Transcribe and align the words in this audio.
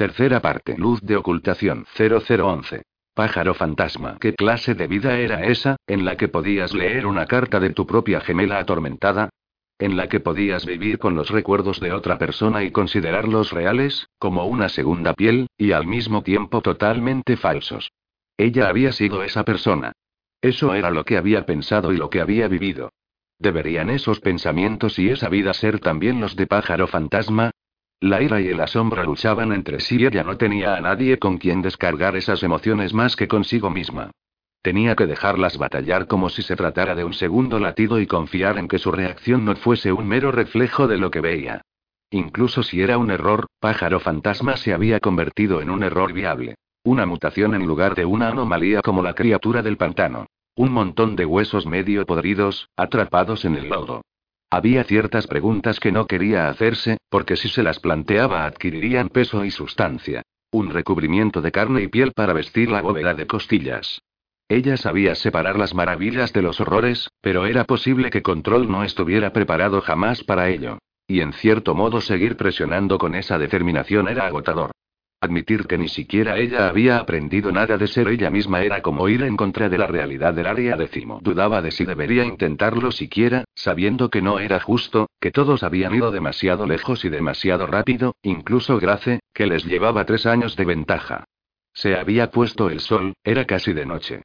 Tercera 0.00 0.40
parte. 0.40 0.78
Luz 0.78 1.02
de 1.02 1.14
ocultación 1.14 1.84
0011. 1.94 2.84
Pájaro 3.12 3.52
fantasma. 3.52 4.16
¿Qué 4.18 4.34
clase 4.34 4.74
de 4.74 4.86
vida 4.86 5.18
era 5.18 5.44
esa, 5.44 5.76
en 5.86 6.06
la 6.06 6.16
que 6.16 6.28
podías 6.28 6.72
leer 6.72 7.04
una 7.04 7.26
carta 7.26 7.60
de 7.60 7.68
tu 7.68 7.86
propia 7.86 8.22
gemela 8.22 8.58
atormentada? 8.60 9.28
En 9.78 9.98
la 9.98 10.08
que 10.08 10.18
podías 10.18 10.64
vivir 10.64 10.98
con 10.98 11.16
los 11.16 11.28
recuerdos 11.28 11.80
de 11.80 11.92
otra 11.92 12.16
persona 12.16 12.64
y 12.64 12.70
considerarlos 12.70 13.52
reales, 13.52 14.08
como 14.18 14.46
una 14.46 14.70
segunda 14.70 15.12
piel, 15.12 15.48
y 15.58 15.72
al 15.72 15.86
mismo 15.86 16.22
tiempo 16.22 16.62
totalmente 16.62 17.36
falsos. 17.36 17.92
Ella 18.38 18.70
había 18.70 18.92
sido 18.92 19.22
esa 19.22 19.44
persona. 19.44 19.92
Eso 20.40 20.72
era 20.72 20.90
lo 20.90 21.04
que 21.04 21.18
había 21.18 21.44
pensado 21.44 21.92
y 21.92 21.98
lo 21.98 22.08
que 22.08 22.22
había 22.22 22.48
vivido. 22.48 22.88
¿Deberían 23.38 23.90
esos 23.90 24.20
pensamientos 24.20 24.98
y 24.98 25.10
esa 25.10 25.28
vida 25.28 25.52
ser 25.52 25.78
también 25.78 26.22
los 26.22 26.36
de 26.36 26.46
pájaro 26.46 26.86
fantasma? 26.86 27.50
La 28.00 28.22
ira 28.22 28.40
y 28.40 28.48
el 28.48 28.58
asombro 28.60 29.04
luchaban 29.04 29.52
entre 29.52 29.78
sí 29.78 29.98
y 30.00 30.06
ella 30.06 30.24
no 30.24 30.38
tenía 30.38 30.74
a 30.74 30.80
nadie 30.80 31.18
con 31.18 31.36
quien 31.36 31.60
descargar 31.60 32.16
esas 32.16 32.42
emociones 32.42 32.94
más 32.94 33.14
que 33.14 33.28
consigo 33.28 33.68
misma. 33.68 34.10
Tenía 34.62 34.96
que 34.96 35.06
dejarlas 35.06 35.58
batallar 35.58 36.06
como 36.06 36.30
si 36.30 36.40
se 36.40 36.56
tratara 36.56 36.94
de 36.94 37.04
un 37.04 37.12
segundo 37.12 37.58
latido 37.58 38.00
y 38.00 38.06
confiar 38.06 38.56
en 38.56 38.68
que 38.68 38.78
su 38.78 38.90
reacción 38.90 39.44
no 39.44 39.54
fuese 39.54 39.92
un 39.92 40.08
mero 40.08 40.32
reflejo 40.32 40.88
de 40.88 40.96
lo 40.96 41.10
que 41.10 41.20
veía. 41.20 41.60
Incluso 42.10 42.62
si 42.62 42.80
era 42.80 42.96
un 42.96 43.10
error, 43.10 43.46
pájaro 43.60 44.00
fantasma 44.00 44.56
se 44.56 44.72
había 44.72 44.98
convertido 44.98 45.60
en 45.60 45.68
un 45.68 45.82
error 45.82 46.14
viable. 46.14 46.54
Una 46.82 47.04
mutación 47.04 47.54
en 47.54 47.66
lugar 47.66 47.94
de 47.94 48.06
una 48.06 48.28
anomalía 48.28 48.80
como 48.80 49.02
la 49.02 49.14
criatura 49.14 49.62
del 49.62 49.76
pantano. 49.76 50.26
Un 50.56 50.72
montón 50.72 51.16
de 51.16 51.26
huesos 51.26 51.66
medio 51.66 52.06
podridos, 52.06 52.70
atrapados 52.76 53.44
en 53.44 53.56
el 53.56 53.68
lodo. 53.68 54.00
Había 54.52 54.82
ciertas 54.82 55.28
preguntas 55.28 55.78
que 55.78 55.92
no 55.92 56.06
quería 56.06 56.48
hacerse, 56.48 56.98
porque 57.08 57.36
si 57.36 57.48
se 57.48 57.62
las 57.62 57.78
planteaba 57.78 58.46
adquirirían 58.46 59.08
peso 59.08 59.44
y 59.44 59.52
sustancia. 59.52 60.22
Un 60.50 60.70
recubrimiento 60.70 61.40
de 61.40 61.52
carne 61.52 61.82
y 61.82 61.88
piel 61.88 62.10
para 62.12 62.32
vestir 62.32 62.68
la 62.68 62.82
bóveda 62.82 63.14
de 63.14 63.28
costillas. 63.28 64.02
Ella 64.48 64.76
sabía 64.76 65.14
separar 65.14 65.56
las 65.56 65.74
maravillas 65.74 66.32
de 66.32 66.42
los 66.42 66.60
horrores, 66.60 67.08
pero 67.20 67.46
era 67.46 67.62
posible 67.62 68.10
que 68.10 68.22
Control 68.22 68.68
no 68.68 68.82
estuviera 68.82 69.32
preparado 69.32 69.80
jamás 69.80 70.24
para 70.24 70.48
ello. 70.48 70.78
Y 71.06 71.20
en 71.20 71.32
cierto 71.32 71.76
modo 71.76 72.00
seguir 72.00 72.36
presionando 72.36 72.98
con 72.98 73.14
esa 73.14 73.38
determinación 73.38 74.08
era 74.08 74.26
agotador. 74.26 74.72
Admitir 75.22 75.66
que 75.66 75.76
ni 75.76 75.88
siquiera 75.88 76.38
ella 76.38 76.70
había 76.70 76.96
aprendido 76.96 77.52
nada 77.52 77.76
de 77.76 77.86
ser 77.88 78.08
ella 78.08 78.30
misma 78.30 78.62
era 78.62 78.80
como 78.80 79.06
ir 79.06 79.22
en 79.22 79.36
contra 79.36 79.68
de 79.68 79.76
la 79.76 79.86
realidad 79.86 80.32
del 80.32 80.46
área 80.46 80.76
décimo. 80.76 81.20
Dudaba 81.22 81.60
de 81.60 81.72
si 81.72 81.84
debería 81.84 82.24
intentarlo 82.24 82.90
siquiera, 82.90 83.44
sabiendo 83.54 84.08
que 84.08 84.22
no 84.22 84.38
era 84.38 84.60
justo, 84.60 85.10
que 85.20 85.30
todos 85.30 85.62
habían 85.62 85.94
ido 85.94 86.10
demasiado 86.10 86.66
lejos 86.66 87.04
y 87.04 87.10
demasiado 87.10 87.66
rápido, 87.66 88.14
incluso 88.22 88.80
Grace, 88.80 89.20
que 89.34 89.46
les 89.46 89.66
llevaba 89.66 90.06
tres 90.06 90.24
años 90.24 90.56
de 90.56 90.64
ventaja. 90.64 91.24
Se 91.74 91.96
había 91.96 92.30
puesto 92.30 92.70
el 92.70 92.80
sol, 92.80 93.12
era 93.22 93.44
casi 93.44 93.74
de 93.74 93.84
noche. 93.84 94.22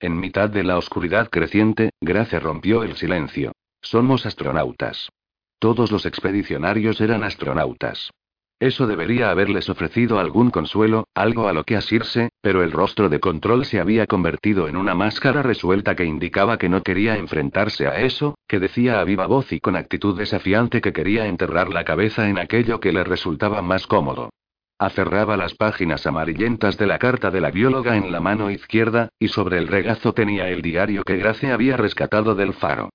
En 0.00 0.18
mitad 0.18 0.48
de 0.48 0.64
la 0.64 0.78
oscuridad 0.78 1.28
creciente, 1.28 1.90
Grace 2.00 2.40
rompió 2.40 2.84
el 2.84 2.96
silencio. 2.96 3.52
Somos 3.82 4.24
astronautas. 4.24 5.10
Todos 5.58 5.92
los 5.92 6.06
expedicionarios 6.06 7.02
eran 7.02 7.22
astronautas. 7.22 8.10
Eso 8.60 8.88
debería 8.88 9.30
haberles 9.30 9.70
ofrecido 9.70 10.18
algún 10.18 10.50
consuelo, 10.50 11.06
algo 11.14 11.46
a 11.46 11.52
lo 11.52 11.62
que 11.62 11.76
asirse, 11.76 12.30
pero 12.40 12.64
el 12.64 12.72
rostro 12.72 13.08
de 13.08 13.20
control 13.20 13.64
se 13.64 13.78
había 13.78 14.06
convertido 14.06 14.66
en 14.66 14.76
una 14.76 14.96
máscara 14.96 15.42
resuelta 15.42 15.94
que 15.94 16.04
indicaba 16.04 16.58
que 16.58 16.68
no 16.68 16.82
quería 16.82 17.16
enfrentarse 17.16 17.86
a 17.86 18.00
eso, 18.00 18.36
que 18.48 18.58
decía 18.58 18.98
a 18.98 19.04
viva 19.04 19.28
voz 19.28 19.52
y 19.52 19.60
con 19.60 19.76
actitud 19.76 20.18
desafiante 20.18 20.80
que 20.80 20.92
quería 20.92 21.26
enterrar 21.26 21.68
la 21.68 21.84
cabeza 21.84 22.28
en 22.28 22.38
aquello 22.38 22.80
que 22.80 22.92
le 22.92 23.04
resultaba 23.04 23.62
más 23.62 23.86
cómodo. 23.86 24.30
Aferraba 24.76 25.36
las 25.36 25.54
páginas 25.54 26.06
amarillentas 26.06 26.76
de 26.78 26.86
la 26.88 26.98
carta 26.98 27.30
de 27.30 27.40
la 27.40 27.52
bióloga 27.52 27.96
en 27.96 28.10
la 28.10 28.20
mano 28.20 28.50
izquierda, 28.50 29.10
y 29.20 29.28
sobre 29.28 29.58
el 29.58 29.68
regazo 29.68 30.14
tenía 30.14 30.48
el 30.48 30.62
diario 30.62 31.04
que 31.04 31.16
Grace 31.16 31.52
había 31.52 31.76
rescatado 31.76 32.34
del 32.34 32.54
faro. 32.54 32.90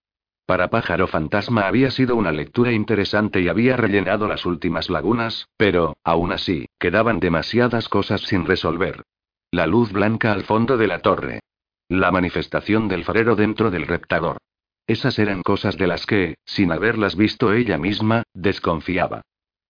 Para 0.45 0.69
Pájaro 0.69 1.07
Fantasma 1.07 1.67
había 1.67 1.89
sido 1.89 2.17
una 2.17 2.33
lectura 2.33 2.73
interesante 2.73 3.39
y 3.39 3.47
había 3.47 3.77
rellenado 3.77 4.27
las 4.27 4.45
últimas 4.45 4.89
lagunas, 4.89 5.47
pero, 5.55 5.95
aún 6.03 6.33
así, 6.33 6.67
quedaban 6.79 7.21
demasiadas 7.21 7.87
cosas 7.87 8.21
sin 8.21 8.45
resolver. 8.45 9.03
La 9.51 9.67
luz 9.67 9.93
blanca 9.93 10.33
al 10.33 10.43
fondo 10.43 10.77
de 10.77 10.87
la 10.87 10.99
torre. 10.99 11.39
La 11.87 12.11
manifestación 12.11 12.89
del 12.89 13.05
farero 13.05 13.35
dentro 13.35 13.71
del 13.71 13.87
reptador. 13.87 14.37
Esas 14.85 15.17
eran 15.17 15.43
cosas 15.43 15.77
de 15.77 15.87
las 15.87 16.05
que, 16.05 16.35
sin 16.43 16.73
haberlas 16.73 17.15
visto 17.15 17.53
ella 17.53 17.77
misma, 17.77 18.23
desconfiaba. 18.33 19.21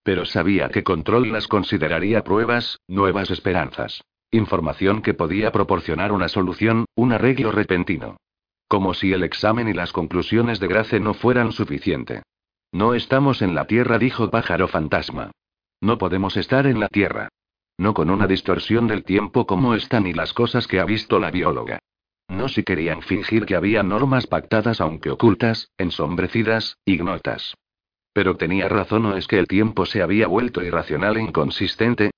Pero 0.02 0.26
sabía 0.26 0.70
que 0.70 0.84
Control 0.84 1.32
las 1.32 1.48
consideraría 1.48 2.24
pruebas, 2.24 2.80
nuevas 2.88 3.30
esperanzas. 3.30 4.02
Información 4.32 5.04
que 5.04 5.14
podía 5.14 5.52
proporcionar 5.52 6.12
una 6.12 6.30
solución, 6.30 6.86
un 6.96 7.14
arreglo 7.14 7.52
repentino. 7.52 8.18
Como 8.74 8.96
si 8.96 9.14
el 9.14 9.22
examen 9.22 9.68
y 9.68 9.74
las 9.74 9.94
conclusiones 9.94 10.60
de 10.60 10.66
Grace 10.66 11.00
no 11.00 11.14
fueran 11.14 11.52
suficiente. 11.52 12.24
No 12.72 12.96
estamos 12.96 13.44
en 13.44 13.54
la 13.54 13.68
Tierra, 13.68 14.00
dijo 14.00 14.32
Pájaro 14.32 14.68
Fantasma. 14.68 15.30
No 15.80 16.00
podemos 16.00 16.38
estar 16.38 16.66
en 16.66 16.80
la 16.80 16.88
Tierra. 16.88 17.30
No 17.78 17.94
con 17.94 18.10
una 18.10 18.26
distorsión 18.26 18.88
del 18.88 19.04
tiempo 19.04 19.46
como 19.46 19.76
están 19.76 20.08
y 20.08 20.14
las 20.14 20.34
cosas 20.34 20.66
que 20.66 20.80
ha 20.80 20.86
visto 20.86 21.20
la 21.20 21.30
bióloga. 21.30 21.78
No 22.28 22.50
si 22.50 22.64
querían 22.64 23.04
fingir 23.04 23.46
que 23.46 23.56
había 23.56 23.84
normas 23.84 24.26
pactadas 24.26 24.82
aunque 24.82 25.12
ocultas, 25.12 25.70
ensombrecidas, 25.78 26.80
ignotas. 26.84 27.54
Pero 28.12 28.38
tenía 28.38 28.70
razón 28.70 29.06
o 29.06 29.18
es 29.18 29.28
que 29.28 29.38
el 29.38 29.48
tiempo 29.48 29.86
se 29.86 30.02
había 30.02 30.26
vuelto 30.26 30.64
irracional 30.64 31.18
e 31.18 31.22
inconsistente, 31.22 32.10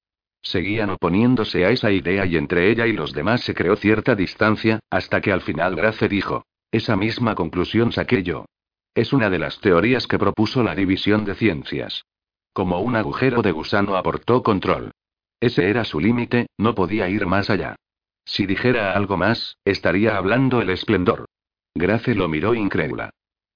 Seguían 0.46 0.92
oponiéndose 0.92 1.66
a 1.66 1.72
esa 1.72 1.92
idea 1.92 2.24
y 2.28 2.38
entre 2.38 2.70
ella 2.70 2.86
y 2.86 2.94
los 2.94 3.14
demás 3.14 3.42
se 3.42 3.56
creó 3.56 3.76
cierta 3.76 4.14
distancia, 4.14 4.80
hasta 4.92 5.20
que 5.20 5.32
al 5.32 5.42
final 5.42 5.76
Grace 5.76 6.08
dijo. 6.08 6.46
Esa 6.72 6.96
misma 6.96 7.34
conclusión 7.34 7.92
saqué 7.92 8.22
yo. 8.22 8.46
Es 8.94 9.12
una 9.12 9.32
de 9.32 9.40
las 9.40 9.60
teorías 9.60 10.06
que 10.06 10.20
propuso 10.20 10.62
la 10.62 10.76
división 10.76 11.26
de 11.26 11.34
ciencias. 11.34 12.06
Como 12.54 12.80
un 12.80 12.96
agujero 12.96 13.42
de 13.42 13.52
gusano 13.52 13.96
aportó 13.96 14.44
control. 14.44 14.92
Ese 15.40 15.68
era 15.68 15.84
su 15.84 16.00
límite, 16.00 16.46
no 16.60 16.76
podía 16.76 17.10
ir 17.10 17.26
más 17.26 17.50
allá. 17.50 17.76
Si 18.24 18.46
dijera 18.46 18.94
algo 18.94 19.18
más, 19.18 19.58
estaría 19.66 20.16
hablando 20.16 20.62
el 20.62 20.70
esplendor. 20.70 21.26
Grace 21.74 22.14
lo 22.14 22.28
miró 22.28 22.54
incrédula. 22.54 23.10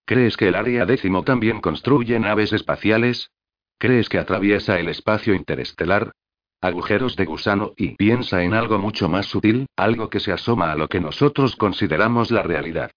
¿Crees 0.06 0.38
que 0.38 0.48
el 0.48 0.56
área 0.56 0.88
décimo 0.88 1.24
también 1.24 1.62
construye 1.62 2.20
naves 2.20 2.52
espaciales? 2.52 3.30
¿Crees 3.78 4.10
que 4.10 4.18
atraviesa 4.18 4.80
el 4.80 4.90
espacio 4.90 5.36
interestelar? 5.36 6.14
Agujeros 6.62 7.16
de 7.16 7.26
gusano 7.26 7.74
y 7.78 7.96
piensa 7.96 8.44
en 8.44 8.54
algo 8.54 8.80
mucho 8.80 9.10
más 9.10 9.26
sutil, 9.26 9.68
algo 9.76 10.10
que 10.10 10.20
se 10.20 10.32
asoma 10.32 10.72
a 10.72 10.76
lo 10.76 10.88
que 10.88 11.00
nosotros 11.00 11.56
consideramos 11.56 12.32
la 12.32 12.44
realidad. 12.44 12.92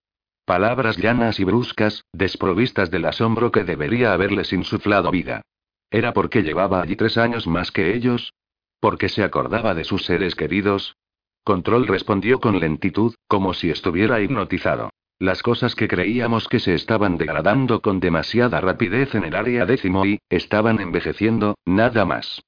Palabras 0.44 0.96
llanas 0.96 1.38
y 1.38 1.44
bruscas, 1.44 2.04
desprovistas 2.12 2.90
del 2.90 3.04
asombro 3.04 3.52
que 3.52 3.64
debería 3.64 4.12
haberles 4.12 4.52
insuflado 4.52 5.10
vida. 5.10 5.42
¿Era 5.90 6.12
porque 6.12 6.42
llevaba 6.42 6.82
allí 6.82 6.96
tres 6.96 7.16
años 7.16 7.46
más 7.46 7.70
que 7.70 7.94
ellos? 7.94 8.32
¿Porque 8.80 9.08
se 9.08 9.22
acordaba 9.22 9.74
de 9.74 9.84
sus 9.84 10.04
seres 10.04 10.34
queridos? 10.34 10.96
Control 11.44 11.86
respondió 11.86 12.40
con 12.40 12.58
lentitud, 12.58 13.14
como 13.28 13.54
si 13.54 13.70
estuviera 13.70 14.20
hipnotizado. 14.20 14.90
Las 15.18 15.42
cosas 15.42 15.76
que 15.76 15.86
creíamos 15.86 16.48
que 16.48 16.58
se 16.58 16.74
estaban 16.74 17.16
degradando 17.16 17.80
con 17.80 18.00
demasiada 18.00 18.60
rapidez 18.60 19.14
en 19.14 19.24
el 19.24 19.36
área 19.36 19.66
décimo 19.66 20.04
y, 20.04 20.18
estaban 20.28 20.80
envejeciendo, 20.80 21.54
nada 21.64 22.04
más. 22.04 22.42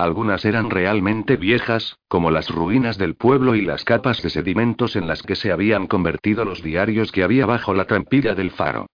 Algunas 0.00 0.46
eran 0.46 0.70
realmente 0.70 1.36
viejas, 1.36 1.98
como 2.08 2.30
las 2.30 2.48
ruinas 2.48 2.96
del 2.96 3.16
pueblo 3.16 3.54
y 3.54 3.60
las 3.60 3.84
capas 3.84 4.22
de 4.22 4.30
sedimentos 4.30 4.96
en 4.96 5.06
las 5.06 5.22
que 5.22 5.36
se 5.36 5.52
habían 5.52 5.86
convertido 5.86 6.46
los 6.46 6.62
diarios 6.62 7.12
que 7.12 7.22
había 7.22 7.44
bajo 7.44 7.74
la 7.74 7.84
trampilla 7.84 8.34
del 8.34 8.50
faro. 8.50 8.86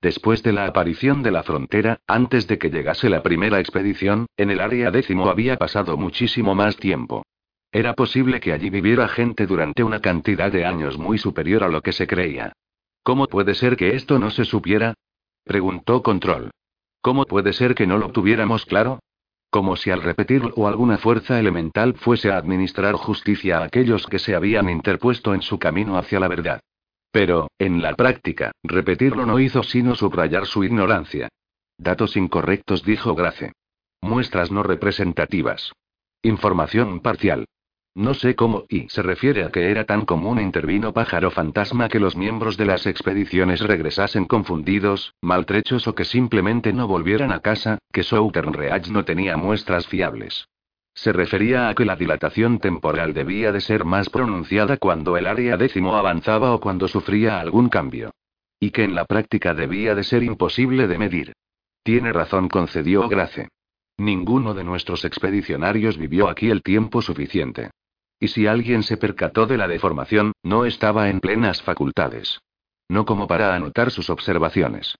Después 0.00 0.44
de 0.44 0.52
la 0.52 0.66
aparición 0.66 1.24
de 1.24 1.32
la 1.32 1.42
frontera, 1.42 1.98
antes 2.06 2.46
de 2.46 2.58
que 2.58 2.70
llegase 2.70 3.10
la 3.10 3.24
primera 3.24 3.58
expedición, 3.58 4.26
en 4.36 4.52
el 4.52 4.60
área 4.60 4.92
décimo 4.92 5.28
había 5.28 5.56
pasado 5.56 5.96
muchísimo 5.96 6.54
más 6.54 6.76
tiempo. 6.76 7.24
Era 7.72 7.94
posible 7.94 8.38
que 8.38 8.52
allí 8.52 8.70
viviera 8.70 9.08
gente 9.08 9.48
durante 9.48 9.82
una 9.82 9.98
cantidad 9.98 10.52
de 10.52 10.64
años 10.64 10.96
muy 10.96 11.18
superior 11.18 11.64
a 11.64 11.68
lo 11.68 11.80
que 11.80 11.90
se 11.90 12.06
creía. 12.06 12.52
¿Cómo 13.02 13.26
puede 13.26 13.56
ser 13.56 13.76
que 13.76 13.96
esto 13.96 14.20
no 14.20 14.30
se 14.30 14.44
supiera? 14.44 14.94
preguntó 15.42 16.04
Control. 16.04 16.52
¿Cómo 17.00 17.24
puede 17.24 17.52
ser 17.52 17.74
que 17.74 17.88
no 17.88 17.98
lo 17.98 18.12
tuviéramos 18.12 18.64
claro? 18.64 19.00
Como 19.52 19.76
si 19.76 19.90
al 19.90 20.02
repetirlo 20.02 20.66
alguna 20.66 20.96
fuerza 20.96 21.38
elemental 21.38 21.92
fuese 21.92 22.32
a 22.32 22.38
administrar 22.38 22.94
justicia 22.94 23.58
a 23.58 23.64
aquellos 23.64 24.06
que 24.06 24.18
se 24.18 24.34
habían 24.34 24.70
interpuesto 24.70 25.34
en 25.34 25.42
su 25.42 25.58
camino 25.58 25.98
hacia 25.98 26.18
la 26.20 26.28
verdad. 26.28 26.62
Pero, 27.10 27.50
en 27.58 27.82
la 27.82 27.94
práctica, 27.94 28.52
repetirlo 28.62 29.26
no 29.26 29.38
hizo 29.38 29.62
sino 29.62 29.94
subrayar 29.94 30.46
su 30.46 30.64
ignorancia. 30.64 31.28
Datos 31.76 32.16
incorrectos, 32.16 32.82
dijo 32.82 33.14
Grace. 33.14 33.52
Muestras 34.00 34.50
no 34.50 34.62
representativas. 34.62 35.74
Información 36.22 37.00
parcial. 37.00 37.44
No 37.94 38.14
sé 38.14 38.34
cómo, 38.34 38.64
y 38.70 38.88
se 38.88 39.02
refiere 39.02 39.44
a 39.44 39.50
que 39.50 39.70
era 39.70 39.84
tan 39.84 40.06
común, 40.06 40.40
intervino 40.40 40.94
pájaro 40.94 41.30
fantasma 41.30 41.90
que 41.90 42.00
los 42.00 42.16
miembros 42.16 42.56
de 42.56 42.64
las 42.64 42.86
expediciones 42.86 43.60
regresasen 43.60 44.24
confundidos, 44.24 45.14
maltrechos 45.20 45.86
o 45.86 45.94
que 45.94 46.06
simplemente 46.06 46.72
no 46.72 46.88
volvieran 46.88 47.32
a 47.32 47.40
casa, 47.40 47.78
que 47.92 48.02
Southern 48.02 48.54
Reach 48.54 48.88
no 48.88 49.04
tenía 49.04 49.36
muestras 49.36 49.86
fiables. 49.86 50.48
Se 50.94 51.12
refería 51.12 51.68
a 51.68 51.74
que 51.74 51.84
la 51.84 51.96
dilatación 51.96 52.60
temporal 52.60 53.12
debía 53.12 53.52
de 53.52 53.60
ser 53.60 53.84
más 53.84 54.08
pronunciada 54.08 54.78
cuando 54.78 55.18
el 55.18 55.26
área 55.26 55.58
décimo 55.58 55.94
avanzaba 55.96 56.54
o 56.54 56.60
cuando 56.60 56.88
sufría 56.88 57.40
algún 57.40 57.68
cambio. 57.68 58.10
Y 58.58 58.70
que 58.70 58.84
en 58.84 58.94
la 58.94 59.04
práctica 59.04 59.52
debía 59.52 59.94
de 59.94 60.04
ser 60.04 60.22
imposible 60.22 60.86
de 60.86 60.96
medir. 60.96 61.32
Tiene 61.82 62.12
razón, 62.12 62.48
concedió 62.48 63.06
Grace. 63.08 63.48
Ninguno 63.98 64.54
de 64.54 64.64
nuestros 64.64 65.04
expedicionarios 65.04 65.98
vivió 65.98 66.28
aquí 66.28 66.48
el 66.48 66.62
tiempo 66.62 67.02
suficiente. 67.02 67.70
Y 68.22 68.28
si 68.28 68.46
alguien 68.46 68.84
se 68.84 68.98
percató 68.98 69.46
de 69.46 69.58
la 69.58 69.66
deformación, 69.66 70.30
no 70.44 70.64
estaba 70.64 71.10
en 71.10 71.18
plenas 71.18 71.60
facultades. 71.60 72.40
No 72.88 73.04
como 73.04 73.26
para 73.26 73.56
anotar 73.56 73.90
sus 73.90 74.10
observaciones. 74.10 74.94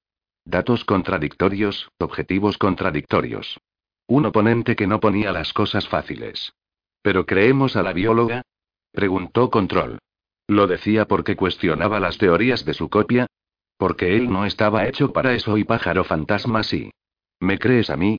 Datos 0.44 0.84
contradictorios, 0.84 1.88
objetivos 2.00 2.58
contradictorios. 2.58 3.60
Un 4.08 4.26
oponente 4.26 4.74
que 4.74 4.88
no 4.88 4.98
ponía 4.98 5.30
las 5.30 5.52
cosas 5.52 5.86
fáciles. 5.86 6.52
¿Pero 7.00 7.24
creemos 7.24 7.76
a 7.76 7.84
la 7.84 7.92
bióloga? 7.92 8.42
Preguntó 8.90 9.50
Control. 9.50 10.00
¿Lo 10.48 10.66
decía 10.66 11.06
porque 11.06 11.36
cuestionaba 11.36 12.00
las 12.00 12.18
teorías 12.18 12.64
de 12.64 12.74
su 12.74 12.90
copia? 12.90 13.28
Porque 13.76 14.16
él 14.16 14.32
no 14.32 14.46
estaba 14.46 14.88
hecho 14.88 15.12
para 15.12 15.32
eso 15.32 15.56
y 15.58 15.62
pájaro 15.62 16.02
fantasma 16.02 16.64
sí. 16.64 16.90
¿Me 17.38 17.60
crees 17.60 17.88
a 17.88 17.96
mí? 17.96 18.18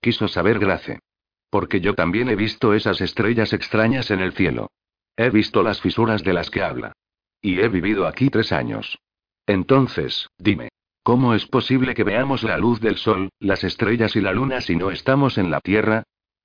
Quiso 0.00 0.28
saber 0.28 0.60
Grace. 0.60 1.00
Porque 1.54 1.80
yo 1.80 1.94
también 1.94 2.28
he 2.28 2.34
visto 2.34 2.74
esas 2.74 3.00
estrellas 3.00 3.52
extrañas 3.52 4.10
en 4.10 4.18
el 4.18 4.32
cielo. 4.32 4.72
He 5.16 5.30
visto 5.30 5.62
las 5.62 5.80
fisuras 5.80 6.24
de 6.24 6.32
las 6.32 6.50
que 6.50 6.64
habla. 6.64 6.94
Y 7.40 7.60
he 7.60 7.68
vivido 7.68 8.08
aquí 8.08 8.28
tres 8.28 8.50
años. 8.50 8.98
Entonces, 9.46 10.28
dime, 10.36 10.70
¿cómo 11.04 11.32
es 11.32 11.46
posible 11.46 11.94
que 11.94 12.02
veamos 12.02 12.42
la 12.42 12.58
luz 12.58 12.80
del 12.80 12.96
sol, 12.96 13.28
las 13.38 13.62
estrellas 13.62 14.16
y 14.16 14.20
la 14.20 14.32
luna 14.32 14.62
si 14.62 14.74
no 14.74 14.90
estamos 14.90 15.38
en 15.38 15.52
la 15.52 15.60
Tierra? 15.60 16.02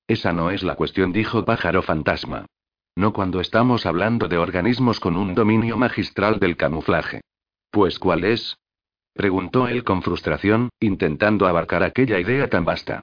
Esa 0.08 0.32
no 0.32 0.52
es 0.52 0.62
la 0.62 0.76
cuestión, 0.76 1.12
dijo 1.12 1.44
Pájaro 1.44 1.82
Fantasma. 1.82 2.46
No 2.96 3.12
cuando 3.12 3.42
estamos 3.42 3.88
hablando 3.88 4.28
de 4.28 4.38
organismos 4.38 5.00
con 5.00 5.18
un 5.18 5.34
dominio 5.34 5.76
magistral 5.76 6.38
del 6.38 6.56
camuflaje. 6.56 7.22
Pues 7.72 7.98
¿cuál 7.98 8.26
es? 8.26 8.60
preguntó 9.16 9.68
él 9.68 9.84
con 9.84 10.04
frustración, 10.04 10.70
intentando 10.80 11.48
abarcar 11.48 11.82
aquella 11.82 12.20
idea 12.20 12.48
tan 12.48 12.64
vasta. 12.64 13.02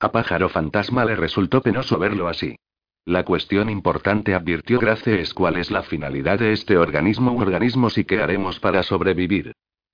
A 0.00 0.12
pájaro 0.12 0.48
fantasma 0.48 1.04
le 1.04 1.16
resultó 1.16 1.60
penoso 1.60 1.98
verlo 1.98 2.28
así. 2.28 2.56
La 3.04 3.24
cuestión 3.24 3.68
importante, 3.68 4.34
advirtió 4.34 4.78
Grace, 4.78 5.20
es 5.20 5.34
cuál 5.34 5.56
es 5.56 5.70
la 5.70 5.82
finalidad 5.82 6.38
de 6.38 6.52
este 6.52 6.76
organismo 6.76 7.32
u 7.32 7.40
organismos 7.40 7.98
y 7.98 8.04
qué 8.04 8.20
haremos 8.20 8.60
para 8.60 8.82
sobrevivir. 8.82 9.52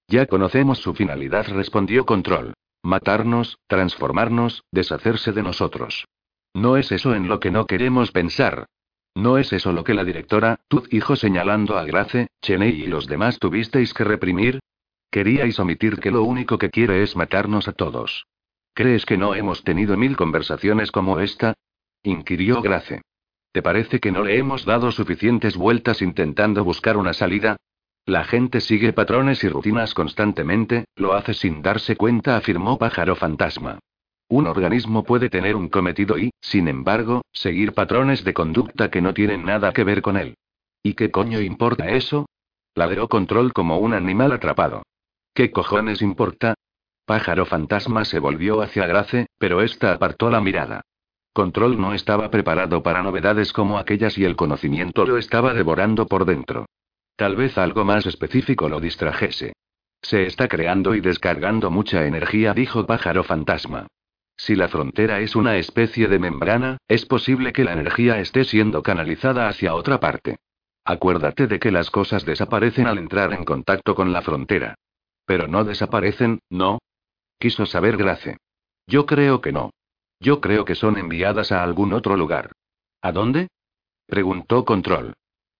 Ya 0.08 0.26
conocemos 0.26 0.78
su 0.78 0.94
finalidad, 0.94 1.46
respondió 1.48 2.04
Control. 2.04 2.52
Matarnos, 2.82 3.58
transformarnos, 3.66 4.64
deshacerse 4.70 5.32
de 5.32 5.42
nosotros. 5.42 6.06
No 6.52 6.76
es 6.76 6.92
eso 6.92 7.14
en 7.14 7.28
lo 7.28 7.40
que 7.40 7.50
no 7.50 7.66
queremos 7.66 8.12
pensar. 8.12 8.66
No 9.14 9.38
es 9.38 9.52
eso 9.52 9.72
lo 9.72 9.84
que 9.84 9.94
la 9.94 10.04
directora, 10.04 10.60
tu 10.68 10.84
hijo 10.90 11.16
señalando 11.16 11.78
a 11.78 11.84
Grace, 11.84 12.26
Cheney 12.42 12.82
y 12.82 12.86
los 12.88 13.06
demás 13.06 13.38
tuvisteis 13.38 13.94
que 13.94 14.04
reprimir. 14.04 14.60
Queríais 15.10 15.58
omitir 15.60 15.98
que 15.98 16.10
lo 16.10 16.24
único 16.24 16.58
que 16.58 16.68
quiere 16.68 17.02
es 17.02 17.16
matarnos 17.16 17.68
a 17.68 17.72
todos. 17.72 18.26
¿Crees 18.74 19.06
que 19.06 19.16
no 19.16 19.36
hemos 19.36 19.62
tenido 19.62 19.96
mil 19.96 20.16
conversaciones 20.16 20.90
como 20.90 21.20
esta? 21.20 21.54
inquirió 22.02 22.60
Grace. 22.60 23.02
¿Te 23.52 23.62
parece 23.62 24.00
que 24.00 24.10
no 24.10 24.24
le 24.24 24.36
hemos 24.36 24.64
dado 24.64 24.90
suficientes 24.90 25.56
vueltas 25.56 26.02
intentando 26.02 26.64
buscar 26.64 26.96
una 26.96 27.12
salida? 27.12 27.56
La 28.04 28.24
gente 28.24 28.60
sigue 28.60 28.92
patrones 28.92 29.44
y 29.44 29.48
rutinas 29.48 29.94
constantemente, 29.94 30.86
lo 30.96 31.14
hace 31.14 31.34
sin 31.34 31.62
darse 31.62 31.94
cuenta, 31.94 32.36
afirmó 32.36 32.76
Pájaro 32.76 33.14
Fantasma. 33.14 33.78
Un 34.28 34.48
organismo 34.48 35.04
puede 35.04 35.30
tener 35.30 35.54
un 35.54 35.68
cometido 35.68 36.18
y, 36.18 36.32
sin 36.40 36.66
embargo, 36.66 37.22
seguir 37.32 37.74
patrones 37.74 38.24
de 38.24 38.34
conducta 38.34 38.90
que 38.90 39.00
no 39.00 39.14
tienen 39.14 39.44
nada 39.44 39.72
que 39.72 39.84
ver 39.84 40.02
con 40.02 40.16
él. 40.16 40.34
¿Y 40.82 40.94
qué 40.94 41.12
coño 41.12 41.40
importa 41.40 41.90
eso? 41.90 42.26
Laderó 42.74 43.08
Control 43.08 43.52
como 43.52 43.78
un 43.78 43.94
animal 43.94 44.32
atrapado. 44.32 44.82
¿Qué 45.32 45.52
cojones 45.52 46.02
importa? 46.02 46.54
Pájaro 47.06 47.44
fantasma 47.44 48.06
se 48.06 48.18
volvió 48.18 48.62
hacia 48.62 48.86
Grace, 48.86 49.26
pero 49.38 49.60
ésta 49.60 49.92
apartó 49.92 50.30
la 50.30 50.40
mirada. 50.40 50.80
Control 51.34 51.78
no 51.78 51.92
estaba 51.92 52.30
preparado 52.30 52.82
para 52.82 53.02
novedades 53.02 53.52
como 53.52 53.76
aquellas 53.76 54.16
y 54.16 54.24
el 54.24 54.36
conocimiento 54.36 55.04
lo 55.04 55.18
estaba 55.18 55.52
devorando 55.52 56.06
por 56.06 56.24
dentro. 56.24 56.66
Tal 57.16 57.36
vez 57.36 57.58
algo 57.58 57.84
más 57.84 58.06
específico 58.06 58.68
lo 58.70 58.80
distrajese. 58.80 59.52
Se 60.00 60.26
está 60.26 60.48
creando 60.48 60.94
y 60.94 61.00
descargando 61.00 61.70
mucha 61.70 62.06
energía, 62.06 62.54
dijo 62.54 62.86
Pájaro 62.86 63.22
Fantasma. 63.22 63.86
Si 64.36 64.56
la 64.56 64.68
frontera 64.68 65.20
es 65.20 65.36
una 65.36 65.56
especie 65.56 66.08
de 66.08 66.18
membrana, 66.18 66.78
es 66.88 67.04
posible 67.04 67.52
que 67.52 67.64
la 67.64 67.72
energía 67.74 68.18
esté 68.18 68.44
siendo 68.44 68.82
canalizada 68.82 69.48
hacia 69.48 69.74
otra 69.74 70.00
parte. 70.00 70.36
Acuérdate 70.84 71.46
de 71.46 71.58
que 71.58 71.70
las 71.70 71.90
cosas 71.90 72.24
desaparecen 72.24 72.86
al 72.86 72.98
entrar 72.98 73.32
en 73.32 73.44
contacto 73.44 73.94
con 73.94 74.12
la 74.12 74.22
frontera. 74.22 74.74
Pero 75.26 75.48
no 75.48 75.64
desaparecen, 75.64 76.40
¿no? 76.50 76.78
Quiso 77.38 77.66
saber 77.66 77.96
Grace. 77.96 78.36
Yo 78.86 79.06
creo 79.06 79.40
que 79.40 79.52
no. 79.52 79.70
Yo 80.20 80.40
creo 80.40 80.64
que 80.64 80.74
son 80.74 80.98
enviadas 80.98 81.52
a 81.52 81.62
algún 81.62 81.92
otro 81.92 82.16
lugar. 82.16 82.52
¿A 83.02 83.12
dónde? 83.12 83.48
preguntó 84.06 84.64
Control. 84.64 85.14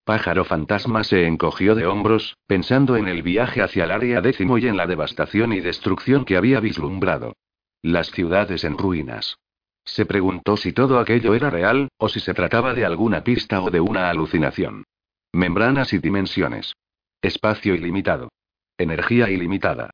Pájaro 0.04 0.44
Fantasma 0.44 1.02
se 1.02 1.26
encogió 1.26 1.74
de 1.74 1.86
hombros, 1.86 2.36
pensando 2.46 2.96
en 2.96 3.08
el 3.08 3.22
viaje 3.22 3.62
hacia 3.62 3.84
el 3.84 3.90
área 3.90 4.20
décimo 4.20 4.58
y 4.58 4.66
en 4.66 4.76
la 4.76 4.86
devastación 4.86 5.54
y 5.54 5.60
destrucción 5.60 6.26
que 6.26 6.36
había 6.36 6.60
vislumbrado. 6.60 7.34
Las 7.80 8.10
ciudades 8.10 8.64
en 8.64 8.76
ruinas. 8.76 9.38
Se 9.84 10.04
preguntó 10.04 10.56
si 10.56 10.72
todo 10.72 10.98
aquello 10.98 11.34
era 11.34 11.50
real, 11.50 11.88
o 11.98 12.08
si 12.08 12.20
se 12.20 12.34
trataba 12.34 12.74
de 12.74 12.84
alguna 12.84 13.24
pista 13.24 13.62
o 13.62 13.70
de 13.70 13.80
una 13.80 14.10
alucinación. 14.10 14.84
Membranas 15.32 15.92
y 15.92 15.98
dimensiones. 15.98 16.74
Espacio 17.20 17.74
ilimitado. 17.74 18.30
Energía 18.76 19.30
ilimitada. 19.30 19.90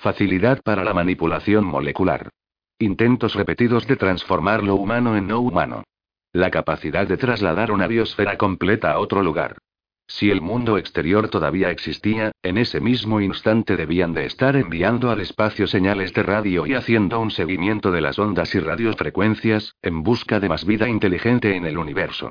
Facilidad 0.00 0.62
para 0.62 0.82
la 0.82 0.94
manipulación 0.94 1.66
molecular. 1.66 2.30
Intentos 2.78 3.34
repetidos 3.34 3.86
de 3.86 3.96
transformar 3.96 4.62
lo 4.62 4.76
humano 4.76 5.14
en 5.14 5.26
no 5.26 5.40
humano. 5.40 5.84
La 6.32 6.50
capacidad 6.50 7.06
de 7.06 7.18
trasladar 7.18 7.70
una 7.70 7.86
biosfera 7.86 8.38
completa 8.38 8.92
a 8.92 8.98
otro 8.98 9.22
lugar. 9.22 9.58
Si 10.06 10.30
el 10.30 10.40
mundo 10.40 10.78
exterior 10.78 11.28
todavía 11.28 11.70
existía, 11.70 12.32
en 12.42 12.56
ese 12.56 12.80
mismo 12.80 13.20
instante 13.20 13.76
debían 13.76 14.14
de 14.14 14.24
estar 14.24 14.56
enviando 14.56 15.10
al 15.10 15.20
espacio 15.20 15.66
señales 15.66 16.14
de 16.14 16.22
radio 16.22 16.66
y 16.66 16.72
haciendo 16.72 17.20
un 17.20 17.30
seguimiento 17.30 17.92
de 17.92 18.00
las 18.00 18.18
ondas 18.18 18.54
y 18.54 18.60
radiofrecuencias, 18.60 19.74
en 19.82 20.02
busca 20.02 20.40
de 20.40 20.48
más 20.48 20.64
vida 20.64 20.88
inteligente 20.88 21.56
en 21.56 21.66
el 21.66 21.76
universo. 21.76 22.30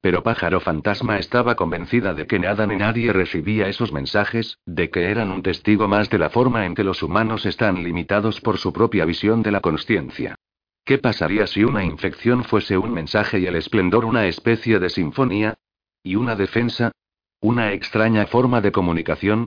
Pero 0.00 0.22
Pájaro 0.22 0.60
Fantasma 0.60 1.18
estaba 1.18 1.56
convencida 1.56 2.14
de 2.14 2.26
que 2.26 2.38
nada 2.38 2.66
ni 2.66 2.76
nadie 2.76 3.12
recibía 3.12 3.68
esos 3.68 3.92
mensajes, 3.92 4.58
de 4.64 4.88
que 4.90 5.10
eran 5.10 5.30
un 5.30 5.42
testigo 5.42 5.88
más 5.88 6.08
de 6.08 6.18
la 6.18 6.30
forma 6.30 6.64
en 6.64 6.74
que 6.74 6.84
los 6.84 7.02
humanos 7.02 7.44
están 7.44 7.84
limitados 7.84 8.40
por 8.40 8.56
su 8.56 8.72
propia 8.72 9.04
visión 9.04 9.42
de 9.42 9.50
la 9.50 9.60
consciencia. 9.60 10.36
¿Qué 10.84 10.96
pasaría 10.96 11.46
si 11.46 11.64
una 11.64 11.84
infección 11.84 12.44
fuese 12.44 12.78
un 12.78 12.92
mensaje 12.92 13.38
y 13.38 13.46
el 13.46 13.56
esplendor 13.56 14.06
una 14.06 14.26
especie 14.26 14.78
de 14.78 14.88
sinfonía? 14.88 15.58
¿Y 16.02 16.16
una 16.16 16.34
defensa? 16.34 16.92
¿Una 17.40 17.72
extraña 17.72 18.26
forma 18.26 18.62
de 18.62 18.72
comunicación? 18.72 19.44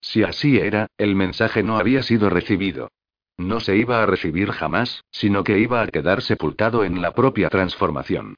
Si 0.00 0.22
así 0.22 0.58
era, 0.58 0.86
el 0.98 1.16
mensaje 1.16 1.64
no 1.64 1.78
había 1.78 2.04
sido 2.04 2.30
recibido. 2.30 2.92
No 3.38 3.58
se 3.58 3.76
iba 3.76 4.02
a 4.02 4.06
recibir 4.06 4.52
jamás, 4.52 5.02
sino 5.10 5.42
que 5.42 5.58
iba 5.58 5.82
a 5.82 5.88
quedar 5.88 6.22
sepultado 6.22 6.84
en 6.84 7.02
la 7.02 7.12
propia 7.12 7.50
transformación. 7.50 8.36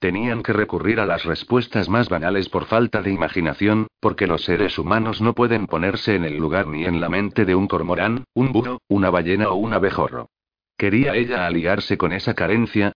Tenían 0.00 0.42
que 0.42 0.54
recurrir 0.54 0.98
a 0.98 1.04
las 1.04 1.24
respuestas 1.24 1.90
más 1.90 2.08
banales 2.08 2.48
por 2.48 2.64
falta 2.64 3.02
de 3.02 3.12
imaginación, 3.12 3.86
porque 4.00 4.26
los 4.26 4.44
seres 4.44 4.78
humanos 4.78 5.20
no 5.20 5.34
pueden 5.34 5.66
ponerse 5.66 6.14
en 6.14 6.24
el 6.24 6.38
lugar 6.38 6.68
ni 6.68 6.86
en 6.86 7.02
la 7.02 7.10
mente 7.10 7.44
de 7.44 7.54
un 7.54 7.68
cormorán, 7.68 8.24
un 8.32 8.50
búho, 8.50 8.78
una 8.88 9.10
ballena 9.10 9.50
o 9.50 9.56
un 9.56 9.74
abejorro. 9.74 10.30
¿Quería 10.78 11.14
ella 11.16 11.46
aliarse 11.46 11.98
con 11.98 12.14
esa 12.14 12.32
carencia? 12.32 12.92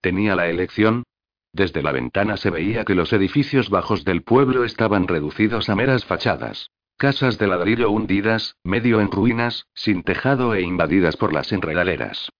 ¿Tenía 0.00 0.34
la 0.34 0.48
elección? 0.48 1.04
Desde 1.52 1.80
la 1.80 1.92
ventana 1.92 2.36
se 2.36 2.50
veía 2.50 2.84
que 2.84 2.96
los 2.96 3.12
edificios 3.12 3.70
bajos 3.70 4.04
del 4.04 4.24
pueblo 4.24 4.64
estaban 4.64 5.06
reducidos 5.06 5.68
a 5.68 5.76
meras 5.76 6.04
fachadas. 6.04 6.70
Casas 6.96 7.38
de 7.38 7.46
ladrillo 7.46 7.88
hundidas, 7.92 8.56
medio 8.64 9.00
en 9.00 9.12
ruinas, 9.12 9.66
sin 9.74 10.02
tejado 10.02 10.56
e 10.56 10.62
invadidas 10.62 11.16
por 11.16 11.32
las 11.32 11.52
enredaderas. 11.52 12.30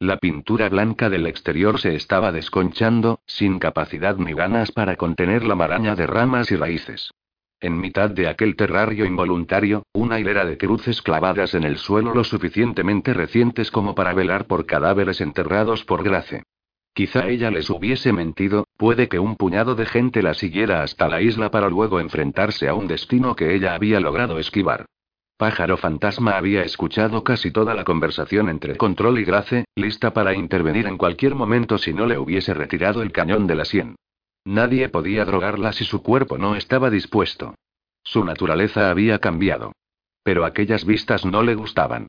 La 0.00 0.16
pintura 0.18 0.68
blanca 0.68 1.10
del 1.10 1.26
exterior 1.26 1.80
se 1.80 1.96
estaba 1.96 2.30
desconchando, 2.30 3.18
sin 3.26 3.58
capacidad 3.58 4.16
ni 4.16 4.32
ganas 4.32 4.70
para 4.70 4.94
contener 4.94 5.42
la 5.42 5.56
maraña 5.56 5.96
de 5.96 6.06
ramas 6.06 6.52
y 6.52 6.56
raíces. 6.56 7.10
En 7.58 7.80
mitad 7.80 8.08
de 8.08 8.28
aquel 8.28 8.54
terrario 8.54 9.04
involuntario, 9.04 9.82
una 9.92 10.20
hilera 10.20 10.44
de 10.44 10.56
cruces 10.56 11.02
clavadas 11.02 11.54
en 11.54 11.64
el 11.64 11.78
suelo 11.78 12.14
lo 12.14 12.22
suficientemente 12.22 13.12
recientes 13.12 13.72
como 13.72 13.96
para 13.96 14.14
velar 14.14 14.46
por 14.46 14.66
cadáveres 14.66 15.20
enterrados 15.20 15.84
por 15.84 16.04
Grace. 16.04 16.44
Quizá 16.94 17.26
ella 17.26 17.50
les 17.50 17.68
hubiese 17.68 18.12
mentido, 18.12 18.68
puede 18.76 19.08
que 19.08 19.18
un 19.18 19.34
puñado 19.34 19.74
de 19.74 19.86
gente 19.86 20.22
la 20.22 20.34
siguiera 20.34 20.84
hasta 20.84 21.08
la 21.08 21.22
isla 21.22 21.50
para 21.50 21.68
luego 21.68 21.98
enfrentarse 21.98 22.68
a 22.68 22.74
un 22.74 22.86
destino 22.86 23.34
que 23.34 23.52
ella 23.52 23.74
había 23.74 23.98
logrado 23.98 24.38
esquivar. 24.38 24.86
Pájaro 25.38 25.76
Fantasma 25.76 26.32
había 26.32 26.64
escuchado 26.64 27.22
casi 27.22 27.52
toda 27.52 27.72
la 27.72 27.84
conversación 27.84 28.48
entre 28.48 28.76
Control 28.76 29.20
y 29.20 29.24
Grace, 29.24 29.66
lista 29.76 30.12
para 30.12 30.34
intervenir 30.34 30.88
en 30.88 30.98
cualquier 30.98 31.36
momento 31.36 31.78
si 31.78 31.92
no 31.92 32.06
le 32.06 32.18
hubiese 32.18 32.54
retirado 32.54 33.02
el 33.02 33.12
cañón 33.12 33.46
de 33.46 33.54
la 33.54 33.64
sien. 33.64 33.94
Nadie 34.44 34.88
podía 34.88 35.24
drogarla 35.24 35.72
si 35.72 35.84
su 35.84 36.02
cuerpo 36.02 36.38
no 36.38 36.56
estaba 36.56 36.90
dispuesto. 36.90 37.54
Su 38.02 38.24
naturaleza 38.24 38.90
había 38.90 39.20
cambiado. 39.20 39.70
Pero 40.24 40.44
aquellas 40.44 40.84
vistas 40.84 41.24
no 41.24 41.44
le 41.44 41.54
gustaban. 41.54 42.08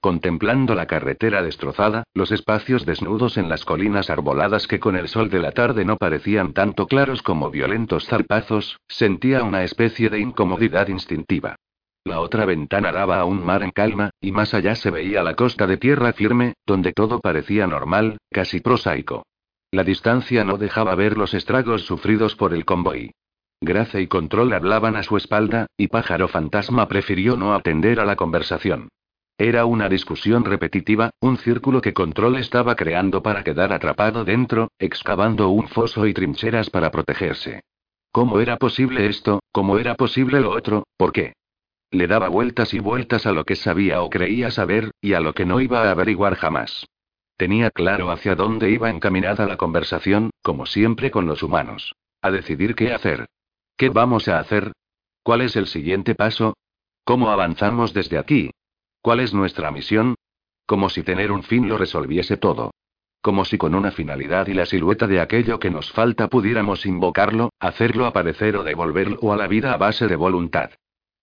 Contemplando 0.00 0.74
la 0.74 0.86
carretera 0.86 1.42
destrozada, 1.42 2.04
los 2.14 2.32
espacios 2.32 2.86
desnudos 2.86 3.36
en 3.36 3.50
las 3.50 3.66
colinas 3.66 4.08
arboladas 4.08 4.66
que 4.66 4.80
con 4.80 4.96
el 4.96 5.08
sol 5.08 5.28
de 5.28 5.40
la 5.40 5.52
tarde 5.52 5.84
no 5.84 5.98
parecían 5.98 6.54
tanto 6.54 6.86
claros 6.86 7.20
como 7.22 7.50
violentos 7.50 8.06
zarpazos, 8.06 8.78
sentía 8.88 9.42
una 9.42 9.64
especie 9.64 10.08
de 10.08 10.20
incomodidad 10.20 10.88
instintiva. 10.88 11.56
La 12.04 12.20
otra 12.20 12.46
ventana 12.46 12.92
daba 12.92 13.20
a 13.20 13.24
un 13.24 13.44
mar 13.44 13.62
en 13.62 13.72
calma, 13.72 14.10
y 14.20 14.32
más 14.32 14.54
allá 14.54 14.74
se 14.74 14.90
veía 14.90 15.22
la 15.22 15.34
costa 15.34 15.66
de 15.66 15.76
tierra 15.76 16.12
firme, 16.12 16.54
donde 16.66 16.92
todo 16.92 17.20
parecía 17.20 17.66
normal, 17.66 18.18
casi 18.30 18.60
prosaico. 18.60 19.26
La 19.70 19.84
distancia 19.84 20.42
no 20.44 20.56
dejaba 20.56 20.94
ver 20.94 21.18
los 21.18 21.34
estragos 21.34 21.82
sufridos 21.82 22.36
por 22.36 22.54
el 22.54 22.64
convoy. 22.64 23.12
Gracia 23.60 24.00
y 24.00 24.06
Control 24.06 24.52
hablaban 24.54 24.96
a 24.96 25.02
su 25.02 25.18
espalda, 25.18 25.66
y 25.76 25.88
Pájaro 25.88 26.28
Fantasma 26.28 26.88
prefirió 26.88 27.36
no 27.36 27.54
atender 27.54 28.00
a 28.00 28.06
la 28.06 28.16
conversación. 28.16 28.88
Era 29.36 29.66
una 29.66 29.88
discusión 29.88 30.44
repetitiva, 30.44 31.10
un 31.20 31.36
círculo 31.36 31.80
que 31.82 31.92
Control 31.92 32.36
estaba 32.36 32.76
creando 32.76 33.22
para 33.22 33.44
quedar 33.44 33.72
atrapado 33.72 34.24
dentro, 34.24 34.68
excavando 34.78 35.50
un 35.50 35.68
foso 35.68 36.06
y 36.06 36.14
trincheras 36.14 36.70
para 36.70 36.90
protegerse. 36.90 37.60
¿Cómo 38.10 38.40
era 38.40 38.56
posible 38.56 39.06
esto? 39.06 39.40
¿Cómo 39.52 39.78
era 39.78 39.94
posible 39.94 40.40
lo 40.40 40.50
otro? 40.50 40.84
¿Por 40.96 41.12
qué? 41.12 41.34
Le 41.90 42.06
daba 42.06 42.28
vueltas 42.28 42.72
y 42.72 42.78
vueltas 42.78 43.26
a 43.26 43.32
lo 43.32 43.44
que 43.44 43.56
sabía 43.56 44.02
o 44.02 44.10
creía 44.10 44.50
saber, 44.50 44.92
y 45.00 45.14
a 45.14 45.20
lo 45.20 45.32
que 45.32 45.44
no 45.44 45.60
iba 45.60 45.82
a 45.82 45.90
averiguar 45.90 46.36
jamás. 46.36 46.86
Tenía 47.36 47.70
claro 47.70 48.10
hacia 48.10 48.34
dónde 48.34 48.70
iba 48.70 48.90
encaminada 48.90 49.46
la 49.46 49.56
conversación, 49.56 50.30
como 50.42 50.66
siempre 50.66 51.10
con 51.10 51.26
los 51.26 51.42
humanos. 51.42 51.94
A 52.22 52.30
decidir 52.30 52.74
qué 52.74 52.92
hacer. 52.92 53.26
¿Qué 53.76 53.88
vamos 53.88 54.28
a 54.28 54.38
hacer? 54.38 54.72
¿Cuál 55.22 55.40
es 55.40 55.56
el 55.56 55.66
siguiente 55.66 56.14
paso? 56.14 56.54
¿Cómo 57.04 57.30
avanzamos 57.30 57.92
desde 57.92 58.18
aquí? 58.18 58.50
¿Cuál 59.00 59.20
es 59.20 59.34
nuestra 59.34 59.70
misión? 59.70 60.14
Como 60.66 60.90
si 60.90 61.02
tener 61.02 61.32
un 61.32 61.42
fin 61.42 61.68
lo 61.68 61.78
resolviese 61.78 62.36
todo. 62.36 62.70
Como 63.22 63.44
si 63.44 63.58
con 63.58 63.74
una 63.74 63.90
finalidad 63.90 64.46
y 64.46 64.54
la 64.54 64.66
silueta 64.66 65.06
de 65.06 65.20
aquello 65.20 65.58
que 65.58 65.70
nos 65.70 65.90
falta 65.90 66.28
pudiéramos 66.28 66.86
invocarlo, 66.86 67.50
hacerlo 67.58 68.06
aparecer 68.06 68.56
o 68.56 68.64
devolverlo 68.64 69.32
a 69.32 69.36
la 69.36 69.48
vida 69.48 69.72
a 69.72 69.76
base 69.76 70.06
de 70.06 70.16
voluntad. 70.16 70.70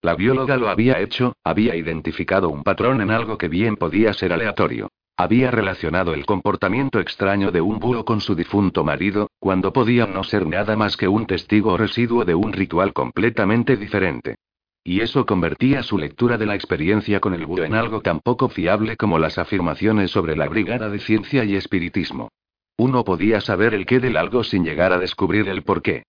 La 0.02 0.16
bióloga 0.16 0.58
lo 0.58 0.70
había 0.70 1.00
hecho, 1.00 1.34
había 1.44 1.76
identificado 1.76 2.50
un 2.50 2.64
patrón 2.64 3.02
en 3.02 3.10
algo 3.10 3.38
que 3.38 3.48
bien 3.48 3.76
podía 3.76 4.14
ser 4.14 4.32
aleatorio. 4.32 4.90
Había 5.18 5.50
relacionado 5.50 6.14
el 6.14 6.28
comportamiento 6.28 7.00
extraño 7.00 7.52
de 7.52 7.62
un 7.62 7.80
búho 7.80 8.06
con 8.06 8.22
su 8.22 8.36
difunto 8.36 8.84
marido, 8.84 9.32
cuando 9.40 9.74
podía 9.74 10.06
no 10.06 10.24
ser 10.24 10.46
nada 10.46 10.76
más 10.76 10.96
que 10.96 11.08
un 11.08 11.26
testigo 11.26 11.76
residuo 11.76 12.24
de 12.24 12.36
un 12.36 12.54
ritual 12.54 12.94
completamente 12.94 13.76
diferente. 13.78 14.36
Y 14.84 15.02
eso 15.02 15.26
convertía 15.26 15.82
su 15.82 15.98
lectura 15.98 16.38
de 16.38 16.46
la 16.46 16.54
experiencia 16.54 17.20
con 17.20 17.34
el 17.34 17.48
búho 17.48 17.64
en 17.64 17.74
algo 17.74 18.02
tan 18.02 18.20
poco 18.20 18.48
fiable 18.48 18.96
como 18.96 19.18
las 19.18 19.40
afirmaciones 19.40 20.12
sobre 20.12 20.36
la 20.36 20.48
brigada 20.48 20.90
de 20.90 21.00
ciencia 21.00 21.44
y 21.44 21.56
espiritismo. 21.56 22.30
Uno 22.78 23.04
podía 23.04 23.42
saber 23.42 23.74
el 23.74 23.88
qué 23.88 24.00
del 24.00 24.16
algo 24.16 24.44
sin 24.44 24.64
llegar 24.64 24.94
a 24.94 25.00
descubrir 25.00 25.50
el 25.50 25.64
porqué. 25.64 26.04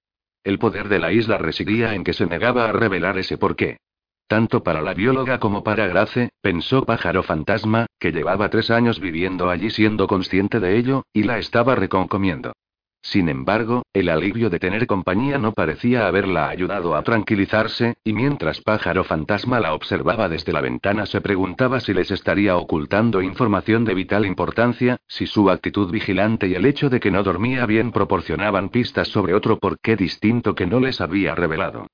El 0.44 0.58
poder 0.58 0.88
de 0.88 0.98
la 0.98 1.12
isla 1.12 1.38
residía 1.38 1.94
en 1.94 2.04
que 2.04 2.12
se 2.12 2.26
negaba 2.26 2.68
a 2.68 2.72
revelar 2.72 3.18
ese 3.18 3.38
porqué. 3.38 3.78
Tanto 4.26 4.62
para 4.62 4.82
la 4.82 4.94
bióloga 4.94 5.40
como 5.40 5.64
para 5.64 5.86
Grace, 5.86 6.30
pensó 6.42 6.84
Pájaro 6.84 7.22
Fantasma, 7.22 7.86
que 7.98 8.12
llevaba 8.12 8.50
tres 8.50 8.70
años 8.70 9.00
viviendo 9.00 9.48
allí 9.48 9.70
siendo 9.70 10.06
consciente 10.06 10.60
de 10.60 10.76
ello, 10.76 11.04
y 11.12 11.22
la 11.22 11.38
estaba 11.38 11.74
reconcomiendo. 11.74 12.52
Sin 13.00 13.28
embargo, 13.28 13.82
el 13.92 14.08
alivio 14.08 14.50
de 14.50 14.58
tener 14.58 14.86
compañía 14.86 15.38
no 15.38 15.52
parecía 15.52 16.06
haberla 16.06 16.48
ayudado 16.48 16.94
a 16.96 17.02
tranquilizarse, 17.02 17.96
y 18.04 18.12
mientras 18.12 18.60
Pájaro 18.60 19.04
Fantasma 19.04 19.60
la 19.60 19.72
observaba 19.72 20.28
desde 20.28 20.52
la 20.52 20.60
ventana 20.60 21.06
se 21.06 21.20
preguntaba 21.20 21.80
si 21.80 21.94
les 21.94 22.10
estaría 22.10 22.56
ocultando 22.56 23.22
información 23.22 23.84
de 23.84 23.94
vital 23.94 24.26
importancia, 24.26 24.98
si 25.06 25.26
su 25.26 25.50
actitud 25.50 25.90
vigilante 25.90 26.48
y 26.48 26.54
el 26.54 26.66
hecho 26.66 26.90
de 26.90 27.00
que 27.00 27.10
no 27.10 27.22
dormía 27.22 27.66
bien 27.66 27.92
proporcionaban 27.92 28.68
pistas 28.68 29.08
sobre 29.08 29.34
otro 29.34 29.58
porqué 29.58 29.96
distinto 29.96 30.54
que 30.54 30.66
no 30.66 30.80
les 30.80 31.00
había 31.00 31.34
revelado. 31.34 31.86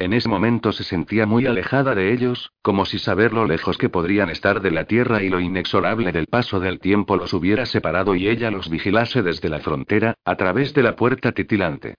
En 0.00 0.14
ese 0.14 0.30
momento 0.30 0.72
se 0.72 0.82
sentía 0.82 1.26
muy 1.26 1.44
alejada 1.44 1.94
de 1.94 2.10
ellos, 2.14 2.52
como 2.62 2.86
si 2.86 2.98
saber 2.98 3.34
lo 3.34 3.44
lejos 3.44 3.76
que 3.76 3.90
podrían 3.90 4.30
estar 4.30 4.62
de 4.62 4.70
la 4.70 4.86
Tierra 4.86 5.22
y 5.22 5.28
lo 5.28 5.40
inexorable 5.40 6.10
del 6.10 6.26
paso 6.26 6.58
del 6.58 6.80
tiempo 6.80 7.16
los 7.16 7.34
hubiera 7.34 7.66
separado 7.66 8.14
y 8.14 8.26
ella 8.26 8.50
los 8.50 8.70
vigilase 8.70 9.22
desde 9.22 9.50
la 9.50 9.60
frontera, 9.60 10.14
a 10.24 10.36
través 10.36 10.72
de 10.72 10.84
la 10.84 10.96
puerta 10.96 11.32
titilante. 11.32 11.96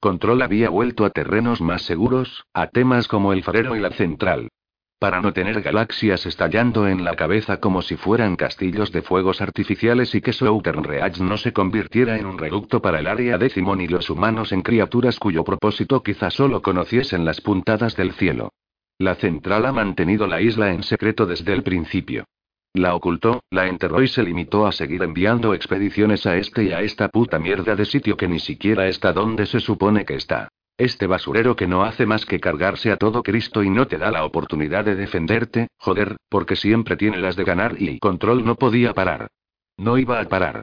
Control 0.00 0.42
había 0.42 0.68
vuelto 0.68 1.04
a 1.04 1.10
terrenos 1.10 1.60
más 1.60 1.82
seguros, 1.82 2.44
a 2.52 2.66
temas 2.66 3.06
como 3.06 3.32
el 3.32 3.44
farero 3.44 3.76
y 3.76 3.80
la 3.80 3.90
central 3.90 4.48
para 4.98 5.20
no 5.20 5.32
tener 5.32 5.60
galaxias 5.60 6.24
estallando 6.24 6.88
en 6.88 7.04
la 7.04 7.14
cabeza 7.14 7.58
como 7.58 7.82
si 7.82 7.96
fueran 7.96 8.36
castillos 8.36 8.90
de 8.90 9.02
fuegos 9.02 9.40
artificiales 9.40 10.14
y 10.14 10.20
que 10.20 10.32
Southern 10.32 10.82
Reach 10.82 11.18
no 11.20 11.36
se 11.36 11.52
convirtiera 11.52 12.16
en 12.16 12.26
un 12.26 12.38
reducto 12.38 12.80
para 12.80 13.00
el 13.00 13.06
área 13.06 13.36
décimo 13.36 13.76
ni 13.76 13.86
los 13.86 14.08
humanos 14.08 14.52
en 14.52 14.62
criaturas 14.62 15.18
cuyo 15.18 15.44
propósito 15.44 16.02
quizá 16.02 16.30
solo 16.30 16.62
conociesen 16.62 17.24
las 17.24 17.40
puntadas 17.40 17.96
del 17.96 18.12
cielo. 18.12 18.50
La 18.98 19.16
central 19.16 19.66
ha 19.66 19.72
mantenido 19.72 20.26
la 20.26 20.40
isla 20.40 20.72
en 20.72 20.82
secreto 20.82 21.26
desde 21.26 21.52
el 21.52 21.62
principio. 21.62 22.24
La 22.72 22.94
ocultó, 22.94 23.42
la 23.50 23.66
enterró 23.66 24.02
y 24.02 24.08
se 24.08 24.22
limitó 24.22 24.66
a 24.66 24.72
seguir 24.72 25.02
enviando 25.02 25.54
expediciones 25.54 26.26
a 26.26 26.36
este 26.36 26.64
y 26.64 26.72
a 26.72 26.80
esta 26.80 27.08
puta 27.08 27.38
mierda 27.38 27.76
de 27.76 27.84
sitio 27.84 28.16
que 28.16 28.26
ni 28.26 28.40
siquiera 28.40 28.88
está 28.88 29.12
donde 29.12 29.46
se 29.46 29.60
supone 29.60 30.04
que 30.04 30.14
está. 30.14 30.48
Este 30.76 31.06
basurero 31.06 31.54
que 31.54 31.68
no 31.68 31.84
hace 31.84 32.04
más 32.04 32.26
que 32.26 32.40
cargarse 32.40 32.90
a 32.90 32.96
todo 32.96 33.22
Cristo 33.22 33.62
y 33.62 33.70
no 33.70 33.86
te 33.86 33.96
da 33.96 34.10
la 34.10 34.24
oportunidad 34.24 34.84
de 34.84 34.96
defenderte, 34.96 35.68
joder, 35.78 36.16
porque 36.28 36.56
siempre 36.56 36.96
tiene 36.96 37.18
las 37.18 37.36
de 37.36 37.44
ganar 37.44 37.76
y 37.78 38.00
control 38.00 38.44
no 38.44 38.56
podía 38.56 38.92
parar. 38.92 39.28
No 39.76 39.98
iba 39.98 40.20
a 40.20 40.28
parar. 40.28 40.62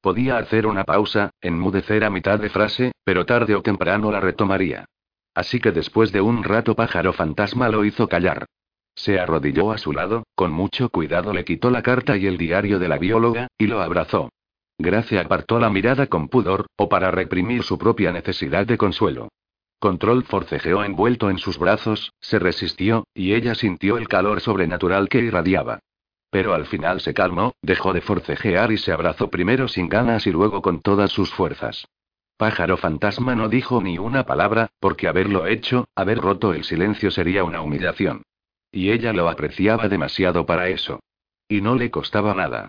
Podía 0.00 0.38
hacer 0.38 0.66
una 0.66 0.82
pausa, 0.82 1.30
enmudecer 1.40 2.02
a 2.02 2.10
mitad 2.10 2.40
de 2.40 2.50
frase, 2.50 2.90
pero 3.04 3.24
tarde 3.24 3.54
o 3.54 3.62
temprano 3.62 4.10
la 4.10 4.18
retomaría. 4.18 4.84
Así 5.32 5.60
que 5.60 5.70
después 5.70 6.10
de 6.10 6.20
un 6.20 6.42
rato 6.42 6.74
pájaro 6.74 7.12
fantasma 7.12 7.68
lo 7.68 7.84
hizo 7.84 8.08
callar. 8.08 8.46
Se 8.96 9.20
arrodilló 9.20 9.70
a 9.70 9.78
su 9.78 9.92
lado, 9.92 10.24
con 10.34 10.52
mucho 10.52 10.88
cuidado 10.88 11.32
le 11.32 11.44
quitó 11.44 11.70
la 11.70 11.82
carta 11.82 12.16
y 12.16 12.26
el 12.26 12.36
diario 12.36 12.80
de 12.80 12.88
la 12.88 12.98
bióloga, 12.98 13.46
y 13.56 13.68
lo 13.68 13.80
abrazó. 13.80 14.28
Gracia 14.76 15.20
apartó 15.20 15.60
la 15.60 15.70
mirada 15.70 16.08
con 16.08 16.28
pudor, 16.28 16.66
o 16.76 16.88
para 16.88 17.12
reprimir 17.12 17.62
su 17.62 17.78
propia 17.78 18.10
necesidad 18.10 18.66
de 18.66 18.76
consuelo. 18.76 19.28
Control 19.82 20.22
forcejeó 20.22 20.84
envuelto 20.84 21.28
en 21.28 21.38
sus 21.38 21.58
brazos, 21.58 22.12
se 22.20 22.38
resistió, 22.38 23.04
y 23.14 23.34
ella 23.34 23.56
sintió 23.56 23.98
el 23.98 24.06
calor 24.06 24.40
sobrenatural 24.40 25.08
que 25.08 25.18
irradiaba. 25.18 25.80
Pero 26.30 26.54
al 26.54 26.66
final 26.66 27.00
se 27.00 27.14
calmó, 27.14 27.56
dejó 27.62 27.92
de 27.92 28.00
forcejear 28.00 28.70
y 28.70 28.78
se 28.78 28.92
abrazó 28.92 29.28
primero 29.28 29.66
sin 29.66 29.88
ganas 29.88 30.24
y 30.28 30.30
luego 30.30 30.62
con 30.62 30.82
todas 30.82 31.10
sus 31.10 31.34
fuerzas. 31.34 31.88
Pájaro 32.36 32.76
fantasma 32.76 33.34
no 33.34 33.48
dijo 33.48 33.82
ni 33.82 33.98
una 33.98 34.24
palabra, 34.24 34.70
porque 34.78 35.08
haberlo 35.08 35.48
hecho, 35.48 35.88
haber 35.96 36.18
roto 36.18 36.54
el 36.54 36.62
silencio 36.62 37.10
sería 37.10 37.42
una 37.42 37.60
humillación. 37.60 38.22
Y 38.70 38.92
ella 38.92 39.12
lo 39.12 39.28
apreciaba 39.28 39.88
demasiado 39.88 40.46
para 40.46 40.68
eso. 40.68 41.00
Y 41.48 41.60
no 41.60 41.74
le 41.74 41.90
costaba 41.90 42.34
nada. 42.34 42.68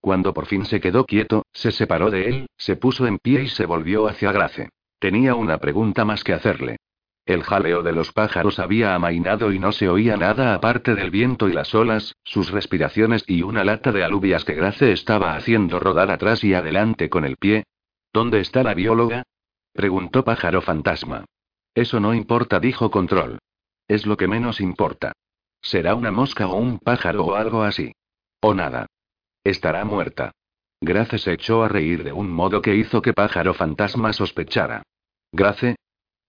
Cuando 0.00 0.32
por 0.32 0.46
fin 0.46 0.64
se 0.64 0.80
quedó 0.80 1.04
quieto, 1.04 1.42
se 1.52 1.72
separó 1.72 2.10
de 2.10 2.26
él, 2.26 2.46
se 2.56 2.76
puso 2.76 3.06
en 3.06 3.18
pie 3.18 3.42
y 3.42 3.48
se 3.48 3.66
volvió 3.66 4.08
hacia 4.08 4.32
Grace. 4.32 4.70
Tenía 5.04 5.34
una 5.34 5.58
pregunta 5.58 6.06
más 6.06 6.24
que 6.24 6.32
hacerle. 6.32 6.78
El 7.26 7.42
jaleo 7.42 7.82
de 7.82 7.92
los 7.92 8.10
pájaros 8.12 8.58
había 8.58 8.94
amainado 8.94 9.52
y 9.52 9.58
no 9.58 9.70
se 9.70 9.86
oía 9.86 10.16
nada 10.16 10.54
aparte 10.54 10.94
del 10.94 11.10
viento 11.10 11.46
y 11.46 11.52
las 11.52 11.74
olas, 11.74 12.14
sus 12.24 12.50
respiraciones 12.50 13.22
y 13.26 13.42
una 13.42 13.64
lata 13.64 13.92
de 13.92 14.02
alubias 14.02 14.46
que 14.46 14.54
Grace 14.54 14.92
estaba 14.92 15.36
haciendo 15.36 15.78
rodar 15.78 16.10
atrás 16.10 16.42
y 16.42 16.54
adelante 16.54 17.10
con 17.10 17.26
el 17.26 17.36
pie. 17.36 17.64
¿Dónde 18.14 18.40
está 18.40 18.62
la 18.62 18.72
bióloga? 18.72 19.24
preguntó 19.74 20.24
Pájaro 20.24 20.62
Fantasma. 20.62 21.26
Eso 21.74 22.00
no 22.00 22.14
importa, 22.14 22.58
dijo 22.58 22.90
Control. 22.90 23.40
Es 23.86 24.06
lo 24.06 24.16
que 24.16 24.26
menos 24.26 24.58
importa. 24.58 25.12
Será 25.60 25.96
una 25.96 26.12
mosca 26.12 26.46
o 26.46 26.56
un 26.56 26.78
pájaro 26.78 27.26
o 27.26 27.34
algo 27.34 27.62
así. 27.62 27.92
O 28.40 28.54
nada. 28.54 28.86
Estará 29.44 29.84
muerta. 29.84 30.32
Grace 30.80 31.18
se 31.18 31.34
echó 31.34 31.62
a 31.62 31.68
reír 31.68 32.04
de 32.04 32.12
un 32.12 32.30
modo 32.30 32.62
que 32.62 32.74
hizo 32.74 33.02
que 33.02 33.12
Pájaro 33.12 33.52
Fantasma 33.52 34.14
sospechara. 34.14 34.82
Grace. 35.34 35.74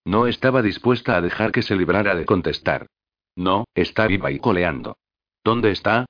No 0.04 0.26
estaba 0.26 0.64
dispuesta 0.64 1.16
a 1.16 1.22
dejar 1.22 1.52
que 1.52 1.62
se 1.62 1.76
librara 1.76 2.16
de 2.16 2.26
contestar. 2.26 2.88
No, 3.36 3.66
está 3.76 4.08
viva 4.08 4.32
y 4.32 4.40
coleando. 4.40 4.98
¿Dónde 5.44 5.70
está? 5.70 6.08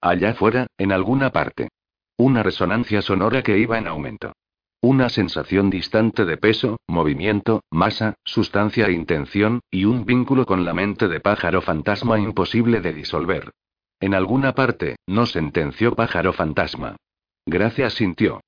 Allá 0.00 0.30
afuera, 0.30 0.66
en 0.76 0.90
alguna 0.90 1.30
parte. 1.30 1.68
Una 2.16 2.42
resonancia 2.42 3.00
sonora 3.00 3.44
que 3.44 3.58
iba 3.58 3.78
en 3.78 3.86
aumento. 3.86 4.32
Una 4.80 5.08
sensación 5.08 5.70
distante 5.70 6.24
de 6.24 6.36
peso, 6.36 6.78
movimiento, 6.88 7.62
masa, 7.70 8.14
sustancia 8.24 8.86
e 8.86 8.92
intención, 8.92 9.60
y 9.70 9.84
un 9.84 10.04
vínculo 10.04 10.44
con 10.44 10.64
la 10.64 10.74
mente 10.74 11.06
de 11.06 11.20
pájaro 11.20 11.62
fantasma 11.62 12.18
imposible 12.18 12.80
de 12.80 12.92
disolver. 12.92 13.52
En 14.00 14.14
alguna 14.14 14.52
parte, 14.52 14.96
no 15.06 15.26
sentenció 15.26 15.94
pájaro 15.94 16.32
fantasma. 16.32 16.96
Gracias 17.46 17.94
sintió. 17.94 18.40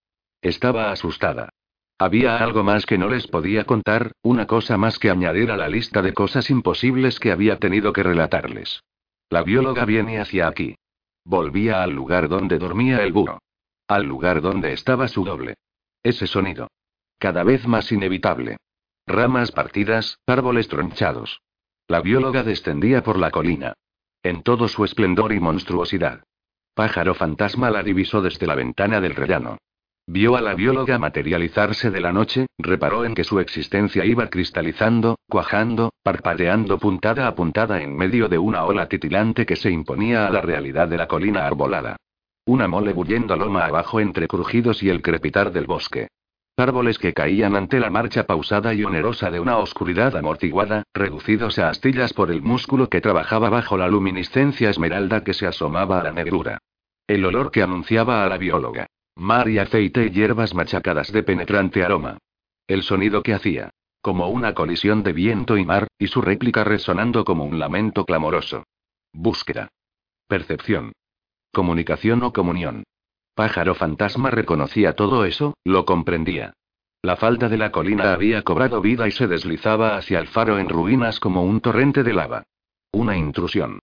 Estaba 0.42 0.90
asustada. 0.90 1.50
Había 1.98 2.38
algo 2.38 2.64
más 2.64 2.86
que 2.86 2.98
no 2.98 3.08
les 3.08 3.26
podía 3.28 3.64
contar, 3.64 4.12
una 4.22 4.46
cosa 4.46 4.76
más 4.76 4.98
que 4.98 5.10
añadir 5.10 5.50
a 5.50 5.56
la 5.56 5.68
lista 5.68 6.02
de 6.02 6.12
cosas 6.12 6.50
imposibles 6.50 7.20
que 7.20 7.30
había 7.30 7.58
tenido 7.58 7.92
que 7.92 8.02
relatarles. 8.02 8.82
La 9.30 9.42
bióloga 9.42 9.84
viene 9.84 10.20
hacia 10.20 10.48
aquí. 10.48 10.76
Volvía 11.24 11.82
al 11.82 11.92
lugar 11.92 12.28
donde 12.28 12.58
dormía 12.58 13.02
el 13.02 13.12
burro. 13.12 13.38
Al 13.86 14.04
lugar 14.04 14.40
donde 14.40 14.72
estaba 14.72 15.08
su 15.08 15.24
doble. 15.24 15.54
Ese 16.02 16.26
sonido. 16.26 16.68
Cada 17.18 17.44
vez 17.44 17.66
más 17.66 17.90
inevitable. 17.92 18.56
Ramas 19.06 19.52
partidas, 19.52 20.18
árboles 20.26 20.68
tronchados. 20.68 21.40
La 21.86 22.00
bióloga 22.00 22.42
descendía 22.42 23.02
por 23.02 23.18
la 23.18 23.30
colina. 23.30 23.74
En 24.22 24.42
todo 24.42 24.68
su 24.68 24.84
esplendor 24.84 25.32
y 25.32 25.40
monstruosidad. 25.40 26.24
Pájaro 26.74 27.14
fantasma 27.14 27.70
la 27.70 27.82
divisó 27.82 28.20
desde 28.20 28.46
la 28.46 28.54
ventana 28.54 29.00
del 29.00 29.14
rellano. 29.14 29.58
Vio 30.06 30.36
a 30.36 30.42
la 30.42 30.54
bióloga 30.54 30.98
materializarse 30.98 31.90
de 31.90 32.00
la 32.00 32.12
noche, 32.12 32.46
reparó 32.58 33.06
en 33.06 33.14
que 33.14 33.24
su 33.24 33.40
existencia 33.40 34.04
iba 34.04 34.28
cristalizando, 34.28 35.18
cuajando, 35.30 35.94
parpadeando 36.02 36.78
puntada 36.78 37.26
a 37.26 37.34
puntada 37.34 37.80
en 37.80 37.96
medio 37.96 38.28
de 38.28 38.36
una 38.36 38.64
ola 38.64 38.86
titilante 38.86 39.46
que 39.46 39.56
se 39.56 39.70
imponía 39.70 40.26
a 40.26 40.30
la 40.30 40.42
realidad 40.42 40.88
de 40.88 40.98
la 40.98 41.08
colina 41.08 41.46
arbolada. 41.46 41.96
Una 42.44 42.68
mole 42.68 42.92
bullendo 42.92 43.34
loma 43.34 43.64
abajo 43.64 43.98
entre 43.98 44.28
crujidos 44.28 44.82
y 44.82 44.90
el 44.90 45.00
crepitar 45.00 45.52
del 45.52 45.64
bosque. 45.64 46.08
Árboles 46.58 46.98
que 46.98 47.14
caían 47.14 47.56
ante 47.56 47.80
la 47.80 47.88
marcha 47.88 48.26
pausada 48.26 48.74
y 48.74 48.84
onerosa 48.84 49.30
de 49.30 49.40
una 49.40 49.56
oscuridad 49.56 50.14
amortiguada, 50.14 50.82
reducidos 50.92 51.58
a 51.58 51.70
astillas 51.70 52.12
por 52.12 52.30
el 52.30 52.42
músculo 52.42 52.90
que 52.90 53.00
trabajaba 53.00 53.48
bajo 53.48 53.78
la 53.78 53.88
luminiscencia 53.88 54.68
esmeralda 54.68 55.24
que 55.24 55.32
se 55.32 55.46
asomaba 55.46 56.00
a 56.00 56.04
la 56.04 56.12
negrura. 56.12 56.58
El 57.06 57.24
olor 57.24 57.50
que 57.50 57.62
anunciaba 57.62 58.22
a 58.22 58.28
la 58.28 58.36
bióloga. 58.36 58.86
Mar 59.16 59.48
y 59.48 59.58
aceite 59.58 60.06
y 60.06 60.10
hierbas 60.10 60.54
machacadas 60.54 61.12
de 61.12 61.22
penetrante 61.22 61.84
aroma. 61.84 62.18
El 62.66 62.82
sonido 62.82 63.22
que 63.22 63.34
hacía. 63.34 63.70
Como 64.00 64.28
una 64.28 64.54
colisión 64.54 65.02
de 65.02 65.12
viento 65.12 65.56
y 65.56 65.64
mar, 65.64 65.88
y 65.98 66.08
su 66.08 66.20
réplica 66.20 66.64
resonando 66.64 67.24
como 67.24 67.44
un 67.44 67.58
lamento 67.58 68.04
clamoroso. 68.04 68.64
Búsqueda. 69.12 69.68
Percepción. 70.26 70.92
Comunicación 71.52 72.22
o 72.22 72.32
comunión. 72.32 72.84
Pájaro 73.34 73.74
fantasma 73.74 74.30
reconocía 74.30 74.94
todo 74.94 75.24
eso, 75.24 75.54
lo 75.64 75.84
comprendía. 75.84 76.54
La 77.02 77.16
falda 77.16 77.48
de 77.48 77.58
la 77.58 77.70
colina 77.70 78.12
había 78.12 78.42
cobrado 78.42 78.80
vida 78.80 79.06
y 79.06 79.10
se 79.10 79.26
deslizaba 79.26 79.96
hacia 79.96 80.18
el 80.18 80.26
faro 80.26 80.58
en 80.58 80.68
ruinas 80.68 81.20
como 81.20 81.42
un 81.42 81.60
torrente 81.60 82.02
de 82.02 82.12
lava. 82.12 82.44
Una 82.92 83.16
intrusión. 83.16 83.80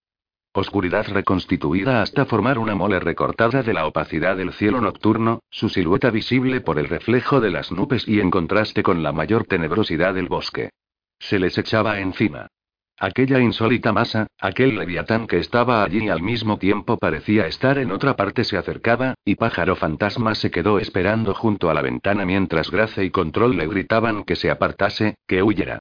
Oscuridad 0.53 1.07
reconstituida 1.07 2.01
hasta 2.01 2.25
formar 2.25 2.59
una 2.59 2.75
mole 2.75 2.99
recortada 2.99 3.63
de 3.63 3.73
la 3.73 3.85
opacidad 3.87 4.35
del 4.35 4.51
cielo 4.51 4.81
nocturno, 4.81 5.39
su 5.49 5.69
silueta 5.69 6.09
visible 6.09 6.59
por 6.59 6.77
el 6.77 6.89
reflejo 6.89 7.39
de 7.39 7.51
las 7.51 7.71
nubes 7.71 8.05
y 8.05 8.19
en 8.19 8.29
contraste 8.29 8.83
con 8.83 9.01
la 9.01 9.13
mayor 9.13 9.45
tenebrosidad 9.45 10.13
del 10.13 10.27
bosque. 10.27 10.71
Se 11.19 11.39
les 11.39 11.57
echaba 11.57 12.01
encima. 12.01 12.47
Aquella 12.97 13.39
insólita 13.39 13.93
masa, 13.93 14.27
aquel 14.39 14.75
leviatán 14.75 15.25
que 15.25 15.39
estaba 15.39 15.83
allí 15.83 16.03
y 16.03 16.09
al 16.09 16.21
mismo 16.21 16.57
tiempo 16.57 16.97
parecía 16.97 17.47
estar 17.47 17.77
en 17.77 17.91
otra 17.91 18.17
parte 18.17 18.43
se 18.43 18.57
acercaba, 18.57 19.15
y 19.23 19.35
pájaro 19.35 19.77
fantasma 19.77 20.35
se 20.35 20.51
quedó 20.51 20.79
esperando 20.79 21.33
junto 21.33 21.69
a 21.69 21.73
la 21.73 21.81
ventana 21.81 22.25
mientras 22.25 22.69
Grace 22.69 23.05
y 23.05 23.09
Control 23.09 23.55
le 23.55 23.67
gritaban 23.67 24.25
que 24.25 24.35
se 24.35 24.51
apartase, 24.51 25.15
que 25.25 25.41
huyera. 25.41 25.79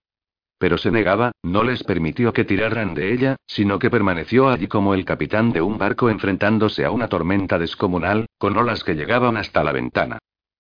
Pero 0.61 0.77
se 0.77 0.91
negaba, 0.91 1.33
no 1.43 1.65
les 1.65 1.83
permitió 1.85 2.35
que 2.35 2.45
tiraran 2.45 2.93
de 2.93 3.15
ella, 3.15 3.37
sino 3.47 3.79
que 3.79 3.89
permaneció 3.89 4.51
allí 4.51 4.69
como 4.69 4.93
el 4.93 5.07
capitán 5.07 5.53
de 5.53 5.63
un 5.63 5.79
barco 5.79 6.11
enfrentándose 6.11 6.85
a 6.85 6.91
una 6.91 7.09
tormenta 7.09 7.59
descomunal, 7.59 8.27
con 8.37 8.59
olas 8.59 8.85
que 8.85 8.95
llegaban 8.95 9.39
hasta 9.39 9.65
la 9.65 9.73
ventana. 9.73 10.19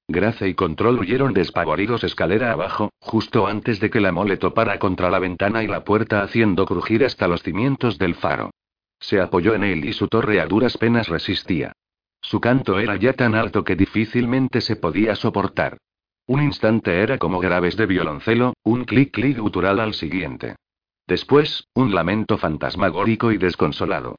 Grace 0.09 0.49
y 0.49 0.54
Control 0.54 0.99
huyeron 0.99 1.35
despavoridos 1.35 2.02
escalera 2.02 2.50
abajo, 2.50 2.88
justo 2.99 3.47
antes 3.47 3.78
de 3.78 3.90
que 3.90 4.00
la 4.00 4.11
mole 4.11 4.38
topara 4.38 4.78
contra 4.78 5.11
la 5.11 5.19
ventana 5.19 5.62
y 5.62 5.66
la 5.66 5.85
puerta 5.85 6.23
haciendo 6.23 6.64
crujir 6.64 7.04
hasta 7.04 7.28
los 7.28 7.43
cimientos 7.43 7.99
del 7.99 8.15
faro. 8.15 8.52
Se 8.99 9.21
apoyó 9.21 9.54
en 9.54 9.65
él 9.65 9.84
y 9.84 9.93
su 9.93 10.08
torre 10.08 10.41
a 10.41 10.47
duras 10.47 10.78
penas 10.78 11.08
resistía. 11.08 11.73
Su 12.23 12.41
canto 12.41 12.78
era 12.78 12.97
ya 12.97 13.13
tan 13.13 13.34
alto 13.34 13.65
que 13.65 13.76
difícilmente 13.76 14.63
se 14.63 14.76
podía 14.76 15.15
soportar. 15.15 15.76
Un 16.30 16.45
instante 16.45 17.02
era 17.02 17.19
como 17.19 17.40
graves 17.40 17.76
de 17.76 17.86
violoncelo, 17.86 18.54
un 18.62 18.84
clic-clic 18.84 19.36
gutural 19.36 19.80
al 19.80 19.95
siguiente. 19.95 20.54
Después, 21.08 21.66
un 21.75 21.93
lamento 21.93 22.38
fantasmagórico 22.38 23.32
y 23.32 23.36
desconsolado. 23.36 24.14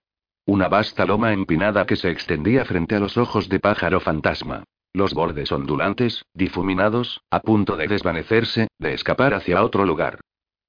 Una 0.46 0.68
vasta 0.68 1.06
loma 1.06 1.32
empinada 1.32 1.86
que 1.86 1.96
se 1.96 2.10
extendía 2.10 2.66
frente 2.66 2.96
a 2.96 3.00
los 3.00 3.16
ojos 3.16 3.48
de 3.48 3.62
pájaro 3.62 4.02
fantasma. 4.02 4.66
Los 4.92 5.14
bordes 5.14 5.54
ondulantes, 5.54 6.26
difuminados, 6.34 7.22
a 7.32 7.40
punto 7.40 7.78
de 7.78 7.88
desvanecerse, 7.88 8.68
de 8.78 8.94
escapar 8.94 9.34
hacia 9.34 9.64
otro 9.64 9.86
lugar. 9.86 10.20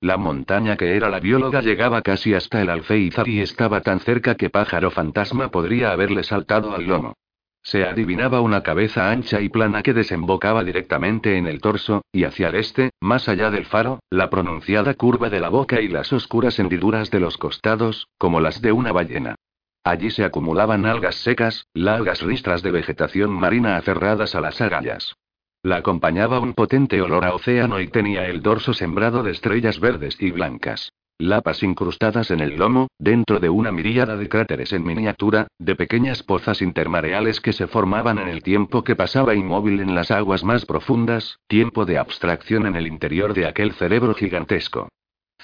La 0.01 0.19
montaña 0.19 0.77
que 0.77 0.95
era 0.95 1.11
la 1.11 1.19
bióloga 1.19 1.61
llegaba 1.61 2.03
casi 2.03 2.35
hasta 2.35 2.63
el 2.63 2.71
alféizar 2.71 3.27
y 3.27 3.41
estaba 3.41 3.81
tan 3.81 3.99
cerca 3.99 4.37
que 4.37 4.49
pájaro 4.49 4.93
fantasma 4.93 5.51
podría 5.51 5.91
haberle 5.91 6.23
saltado 6.23 6.73
al 6.73 6.87
lomo. 6.87 7.15
Se 7.63 7.85
adivinaba 7.85 8.41
una 8.41 8.63
cabeza 8.63 9.11
ancha 9.11 9.41
y 9.41 9.49
plana 9.49 9.83
que 9.83 9.95
desembocaba 9.95 10.65
directamente 10.65 11.37
en 11.37 11.47
el 11.47 11.61
torso, 11.61 12.03
y 12.13 12.25
hacia 12.25 12.49
el 12.49 12.57
este, 12.57 12.91
más 13.01 13.29
allá 13.29 13.51
del 13.51 13.67
faro, 13.67 14.01
la 14.11 14.31
pronunciada 14.31 14.95
curva 14.95 15.31
de 15.31 15.41
la 15.41 15.49
boca 15.49 15.81
y 15.81 15.89
las 15.89 16.13
oscuras 16.13 16.59
hendiduras 16.59 17.11
de 17.11 17.21
los 17.21 17.39
costados, 17.39 18.09
como 18.19 18.41
las 18.41 18.61
de 18.61 18.73
una 18.73 18.91
ballena. 18.93 19.37
Allí 19.85 20.11
se 20.11 20.25
acumulaban 20.25 20.87
algas 20.87 21.17
secas, 21.17 21.67
largas 21.75 22.23
ristras 22.23 22.63
de 22.63 22.71
vegetación 22.71 23.31
marina 23.31 23.77
aferradas 23.77 24.35
a 24.35 24.41
las 24.41 24.61
agallas. 24.61 25.15
La 25.63 25.77
acompañaba 25.77 26.41
un 26.41 26.55
potente 26.55 27.01
olor 27.01 27.25
a 27.25 27.35
océano 27.35 27.81
y 27.81 27.87
tenía 27.89 28.27
el 28.27 28.43
dorso 28.43 28.75
sembrado 28.75 29.23
de 29.23 29.31
estrellas 29.31 29.79
verdes 29.79 30.17
y 30.21 30.33
blancas. 30.33 30.93
Lapas 31.19 31.63
incrustadas 31.63 32.31
en 32.31 32.41
el 32.41 32.57
lomo, 32.57 32.89
dentro 32.99 33.39
de 33.39 33.49
una 33.49 33.71
miríada 33.71 34.17
de 34.17 34.29
cráteres 34.29 34.73
en 34.73 34.85
miniatura, 34.85 35.47
de 35.59 35.77
pequeñas 35.77 36.23
pozas 36.23 36.63
intermareales 36.63 37.41
que 37.41 37.53
se 37.53 37.67
formaban 37.67 38.19
en 38.19 38.29
el 38.29 38.43
tiempo 38.43 38.83
que 38.83 38.97
pasaba 38.97 39.35
inmóvil 39.35 39.81
en 39.81 39.95
las 39.95 40.11
aguas 40.11 40.43
más 40.43 40.67
profundas, 40.67 41.39
tiempo 41.47 41.85
de 41.85 41.99
abstracción 41.99 42.67
en 42.67 42.77
el 42.77 42.87
interior 42.87 43.35
de 43.35 43.47
aquel 43.47 43.73
cerebro 43.73 44.15
gigantesco. 44.15 44.89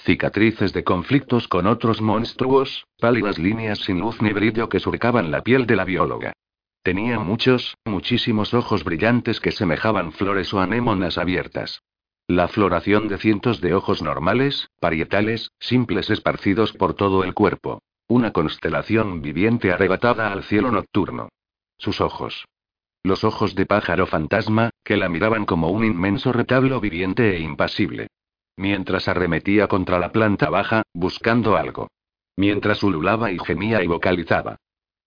Cicatrices 0.03 0.73
de 0.73 0.83
conflictos 0.83 1.47
con 1.47 1.67
otros 1.67 2.01
monstruos, 2.01 2.85
pálidas 2.99 3.37
líneas 3.37 3.79
sin 3.79 3.99
luz 3.99 4.21
ni 4.21 4.31
brillo 4.31 4.69
que 4.69 4.79
surcaban 4.79 5.31
la 5.31 5.41
piel 5.43 5.65
de 5.65 5.75
la 5.75 5.85
bióloga. 5.85 6.33
Tenía 6.83 7.19
muchos, 7.19 7.75
muchísimos 7.85 8.53
ojos 8.53 8.83
brillantes 8.83 9.39
que 9.39 9.51
semejaban 9.51 10.13
flores 10.13 10.53
o 10.53 10.59
anémonas 10.59 11.17
abiertas. 11.17 11.81
La 12.29 12.47
floración 12.47 13.09
de 13.09 13.17
cientos 13.17 13.59
de 13.59 13.73
ojos 13.73 14.01
normales, 14.01 14.69
parietales, 14.79 15.51
simples 15.59 16.09
esparcidos 16.09 16.71
por 16.71 16.93
todo 16.93 17.25
el 17.25 17.33
cuerpo. 17.33 17.81
Una 18.07 18.31
constelación 18.31 19.21
viviente 19.21 19.73
arrebatada 19.73 20.31
al 20.31 20.43
cielo 20.43 20.71
nocturno. 20.71 21.27
Sus 21.77 21.99
ojos. 21.99 22.45
Los 23.03 23.25
ojos 23.25 23.55
de 23.55 23.65
pájaro 23.65 24.05
fantasma, 24.05 24.69
que 24.85 24.95
la 24.95 25.09
miraban 25.09 25.45
como 25.45 25.71
un 25.71 25.83
inmenso 25.83 26.31
retablo 26.31 26.79
viviente 26.79 27.35
e 27.35 27.39
impasible 27.41 28.07
mientras 28.59 29.07
arremetía 29.07 29.67
contra 29.67 29.97
la 29.99 30.11
planta 30.11 30.49
baja, 30.49 30.83
buscando 30.93 31.55
algo. 31.55 31.87
Mientras 32.35 32.83
ululaba 32.83 33.31
y 33.31 33.39
gemía 33.39 33.81
y 33.81 33.87
vocalizaba. 33.87 34.57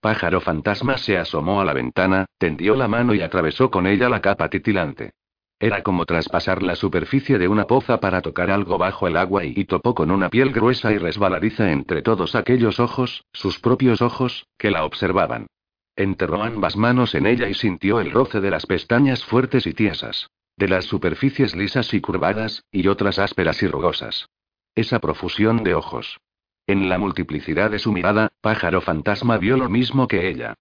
Pájaro 0.01 0.41
fantasma 0.41 0.97
se 0.97 1.19
asomó 1.19 1.61
a 1.61 1.65
la 1.67 1.75
ventana, 1.75 2.25
tendió 2.39 2.75
la 2.75 2.89
mano 2.89 3.15
y 3.15 3.21
atravesó 3.21 3.71
con 3.71 3.87
ella 3.87 4.09
la 4.09 4.23
capa 4.23 4.49
titilante. 4.49 5.13
Era 5.63 5.85
como 5.85 6.07
traspasar 6.07 6.61
la 6.61 6.75
superficie 6.75 7.39
de 7.39 7.47
una 7.47 7.69
poza 7.69 8.01
para 8.01 8.21
tocar 8.21 8.51
algo 8.51 8.79
bajo 8.79 9.07
el 9.07 9.17
agua 9.17 9.45
y, 9.45 9.53
y, 9.55 9.65
topó 9.65 9.95
con 9.95 10.11
una 10.11 10.29
piel 10.29 10.51
gruesa 10.51 10.91
y 10.91 10.99
resbaladiza 10.99 11.71
entre 11.71 12.03
todos 12.03 12.35
aquellos 12.35 12.81
ojos, 12.81 13.27
sus 13.33 13.61
propios 13.61 14.03
ojos, 14.03 14.49
que 14.59 14.73
la 14.73 14.85
observaban. 14.85 15.47
Enterró 15.95 16.43
ambas 16.43 16.77
manos 16.77 17.15
en 17.15 17.27
ella 17.27 17.49
y 17.49 17.55
sintió 17.55 18.01
el 18.01 18.11
roce 18.11 18.41
de 18.41 18.51
las 18.51 18.67
pestañas 18.67 19.25
fuertes 19.25 19.65
y 19.69 19.73
tiesas. 19.73 20.31
De 20.57 20.67
las 20.67 20.85
superficies 20.87 21.55
lisas 21.55 21.95
y 21.95 22.01
curvadas, 22.01 22.65
y 22.73 22.89
otras 22.89 23.21
ásperas 23.21 23.63
y 23.63 23.69
rugosas. 23.69 24.31
Esa 24.75 24.99
profusión 24.99 25.63
de 25.63 25.77
ojos. 25.77 26.19
En 26.67 26.89
la 26.89 26.99
multiplicidad 26.99 27.71
de 27.71 27.79
su 27.79 27.93
mirada, 27.93 28.33
pájaro 28.41 28.81
fantasma 28.81 29.39
vio 29.39 29.57
lo 29.57 29.69
mismo 29.69 30.09
que 30.09 30.29
ella. 30.29 30.55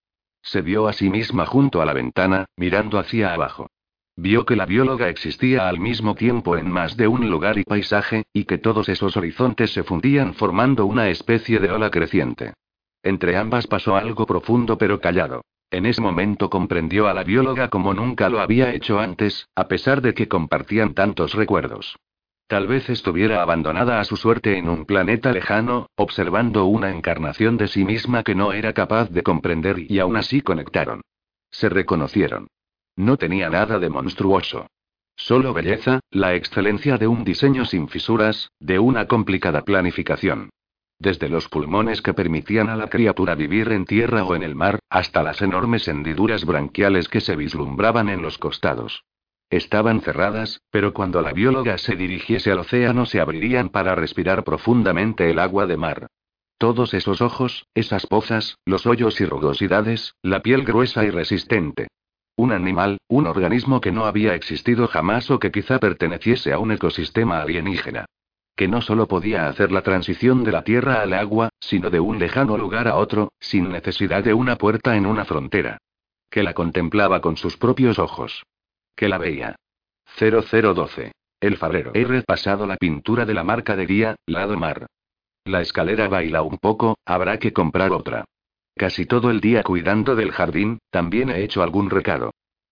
Se 0.44 0.62
vio 0.62 0.88
a 0.88 0.94
sí 0.94 1.10
misma 1.10 1.48
junto 1.48 1.82
a 1.82 1.86
la 1.86 1.94
ventana, 1.94 2.46
mirando 2.56 3.00
hacia 3.00 3.34
abajo. 3.34 3.68
Vio 4.18 4.46
que 4.46 4.56
la 4.56 4.66
bióloga 4.66 5.10
existía 5.10 5.68
al 5.68 5.80
mismo 5.80 6.16
tiempo 6.16 6.58
en 6.58 6.70
más 6.70 6.98
de 6.98 7.08
un 7.08 7.30
lugar 7.30 7.58
y 7.58 7.64
paisaje, 7.64 8.26
y 8.34 8.44
que 8.44 8.58
todos 8.58 8.90
esos 8.90 9.16
horizontes 9.18 9.72
se 9.72 9.84
fundían 9.84 10.34
formando 10.34 10.86
una 10.86 11.10
especie 11.10 11.60
de 11.60 11.72
ola 11.72 11.90
creciente. 11.90 12.54
Entre 13.04 13.38
ambas 13.38 13.68
pasó 13.68 13.96
algo 13.96 14.26
profundo 14.26 14.78
pero 14.78 15.00
callado. 15.00 15.42
En 15.72 15.86
ese 15.86 16.02
momento 16.02 16.50
comprendió 16.50 17.08
a 17.08 17.14
la 17.14 17.24
bióloga 17.24 17.70
como 17.70 17.94
nunca 17.94 18.30
lo 18.30 18.42
había 18.42 18.74
hecho 18.74 19.00
antes, 19.00 19.48
a 19.56 19.68
pesar 19.70 20.02
de 20.02 20.14
que 20.14 20.28
compartían 20.28 20.94
tantos 20.94 21.34
recuerdos. 21.34 21.98
Tal 22.48 22.68
vez 22.68 22.90
estuviera 22.90 23.42
abandonada 23.42 24.02
a 24.02 24.04
su 24.04 24.18
suerte 24.18 24.58
en 24.58 24.68
un 24.68 24.86
planeta 24.86 25.32
lejano, 25.32 25.88
observando 25.96 26.66
una 26.66 26.92
encarnación 26.92 27.56
de 27.56 27.70
sí 27.70 27.86
misma 27.86 28.24
que 28.24 28.36
no 28.36 28.52
era 28.52 28.74
capaz 28.74 29.10
de 29.10 29.24
comprender 29.24 29.90
y 29.90 30.00
aún 30.00 30.18
así 30.18 30.42
conectaron. 30.42 31.00
Se 31.50 31.70
reconocieron. 31.70 32.48
No 32.96 33.18
tenía 33.18 33.50
nada 33.50 33.80
de 33.80 33.90
monstruoso. 33.90 34.68
Solo 35.16 35.54
belleza, 35.54 36.00
la 36.10 36.36
excelencia 36.36 36.98
de 36.98 37.08
un 37.08 37.24
diseño 37.24 37.66
sin 37.66 37.88
fisuras, 37.88 38.52
de 38.60 38.80
una 38.80 39.08
complicada 39.08 39.62
planificación. 39.64 40.50
Desde 41.00 41.30
los 41.30 41.48
pulmones 41.50 42.02
que 42.02 42.14
permitían 42.14 42.70
a 42.70 42.76
la 42.76 42.88
criatura 42.88 43.36
vivir 43.36 43.72
en 43.72 43.86
tierra 43.86 44.24
o 44.24 44.36
en 44.36 44.44
el 44.44 44.56
mar, 44.56 44.80
hasta 44.90 45.24
las 45.24 45.42
enormes 45.42 45.88
hendiduras 45.88 46.46
branquiales 46.46 47.08
que 47.08 47.22
se 47.22 47.36
vislumbraban 47.36 48.10
en 48.10 48.22
los 48.22 48.38
costados. 48.38 49.04
Estaban 49.50 50.02
cerradas, 50.02 50.62
pero 50.70 50.94
cuando 50.94 51.22
la 51.22 51.34
bióloga 51.34 51.78
se 51.78 51.96
dirigiese 51.96 52.52
al 52.52 52.60
océano 52.60 53.06
se 53.06 53.20
abrirían 53.20 53.70
para 53.70 53.96
respirar 53.96 54.44
profundamente 54.44 55.30
el 55.30 55.40
agua 55.40 55.66
de 55.66 55.78
mar. 55.78 56.08
Todos 56.58 56.94
esos 56.94 57.22
ojos, 57.22 57.66
esas 57.74 58.06
pozas, 58.06 58.60
los 58.66 58.86
hoyos 58.86 59.20
y 59.20 59.26
rugosidades, 59.26 60.14
la 60.22 60.42
piel 60.42 60.64
gruesa 60.64 61.04
y 61.04 61.10
resistente. 61.10 61.88
Un 62.42 62.52
animal, 62.54 62.98
un 63.08 63.28
organismo 63.28 63.82
que 63.82 63.92
no 63.92 64.06
había 64.06 64.34
existido 64.34 64.88
jamás 64.88 65.30
o 65.30 65.38
que 65.38 65.52
quizá 65.52 65.78
perteneciese 65.78 66.52
a 66.52 66.58
un 66.58 66.72
ecosistema 66.72 67.40
alienígena. 67.40 68.06
Que 68.56 68.68
no 68.68 68.82
solo 68.82 69.08
podía 69.08 69.48
hacer 69.48 69.72
la 69.72 69.84
transición 69.84 70.44
de 70.44 70.52
la 70.52 70.64
tierra 70.64 71.04
al 71.04 71.14
agua, 71.14 71.50
sino 71.60 71.92
de 71.92 72.00
un 72.00 72.18
lejano 72.18 72.58
lugar 72.58 72.88
a 72.88 72.96
otro, 72.96 73.32
sin 73.40 73.70
necesidad 73.70 74.24
de 74.24 74.34
una 74.34 74.56
puerta 74.56 74.96
en 74.96 75.06
una 75.06 75.24
frontera. 75.24 75.78
Que 76.32 76.42
la 76.42 76.56
contemplaba 76.56 77.22
con 77.22 77.38
sus 77.38 77.58
propios 77.58 78.00
ojos 78.00 78.42
que 78.96 79.08
la 79.08 79.20
veía. 79.20 79.56
0012. 80.18 81.12
El 81.40 81.58
farero. 81.58 81.92
He 81.94 82.06
repasado 82.06 82.66
la 82.66 82.78
pintura 82.78 83.28
de 83.28 83.36
la 83.36 83.44
marca 83.44 83.76
de 83.76 83.86
guía, 83.86 84.16
lado 84.26 84.58
mar. 84.58 84.88
La 85.46 85.62
escalera 85.62 86.08
baila 86.08 86.42
un 86.42 86.58
poco, 86.58 86.98
habrá 87.06 87.38
que 87.38 87.54
comprar 87.54 87.92
otra. 87.92 88.26
Casi 88.82 89.06
todo 89.06 89.30
el 89.30 89.42
día 89.42 89.62
cuidando 89.62 90.16
del 90.16 90.32
jardín, 90.32 90.80
también 90.90 91.30
he 91.30 91.44
hecho 91.44 91.62
algún 91.62 91.92
recado. 91.92 92.32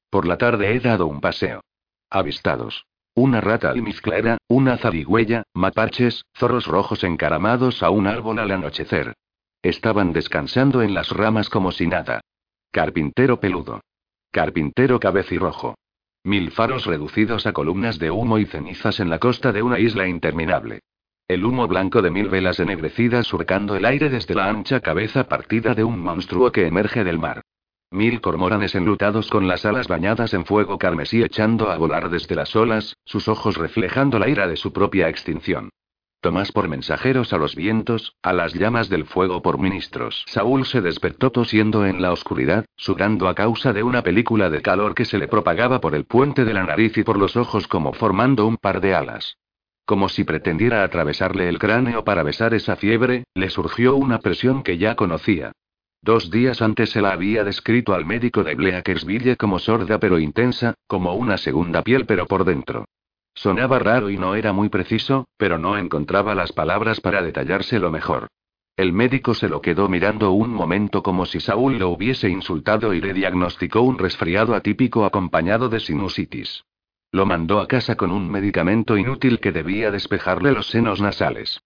Por 0.10 0.26
la 0.26 0.40
tarde 0.40 0.74
he 0.74 0.80
dado 0.80 1.06
un 1.06 1.22
paseo. 1.22 1.62
Avistados. 2.10 2.88
Una 3.14 3.42
rata 3.42 3.70
almizclera, 3.70 4.40
una 4.48 4.78
zarigüeya, 4.78 5.44
mapaches, 5.54 6.26
zorros 6.36 6.66
rojos 6.66 7.04
encaramados 7.04 7.84
a 7.84 7.92
un 7.92 8.08
árbol 8.08 8.40
al 8.40 8.50
anochecer. 8.50 9.14
Estaban 9.62 10.12
descansando 10.12 10.82
en 10.82 10.96
las 10.96 11.12
ramas 11.12 11.48
como 11.48 11.72
si 11.72 11.86
nada. 11.86 12.22
Carpintero 12.72 13.40
peludo. 13.40 13.82
Carpintero 14.32 15.00
cabecirrojo. 15.00 15.76
Mil 16.24 16.50
faros 16.50 16.88
reducidos 16.88 17.46
a 17.46 17.54
columnas 17.54 18.00
de 18.00 18.10
humo 18.10 18.40
y 18.40 18.48
cenizas 18.48 19.00
en 19.00 19.12
la 19.12 19.20
costa 19.20 19.52
de 19.52 19.62
una 19.62 19.78
isla 19.78 20.08
interminable. 20.08 20.80
El 21.30 21.46
humo 21.46 21.68
blanco 21.68 22.02
de 22.02 22.10
mil 22.10 22.28
velas 22.28 22.60
ennegrecidas 22.60 23.28
surcando 23.28 23.76
el 23.76 23.86
aire 23.86 24.10
desde 24.10 24.34
la 24.34 24.50
ancha 24.50 24.80
cabeza 24.80 25.26
partida 25.26 25.76
de 25.76 25.84
un 25.84 26.00
monstruo 26.00 26.52
que 26.52 26.66
emerge 26.66 27.04
del 27.04 27.20
mar. 27.20 27.44
Mil 27.92 28.20
cormoranes 28.20 28.74
enlutados 28.74 29.30
con 29.30 29.48
las 29.48 29.64
alas 29.64 29.88
bañadas 29.88 30.34
en 30.34 30.44
fuego 30.46 30.80
carmesí 30.80 31.22
echando 31.22 31.70
a 31.70 31.78
volar 31.78 32.10
desde 32.10 32.34
las 32.34 32.56
olas, 32.56 32.96
sus 33.06 33.28
ojos 33.28 33.58
reflejando 33.58 34.18
la 34.18 34.28
ira 34.28 34.48
de 34.48 34.58
su 34.58 34.74
propia 34.74 35.08
extinción. 35.08 35.70
Tomás 36.20 36.52
por 36.52 36.68
mensajeros 36.68 37.32
a 37.32 37.38
los 37.38 37.56
vientos, 37.56 38.16
a 38.24 38.34
las 38.34 38.56
llamas 38.56 38.90
del 38.90 39.06
fuego 39.06 39.44
por 39.44 39.60
ministros. 39.60 40.26
Saúl 40.26 40.66
se 40.66 40.82
despertó 40.82 41.30
tosiendo 41.30 41.86
en 41.86 42.02
la 42.02 42.12
oscuridad, 42.12 42.66
sudando 42.76 43.28
a 43.28 43.36
causa 43.36 43.72
de 43.72 43.84
una 43.84 44.02
película 44.02 44.50
de 44.50 44.64
calor 44.64 44.96
que 44.96 45.06
se 45.06 45.20
le 45.20 45.28
propagaba 45.28 45.80
por 45.80 45.94
el 45.94 46.06
puente 46.06 46.44
de 46.44 46.56
la 46.56 46.64
nariz 46.64 46.98
y 46.98 47.04
por 47.04 47.20
los 47.20 47.38
ojos 47.38 47.68
como 47.68 47.94
formando 47.94 48.48
un 48.48 48.58
par 48.58 48.82
de 48.82 48.96
alas. 48.96 49.38
Como 49.90 50.08
si 50.08 50.24
pretendiera 50.24 50.84
atravesarle 50.84 51.50
el 51.50 51.58
cráneo 51.58 52.04
para 52.04 52.22
besar 52.22 52.54
esa 52.54 52.76
fiebre, 52.76 53.24
le 53.34 53.50
surgió 53.50 53.96
una 53.96 54.20
presión 54.20 54.62
que 54.62 54.78
ya 54.78 54.94
conocía. 54.94 55.52
Dos 56.04 56.30
días 56.30 56.62
antes 56.62 56.92
se 56.92 57.02
la 57.02 57.10
había 57.10 57.44
descrito 57.44 57.96
al 57.96 58.06
médico 58.06 58.44
de 58.44 58.54
Bleakersville 58.54 59.36
como 59.36 59.58
sorda 59.58 60.00
pero 60.00 60.20
intensa, 60.20 60.76
como 60.86 61.16
una 61.16 61.40
segunda 61.40 61.82
piel 61.82 62.06
pero 62.06 62.28
por 62.28 62.46
dentro. 62.46 62.86
Sonaba 63.34 63.80
raro 63.80 64.12
y 64.12 64.18
no 64.20 64.36
era 64.36 64.54
muy 64.54 64.70
preciso, 64.70 65.28
pero 65.38 65.58
no 65.58 65.76
encontraba 65.76 66.36
las 66.36 66.52
palabras 66.52 67.02
para 67.02 67.24
detallárselo 67.24 67.90
mejor. 67.90 68.28
El 68.78 68.94
médico 68.94 69.34
se 69.34 69.50
lo 69.50 69.60
quedó 69.60 69.90
mirando 69.90 70.34
un 70.34 70.52
momento 70.52 71.02
como 71.02 71.26
si 71.26 71.40
Saúl 71.40 71.80
lo 71.80 71.90
hubiese 71.90 72.30
insultado 72.30 72.94
y 72.94 73.02
le 73.02 73.16
diagnosticó 73.16 73.82
un 73.82 73.98
resfriado 73.98 74.54
atípico 74.54 75.04
acompañado 75.04 75.68
de 75.68 75.80
sinusitis. 75.80 76.64
Lo 77.12 77.26
mandó 77.26 77.60
a 77.60 77.68
casa 77.68 77.96
con 77.96 78.12
un 78.12 78.30
medicamento 78.30 78.98
inútil 78.98 79.40
que 79.40 79.52
debía 79.52 79.90
despejarle 79.90 80.52
los 80.52 80.68
senos 80.68 81.02
nasales. 81.02 81.60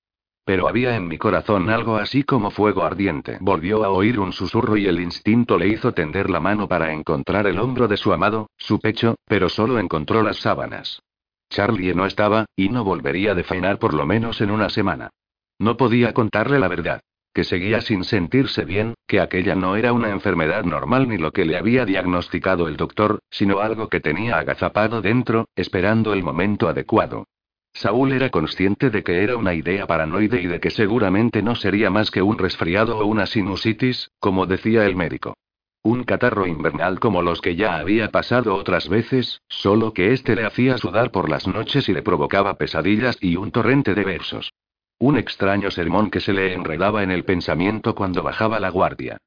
Pero 0.45 0.67
había 0.67 0.95
en 0.95 1.08
mi 1.08 1.17
corazón 1.17 1.69
algo 1.69 1.97
así 1.97 2.23
como 2.23 2.51
fuego 2.51 2.84
ardiente. 2.84 3.38
Volvió 3.39 3.84
a 3.84 3.89
oír 3.89 4.19
un 4.19 4.34
susurro 4.34 4.75
y 4.77 4.88
el 4.88 4.99
instinto 4.99 5.58
le 5.58 5.67
hizo 5.67 5.93
tender 5.93 6.29
la 6.29 6.39
mano 6.39 6.67
para 6.67 6.91
encontrar 6.91 7.47
el 7.47 7.60
hombro 7.60 7.88
de 7.88 7.97
su 7.97 8.12
amado, 8.12 8.49
su 8.58 8.79
pecho, 8.79 9.15
pero 9.25 9.49
solo 9.49 9.79
encontró 9.79 10.21
las 10.21 10.38
sábanas. 10.38 11.01
Charlie 11.49 11.93
no 11.93 12.06
estaba, 12.06 12.45
y 12.56 12.69
no 12.69 12.84
volvería 12.84 13.36
de 13.36 13.43
fainar 13.43 13.79
por 13.79 13.93
lo 13.93 14.06
menos 14.06 14.41
en 14.41 14.51
una 14.51 14.69
semana. 14.69 15.12
No 15.60 15.77
podía 15.77 16.13
contarle 16.13 16.60
la 16.60 16.67
verdad. 16.67 17.01
Que 17.34 17.43
seguía 17.43 17.82
sin 17.82 18.04
sentirse 18.04 18.63
bien, 18.63 18.93
que 19.08 19.19
aquella 19.19 19.56
no 19.56 19.76
era 19.76 19.91
una 19.91 20.12
enfermedad 20.12 20.63
normal 20.63 21.10
ni 21.10 21.17
lo 21.17 21.32
que 21.32 21.46
le 21.46 21.58
había 21.58 21.84
diagnosticado 21.84 22.67
el 22.67 22.78
doctor, 22.78 23.19
sino 23.32 23.60
algo 23.60 23.89
que 23.89 24.00
tenía 24.00 24.38
agazapado 24.38 25.02
dentro, 25.02 25.48
esperando 25.56 26.13
el 26.13 26.22
momento 26.22 26.67
adecuado. 26.67 27.26
Saúl 27.74 28.12
era 28.12 28.30
consciente 28.30 28.91
de 28.91 29.04
que 29.04 29.24
era 29.24 29.36
una 29.36 29.56
idea 29.56 29.88
paranoide 29.88 30.41
y 30.41 30.46
de 30.46 30.60
que 30.60 30.69
seguramente 30.69 31.41
no 31.41 31.56
sería 31.56 31.89
más 31.89 32.12
que 32.12 32.22
un 32.22 32.38
resfriado 32.38 33.00
o 33.00 33.06
una 33.08 33.26
sinusitis, 33.26 34.12
como 34.19 34.46
decía 34.46 34.86
el 34.86 34.96
médico. 34.96 35.34
Un 35.82 36.04
catarro 36.04 36.46
invernal 36.46 37.00
como 37.00 37.24
los 37.24 37.41
que 37.41 37.56
ya 37.56 37.78
había 37.78 38.10
pasado 38.10 38.56
otras 38.56 38.88
veces, 38.88 39.41
solo 39.50 39.91
que 39.91 40.13
este 40.13 40.36
le 40.36 40.46
hacía 40.46 40.78
sudar 40.78 41.12
por 41.12 41.30
las 41.30 41.48
noches 41.48 41.89
y 41.89 41.93
le 41.93 42.04
provocaba 42.04 42.54
pesadillas 42.58 43.17
y 43.19 43.38
un 43.38 43.52
torrente 43.52 43.96
de 43.96 44.04
versos. 44.04 44.54
Un 44.99 45.17
extraño 45.17 45.71
sermón 45.71 46.10
que 46.10 46.19
se 46.19 46.34
le 46.34 46.53
enredaba 46.53 47.03
en 47.03 47.12
el 47.12 47.25
pensamiento 47.25 47.95
cuando 47.95 48.23
bajaba 48.23 48.60
la 48.60 48.69
guardia. 48.69 49.17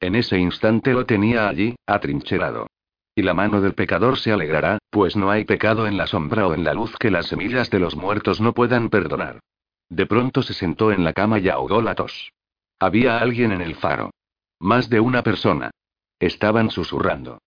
En 0.00 0.14
ese 0.14 0.38
instante 0.38 0.92
lo 0.92 1.06
tenía 1.06 1.48
allí, 1.48 1.76
atrincherado. 1.86 2.66
Y 3.14 3.22
la 3.22 3.34
mano 3.34 3.60
del 3.60 3.74
pecador 3.74 4.18
se 4.18 4.32
alegrará, 4.32 4.78
pues 4.90 5.16
no 5.16 5.30
hay 5.30 5.44
pecado 5.44 5.86
en 5.86 5.96
la 5.96 6.06
sombra 6.06 6.46
o 6.46 6.54
en 6.54 6.64
la 6.64 6.74
luz 6.74 6.94
que 6.98 7.10
las 7.10 7.26
semillas 7.26 7.70
de 7.70 7.78
los 7.78 7.96
muertos 7.96 8.40
no 8.40 8.52
puedan 8.52 8.90
perdonar. 8.90 9.40
De 9.88 10.06
pronto 10.06 10.42
se 10.42 10.52
sentó 10.52 10.92
en 10.92 11.04
la 11.04 11.12
cama 11.12 11.38
y 11.38 11.48
ahogó 11.48 11.80
la 11.80 11.94
tos. 11.94 12.32
Había 12.78 13.18
alguien 13.18 13.52
en 13.52 13.62
el 13.62 13.74
faro. 13.74 14.10
Más 14.58 14.90
de 14.90 15.00
una 15.00 15.22
persona. 15.22 15.70
Estaban 16.18 16.70
susurrando. 16.70 17.38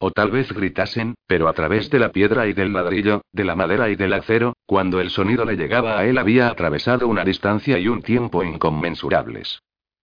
O 0.00 0.12
tal 0.12 0.30
vez 0.30 0.52
gritasen, 0.52 1.14
pero 1.26 1.48
a 1.48 1.52
través 1.52 1.90
de 1.90 1.98
la 1.98 2.12
piedra 2.12 2.46
y 2.46 2.52
del 2.52 2.72
ladrillo, 2.72 3.22
de 3.32 3.44
la 3.44 3.56
madera 3.56 3.90
y 3.90 3.96
del 3.96 4.12
acero, 4.12 4.54
cuando 4.64 5.00
el 5.00 5.10
sonido 5.10 5.44
le 5.44 5.56
llegaba 5.56 5.98
a 5.98 6.06
él 6.06 6.18
había 6.18 6.48
atravesado 6.48 7.08
una 7.08 7.24
distancia 7.24 7.78
y 7.78 7.88
un 7.88 8.02
tiempo 8.02 8.44
inconmensurables. 8.44 9.60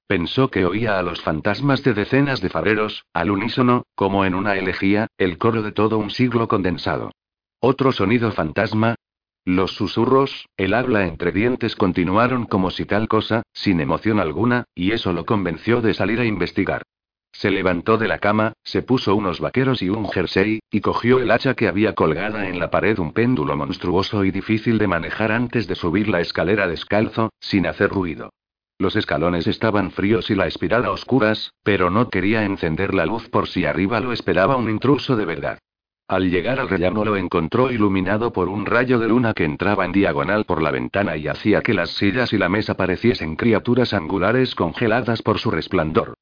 Pensó 0.08 0.52
que 0.52 0.66
oía 0.66 1.00
a 1.00 1.02
los 1.02 1.22
fantasmas 1.22 1.82
de 1.84 1.94
decenas 1.94 2.42
de 2.42 2.50
fareros, 2.50 3.06
al 3.14 3.32
unísono, 3.32 3.86
como 3.96 4.26
en 4.26 4.36
una 4.36 4.56
elegía, 4.56 5.08
el 5.18 5.38
coro 5.38 5.64
de 5.64 5.72
todo 5.72 5.98
un 5.98 6.12
siglo 6.12 6.48
condensado. 6.48 7.12
Otro 7.60 7.92
sonido 7.92 8.32
fantasma. 8.32 8.96
Los 9.46 9.76
susurros, 9.76 10.48
el 10.58 10.74
habla 10.74 11.08
entre 11.08 11.32
dientes 11.32 11.76
continuaron 11.76 12.46
como 12.46 12.70
si 12.70 12.86
tal 12.86 13.08
cosa, 13.08 13.44
sin 13.54 13.80
emoción 13.80 14.20
alguna, 14.20 14.66
y 14.76 14.92
eso 14.92 15.14
lo 15.14 15.26
convenció 15.26 15.82
de 15.82 15.94
salir 15.94 16.20
a 16.20 16.26
investigar. 16.26 16.84
Se 17.38 17.52
levantó 17.52 17.98
de 17.98 18.08
la 18.08 18.20
cama, 18.20 18.54
se 18.64 18.82
puso 18.82 19.14
unos 19.14 19.42
vaqueros 19.42 19.82
y 19.82 19.90
un 19.90 20.08
jersey, 20.08 20.62
y 20.72 20.80
cogió 20.80 21.20
el 21.20 21.30
hacha 21.32 21.54
que 21.54 21.68
había 21.68 21.94
colgada 21.94 22.48
en 22.48 22.60
la 22.60 22.72
pared, 22.72 22.98
un 22.98 23.12
péndulo 23.12 23.58
monstruoso 23.58 24.24
y 24.24 24.32
difícil 24.32 24.78
de 24.78 24.88
manejar 24.88 25.34
antes 25.34 25.68
de 25.68 25.76
subir 25.76 26.08
la 26.08 26.22
escalera 26.22 26.66
descalzo, 26.66 27.34
sin 27.42 27.68
hacer 27.68 27.90
ruido. 27.90 28.30
Los 28.80 28.96
escalones 28.96 29.48
estaban 29.48 29.92
fríos 29.92 30.30
y 30.30 30.36
la 30.36 30.48
espiral 30.48 30.86
a 30.86 30.92
oscuras, 30.92 31.52
pero 31.62 31.90
no 31.90 32.10
quería 32.10 32.46
encender 32.46 32.94
la 32.94 33.06
luz 33.06 33.28
por 33.28 33.50
si 33.50 33.66
arriba 33.66 34.00
lo 34.00 34.14
esperaba 34.14 34.56
un 34.56 34.70
intruso 34.70 35.18
de 35.18 35.26
verdad. 35.26 35.60
Al 36.08 36.32
llegar 36.32 36.62
al 36.62 36.70
rellano 36.70 37.04
lo 37.04 37.18
encontró 37.18 37.70
iluminado 37.70 38.32
por 38.32 38.48
un 38.48 38.66
rayo 38.66 38.98
de 38.98 39.10
luna 39.10 39.34
que 39.34 39.44
entraba 39.44 39.84
en 39.84 39.92
diagonal 39.92 40.46
por 40.46 40.62
la 40.62 40.72
ventana 40.72 41.18
y 41.18 41.28
hacía 41.28 41.62
que 41.62 41.74
las 41.74 41.90
sillas 41.90 42.32
y 42.32 42.38
la 42.38 42.48
mesa 42.48 42.76
pareciesen 42.76 43.36
criaturas 43.36 43.94
angulares 43.94 44.56
congeladas 44.56 45.22
por 45.22 45.38
su 45.38 45.52
resplandor. 45.52 46.14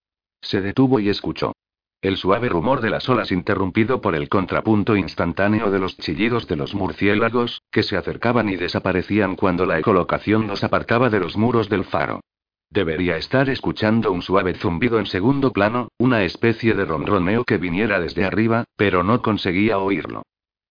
Se 0.44 0.62
detuvo 0.62 1.00
y 1.00 1.10
escuchó. 1.10 1.54
El 2.02 2.18
suave 2.18 2.50
rumor 2.50 2.82
de 2.82 2.90
las 2.90 3.08
olas 3.08 3.32
interrumpido 3.32 4.02
por 4.02 4.14
el 4.14 4.28
contrapunto 4.28 4.98
instantáneo 4.98 5.72
de 5.72 5.80
los 5.80 5.98
chillidos 5.98 6.48
de 6.50 6.58
los 6.58 6.76
murciélagos, 6.76 7.62
que 7.72 7.82
se 7.82 7.96
acercaban 7.96 8.50
y 8.50 8.58
desaparecían 8.58 9.38
cuando 9.38 9.66
la 9.66 9.80
ecolocación 9.80 10.48
los 10.48 10.66
apartaba 10.66 11.10
de 11.10 11.22
los 11.22 11.38
muros 11.38 11.70
del 11.70 11.86
faro. 11.86 12.20
Debería 12.70 13.16
estar 13.16 13.50
escuchando 13.50 14.12
un 14.12 14.22
suave 14.22 14.54
zumbido 14.56 15.00
en 15.00 15.06
segundo 15.06 15.54
plano, 15.54 15.88
una 15.98 16.24
especie 16.24 16.74
de 16.74 16.84
ronroneo 16.84 17.46
que 17.46 17.58
viniera 17.58 18.02
desde 18.02 18.26
arriba, 18.26 18.66
pero 18.76 19.02
no 19.02 19.22
conseguía 19.22 19.78
oírlo. 19.80 20.24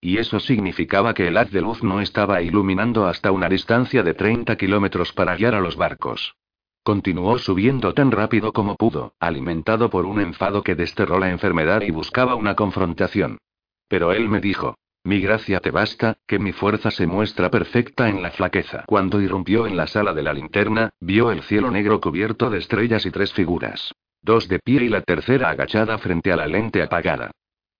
Y 0.02 0.18
eso 0.18 0.38
significaba 0.38 1.14
que 1.14 1.28
el 1.28 1.36
haz 1.38 1.50
de 1.50 1.62
luz 1.62 1.82
no 1.82 2.02
estaba 2.02 2.42
iluminando 2.42 3.06
hasta 3.06 3.32
una 3.32 3.48
distancia 3.48 4.02
de 4.02 4.12
30 4.12 4.56
kilómetros 4.56 5.12
para 5.12 5.36
guiar 5.36 5.54
a 5.54 5.60
los 5.60 5.76
barcos. 5.76 6.34
Continuó 6.84 7.38
subiendo 7.38 7.94
tan 7.94 8.10
rápido 8.10 8.52
como 8.52 8.74
pudo, 8.74 9.14
alimentado 9.20 9.88
por 9.88 10.04
un 10.04 10.20
enfado 10.20 10.64
que 10.64 10.74
desterró 10.74 11.20
la 11.20 11.30
enfermedad 11.30 11.82
y 11.82 11.92
buscaba 11.92 12.34
una 12.34 12.56
confrontación. 12.56 13.38
Pero 13.86 14.12
él 14.12 14.28
me 14.28 14.40
dijo, 14.40 14.74
mi 15.04 15.20
gracia 15.20 15.60
te 15.60 15.70
basta, 15.70 16.18
que 16.26 16.40
mi 16.40 16.52
fuerza 16.52 16.90
se 16.90 17.06
muestra 17.06 17.50
perfecta 17.50 18.08
en 18.08 18.20
la 18.20 18.32
flaqueza. 18.32 18.82
Cuando 18.86 19.20
irrumpió 19.20 19.68
en 19.68 19.76
la 19.76 19.86
sala 19.86 20.12
de 20.12 20.22
la 20.22 20.32
linterna, 20.32 20.90
vio 21.00 21.30
el 21.30 21.42
cielo 21.42 21.70
negro 21.70 22.00
cubierto 22.00 22.50
de 22.50 22.58
estrellas 22.58 23.06
y 23.06 23.12
tres 23.12 23.32
figuras. 23.32 23.92
Dos 24.20 24.48
de 24.48 24.58
pie 24.58 24.82
y 24.82 24.88
la 24.88 25.02
tercera 25.02 25.50
agachada 25.50 25.98
frente 25.98 26.32
a 26.32 26.36
la 26.36 26.48
lente 26.48 26.82
apagada. 26.82 27.30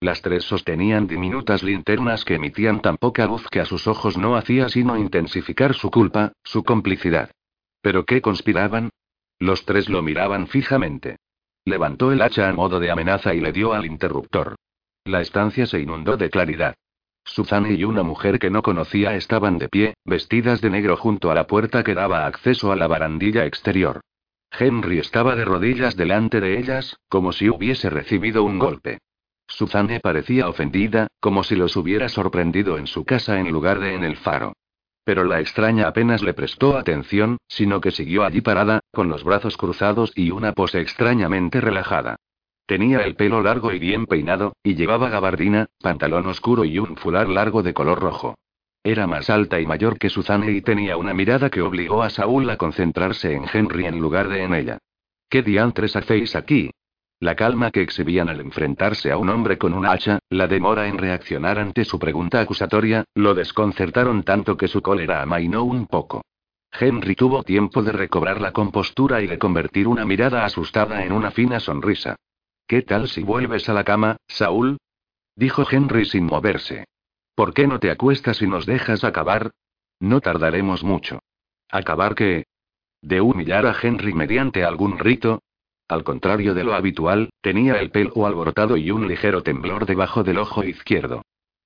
Las 0.00 0.22
tres 0.22 0.44
sostenían 0.44 1.08
diminutas 1.08 1.64
linternas 1.64 2.24
que 2.24 2.36
emitían 2.36 2.82
tan 2.82 2.96
poca 2.98 3.26
luz 3.26 3.48
que 3.48 3.60
a 3.60 3.64
sus 3.64 3.88
ojos 3.88 4.16
no 4.16 4.36
hacía 4.36 4.68
sino 4.68 4.96
intensificar 4.96 5.74
su 5.74 5.90
culpa, 5.90 6.32
su 6.44 6.62
complicidad. 6.64 7.30
¿Pero 7.82 8.04
qué 8.04 8.22
conspiraban? 8.22 8.90
Los 9.38 9.66
tres 9.66 9.88
lo 9.88 10.02
miraban 10.02 10.46
fijamente. 10.46 11.16
Levantó 11.64 12.12
el 12.12 12.22
hacha 12.22 12.48
a 12.48 12.52
modo 12.52 12.80
de 12.80 12.90
amenaza 12.90 13.34
y 13.34 13.40
le 13.40 13.52
dio 13.52 13.72
al 13.72 13.84
interruptor. 13.84 14.56
La 15.04 15.20
estancia 15.20 15.66
se 15.66 15.80
inundó 15.80 16.16
de 16.16 16.30
claridad. 16.30 16.74
Suzanne 17.24 17.74
y 17.74 17.84
una 17.84 18.02
mujer 18.02 18.38
que 18.38 18.50
no 18.50 18.62
conocía 18.62 19.14
estaban 19.14 19.58
de 19.58 19.68
pie, 19.68 19.94
vestidas 20.04 20.60
de 20.60 20.70
negro 20.70 20.96
junto 20.96 21.30
a 21.30 21.34
la 21.34 21.46
puerta 21.46 21.82
que 21.82 21.94
daba 21.94 22.26
acceso 22.26 22.72
a 22.72 22.76
la 22.76 22.86
barandilla 22.86 23.46
exterior. 23.46 24.00
Henry 24.50 24.98
estaba 24.98 25.34
de 25.34 25.44
rodillas 25.44 25.96
delante 25.96 26.40
de 26.40 26.58
ellas, 26.58 26.96
como 27.08 27.32
si 27.32 27.48
hubiese 27.48 27.90
recibido 27.90 28.44
un 28.44 28.58
golpe. 28.58 28.98
Suzanne 29.46 30.00
parecía 30.00 30.48
ofendida, 30.48 31.08
como 31.20 31.42
si 31.42 31.56
los 31.56 31.76
hubiera 31.76 32.08
sorprendido 32.08 32.78
en 32.78 32.86
su 32.86 33.04
casa 33.04 33.38
en 33.38 33.50
lugar 33.50 33.80
de 33.80 33.94
en 33.94 34.04
el 34.04 34.16
faro. 34.16 34.54
Pero 35.04 35.24
la 35.24 35.40
extraña 35.40 35.88
apenas 35.88 36.22
le 36.22 36.34
prestó 36.34 36.76
atención, 36.76 37.38
sino 37.48 37.80
que 37.80 37.90
siguió 37.90 38.24
allí 38.24 38.40
parada, 38.40 38.80
con 38.92 39.08
los 39.08 39.24
brazos 39.24 39.56
cruzados 39.56 40.12
y 40.14 40.30
una 40.30 40.52
pose 40.52 40.80
extrañamente 40.80 41.60
relajada. 41.60 42.16
Tenía 42.66 43.00
el 43.00 43.16
pelo 43.16 43.42
largo 43.42 43.72
y 43.72 43.78
bien 43.78 44.06
peinado, 44.06 44.54
y 44.62 44.76
llevaba 44.76 45.08
gabardina, 45.08 45.66
pantalón 45.80 46.26
oscuro 46.26 46.64
y 46.64 46.78
un 46.78 46.96
fular 46.96 47.28
largo 47.28 47.62
de 47.62 47.74
color 47.74 48.00
rojo. 48.00 48.36
Era 48.84 49.06
más 49.06 49.30
alta 49.30 49.60
y 49.60 49.66
mayor 49.66 49.98
que 49.98 50.08
Suzanne 50.08 50.50
y 50.52 50.60
tenía 50.60 50.96
una 50.96 51.14
mirada 51.14 51.50
que 51.50 51.62
obligó 51.62 52.02
a 52.02 52.10
Saúl 52.10 52.48
a 52.50 52.56
concentrarse 52.56 53.32
en 53.32 53.44
Henry 53.52 53.86
en 53.86 53.98
lugar 53.98 54.28
de 54.28 54.42
en 54.42 54.54
ella. 54.54 54.78
¿Qué 55.28 55.42
diantres 55.42 55.96
hacéis 55.96 56.34
aquí? 56.36 56.70
La 57.22 57.36
calma 57.36 57.70
que 57.70 57.82
exhibían 57.82 58.28
al 58.28 58.40
enfrentarse 58.40 59.12
a 59.12 59.16
un 59.16 59.28
hombre 59.28 59.56
con 59.56 59.74
un 59.74 59.86
hacha, 59.86 60.18
la 60.28 60.48
demora 60.48 60.88
en 60.88 60.98
reaccionar 60.98 61.56
ante 61.60 61.84
su 61.84 61.96
pregunta 62.00 62.40
acusatoria, 62.40 63.04
lo 63.14 63.32
desconcertaron 63.32 64.24
tanto 64.24 64.56
que 64.56 64.66
su 64.66 64.82
cólera 64.82 65.22
amainó 65.22 65.62
un 65.62 65.86
poco. 65.86 66.24
Henry 66.72 67.14
tuvo 67.14 67.44
tiempo 67.44 67.80
de 67.84 67.92
recobrar 67.92 68.40
la 68.40 68.50
compostura 68.50 69.22
y 69.22 69.28
de 69.28 69.38
convertir 69.38 69.86
una 69.86 70.04
mirada 70.04 70.44
asustada 70.44 71.04
en 71.04 71.12
una 71.12 71.30
fina 71.30 71.60
sonrisa. 71.60 72.16
¿Qué 72.66 72.82
tal 72.82 73.06
si 73.06 73.22
vuelves 73.22 73.68
a 73.68 73.72
la 73.72 73.84
cama, 73.84 74.16
Saúl? 74.26 74.78
dijo 75.36 75.64
Henry 75.70 76.06
sin 76.06 76.24
moverse. 76.24 76.86
¿Por 77.36 77.54
qué 77.54 77.68
no 77.68 77.78
te 77.78 77.92
acuestas 77.92 78.42
y 78.42 78.48
nos 78.48 78.66
dejas 78.66 79.04
acabar? 79.04 79.52
No 80.00 80.20
tardaremos 80.20 80.82
mucho. 80.82 81.20
¿Acabar 81.70 82.16
qué? 82.16 82.46
¿De 83.00 83.20
humillar 83.20 83.64
a 83.66 83.76
Henry 83.80 84.12
mediante 84.12 84.64
algún 84.64 84.98
rito? 84.98 85.40
Al 85.92 86.04
contrario 86.04 86.54
de 86.54 86.64
lo 86.64 86.72
habitual, 86.72 87.28
tenía 87.42 87.74
el 87.74 87.90
pelo 87.90 88.26
alborotado 88.26 88.78
y 88.78 88.90
un 88.90 89.06
ligero 89.06 89.42
temblor 89.42 89.84
debajo 89.84 90.24
del 90.24 90.38
ojo 90.38 90.64
izquierdo. 90.64 91.20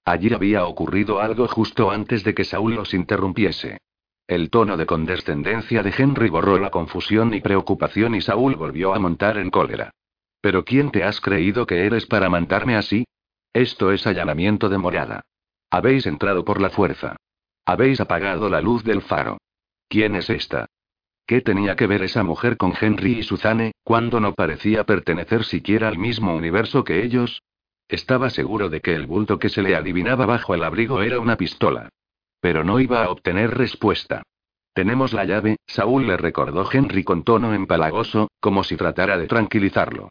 Allí 0.05 0.35
había 0.35 0.65
ocurrido 0.65 1.21
algo 1.21 1.47
justo 1.47 1.93
antes 1.93 2.25
de 2.25 2.35
que 2.35 2.43
Saúl 2.43 2.75
los 2.75 2.93
interrumpiese. 2.93 3.79
El 4.27 4.51
tono 4.51 4.77
de 4.77 4.85
condescendencia 4.85 5.85
de 5.85 5.95
Henry 5.97 6.29
borró 6.29 6.59
la 6.59 6.73
confusión 6.73 7.35
y 7.35 7.41
preocupación 7.41 8.17
y 8.17 8.21
Saúl 8.21 8.57
volvió 8.57 8.95
a 8.95 8.99
montar 8.99 9.39
en 9.39 9.49
cólera. 9.49 9.93
¿Pero 10.41 10.65
quién 10.65 10.91
te 10.91 11.05
has 11.05 11.21
creído 11.21 11.65
que 11.65 11.87
eres 11.87 12.07
para 12.07 12.29
mandarme 12.29 12.75
así? 12.75 13.05
Esto 13.53 13.93
es 13.93 14.09
allanamiento 14.09 14.69
de 14.69 14.79
morada. 14.79 15.21
Habéis 15.71 16.05
entrado 16.05 16.45
por 16.45 16.61
la 16.61 16.71
fuerza. 16.71 17.15
Habéis 17.65 18.01
apagado 18.01 18.49
la 18.49 18.61
luz 18.61 18.83
del 18.83 19.03
faro. 19.03 19.39
¿Quién 19.89 20.17
es 20.17 20.29
esta? 20.31 20.67
¿Qué 21.27 21.41
tenía 21.41 21.75
que 21.75 21.89
ver 21.89 22.03
esa 22.03 22.23
mujer 22.23 22.57
con 22.57 22.73
Henry 22.81 23.19
y 23.19 23.23
Suzanne, 23.25 23.73
cuando 23.83 24.21
no 24.21 24.35
parecía 24.35 24.85
pertenecer 24.85 25.45
siquiera 25.45 25.89
al 25.89 25.99
mismo 25.99 26.37
universo 26.37 26.85
que 26.85 27.03
ellos? 27.03 27.43
Estaba 27.89 28.31
seguro 28.31 28.69
de 28.69 28.81
que 28.81 28.95
el 28.95 29.07
bulto 29.07 29.41
que 29.41 29.49
se 29.49 29.61
le 29.61 29.75
adivinaba 29.75 30.25
bajo 30.25 30.55
el 30.55 30.63
abrigo 30.63 31.03
era 31.03 31.19
una 31.19 31.37
pistola. 31.37 31.89
Pero 32.41 32.63
no 32.63 32.79
iba 32.79 33.03
a 33.03 33.11
obtener 33.11 33.57
respuesta. 33.57 34.23
Tenemos 34.73 35.13
la 35.13 35.25
llave, 35.25 35.57
Saúl 35.67 36.07
le 36.07 36.17
recordó 36.17 36.69
Henry 36.71 37.03
con 37.03 37.25
tono 37.25 37.55
empalagoso, 37.55 38.31
como 38.39 38.63
si 38.63 38.77
tratara 38.77 39.19
de 39.19 39.27
tranquilizarlo. 39.27 40.11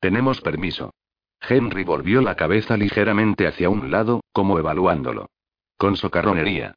Tenemos 0.00 0.40
permiso. 0.40 0.92
Henry 1.40 1.84
volvió 1.84 2.22
la 2.22 2.34
cabeza 2.34 2.76
ligeramente 2.76 3.46
hacia 3.46 3.70
un 3.70 3.92
lado, 3.92 4.24
como 4.32 4.58
evaluándolo. 4.58 5.28
Con 5.76 5.96
socarronería 5.96 6.74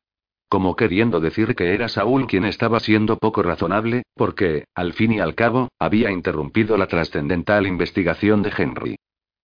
como 0.49 0.75
queriendo 0.75 1.19
decir 1.19 1.55
que 1.55 1.73
era 1.73 1.87
Saúl 1.87 2.27
quien 2.27 2.43
estaba 2.43 2.79
siendo 2.79 3.17
poco 3.17 3.43
razonable, 3.43 4.03
porque, 4.15 4.65
al 4.73 4.93
fin 4.93 5.13
y 5.13 5.19
al 5.19 5.35
cabo, 5.35 5.69
había 5.79 6.11
interrumpido 6.11 6.75
la 6.75 6.87
trascendental 6.87 7.67
investigación 7.67 8.41
de 8.41 8.51
Henry. 8.57 8.95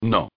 No. 0.02 0.30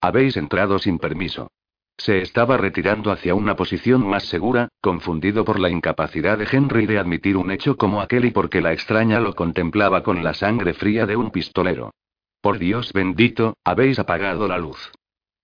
Habéis 0.00 0.36
entrado 0.36 0.78
sin 0.78 0.98
permiso. 0.98 1.48
Se 1.96 2.22
estaba 2.22 2.56
retirando 2.56 3.12
hacia 3.12 3.34
una 3.34 3.56
posición 3.56 4.06
más 4.06 4.24
segura, 4.24 4.68
confundido 4.80 5.44
por 5.44 5.58
la 5.58 5.68
incapacidad 5.68 6.38
de 6.38 6.48
Henry 6.50 6.86
de 6.86 6.98
admitir 6.98 7.36
un 7.36 7.50
hecho 7.50 7.76
como 7.76 8.00
aquel 8.00 8.24
y 8.24 8.30
porque 8.30 8.62
la 8.62 8.72
extraña 8.72 9.20
lo 9.20 9.34
contemplaba 9.34 10.02
con 10.02 10.22
la 10.22 10.32
sangre 10.32 10.72
fría 10.72 11.04
de 11.06 11.16
un 11.16 11.30
pistolero. 11.30 11.92
Por 12.40 12.58
Dios 12.58 12.92
bendito, 12.94 13.54
habéis 13.64 13.98
apagado 13.98 14.48
la 14.48 14.56
luz. 14.56 14.92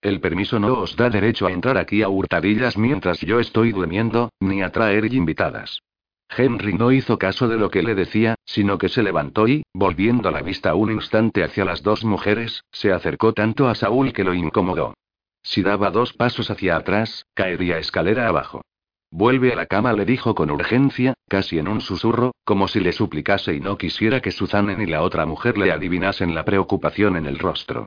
El 0.01 0.19
permiso 0.21 0.59
no 0.59 0.79
os 0.79 0.95
da 0.95 1.09
derecho 1.09 1.47
a 1.47 1.51
entrar 1.51 1.77
aquí 1.77 2.03
a 2.03 2.09
hurtadillas 2.09 2.77
mientras 2.77 3.19
yo 3.21 3.39
estoy 3.39 3.71
durmiendo, 3.71 4.31
ni 4.39 4.61
a 4.61 4.71
traer 4.71 5.13
invitadas. 5.13 5.81
Henry 6.29 6.73
no 6.73 6.91
hizo 6.91 7.17
caso 7.17 7.47
de 7.47 7.57
lo 7.57 7.69
que 7.71 7.81
le 7.81 7.95
decía, 7.95 8.35
sino 8.45 8.77
que 8.77 8.89
se 8.89 9.01
levantó 9.01 9.47
y, 9.47 9.63
volviendo 9.73 10.29
la 10.29 10.41
vista 10.41 10.75
un 10.75 10.91
instante 10.91 11.43
hacia 11.43 11.65
las 11.65 11.83
dos 11.83 12.03
mujeres, 12.03 12.63
se 12.71 12.91
acercó 12.91 13.33
tanto 13.33 13.67
a 13.67 13.75
Saúl 13.75 14.13
que 14.13 14.23
lo 14.23 14.33
incomodó. 14.33 14.93
Si 15.41 15.63
daba 15.63 15.89
dos 15.89 16.13
pasos 16.13 16.51
hacia 16.51 16.75
atrás, 16.75 17.25
caería 17.33 17.77
escalera 17.77 18.27
abajo. 18.27 18.61
Vuelve 19.09 19.53
a 19.53 19.55
la 19.55 19.67
cama, 19.67 19.93
le 19.93 20.03
dijo 20.03 20.35
con 20.35 20.51
urgencia, 20.51 21.13
casi 21.29 21.59
en 21.59 21.69
un 21.69 21.79
susurro, 21.79 22.33
como 22.43 22.67
si 22.67 22.81
le 22.81 22.91
suplicase 22.91 23.53
y 23.53 23.61
no 23.61 23.77
quisiera 23.77 24.19
que 24.19 24.31
Suzanne 24.31 24.75
ni 24.75 24.85
la 24.85 25.01
otra 25.01 25.25
mujer 25.25 25.57
le 25.57 25.71
adivinasen 25.71 26.35
la 26.35 26.43
preocupación 26.43 27.15
en 27.15 27.25
el 27.25 27.39
rostro. 27.39 27.85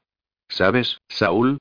¿Sabes, 0.49 1.03
Saúl? 1.09 1.59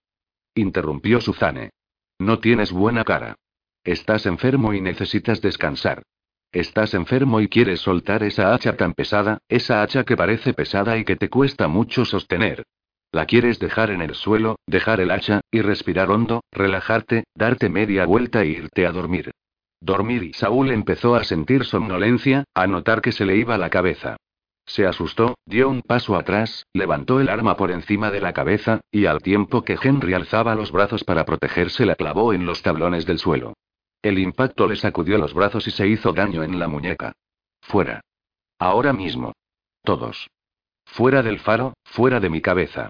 Interrumpió 0.59 1.21
Suzanne. 1.21 1.71
No 2.19 2.39
tienes 2.39 2.71
buena 2.71 3.03
cara. 3.03 3.35
Estás 3.83 4.25
enfermo 4.25 4.73
y 4.73 4.81
necesitas 4.81 5.41
descansar. 5.41 6.03
Estás 6.51 6.93
enfermo 6.93 7.41
y 7.41 7.47
quieres 7.47 7.81
soltar 7.81 8.23
esa 8.23 8.53
hacha 8.53 8.75
tan 8.75 8.93
pesada, 8.93 9.39
esa 9.47 9.81
hacha 9.81 10.03
que 10.03 10.17
parece 10.17 10.53
pesada 10.53 10.97
y 10.97 11.05
que 11.05 11.15
te 11.15 11.29
cuesta 11.29 11.67
mucho 11.67 12.05
sostener. 12.05 12.63
La 13.11 13.25
quieres 13.25 13.59
dejar 13.59 13.89
en 13.89 14.01
el 14.01 14.15
suelo, 14.15 14.57
dejar 14.67 14.99
el 14.99 15.11
hacha, 15.11 15.41
y 15.51 15.61
respirar 15.61 16.11
hondo, 16.11 16.43
relajarte, 16.51 17.23
darte 17.35 17.69
media 17.69 18.05
vuelta 18.05 18.43
e 18.43 18.47
irte 18.47 18.85
a 18.85 18.91
dormir. 18.91 19.31
Dormir 19.81 20.23
y 20.23 20.33
Saúl 20.33 20.71
empezó 20.71 21.15
a 21.15 21.23
sentir 21.23 21.65
somnolencia, 21.65 22.43
a 22.53 22.67
notar 22.67 23.01
que 23.01 23.11
se 23.11 23.25
le 23.25 23.37
iba 23.37 23.57
la 23.57 23.69
cabeza. 23.69 24.17
Se 24.69 24.85
asustó, 24.85 25.33
dio 25.47 25.67
un 25.67 25.81
paso 25.81 26.15
atrás, 26.15 26.67
levantó 26.73 27.19
el 27.19 27.29
arma 27.29 27.57
por 27.57 27.71
encima 27.71 28.11
de 28.11 28.21
la 28.21 28.33
cabeza, 28.33 28.81
y 28.91 29.07
al 29.07 29.19
tiempo 29.19 29.63
que 29.63 29.79
Henry 29.81 30.13
alzaba 30.13 30.53
los 30.53 30.71
brazos 30.71 31.03
para 31.03 31.25
protegerse 31.25 31.87
la 31.87 31.95
clavó 31.95 32.33
en 32.33 32.45
los 32.45 32.61
tablones 32.61 33.07
del 33.07 33.17
suelo. 33.17 33.55
El 34.03 34.19
impacto 34.19 34.67
le 34.67 34.75
sacudió 34.75 35.17
los 35.17 35.33
brazos 35.33 35.67
y 35.67 35.71
se 35.71 35.87
hizo 35.87 36.13
daño 36.13 36.43
en 36.43 36.59
la 36.59 36.67
muñeca. 36.67 37.13
Fuera. 37.61 38.01
Ahora 38.59 38.93
mismo. 38.93 39.33
Todos. 39.83 40.29
Fuera 40.85 41.23
del 41.23 41.39
faro, 41.39 41.73
fuera 41.83 42.19
de 42.19 42.29
mi 42.29 42.39
cabeza. 42.39 42.89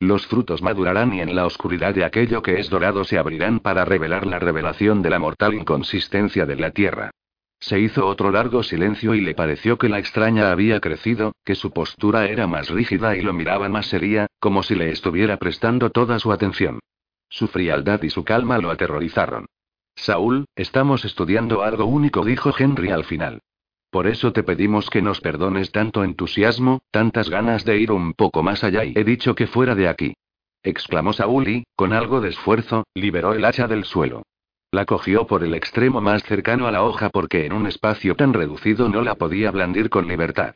Los 0.00 0.26
frutos 0.26 0.62
madurarán 0.62 1.14
y 1.14 1.20
en 1.20 1.36
la 1.36 1.46
oscuridad 1.46 1.94
de 1.94 2.04
aquello 2.04 2.42
que 2.42 2.58
es 2.58 2.68
dorado 2.70 3.04
se 3.04 3.18
abrirán 3.18 3.60
para 3.60 3.84
revelar 3.84 4.26
la 4.26 4.40
revelación 4.40 5.00
de 5.00 5.10
la 5.10 5.20
mortal 5.20 5.54
inconsistencia 5.54 6.44
de 6.44 6.56
la 6.56 6.72
tierra. 6.72 7.12
Se 7.60 7.78
hizo 7.78 8.06
otro 8.06 8.30
largo 8.30 8.62
silencio 8.62 9.14
y 9.14 9.20
le 9.20 9.34
pareció 9.34 9.76
que 9.76 9.90
la 9.90 9.98
extraña 9.98 10.50
había 10.50 10.80
crecido, 10.80 11.32
que 11.44 11.54
su 11.54 11.72
postura 11.72 12.26
era 12.26 12.46
más 12.46 12.70
rígida 12.70 13.16
y 13.16 13.20
lo 13.20 13.34
miraba 13.34 13.68
más 13.68 13.86
seria, 13.86 14.26
como 14.38 14.62
si 14.62 14.74
le 14.74 14.90
estuviera 14.90 15.36
prestando 15.36 15.90
toda 15.90 16.18
su 16.18 16.32
atención. 16.32 16.80
Su 17.28 17.48
frialdad 17.48 18.02
y 18.02 18.10
su 18.10 18.24
calma 18.24 18.58
lo 18.58 18.70
aterrorizaron. 18.70 19.46
Saúl, 19.94 20.46
estamos 20.56 21.04
estudiando 21.04 21.62
algo 21.62 21.84
único, 21.84 22.24
dijo 22.24 22.50
Henry 22.58 22.90
al 22.90 23.04
final. 23.04 23.42
Por 23.90 24.06
eso 24.06 24.32
te 24.32 24.42
pedimos 24.42 24.88
que 24.88 25.02
nos 25.02 25.20
perdones 25.20 25.70
tanto 25.70 26.02
entusiasmo, 26.02 26.80
tantas 26.90 27.28
ganas 27.28 27.64
de 27.64 27.78
ir 27.78 27.92
un 27.92 28.14
poco 28.14 28.42
más 28.42 28.64
allá 28.64 28.84
y 28.84 28.94
he 28.96 29.04
dicho 29.04 29.34
que 29.34 29.46
fuera 29.46 29.74
de 29.74 29.88
aquí. 29.88 30.14
Exclamó 30.62 31.12
Saúl 31.12 31.48
y, 31.48 31.64
con 31.76 31.92
algo 31.92 32.20
de 32.20 32.30
esfuerzo, 32.30 32.84
liberó 32.94 33.34
el 33.34 33.44
hacha 33.44 33.66
del 33.66 33.84
suelo. 33.84 34.22
La 34.72 34.84
cogió 34.84 35.26
por 35.26 35.42
el 35.42 35.54
extremo 35.54 36.00
más 36.00 36.22
cercano 36.22 36.68
a 36.68 36.70
la 36.70 36.84
hoja 36.84 37.10
porque 37.10 37.44
en 37.44 37.52
un 37.52 37.66
espacio 37.66 38.14
tan 38.14 38.32
reducido 38.32 38.88
no 38.88 39.02
la 39.02 39.16
podía 39.16 39.50
blandir 39.50 39.90
con 39.90 40.06
libertad. 40.06 40.54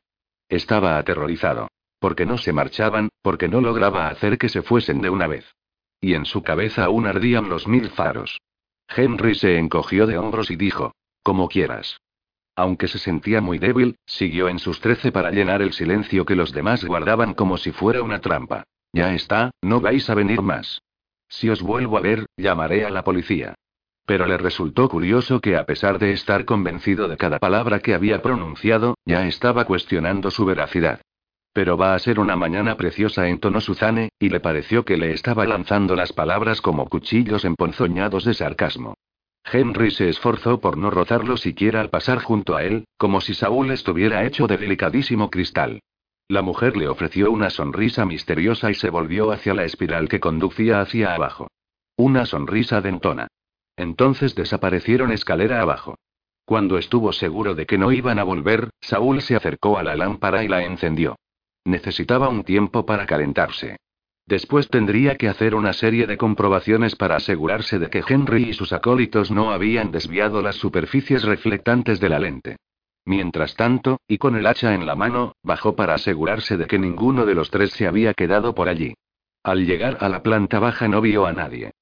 Estaba 0.48 0.98
aterrorizado. 0.98 1.68
Porque 1.98 2.24
no 2.24 2.38
se 2.38 2.52
marchaban, 2.52 3.08
porque 3.22 3.48
no 3.48 3.60
lograba 3.60 4.08
hacer 4.08 4.38
que 4.38 4.48
se 4.48 4.62
fuesen 4.62 5.00
de 5.00 5.10
una 5.10 5.26
vez. 5.26 5.52
Y 6.00 6.14
en 6.14 6.26
su 6.26 6.42
cabeza 6.42 6.84
aún 6.84 7.06
ardían 7.06 7.48
los 7.48 7.66
mil 7.66 7.88
faros. 7.88 8.40
Henry 8.88 9.34
se 9.34 9.58
encogió 9.58 10.06
de 10.06 10.18
hombros 10.18 10.50
y 10.50 10.56
dijo, 10.56 10.92
como 11.22 11.48
quieras. 11.48 11.98
Aunque 12.54 12.86
se 12.86 12.98
sentía 12.98 13.40
muy 13.40 13.58
débil, 13.58 13.96
siguió 14.06 14.48
en 14.48 14.60
sus 14.60 14.80
trece 14.80 15.10
para 15.10 15.30
llenar 15.32 15.60
el 15.60 15.72
silencio 15.72 16.24
que 16.24 16.36
los 16.36 16.52
demás 16.52 16.84
guardaban 16.84 17.34
como 17.34 17.56
si 17.56 17.72
fuera 17.72 18.02
una 18.02 18.20
trampa. 18.20 18.64
Ya 18.92 19.12
está, 19.12 19.50
no 19.60 19.80
vais 19.80 20.08
a 20.08 20.14
venir 20.14 20.40
más. 20.40 20.82
Si 21.28 21.48
os 21.48 21.62
vuelvo 21.62 21.96
a 21.96 22.00
ver, 22.00 22.26
llamaré 22.36 22.84
a 22.84 22.90
la 22.90 23.02
policía. 23.02 23.56
Pero 24.06 24.26
le 24.26 24.36
resultó 24.36 24.88
curioso 24.88 25.40
que 25.40 25.56
a 25.56 25.64
pesar 25.64 25.98
de 25.98 26.12
estar 26.12 26.44
convencido 26.44 27.08
de 27.08 27.16
cada 27.16 27.38
palabra 27.38 27.80
que 27.80 27.94
había 27.94 28.20
pronunciado, 28.20 28.96
ya 29.06 29.26
estaba 29.26 29.64
cuestionando 29.64 30.30
su 30.30 30.44
veracidad. 30.44 31.00
Pero 31.54 31.76
va 31.76 31.94
a 31.94 31.98
ser 31.98 32.18
una 32.18 32.36
mañana 32.36 32.76
preciosa, 32.76 33.28
entonó 33.28 33.60
Suzane, 33.60 34.10
y 34.18 34.28
le 34.28 34.40
pareció 34.40 34.84
que 34.84 34.96
le 34.96 35.12
estaba 35.12 35.46
lanzando 35.46 35.94
las 35.94 36.12
palabras 36.12 36.60
como 36.60 36.88
cuchillos 36.88 37.44
emponzoñados 37.44 38.24
de 38.24 38.34
sarcasmo. 38.34 38.94
Henry 39.50 39.90
se 39.90 40.08
esforzó 40.08 40.60
por 40.60 40.76
no 40.76 40.90
rozarlo 40.90 41.36
siquiera 41.36 41.80
al 41.80 41.90
pasar 41.90 42.20
junto 42.22 42.56
a 42.56 42.64
él, 42.64 42.86
como 42.96 43.20
si 43.20 43.34
Saúl 43.34 43.70
estuviera 43.70 44.24
hecho 44.24 44.46
de 44.46 44.56
delicadísimo 44.56 45.30
cristal. 45.30 45.80
La 46.28 46.42
mujer 46.42 46.76
le 46.76 46.88
ofreció 46.88 47.30
una 47.30 47.50
sonrisa 47.50 48.06
misteriosa 48.06 48.70
y 48.70 48.74
se 48.74 48.90
volvió 48.90 49.30
hacia 49.30 49.54
la 49.54 49.64
espiral 49.64 50.08
que 50.08 50.20
conducía 50.20 50.80
hacia 50.80 51.14
abajo. 51.14 51.48
Una 51.96 52.26
sonrisa 52.26 52.80
dentona. 52.80 53.28
Entonces 53.76 54.34
desaparecieron 54.34 55.12
escalera 55.12 55.60
abajo. 55.60 55.96
Cuando 56.44 56.78
estuvo 56.78 57.12
seguro 57.12 57.54
de 57.54 57.66
que 57.66 57.78
no 57.78 57.90
iban 57.90 58.18
a 58.18 58.24
volver, 58.24 58.70
Saúl 58.80 59.22
se 59.22 59.34
acercó 59.34 59.78
a 59.78 59.82
la 59.82 59.96
lámpara 59.96 60.44
y 60.44 60.48
la 60.48 60.64
encendió. 60.64 61.16
Necesitaba 61.64 62.28
un 62.28 62.44
tiempo 62.44 62.84
para 62.84 63.06
calentarse. 63.06 63.76
Después 64.26 64.68
tendría 64.68 65.16
que 65.16 65.28
hacer 65.28 65.54
una 65.54 65.72
serie 65.72 66.06
de 66.06 66.16
comprobaciones 66.16 66.96
para 66.96 67.16
asegurarse 67.16 67.78
de 67.78 67.90
que 67.90 68.02
Henry 68.06 68.44
y 68.44 68.52
sus 68.54 68.72
acólitos 68.72 69.30
no 69.30 69.50
habían 69.50 69.90
desviado 69.90 70.40
las 70.40 70.56
superficies 70.56 71.24
reflectantes 71.24 72.00
de 72.00 72.08
la 72.08 72.18
lente. 72.18 72.56
Mientras 73.06 73.54
tanto, 73.54 74.00
y 74.08 74.16
con 74.16 74.34
el 74.34 74.46
hacha 74.46 74.74
en 74.74 74.86
la 74.86 74.94
mano, 74.94 75.34
bajó 75.42 75.76
para 75.76 75.94
asegurarse 75.94 76.56
de 76.56 76.66
que 76.66 76.78
ninguno 76.78 77.26
de 77.26 77.34
los 77.34 77.50
tres 77.50 77.70
se 77.72 77.86
había 77.86 78.14
quedado 78.14 78.54
por 78.54 78.68
allí. 78.68 78.94
Al 79.42 79.66
llegar 79.66 79.98
a 80.00 80.08
la 80.08 80.22
planta 80.22 80.58
baja 80.58 80.88
no 80.88 81.02
vio 81.02 81.26
a 81.26 81.32
nadie. 81.34 81.72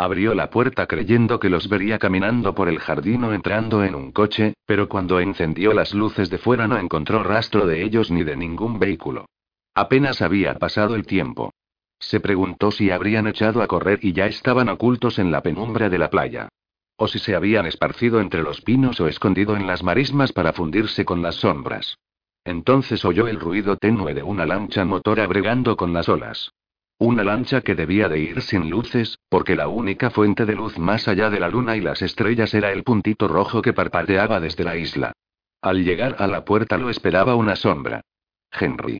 Abrió 0.00 0.34
la 0.34 0.48
puerta 0.48 0.86
creyendo 0.86 1.38
que 1.38 1.50
los 1.50 1.68
vería 1.68 1.98
caminando 1.98 2.54
por 2.54 2.70
el 2.70 2.78
jardín 2.78 3.22
o 3.24 3.34
entrando 3.34 3.84
en 3.84 3.94
un 3.94 4.12
coche, 4.12 4.54
pero 4.64 4.88
cuando 4.88 5.20
encendió 5.20 5.74
las 5.74 5.92
luces 5.92 6.30
de 6.30 6.38
fuera 6.38 6.66
no 6.66 6.78
encontró 6.78 7.22
rastro 7.22 7.66
de 7.66 7.82
ellos 7.82 8.10
ni 8.10 8.24
de 8.24 8.34
ningún 8.34 8.78
vehículo. 8.78 9.26
Apenas 9.74 10.22
había 10.22 10.54
pasado 10.54 10.94
el 10.94 11.04
tiempo. 11.04 11.52
Se 11.98 12.18
preguntó 12.18 12.70
si 12.70 12.90
habrían 12.90 13.26
echado 13.26 13.60
a 13.60 13.66
correr 13.66 13.98
y 14.00 14.14
ya 14.14 14.24
estaban 14.24 14.70
ocultos 14.70 15.18
en 15.18 15.30
la 15.30 15.42
penumbra 15.42 15.90
de 15.90 15.98
la 15.98 16.08
playa. 16.08 16.48
O 16.96 17.06
si 17.06 17.18
se 17.18 17.34
habían 17.34 17.66
esparcido 17.66 18.22
entre 18.22 18.40
los 18.40 18.62
pinos 18.62 19.02
o 19.02 19.06
escondido 19.06 19.54
en 19.54 19.66
las 19.66 19.82
marismas 19.82 20.32
para 20.32 20.54
fundirse 20.54 21.04
con 21.04 21.20
las 21.20 21.34
sombras. 21.34 21.98
Entonces 22.42 23.04
oyó 23.04 23.28
el 23.28 23.38
ruido 23.38 23.76
tenue 23.76 24.14
de 24.14 24.22
una 24.22 24.46
lancha 24.46 24.82
motora 24.86 25.26
bregando 25.26 25.76
con 25.76 25.92
las 25.92 26.08
olas. 26.08 26.52
Una 27.02 27.24
lancha 27.24 27.62
que 27.62 27.74
debía 27.74 28.10
de 28.10 28.18
ir 28.18 28.42
sin 28.42 28.68
luces, 28.68 29.18
porque 29.30 29.56
la 29.56 29.68
única 29.68 30.10
fuente 30.10 30.44
de 30.44 30.54
luz 30.54 30.78
más 30.78 31.08
allá 31.08 31.30
de 31.30 31.40
la 31.40 31.48
luna 31.48 31.74
y 31.74 31.80
las 31.80 32.02
estrellas 32.02 32.52
era 32.52 32.72
el 32.72 32.84
puntito 32.84 33.26
rojo 33.26 33.62
que 33.62 33.72
parpadeaba 33.72 34.38
desde 34.38 34.64
la 34.64 34.76
isla. 34.76 35.14
Al 35.62 35.82
llegar 35.82 36.16
a 36.18 36.26
la 36.26 36.44
puerta 36.44 36.76
lo 36.76 36.90
esperaba 36.90 37.36
una 37.36 37.56
sombra. 37.56 38.02
Henry. 38.52 38.98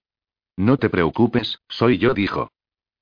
No 0.57 0.79
te 0.79 0.89
preocupes, 0.89 1.61
soy 1.69 1.99
yo, 1.99 2.15
dijo. 2.15 2.51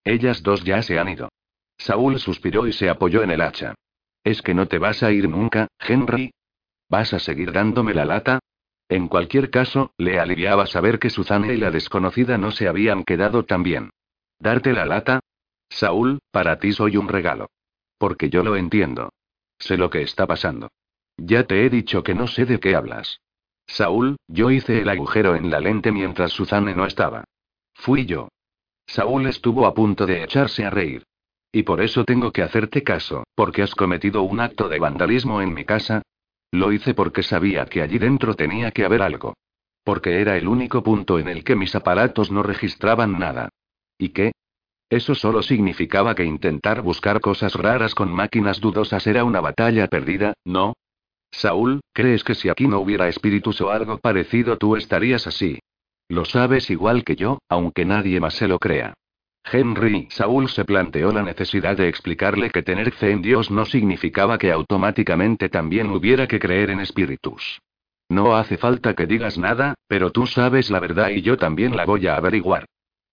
Ellas 0.03 0.43
dos 0.43 0.65
ya 0.65 0.83
se 0.83 0.99
han 0.99 1.11
ido. 1.11 1.29
Saúl 1.77 2.19
suspiró 2.19 2.67
y 2.67 2.73
se 2.73 2.91
apoyó 2.91 3.23
en 3.23 3.31
el 3.31 3.41
hacha. 3.41 3.77
¿Es 4.25 4.43
que 4.43 4.53
no 4.53 4.67
te 4.67 4.79
vas 4.79 5.05
a 5.05 5.13
ir 5.13 5.29
nunca, 5.29 5.69
Henry? 5.79 6.33
¿Vas 6.89 7.15
a 7.15 7.21
seguir 7.21 7.53
dándome 7.53 7.95
la 7.95 8.05
lata? 8.05 8.41
En 8.89 9.07
cualquier 9.07 9.51
caso, 9.51 9.93
le 9.97 10.19
aliviaba 10.19 10.67
saber 10.67 10.99
que 10.99 11.09
Suzanne 11.09 11.55
y 11.55 11.57
la 11.57 11.71
desconocida 11.71 12.37
no 12.37 12.51
se 12.51 12.67
habían 12.67 13.05
quedado 13.05 13.45
tan 13.45 13.63
bien. 13.63 13.91
¿Darte 14.39 14.73
la 14.73 14.87
lata? 14.87 15.21
Saúl, 15.69 16.21
para 16.31 16.59
ti 16.59 16.73
soy 16.73 16.97
un 16.97 17.09
regalo. 17.09 17.51
Porque 17.99 18.31
yo 18.31 18.43
lo 18.43 18.57
entiendo. 18.57 19.11
Sé 19.59 19.77
lo 19.77 19.91
que 19.91 20.03
está 20.03 20.27
pasando. 20.27 20.71
Ya 21.17 21.45
te 21.45 21.65
he 21.65 21.71
dicho 21.71 22.03
que 22.03 22.15
no 22.15 22.27
sé 22.27 22.45
de 22.45 22.61
qué 22.61 22.77
hablas. 22.77 23.21
Saúl, 23.67 24.17
yo 24.29 24.51
hice 24.51 24.81
el 24.81 24.89
agujero 24.89 25.35
en 25.35 25.51
la 25.51 25.61
lente 25.61 25.93
mientras 25.93 26.33
Suzanne 26.33 26.75
no 26.75 26.87
estaba. 26.87 27.25
Fui 27.75 28.07
yo. 28.07 28.29
Saúl 28.87 29.27
estuvo 29.27 29.67
a 29.67 29.75
punto 29.75 30.07
de 30.07 30.23
echarse 30.23 30.65
a 30.65 30.71
reír. 30.71 31.05
Y 31.53 31.65
por 31.65 31.81
eso 31.81 32.05
tengo 32.05 32.31
que 32.31 32.43
hacerte 32.43 32.83
caso, 32.83 33.25
porque 33.35 33.63
has 33.63 33.75
cometido 33.75 34.23
un 34.23 34.41
acto 34.41 34.69
de 34.69 34.79
vandalismo 34.79 35.43
en 35.43 35.53
mi 35.53 35.65
casa. 35.65 36.03
Lo 36.51 36.73
hice 36.73 36.95
porque 36.95 37.23
sabía 37.23 37.67
que 37.67 37.83
allí 37.83 37.99
dentro 37.99 38.35
tenía 38.35 38.71
que 38.71 38.85
haber 38.85 39.03
algo. 39.03 39.35
Porque 39.85 40.21
era 40.21 40.37
el 40.37 40.49
único 40.49 40.83
punto 40.83 41.19
en 41.19 41.29
el 41.29 41.45
que 41.45 41.57
mis 41.57 41.75
aparatos 41.75 42.31
no 42.31 42.43
registraban 42.43 43.19
nada. 43.19 43.51
¿Y 43.99 44.11
qué? 44.11 44.33
Eso 44.89 45.15
solo 45.15 45.43
significaba 45.43 46.15
que 46.15 46.25
intentar 46.25 46.81
buscar 46.81 47.21
cosas 47.21 47.55
raras 47.55 47.95
con 47.95 48.11
máquinas 48.11 48.61
dudosas 48.61 49.07
era 49.07 49.25
una 49.25 49.41
batalla 49.41 49.87
perdida, 49.89 50.33
¿no? 50.45 50.75
Saúl, 51.31 51.81
¿crees 51.93 52.25
que 52.25 52.35
si 52.35 52.49
aquí 52.49 52.67
no 52.67 52.81
hubiera 52.81 53.09
espíritus 53.09 53.61
o 53.61 53.71
algo 53.71 53.99
parecido 53.99 54.57
tú 54.57 54.77
estarías 54.77 55.27
así? 55.27 55.59
Lo 56.09 56.25
sabes 56.25 56.71
igual 56.71 57.05
que 57.05 57.17
yo, 57.17 57.39
aunque 57.51 57.85
nadie 57.85 58.19
más 58.19 58.35
se 58.35 58.49
lo 58.49 58.59
crea. 58.59 58.95
Henry 59.51 60.09
Saúl 60.11 60.49
se 60.49 60.65
planteó 60.65 61.13
la 61.13 61.23
necesidad 61.23 61.77
de 61.77 61.89
explicarle 61.89 62.51
que 62.51 62.63
tener 62.63 62.93
fe 62.93 63.11
en 63.13 63.23
Dios 63.23 63.51
no 63.51 63.67
significaba 63.67 64.39
que 64.39 64.53
automáticamente 64.53 65.49
también 65.49 65.91
hubiera 65.91 66.27
que 66.27 66.39
creer 66.39 66.71
en 66.71 66.81
espíritus. 66.81 67.61
No 68.09 68.37
hace 68.37 68.57
falta 68.57 68.95
que 68.95 69.07
digas 69.07 69.37
nada, 69.37 69.75
pero 69.87 70.13
tú 70.13 70.27
sabes 70.27 70.71
la 70.71 70.81
verdad 70.81 71.11
y 71.11 71.21
yo 71.21 71.37
también 71.37 71.77
la 71.77 71.85
voy 71.85 72.07
a 72.07 72.17
averiguar. 72.17 72.65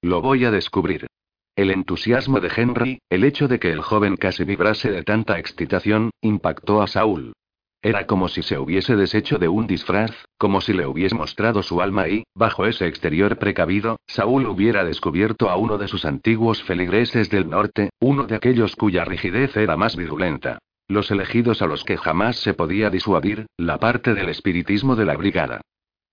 Lo 0.06 0.22
voy 0.22 0.46
a 0.46 0.52
descubrir. 0.52 1.08
El 1.56 1.72
entusiasmo 1.72 2.40
de 2.40 2.52
Henry, 2.56 3.00
el 3.10 3.24
hecho 3.24 3.48
de 3.48 3.58
que 3.58 3.72
el 3.72 3.82
joven 3.82 4.18
casi 4.18 4.44
vibrase 4.44 4.92
de 4.92 5.02
tanta 5.02 5.40
excitación, 5.40 6.12
impactó 6.22 6.84
a 6.84 6.88
Saúl. 6.88 7.34
Era 7.82 8.06
como 8.06 8.28
si 8.28 8.44
se 8.44 8.60
hubiese 8.60 8.96
deshecho 8.96 9.40
de 9.40 9.48
un 9.48 9.66
disfraz, 9.66 10.12
como 10.38 10.62
si 10.62 10.74
le 10.74 10.86
hubiese 10.86 11.16
mostrado 11.16 11.64
su 11.64 11.82
alma 11.82 12.08
y, 12.08 12.24
bajo 12.36 12.68
ese 12.68 12.86
exterior 12.86 13.40
precavido, 13.40 13.98
Saúl 14.06 14.46
hubiera 14.46 14.84
descubierto 14.84 15.50
a 15.50 15.56
uno 15.56 15.80
de 15.80 15.88
sus 15.88 16.06
antiguos 16.06 16.62
feligreses 16.62 17.32
del 17.32 17.50
norte, 17.50 17.90
uno 18.00 18.28
de 18.28 18.36
aquellos 18.36 18.76
cuya 18.76 19.06
rigidez 19.06 19.58
era 19.58 19.76
más 19.76 19.96
virulenta. 19.96 20.60
Los 20.88 21.10
elegidos 21.10 21.64
a 21.64 21.66
los 21.66 21.84
que 21.84 21.98
jamás 21.98 22.36
se 22.36 22.54
podía 22.54 22.92
disuadir, 22.92 23.48
la 23.58 23.80
parte 23.80 24.14
del 24.14 24.30
espiritismo 24.30 24.96
de 24.96 25.06
la 25.06 25.18
brigada. 25.18 25.62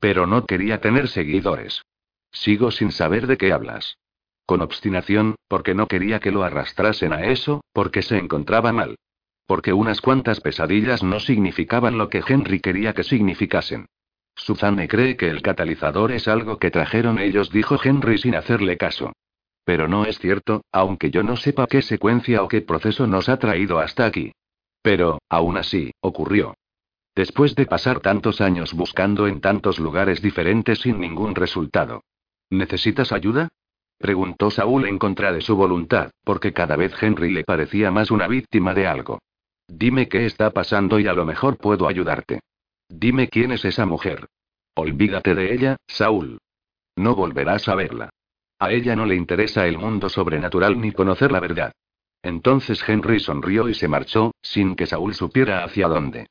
Pero 0.01 0.27
no 0.27 0.47
quería 0.47 0.81
tener 0.81 1.09
seguidores. 1.09 1.83
Sigo 2.33 2.71
sin 2.71 2.91
saber 2.91 3.27
de 3.27 3.37
qué 3.37 3.53
hablas. 3.53 3.99
Con 4.47 4.63
obstinación, 4.63 5.37
porque 5.49 5.75
no 5.75 5.87
quería 5.87 6.19
que 6.19 6.33
lo 6.33 6.43
arrastrasen 6.43 7.13
a 7.13 7.27
eso, 7.27 7.63
porque 7.73 8.03
se 8.03 8.19
encontraba 8.19 8.73
mal. 8.73 8.97
Porque 9.47 9.73
unas 9.73 10.01
cuantas 10.01 10.41
pesadillas 10.41 11.03
no 11.03 11.21
significaban 11.21 11.99
lo 11.99 12.09
que 12.09 12.23
Henry 12.27 12.61
quería 12.61 12.95
que 12.95 13.05
significasen. 13.05 13.87
Suzanne 14.35 14.89
cree 14.89 15.17
que 15.17 15.29
el 15.29 15.43
catalizador 15.43 16.11
es 16.11 16.27
algo 16.27 16.59
que 16.59 16.71
trajeron 16.71 17.19
ellos, 17.19 17.51
dijo 17.51 17.79
Henry 17.83 18.19
sin 18.19 18.35
hacerle 18.35 18.77
caso. 18.77 19.13
Pero 19.65 19.87
no 19.89 20.07
es 20.07 20.19
cierto, 20.19 20.65
aunque 20.73 21.11
yo 21.11 21.23
no 21.23 21.37
sepa 21.37 21.67
qué 21.67 21.83
secuencia 21.83 22.43
o 22.43 22.49
qué 22.49 22.63
proceso 22.63 23.07
nos 23.07 23.29
ha 23.29 23.39
traído 23.39 23.79
hasta 23.79 24.07
aquí. 24.07 24.33
Pero, 24.81 25.21
aún 25.29 25.57
así, 25.57 25.93
ocurrió. 26.01 26.55
Después 27.15 27.55
de 27.55 27.67
pasar 27.67 28.01
tantos 28.01 28.41
años 28.41 28.73
buscando 28.73 29.29
en 29.29 29.41
tantos 29.41 29.79
lugares 29.79 30.23
diferentes 30.23 30.81
sin 30.81 30.99
ningún 30.99 31.35
resultado. 31.35 32.03
¿Necesitas 32.53 33.13
ayuda? 33.13 33.49
Preguntó 33.97 34.51
Saúl 34.51 34.87
en 34.87 34.99
contra 34.99 35.33
de 35.33 35.41
su 35.41 35.57
voluntad, 35.57 36.11
porque 36.23 36.53
cada 36.53 36.77
vez 36.77 36.93
Henry 37.01 37.33
le 37.33 37.45
parecía 37.45 37.91
más 37.91 38.11
una 38.11 38.29
víctima 38.29 38.75
de 38.75 38.87
algo. 38.87 39.21
Dime 39.67 40.07
qué 40.07 40.27
está 40.27 40.51
pasando 40.51 41.01
y 41.01 41.07
a 41.07 41.15
lo 41.15 41.25
mejor 41.25 41.57
puedo 41.57 41.89
ayudarte. 41.89 42.41
Dime 42.91 43.29
quién 43.29 43.53
es 43.53 43.65
esa 43.65 43.87
mujer. 43.87 44.27
Olvídate 44.75 45.35
de 45.35 45.55
ella, 45.55 45.77
Saúl. 45.87 46.41
No 46.95 47.15
volverás 47.15 47.69
a 47.69 47.75
verla. 47.75 48.11
A 48.59 48.71
ella 48.71 48.97
no 48.97 49.07
le 49.07 49.15
interesa 49.15 49.67
el 49.67 49.79
mundo 49.79 50.11
sobrenatural 50.11 50.79
ni 50.79 50.93
conocer 50.93 51.33
la 51.33 51.41
verdad. 51.41 51.73
Entonces 52.23 52.87
Henry 52.87 53.19
sonrió 53.19 53.67
y 53.71 53.75
se 53.75 53.89
marchó, 53.89 54.33
sin 54.43 54.77
que 54.77 54.85
Saúl 54.85 55.15
supiera 55.15 55.65
hacia 55.65 55.89
dónde. 55.89 56.27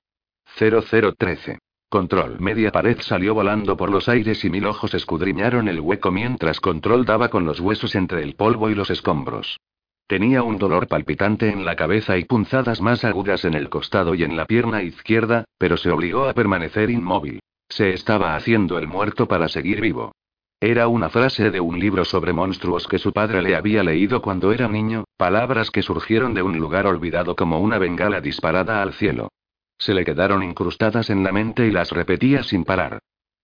0013. 0.60 1.58
Control. 1.92 2.40
Media 2.40 2.72
pared 2.72 3.02
salió 3.02 3.34
volando 3.34 3.76
por 3.76 3.92
los 3.92 4.08
aires 4.08 4.46
y 4.46 4.50
mil 4.50 4.66
ojos 4.66 4.94
escudriñaron 4.94 5.68
el 5.68 5.82
hueco 5.82 6.10
mientras 6.10 6.62
Control 6.62 7.04
daba 7.04 7.28
con 7.28 7.44
los 7.44 7.60
huesos 7.60 7.96
entre 7.96 8.24
el 8.24 8.36
polvo 8.36 8.70
y 8.70 8.76
los 8.76 8.90
escombros. 8.90 9.60
Tenía 10.08 10.42
un 10.42 10.58
dolor 10.58 10.88
palpitante 10.88 11.50
en 11.50 11.66
la 11.66 11.76
cabeza 11.76 12.18
y 12.18 12.24
punzadas 12.24 12.80
más 12.80 13.04
agudas 13.04 13.44
en 13.44 13.56
el 13.56 13.68
costado 13.68 14.16
y 14.16 14.24
en 14.24 14.38
la 14.38 14.46
pierna 14.46 14.82
izquierda, 14.84 15.44
pero 15.58 15.76
se 15.76 15.92
obligó 15.92 16.30
a 16.30 16.34
permanecer 16.34 16.90
inmóvil. 16.90 17.42
Se 17.68 17.90
estaba 17.90 18.38
haciendo 18.38 18.80
el 18.80 18.88
muerto 18.88 19.28
para 19.28 19.50
seguir 19.50 19.82
vivo. 19.82 20.14
Era 20.62 20.88
una 20.88 21.10
frase 21.10 21.52
de 21.52 21.60
un 21.60 21.78
libro 21.78 22.06
sobre 22.06 22.32
monstruos 22.32 22.88
que 22.88 23.00
su 23.00 23.12
padre 23.12 23.42
le 23.42 23.54
había 23.54 23.84
leído 23.84 24.22
cuando 24.22 24.54
era 24.54 24.70
niño, 24.70 25.04
palabras 25.18 25.72
que 25.72 25.82
surgieron 25.82 26.34
de 26.36 26.42
un 26.42 26.58
lugar 26.58 26.88
olvidado 26.88 27.36
como 27.36 27.60
una 27.60 27.80
bengala 27.80 28.22
disparada 28.22 28.82
al 28.82 28.94
cielo. 28.94 29.28
Se 29.82 29.96
le 29.96 30.06
quedaron 30.06 30.44
incrustadas 30.44 31.10
en 31.10 31.24
la 31.24 31.32
mente 31.32 31.66
y 31.66 31.72
las 31.72 31.90
repetía 31.90 32.44
sin 32.44 32.66
parar. 32.66 33.00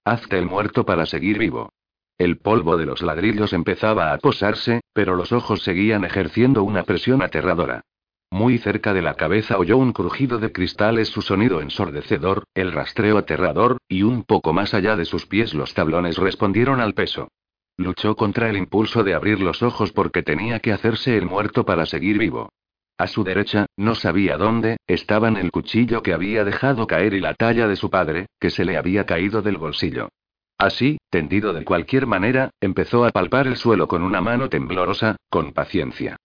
Hazte 0.05 0.37
el 0.37 0.45
muerto 0.45 0.85
para 0.85 1.07
seguir 1.07 1.39
vivo. 1.39 1.71
El 2.15 2.37
polvo 2.37 2.77
de 2.77 2.85
los 2.85 3.01
ladrillos 3.01 3.53
empezaba 3.53 4.13
a 4.13 4.19
posarse, 4.19 4.81
pero 4.93 5.15
los 5.15 5.31
ojos 5.31 5.63
seguían 5.63 6.05
ejerciendo 6.05 6.61
una 6.61 6.83
presión 6.83 7.23
aterradora. 7.23 7.81
Muy 8.29 8.59
cerca 8.59 8.93
de 8.93 9.01
la 9.01 9.15
cabeza 9.15 9.57
oyó 9.57 9.77
un 9.77 9.93
crujido 9.93 10.37
de 10.37 10.51
cristales, 10.51 11.07
su 11.07 11.23
sonido 11.23 11.59
ensordecedor, 11.59 12.43
el 12.53 12.71
rastreo 12.71 13.17
aterrador, 13.17 13.79
y 13.87 14.03
un 14.03 14.23
poco 14.23 14.53
más 14.53 14.75
allá 14.75 14.95
de 14.95 15.05
sus 15.05 15.25
pies 15.25 15.55
los 15.55 15.73
tablones 15.73 16.17
respondieron 16.17 16.81
al 16.81 16.93
peso. 16.93 17.29
Luchó 17.77 18.15
contra 18.15 18.47
el 18.51 18.57
impulso 18.57 19.03
de 19.03 19.15
abrir 19.15 19.41
los 19.41 19.63
ojos 19.63 19.91
porque 19.91 20.21
tenía 20.21 20.59
que 20.59 20.71
hacerse 20.71 21.17
el 21.17 21.25
muerto 21.25 21.65
para 21.65 21.87
seguir 21.87 22.19
vivo. 22.19 22.49
A 22.97 23.05
su 23.05 23.23
derecha, 23.23 23.67
no 23.77 23.93
sabía 23.93 24.37
dónde, 24.37 24.77
estaban 24.87 25.37
el 25.37 25.51
cuchillo 25.51 26.01
que 26.01 26.13
había 26.13 26.43
dejado 26.43 26.87
caer 26.87 27.13
y 27.13 27.19
la 27.19 27.35
talla 27.35 27.67
de 27.67 27.75
su 27.75 27.91
padre, 27.91 28.25
que 28.39 28.49
se 28.49 28.65
le 28.65 28.75
había 28.75 29.05
caído 29.05 29.43
del 29.43 29.57
bolsillo. 29.57 30.09
Así, 30.57 30.97
tendido 31.11 31.53
de 31.53 31.63
cualquier 31.63 32.07
manera, 32.07 32.49
empezó 32.59 33.05
a 33.05 33.11
palpar 33.11 33.45
el 33.45 33.57
suelo 33.57 33.87
con 33.87 34.01
una 34.01 34.21
mano 34.21 34.49
temblorosa, 34.49 35.15
con 35.29 35.53
paciencia. 35.53 36.17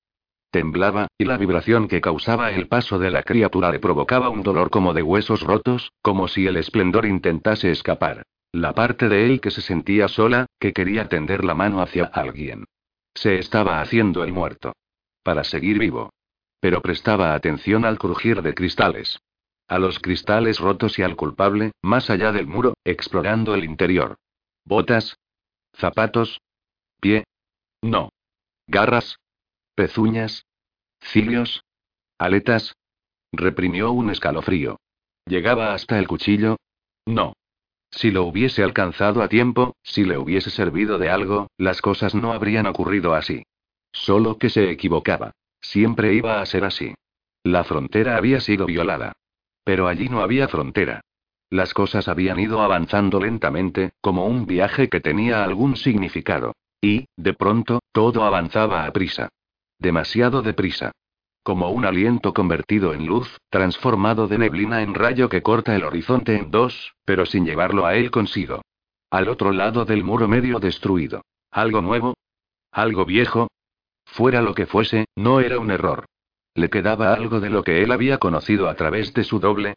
Temblaba, 0.51 1.09
y 1.19 1.25
la 1.27 1.37
vibración 1.37 1.89
que 1.89 2.01
causaba 2.01 2.51
el 2.53 2.69
paso 2.69 2.99
de 2.99 3.11
la 3.11 3.23
criatura 3.23 3.71
le 3.71 3.79
provocaba 3.79 4.31
un 4.31 4.43
dolor 4.43 4.71
como 4.71 4.95
de 4.95 5.03
huesos 5.03 5.43
rotos, 5.43 5.93
como 6.01 6.29
si 6.29 6.47
el 6.47 6.57
esplendor 6.57 7.05
intentase 7.05 7.71
escapar. 7.71 8.23
La 8.53 8.75
parte 8.75 9.11
de 9.11 9.27
él 9.27 9.41
que 9.41 9.51
se 9.51 9.61
sentía 9.61 10.09
sola, 10.09 10.47
que 10.59 10.73
quería 10.73 11.09
tender 11.09 11.45
la 11.45 11.55
mano 11.55 11.83
hacia 11.83 12.05
alguien. 12.05 12.65
Se 13.15 13.39
estaba 13.39 13.81
haciendo 13.81 14.25
el 14.25 14.33
muerto. 14.33 14.73
Para 15.23 15.45
seguir 15.45 15.79
vivo. 15.79 16.11
Pero 16.63 16.81
prestaba 16.81 17.35
atención 17.35 17.85
al 17.85 17.99
crujir 17.99 18.41
de 18.41 18.55
cristales. 18.55 19.19
A 19.67 19.81
los 19.81 19.99
cristales 19.99 20.61
rotos 20.61 20.97
y 20.97 21.03
al 21.03 21.17
culpable, 21.17 21.73
más 21.83 22.09
allá 22.09 22.31
del 22.31 22.47
muro, 22.47 22.75
explorando 22.85 23.57
el 23.57 23.65
interior. 23.65 24.15
¿Botas? 24.65 25.19
¿Zapatos? 25.75 26.41
¿Pie? 27.01 27.25
No. 27.83 28.11
¿Garras? 28.69 29.17
¿Pezuñas? 29.75 30.47
¿Cilios? 31.01 31.65
¿Aletas? 32.17 32.77
Reprimió 33.33 33.91
un 33.91 34.11
escalofrío. 34.11 34.79
¿Llegaba 35.27 35.75
hasta 35.75 35.99
el 35.99 36.07
cuchillo? 36.07 36.59
No. 37.07 37.33
Si 37.91 38.13
lo 38.13 38.23
hubiese 38.23 38.63
alcanzado 38.63 39.21
a 39.21 39.29
tiempo, 39.29 39.75
si 39.83 40.05
le 40.05 40.17
hubiese 40.17 40.51
servido 40.51 40.99
de 40.99 41.11
algo, 41.11 41.49
las 41.59 41.83
cosas 41.83 42.15
no 42.15 42.33
habrían 42.33 42.67
ocurrido 42.69 43.15
así. 43.15 43.43
Solo 43.91 44.39
que 44.39 44.49
se 44.49 44.71
equivocaba. 44.71 45.33
Siempre 45.63 46.13
iba 46.13 46.43
a 46.43 46.47
ser 46.47 46.65
así. 46.65 46.95
La 47.43 47.65
frontera 47.65 48.17
había 48.17 48.41
sido 48.41 48.67
violada. 48.67 49.13
Pero 49.65 49.89
allí 49.89 50.09
no 50.09 50.21
había 50.21 50.49
frontera. 50.49 51.01
Las 51.49 51.73
cosas 51.73 52.09
habían 52.09 52.41
ido 52.41 52.61
avanzando 52.63 53.21
lentamente, 53.21 53.93
como 54.01 54.27
un 54.27 54.47
viaje 54.47 54.89
que 54.89 55.01
tenía 55.01 55.45
algún 55.45 55.77
significado. 55.77 56.55
Y, 56.81 57.07
de 57.17 57.33
pronto, 57.35 57.81
todo 57.93 58.25
avanzaba 58.25 58.85
a 58.85 58.93
prisa. 58.93 59.29
Demasiado 59.79 60.43
deprisa. 60.43 60.93
Como 61.43 61.71
un 61.71 61.85
aliento 61.85 62.33
convertido 62.35 62.95
en 62.95 63.07
luz, 63.07 63.39
transformado 63.51 64.29
de 64.29 64.39
neblina 64.39 64.83
en 64.83 64.95
rayo 64.95 65.29
que 65.29 65.43
corta 65.43 65.75
el 65.75 65.85
horizonte 65.85 66.37
en 66.37 66.51
dos, 66.51 66.95
pero 67.05 67.27
sin 67.27 67.45
llevarlo 67.45 67.87
a 67.87 67.97
él 67.97 68.11
consigo. 68.11 68.63
Al 69.11 69.29
otro 69.29 69.53
lado 69.53 69.85
del 69.85 70.05
muro 70.05 70.29
medio 70.29 70.59
destruido. 70.59 71.23
¿Algo 71.51 71.83
nuevo? 71.83 72.15
¿Algo 72.71 73.05
viejo? 73.05 73.49
Fuera 74.13 74.43
lo 74.43 74.55
que 74.55 74.67
fuese, 74.67 75.07
no 75.17 75.41
era 75.41 75.59
un 75.59 75.71
error. 75.71 76.05
Le 76.55 76.69
quedaba 76.69 77.15
algo 77.15 77.41
de 77.41 77.49
lo 77.49 77.63
que 77.63 77.83
él 77.83 77.91
había 77.91 78.19
conocido 78.19 78.69
a 78.69 78.75
través 78.75 79.15
de 79.15 79.25
su 79.25 79.41
doble. 79.41 79.77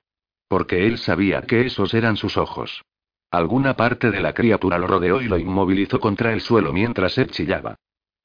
Porque 0.49 0.85
él 0.87 0.97
sabía 0.97 1.41
que 1.43 1.65
esos 1.65 1.93
eran 1.93 2.17
sus 2.17 2.35
ojos. 2.35 2.83
Alguna 3.31 3.77
parte 3.77 4.11
de 4.11 4.19
la 4.19 4.33
criatura 4.33 4.77
lo 4.77 4.87
rodeó 4.87 5.21
y 5.21 5.29
lo 5.29 5.37
inmovilizó 5.37 6.01
contra 6.01 6.33
el 6.33 6.41
suelo 6.41 6.73
mientras 6.73 7.17
él 7.17 7.31
chillaba. 7.31 7.75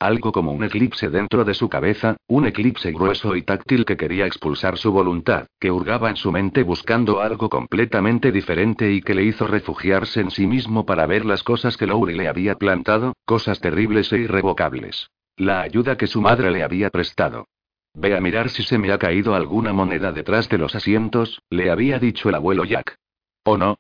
Algo 0.01 0.33
como 0.33 0.51
un 0.51 0.65
eclipse 0.65 1.11
dentro 1.11 1.45
de 1.45 1.55
su 1.55 1.69
cabeza, 1.69 2.17
un 2.27 2.45
eclipse 2.45 2.91
grueso 2.91 3.37
y 3.37 3.43
táctil 3.43 3.85
que 3.85 3.97
quería 3.97 4.27
expulsar 4.27 4.79
su 4.79 4.91
voluntad, 4.91 5.47
que 5.61 5.71
hurgaba 5.71 6.11
en 6.11 6.17
su 6.17 6.33
mente 6.33 6.65
buscando 6.65 7.21
algo 7.21 7.49
completamente 7.49 8.33
diferente 8.33 8.91
y 8.91 9.01
que 9.01 9.15
le 9.15 9.23
hizo 9.23 9.47
refugiarse 9.47 10.23
en 10.23 10.33
sí 10.33 10.49
mismo 10.49 10.85
para 10.85 11.07
ver 11.07 11.25
las 11.25 11.45
cosas 11.45 11.77
que 11.77 11.87
Lowry 11.87 12.17
le 12.17 12.27
había 12.27 12.57
plantado, 12.57 13.13
cosas 13.25 13.61
terribles 13.61 14.13
e 14.13 14.19
irrevocables. 14.19 15.09
La 15.41 15.63
ayuda 15.63 15.97
que 15.97 16.07
su 16.07 16.21
madre 16.21 16.51
le 16.51 16.63
había 16.63 16.91
prestado. 16.91 17.49
Ve 17.95 18.15
a 18.15 18.21
mirar 18.21 18.51
si 18.51 18.63
se 18.63 18.77
me 18.77 18.93
ha 18.93 18.99
caído 18.99 19.35
alguna 19.35 19.73
moneda 19.73 20.13
detrás 20.13 20.51
de 20.51 20.59
los 20.59 20.75
asientos, 20.75 21.41
le 21.49 21.71
había 21.71 21.99
dicho 21.99 22.29
el 22.29 22.35
abuelo 22.35 22.67
Jack. 22.67 22.99
¿O 23.45 23.57
no? 23.57 23.79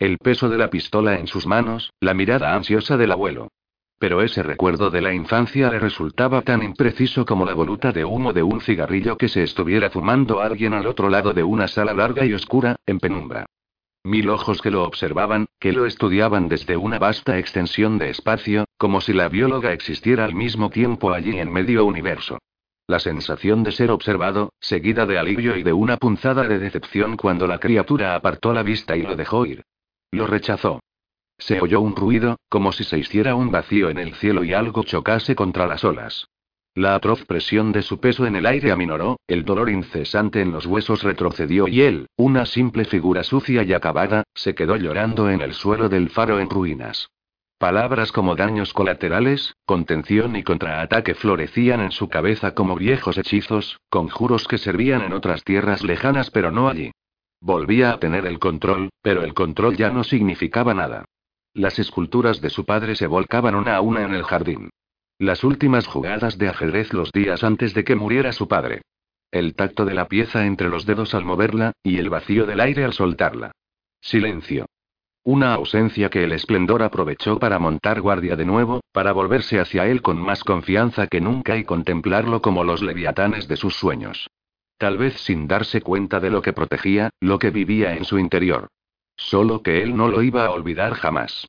El 0.00 0.18
peso 0.18 0.48
de 0.48 0.58
la 0.58 0.68
pistola 0.68 1.20
en 1.20 1.28
sus 1.28 1.46
manos, 1.46 1.92
la 2.00 2.12
mirada 2.12 2.56
ansiosa 2.56 2.96
del 2.96 3.12
abuelo. 3.12 3.52
Pero 4.00 4.20
ese 4.20 4.42
recuerdo 4.42 4.90
de 4.90 5.00
la 5.00 5.14
infancia 5.14 5.70
le 5.70 5.78
resultaba 5.78 6.42
tan 6.42 6.64
impreciso 6.64 7.24
como 7.24 7.46
la 7.46 7.54
voluta 7.54 7.92
de 7.92 8.04
humo 8.04 8.32
de 8.32 8.42
un 8.42 8.60
cigarrillo 8.60 9.16
que 9.16 9.28
se 9.28 9.44
estuviera 9.44 9.90
fumando 9.90 10.40
alguien 10.40 10.74
al 10.74 10.88
otro 10.88 11.08
lado 11.08 11.32
de 11.32 11.44
una 11.44 11.68
sala 11.68 11.94
larga 11.94 12.26
y 12.26 12.34
oscura, 12.34 12.74
en 12.84 12.98
penumbra. 12.98 13.46
Mil 14.06 14.30
ojos 14.30 14.62
que 14.62 14.70
lo 14.70 14.84
observaban, 14.84 15.46
que 15.58 15.72
lo 15.72 15.84
estudiaban 15.84 16.48
desde 16.48 16.76
una 16.76 17.00
vasta 17.00 17.38
extensión 17.40 17.98
de 17.98 18.10
espacio, 18.10 18.64
como 18.78 19.00
si 19.00 19.12
la 19.12 19.28
bióloga 19.28 19.72
existiera 19.72 20.24
al 20.24 20.32
mismo 20.32 20.70
tiempo 20.70 21.12
allí 21.12 21.40
en 21.40 21.52
medio 21.52 21.84
universo. 21.84 22.38
La 22.86 23.00
sensación 23.00 23.64
de 23.64 23.72
ser 23.72 23.90
observado, 23.90 24.52
seguida 24.60 25.06
de 25.06 25.18
alivio 25.18 25.56
y 25.56 25.64
de 25.64 25.72
una 25.72 25.96
punzada 25.96 26.44
de 26.44 26.60
decepción 26.60 27.16
cuando 27.16 27.48
la 27.48 27.58
criatura 27.58 28.14
apartó 28.14 28.52
la 28.52 28.62
vista 28.62 28.96
y 28.96 29.02
lo 29.02 29.16
dejó 29.16 29.44
ir. 29.44 29.64
Lo 30.12 30.28
rechazó. 30.28 30.78
Se 31.36 31.60
oyó 31.60 31.80
un 31.80 31.96
ruido, 31.96 32.36
como 32.48 32.70
si 32.70 32.84
se 32.84 32.98
hiciera 32.98 33.34
un 33.34 33.50
vacío 33.50 33.90
en 33.90 33.98
el 33.98 34.14
cielo 34.14 34.44
y 34.44 34.54
algo 34.54 34.84
chocase 34.84 35.34
contra 35.34 35.66
las 35.66 35.82
olas. 35.82 36.28
La 36.76 36.94
atroz 36.94 37.24
presión 37.24 37.72
de 37.72 37.80
su 37.80 38.00
peso 38.00 38.26
en 38.26 38.36
el 38.36 38.44
aire 38.44 38.70
aminoró, 38.70 39.18
el 39.28 39.46
dolor 39.46 39.70
incesante 39.70 40.42
en 40.42 40.52
los 40.52 40.66
huesos 40.66 41.02
retrocedió 41.02 41.68
y 41.68 41.80
él, 41.80 42.08
una 42.16 42.44
simple 42.44 42.84
figura 42.84 43.24
sucia 43.24 43.62
y 43.62 43.72
acabada, 43.72 44.24
se 44.34 44.54
quedó 44.54 44.76
llorando 44.76 45.30
en 45.30 45.40
el 45.40 45.54
suelo 45.54 45.88
del 45.88 46.10
faro 46.10 46.38
en 46.38 46.50
ruinas. 46.50 47.08
Palabras 47.56 48.12
como 48.12 48.36
daños 48.36 48.74
colaterales, 48.74 49.54
contención 49.64 50.36
y 50.36 50.42
contraataque 50.42 51.14
florecían 51.14 51.80
en 51.80 51.92
su 51.92 52.10
cabeza 52.10 52.52
como 52.52 52.76
viejos 52.76 53.16
hechizos, 53.16 53.80
conjuros 53.88 54.46
que 54.46 54.58
servían 54.58 55.00
en 55.00 55.14
otras 55.14 55.44
tierras 55.44 55.82
lejanas 55.82 56.30
pero 56.30 56.50
no 56.50 56.68
allí. 56.68 56.90
Volvía 57.40 57.92
a 57.92 57.98
tener 57.98 58.26
el 58.26 58.38
control, 58.38 58.90
pero 59.00 59.22
el 59.22 59.32
control 59.32 59.78
ya 59.78 59.88
no 59.88 60.04
significaba 60.04 60.74
nada. 60.74 61.06
Las 61.54 61.78
esculturas 61.78 62.42
de 62.42 62.50
su 62.50 62.66
padre 62.66 62.96
se 62.96 63.06
volcaban 63.06 63.54
una 63.54 63.76
a 63.76 63.80
una 63.80 64.02
en 64.02 64.12
el 64.12 64.24
jardín. 64.24 64.68
Las 65.18 65.44
últimas 65.44 65.86
jugadas 65.86 66.36
de 66.36 66.48
ajedrez 66.48 66.92
los 66.92 67.10
días 67.10 67.42
antes 67.42 67.72
de 67.72 67.84
que 67.84 67.96
muriera 67.96 68.32
su 68.32 68.48
padre. 68.48 68.82
El 69.30 69.54
tacto 69.54 69.86
de 69.86 69.94
la 69.94 70.08
pieza 70.08 70.44
entre 70.44 70.68
los 70.68 70.84
dedos 70.84 71.14
al 71.14 71.24
moverla, 71.24 71.72
y 71.82 71.96
el 71.96 72.10
vacío 72.10 72.44
del 72.44 72.60
aire 72.60 72.84
al 72.84 72.92
soltarla. 72.92 73.52
Silencio. 73.98 74.66
Una 75.24 75.54
ausencia 75.54 76.10
que 76.10 76.22
el 76.22 76.32
esplendor 76.32 76.82
aprovechó 76.82 77.38
para 77.38 77.58
montar 77.58 78.02
guardia 78.02 78.36
de 78.36 78.44
nuevo, 78.44 78.80
para 78.92 79.12
volverse 79.12 79.58
hacia 79.58 79.86
él 79.86 80.02
con 80.02 80.20
más 80.20 80.44
confianza 80.44 81.06
que 81.06 81.22
nunca 81.22 81.56
y 81.56 81.64
contemplarlo 81.64 82.42
como 82.42 82.62
los 82.62 82.82
leviatanes 82.82 83.48
de 83.48 83.56
sus 83.56 83.74
sueños. 83.74 84.28
Tal 84.76 84.98
vez 84.98 85.14
sin 85.22 85.48
darse 85.48 85.80
cuenta 85.80 86.20
de 86.20 86.28
lo 86.28 86.42
que 86.42 86.52
protegía, 86.52 87.08
lo 87.20 87.38
que 87.38 87.50
vivía 87.50 87.96
en 87.96 88.04
su 88.04 88.18
interior. 88.18 88.68
Solo 89.16 89.62
que 89.62 89.82
él 89.82 89.96
no 89.96 90.08
lo 90.08 90.22
iba 90.22 90.44
a 90.44 90.50
olvidar 90.50 90.92
jamás. 90.92 91.46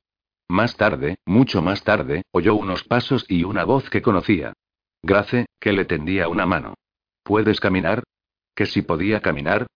Más 0.48 0.76
tarde, 0.76 1.18
mucho 1.26 1.60
más 1.60 1.84
tarde, 1.84 2.22
oyó 2.32 2.54
unos 2.54 2.82
pasos 2.84 3.26
y 3.28 3.44
una 3.44 3.64
voz 3.64 3.90
que 3.90 4.00
conocía. 4.00 4.54
Grace, 5.02 5.46
que 5.60 5.72
le 5.72 5.84
tendía 5.84 6.28
una 6.28 6.46
mano. 6.46 6.74
¿Puedes 7.22 7.60
caminar? 7.60 8.02
Que 8.54 8.66
si 8.66 8.82
podía 8.82 9.20
caminar. 9.20 9.66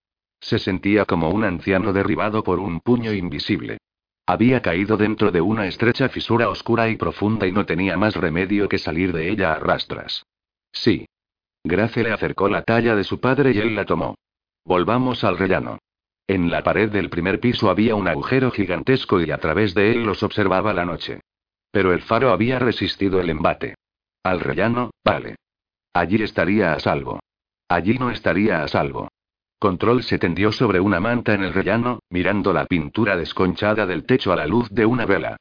Se 0.40 0.58
sentía 0.58 1.04
como 1.04 1.28
un 1.28 1.44
anciano 1.44 1.92
derribado 1.92 2.42
por 2.42 2.58
un 2.58 2.80
puño 2.80 3.12
invisible. 3.12 3.78
Había 4.26 4.62
caído 4.62 4.96
dentro 4.96 5.30
de 5.30 5.40
una 5.40 5.66
estrecha 5.66 6.08
fisura 6.08 6.48
oscura 6.48 6.88
y 6.88 6.96
profunda 6.96 7.46
y 7.46 7.52
no 7.52 7.66
tenía 7.66 7.96
más 7.96 8.16
remedio 8.16 8.68
que 8.68 8.78
salir 8.78 9.12
de 9.12 9.30
ella 9.30 9.52
a 9.52 9.58
rastras. 9.58 10.24
Sí. 10.72 11.06
Grace 11.64 12.02
le 12.02 12.12
acercó 12.12 12.48
la 12.48 12.62
talla 12.62 12.96
de 12.96 13.04
su 13.04 13.20
padre 13.20 13.52
y 13.52 13.58
él 13.58 13.74
la 13.76 13.84
tomó. 13.84 14.16
Volvamos 14.64 15.22
al 15.22 15.38
rellano. 15.38 15.78
En 16.26 16.50
la 16.50 16.62
pared 16.62 16.90
del 16.90 17.10
primer 17.10 17.40
piso 17.40 17.70
había 17.70 17.94
un 17.94 18.08
agujero 18.08 18.50
gigantesco 18.50 19.20
y 19.20 19.30
a 19.30 19.38
través 19.38 19.74
de 19.74 19.92
él 19.92 20.04
los 20.04 20.22
observaba 20.22 20.72
la 20.72 20.84
noche. 20.84 21.20
Pero 21.70 21.92
el 21.92 22.02
faro 22.02 22.32
había 22.32 22.58
resistido 22.58 23.20
el 23.20 23.30
embate. 23.30 23.74
Al 24.22 24.40
rellano, 24.40 24.90
vale. 25.04 25.36
Allí 25.92 26.22
estaría 26.22 26.72
a 26.72 26.80
salvo. 26.80 27.20
Allí 27.68 27.98
no 27.98 28.10
estaría 28.10 28.62
a 28.62 28.68
salvo. 28.68 29.08
Control 29.58 30.02
se 30.02 30.18
tendió 30.18 30.52
sobre 30.52 30.80
una 30.80 31.00
manta 31.00 31.34
en 31.34 31.44
el 31.44 31.54
rellano, 31.54 32.00
mirando 32.10 32.52
la 32.52 32.66
pintura 32.66 33.16
desconchada 33.16 33.86
del 33.86 34.04
techo 34.04 34.32
a 34.32 34.36
la 34.36 34.46
luz 34.46 34.68
de 34.70 34.86
una 34.86 35.06
vela. 35.06 35.36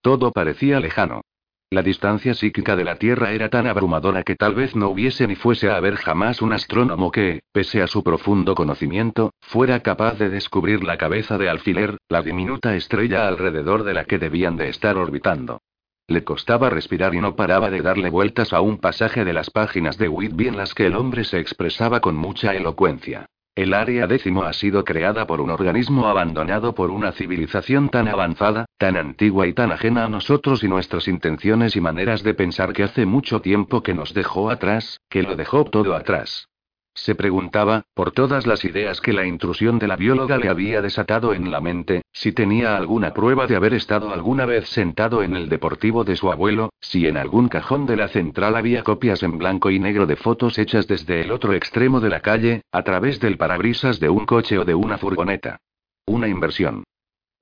Todo 0.00 0.32
parecía 0.32 0.80
lejano. 0.80 1.22
La 1.68 1.82
distancia 1.82 2.32
psíquica 2.32 2.76
de 2.76 2.84
la 2.84 2.94
Tierra 2.94 3.32
era 3.32 3.48
tan 3.48 3.66
abrumadora 3.66 4.22
que 4.22 4.36
tal 4.36 4.54
vez 4.54 4.76
no 4.76 4.88
hubiese 4.88 5.26
ni 5.26 5.34
fuese 5.34 5.68
a 5.68 5.76
haber 5.76 5.96
jamás 5.96 6.40
un 6.40 6.52
astrónomo 6.52 7.10
que, 7.10 7.40
pese 7.50 7.82
a 7.82 7.88
su 7.88 8.04
profundo 8.04 8.54
conocimiento, 8.54 9.32
fuera 9.40 9.80
capaz 9.80 10.16
de 10.16 10.30
descubrir 10.30 10.84
la 10.84 10.96
cabeza 10.96 11.38
de 11.38 11.48
alfiler, 11.48 11.98
la 12.08 12.22
diminuta 12.22 12.76
estrella 12.76 13.26
alrededor 13.26 13.82
de 13.82 13.94
la 13.94 14.04
que 14.04 14.18
debían 14.18 14.56
de 14.56 14.68
estar 14.68 14.96
orbitando. 14.96 15.60
Le 16.06 16.22
costaba 16.22 16.70
respirar 16.70 17.16
y 17.16 17.20
no 17.20 17.34
paraba 17.34 17.68
de 17.68 17.82
darle 17.82 18.10
vueltas 18.10 18.52
a 18.52 18.60
un 18.60 18.78
pasaje 18.78 19.24
de 19.24 19.32
las 19.32 19.50
páginas 19.50 19.98
de 19.98 20.08
Whitby 20.08 20.46
en 20.46 20.56
las 20.56 20.72
que 20.72 20.86
el 20.86 20.94
hombre 20.94 21.24
se 21.24 21.40
expresaba 21.40 21.98
con 21.98 22.14
mucha 22.14 22.54
elocuencia. 22.54 23.26
El 23.56 23.72
área 23.72 24.06
décimo 24.06 24.42
ha 24.42 24.52
sido 24.52 24.84
creada 24.84 25.26
por 25.26 25.40
un 25.40 25.48
organismo 25.48 26.08
abandonado 26.08 26.74
por 26.74 26.90
una 26.90 27.12
civilización 27.12 27.88
tan 27.88 28.06
avanzada, 28.06 28.66
tan 28.76 28.98
antigua 28.98 29.46
y 29.46 29.54
tan 29.54 29.72
ajena 29.72 30.04
a 30.04 30.10
nosotros 30.10 30.62
y 30.62 30.68
nuestras 30.68 31.08
intenciones 31.08 31.74
y 31.74 31.80
maneras 31.80 32.22
de 32.22 32.34
pensar 32.34 32.74
que 32.74 32.82
hace 32.82 33.06
mucho 33.06 33.40
tiempo 33.40 33.82
que 33.82 33.94
nos 33.94 34.12
dejó 34.12 34.50
atrás, 34.50 35.00
que 35.08 35.22
lo 35.22 35.36
dejó 35.36 35.64
todo 35.64 35.94
atrás. 35.94 36.50
Se 36.96 37.14
preguntaba, 37.14 37.84
por 37.92 38.10
todas 38.10 38.46
las 38.46 38.64
ideas 38.64 39.02
que 39.02 39.12
la 39.12 39.26
intrusión 39.26 39.78
de 39.78 39.86
la 39.86 39.96
bióloga 39.96 40.38
le 40.38 40.48
había 40.48 40.80
desatado 40.80 41.34
en 41.34 41.50
la 41.50 41.60
mente, 41.60 42.02
si 42.10 42.32
tenía 42.32 42.74
alguna 42.74 43.12
prueba 43.12 43.46
de 43.46 43.54
haber 43.54 43.74
estado 43.74 44.14
alguna 44.14 44.46
vez 44.46 44.66
sentado 44.70 45.22
en 45.22 45.36
el 45.36 45.50
deportivo 45.50 46.04
de 46.04 46.16
su 46.16 46.32
abuelo, 46.32 46.70
si 46.80 47.06
en 47.06 47.18
algún 47.18 47.48
cajón 47.48 47.84
de 47.84 47.96
la 47.96 48.08
central 48.08 48.56
había 48.56 48.82
copias 48.82 49.22
en 49.22 49.36
blanco 49.36 49.70
y 49.70 49.78
negro 49.78 50.06
de 50.06 50.16
fotos 50.16 50.58
hechas 50.58 50.86
desde 50.88 51.20
el 51.20 51.32
otro 51.32 51.52
extremo 51.52 52.00
de 52.00 52.08
la 52.08 52.20
calle, 52.20 52.62
a 52.72 52.82
través 52.82 53.20
del 53.20 53.36
parabrisas 53.36 54.00
de 54.00 54.08
un 54.08 54.24
coche 54.24 54.58
o 54.58 54.64
de 54.64 54.74
una 54.74 54.96
furgoneta. 54.96 55.58
Una 56.06 56.28
inversión. 56.28 56.84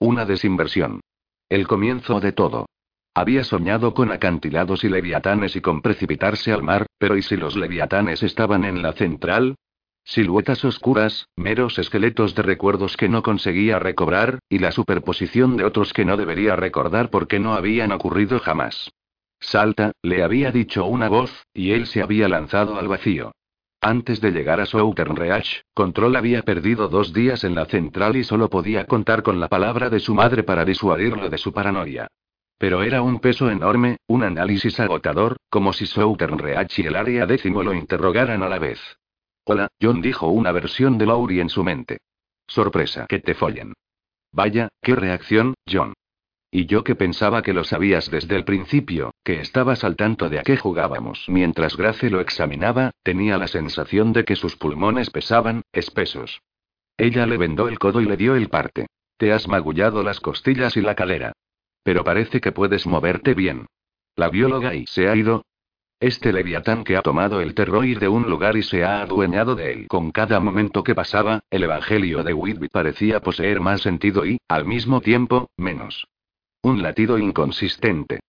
Una 0.00 0.24
desinversión. 0.24 1.00
El 1.48 1.68
comienzo 1.68 2.18
de 2.18 2.32
todo. 2.32 2.66
Había 3.16 3.44
soñado 3.44 3.94
con 3.94 4.10
acantilados 4.10 4.82
y 4.82 4.88
leviatanes 4.88 5.54
y 5.54 5.60
con 5.60 5.82
precipitarse 5.82 6.52
al 6.52 6.64
mar, 6.64 6.86
pero 6.98 7.16
¿y 7.16 7.22
si 7.22 7.36
los 7.36 7.54
leviatanes 7.54 8.24
estaban 8.24 8.64
en 8.64 8.82
la 8.82 8.92
central? 8.92 9.54
Siluetas 10.02 10.64
oscuras, 10.64 11.28
meros 11.36 11.78
esqueletos 11.78 12.34
de 12.34 12.42
recuerdos 12.42 12.96
que 12.96 13.08
no 13.08 13.22
conseguía 13.22 13.78
recobrar, 13.78 14.40
y 14.48 14.58
la 14.58 14.72
superposición 14.72 15.56
de 15.56 15.64
otros 15.64 15.92
que 15.92 16.04
no 16.04 16.16
debería 16.16 16.56
recordar 16.56 17.08
porque 17.08 17.38
no 17.38 17.54
habían 17.54 17.92
ocurrido 17.92 18.40
jamás. 18.40 18.90
Salta, 19.38 19.92
le 20.02 20.24
había 20.24 20.50
dicho 20.50 20.84
una 20.84 21.08
voz, 21.08 21.46
y 21.54 21.70
él 21.70 21.86
se 21.86 22.02
había 22.02 22.28
lanzado 22.28 22.78
al 22.78 22.88
vacío. 22.88 23.32
Antes 23.80 24.20
de 24.20 24.32
llegar 24.32 24.60
a 24.60 24.66
Southern 24.66 25.14
Reach, 25.14 25.62
Control 25.72 26.16
había 26.16 26.42
perdido 26.42 26.88
dos 26.88 27.12
días 27.12 27.44
en 27.44 27.54
la 27.54 27.66
central 27.66 28.16
y 28.16 28.24
solo 28.24 28.50
podía 28.50 28.86
contar 28.86 29.22
con 29.22 29.38
la 29.38 29.48
palabra 29.48 29.88
de 29.88 30.00
su 30.00 30.14
madre 30.14 30.42
para 30.42 30.64
disuadirlo 30.64 31.30
de 31.30 31.38
su 31.38 31.52
paranoia. 31.52 32.08
Pero 32.58 32.82
era 32.82 33.02
un 33.02 33.20
peso 33.20 33.50
enorme, 33.50 33.98
un 34.06 34.22
análisis 34.22 34.78
agotador, 34.80 35.36
como 35.50 35.72
si 35.72 35.86
Southern 35.86 36.38
Reach 36.38 36.78
y 36.78 36.86
el 36.86 36.96
área 36.96 37.26
décimo 37.26 37.62
lo 37.62 37.74
interrogaran 37.74 38.42
a 38.42 38.48
la 38.48 38.58
vez. 38.58 38.80
Hola, 39.44 39.68
John 39.80 40.00
dijo 40.00 40.28
una 40.28 40.52
versión 40.52 40.96
de 40.96 41.06
Laurie 41.06 41.42
en 41.42 41.50
su 41.50 41.64
mente. 41.64 41.98
Sorpresa, 42.46 43.06
que 43.08 43.18
te 43.18 43.34
follen. 43.34 43.74
Vaya, 44.32 44.68
qué 44.80 44.94
reacción, 44.94 45.54
John. 45.70 45.92
Y 46.50 46.66
yo 46.66 46.84
que 46.84 46.94
pensaba 46.94 47.42
que 47.42 47.52
lo 47.52 47.64
sabías 47.64 48.10
desde 48.10 48.36
el 48.36 48.44
principio, 48.44 49.12
que 49.24 49.40
estabas 49.40 49.82
al 49.82 49.96
tanto 49.96 50.28
de 50.28 50.38
a 50.38 50.42
qué 50.42 50.56
jugábamos. 50.56 51.24
Mientras 51.28 51.76
Grace 51.76 52.10
lo 52.10 52.20
examinaba, 52.20 52.92
tenía 53.02 53.38
la 53.38 53.48
sensación 53.48 54.12
de 54.12 54.24
que 54.24 54.36
sus 54.36 54.56
pulmones 54.56 55.10
pesaban, 55.10 55.62
espesos. 55.72 56.42
Ella 56.96 57.26
le 57.26 57.38
vendó 57.38 57.68
el 57.68 57.80
codo 57.80 58.00
y 58.00 58.04
le 58.04 58.16
dio 58.16 58.36
el 58.36 58.48
parte. 58.48 58.86
Te 59.16 59.32
has 59.32 59.48
magullado 59.48 60.04
las 60.04 60.20
costillas 60.20 60.76
y 60.76 60.80
la 60.80 60.94
cadera. 60.94 61.32
Pero 61.84 62.02
parece 62.02 62.40
que 62.40 62.50
puedes 62.50 62.86
moverte 62.86 63.34
bien. 63.34 63.66
La 64.16 64.28
bióloga 64.28 64.74
y 64.74 64.86
se 64.86 65.08
ha 65.08 65.14
ido. 65.14 65.44
Este 66.00 66.32
leviatán 66.32 66.82
que 66.82 66.96
ha 66.96 67.02
tomado 67.02 67.40
el 67.40 67.54
terroir 67.54 68.00
de 68.00 68.08
un 68.08 68.28
lugar 68.28 68.56
y 68.56 68.62
se 68.62 68.84
ha 68.84 69.02
adueñado 69.02 69.54
de 69.54 69.72
él. 69.72 69.86
Con 69.86 70.10
cada 70.10 70.40
momento 70.40 70.82
que 70.82 70.94
pasaba, 70.94 71.44
el 71.50 71.62
evangelio 71.62 72.24
de 72.24 72.34
Whitby 72.34 72.68
parecía 72.68 73.20
poseer 73.20 73.60
más 73.60 73.82
sentido 73.82 74.26
y, 74.26 74.38
al 74.48 74.64
mismo 74.64 75.00
tiempo, 75.00 75.50
menos. 75.56 76.08
Un 76.62 76.82
latido 76.82 77.18
inconsistente. 77.18 78.20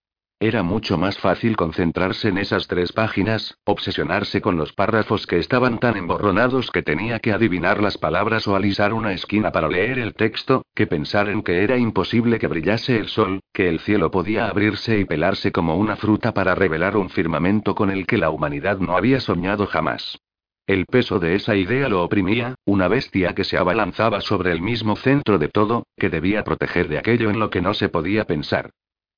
Era 0.46 0.62
mucho 0.62 1.00
más 1.00 1.18
fácil 1.18 1.56
concentrarse 1.56 2.28
en 2.28 2.38
esas 2.38 2.68
tres 2.68 2.92
páginas, 2.92 3.58
obsesionarse 3.64 4.42
con 4.42 4.58
los 4.58 4.74
párrafos 4.74 5.26
que 5.26 5.40
estaban 5.40 5.80
tan 5.80 5.98
emborronados 5.98 6.70
que 6.70 6.84
tenía 6.84 7.18
que 7.18 7.32
adivinar 7.32 7.82
las 7.82 7.98
palabras 7.98 8.48
o 8.48 8.56
alisar 8.56 8.94
una 8.94 9.12
esquina 9.12 9.52
para 9.52 9.68
leer 9.68 9.98
el 9.98 10.14
texto, 10.14 10.64
que 10.76 10.86
pensar 10.86 11.30
en 11.30 11.42
que 11.42 11.64
era 11.64 11.80
imposible 11.80 12.38
que 12.38 12.46
brillase 12.46 12.96
el 12.96 13.08
sol, 13.08 13.40
que 13.52 13.68
el 13.68 13.80
cielo 13.80 14.12
podía 14.12 14.46
abrirse 14.48 15.00
y 15.00 15.06
pelarse 15.06 15.52
como 15.52 15.78
una 15.78 15.96
fruta 15.96 16.32
para 16.32 16.54
revelar 16.54 16.96
un 16.96 17.10
firmamento 17.10 17.74
con 17.74 17.90
el 17.90 18.06
que 18.06 18.20
la 18.20 18.30
humanidad 18.30 18.78
no 18.78 18.96
había 18.96 19.22
soñado 19.22 19.66
jamás. 19.66 20.20
El 20.68 20.86
peso 20.86 21.18
de 21.18 21.34
esa 21.34 21.56
idea 21.56 21.90
lo 21.90 22.04
oprimía, 22.04 22.54
una 22.66 22.88
bestia 22.88 23.34
que 23.34 23.46
se 23.46 23.58
abalanzaba 23.58 24.22
sobre 24.22 24.52
el 24.52 24.62
mismo 24.62 24.96
centro 24.96 25.40
de 25.40 25.48
todo, 25.48 25.88
que 25.98 26.12
debía 26.12 26.44
proteger 26.44 26.88
de 26.88 27.00
aquello 27.00 27.32
en 27.32 27.40
lo 27.40 27.50
que 27.50 27.62
no 27.62 27.74
se 27.74 27.90
podía 27.90 28.26
pensar. 28.26 28.70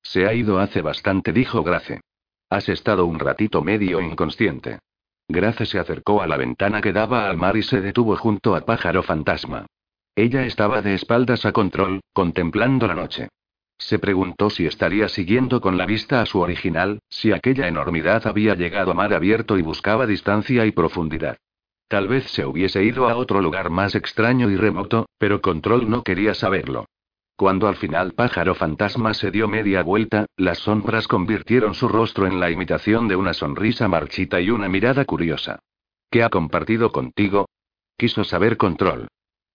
Se 0.08 0.26
ha 0.26 0.32
ido 0.32 0.58
hace 0.58 0.80
bastante, 0.80 1.34
dijo 1.34 1.62
Grace. 1.62 2.00
Has 2.48 2.70
estado 2.70 3.04
un 3.04 3.18
ratito 3.18 3.60
medio 3.60 4.00
inconsciente. 4.00 4.78
Grace 5.28 5.66
se 5.66 5.78
acercó 5.78 6.22
a 6.22 6.26
la 6.26 6.38
ventana 6.38 6.80
que 6.80 6.94
daba 6.94 7.28
al 7.28 7.36
mar 7.36 7.58
y 7.58 7.62
se 7.62 7.82
detuvo 7.82 8.16
junto 8.16 8.56
a 8.56 8.62
Pájaro 8.62 9.02
Fantasma. 9.02 9.66
Ella 10.16 10.46
estaba 10.46 10.80
de 10.80 10.94
espaldas 10.94 11.44
a 11.44 11.52
control, 11.52 12.00
contemplando 12.14 12.86
la 12.86 12.94
noche. 12.94 13.28
Se 13.76 13.98
preguntó 13.98 14.48
si 14.48 14.64
estaría 14.64 15.10
siguiendo 15.10 15.60
con 15.60 15.76
la 15.76 15.84
vista 15.84 16.22
a 16.22 16.26
su 16.26 16.40
original, 16.40 17.00
si 17.10 17.32
aquella 17.32 17.68
enormidad 17.68 18.26
había 18.26 18.54
llegado 18.54 18.92
a 18.92 18.94
mar 18.94 19.12
abierto 19.12 19.58
y 19.58 19.62
buscaba 19.62 20.06
distancia 20.06 20.64
y 20.64 20.72
profundidad. 20.72 21.36
Tal 21.86 22.08
vez 22.08 22.24
se 22.30 22.46
hubiese 22.46 22.82
ido 22.82 23.10
a 23.10 23.16
otro 23.16 23.42
lugar 23.42 23.68
más 23.68 23.94
extraño 23.94 24.48
y 24.48 24.56
remoto, 24.56 25.10
pero 25.18 25.42
Control 25.42 25.90
no 25.90 26.02
quería 26.02 26.32
saberlo. 26.32 26.86
Cuando 27.38 27.68
al 27.68 27.76
final 27.76 28.14
Pájaro 28.14 28.56
Fantasma 28.56 29.14
se 29.14 29.30
dio 29.30 29.46
media 29.46 29.84
vuelta, 29.84 30.26
las 30.36 30.58
sombras 30.58 31.06
convirtieron 31.06 31.72
su 31.72 31.86
rostro 31.86 32.26
en 32.26 32.40
la 32.40 32.50
imitación 32.50 33.06
de 33.06 33.14
una 33.14 33.32
sonrisa 33.32 33.86
marchita 33.86 34.40
y 34.40 34.50
una 34.50 34.68
mirada 34.68 35.04
curiosa. 35.04 35.60
¿Qué 36.10 36.24
ha 36.24 36.30
compartido 36.30 36.90
contigo? 36.90 37.48
Quiso 37.96 38.24
saber 38.24 38.56
control. 38.56 39.06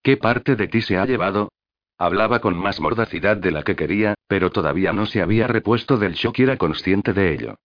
¿Qué 0.01 0.15
parte 0.15 0.55
de 0.55 0.69
ti 0.69 0.81
se 0.81 0.95
ha 0.95 1.05
llevado? 1.05 1.51
Hablaba 1.97 2.39
con 2.39 2.55
más 2.55 2.79
mordacidad 2.79 3.35
de 3.35 3.51
la 3.51 3.63
que 3.63 3.75
quería, 3.75 4.15
pero 4.27 4.49
todavía 4.49 4.93
no 4.93 5.05
se 5.05 5.21
había 5.21 5.47
repuesto 5.47 5.97
del 5.97 6.13
shock 6.13 6.39
y 6.39 6.43
era 6.43 6.55
consciente 6.55 7.11
de 7.11 7.33
ello. 7.33 7.55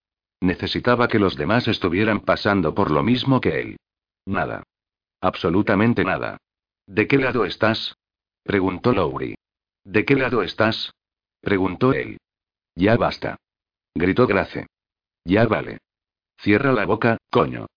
Necesitaba 0.41 1.07
que 1.07 1.19
los 1.19 1.37
demás 1.37 1.69
estuvieran 1.69 2.19
pasando 2.19 2.75
por 2.75 2.91
lo 2.91 3.03
mismo 3.03 3.39
que 3.39 3.61
él. 3.61 3.77
Nada. 4.25 4.63
Absolutamente 5.21 6.03
nada. 6.03 6.39
¿De 6.87 7.07
qué 7.07 7.17
lado 7.19 7.45
estás? 7.45 7.95
preguntó 8.43 8.91
Lowry. 8.91 9.35
¿De 9.83 10.05
qué 10.05 10.15
lado 10.15 10.43
estás? 10.43 10.93
preguntó 11.41 11.93
él. 11.93 12.17
Ya 12.75 12.95
basta. 12.97 13.37
Gritó 13.95 14.27
Grace. 14.27 14.67
Ya 15.25 15.45
vale. 15.45 15.79
Cierra 16.37 16.71
la 16.71 16.85
boca, 16.85 17.17
coño. 17.29 17.67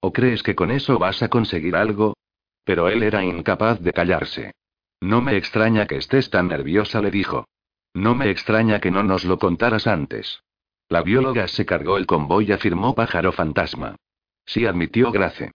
¿O 0.00 0.12
crees 0.12 0.42
que 0.42 0.54
con 0.54 0.70
eso 0.70 0.98
vas 0.98 1.22
a 1.22 1.28
conseguir 1.28 1.76
algo? 1.76 2.16
Pero 2.64 2.88
él 2.88 3.02
era 3.02 3.24
incapaz 3.24 3.80
de 3.80 3.92
callarse. 3.92 4.52
No 5.00 5.20
me 5.20 5.36
extraña 5.36 5.86
que 5.86 5.96
estés 5.96 6.30
tan 6.30 6.48
nerviosa, 6.48 7.00
le 7.00 7.10
dijo. 7.10 7.46
No 7.94 8.14
me 8.14 8.30
extraña 8.30 8.80
que 8.80 8.90
no 8.90 9.02
nos 9.02 9.24
lo 9.24 9.38
contaras 9.38 9.86
antes. 9.86 10.40
La 10.88 11.02
bióloga 11.02 11.48
se 11.48 11.66
cargó 11.66 11.96
el 11.96 12.06
convoy, 12.06 12.52
afirmó 12.52 12.94
Pájaro 12.94 13.32
Fantasma. 13.32 13.96
Sí, 14.44 14.66
admitió 14.66 15.10
Grace. 15.10 15.52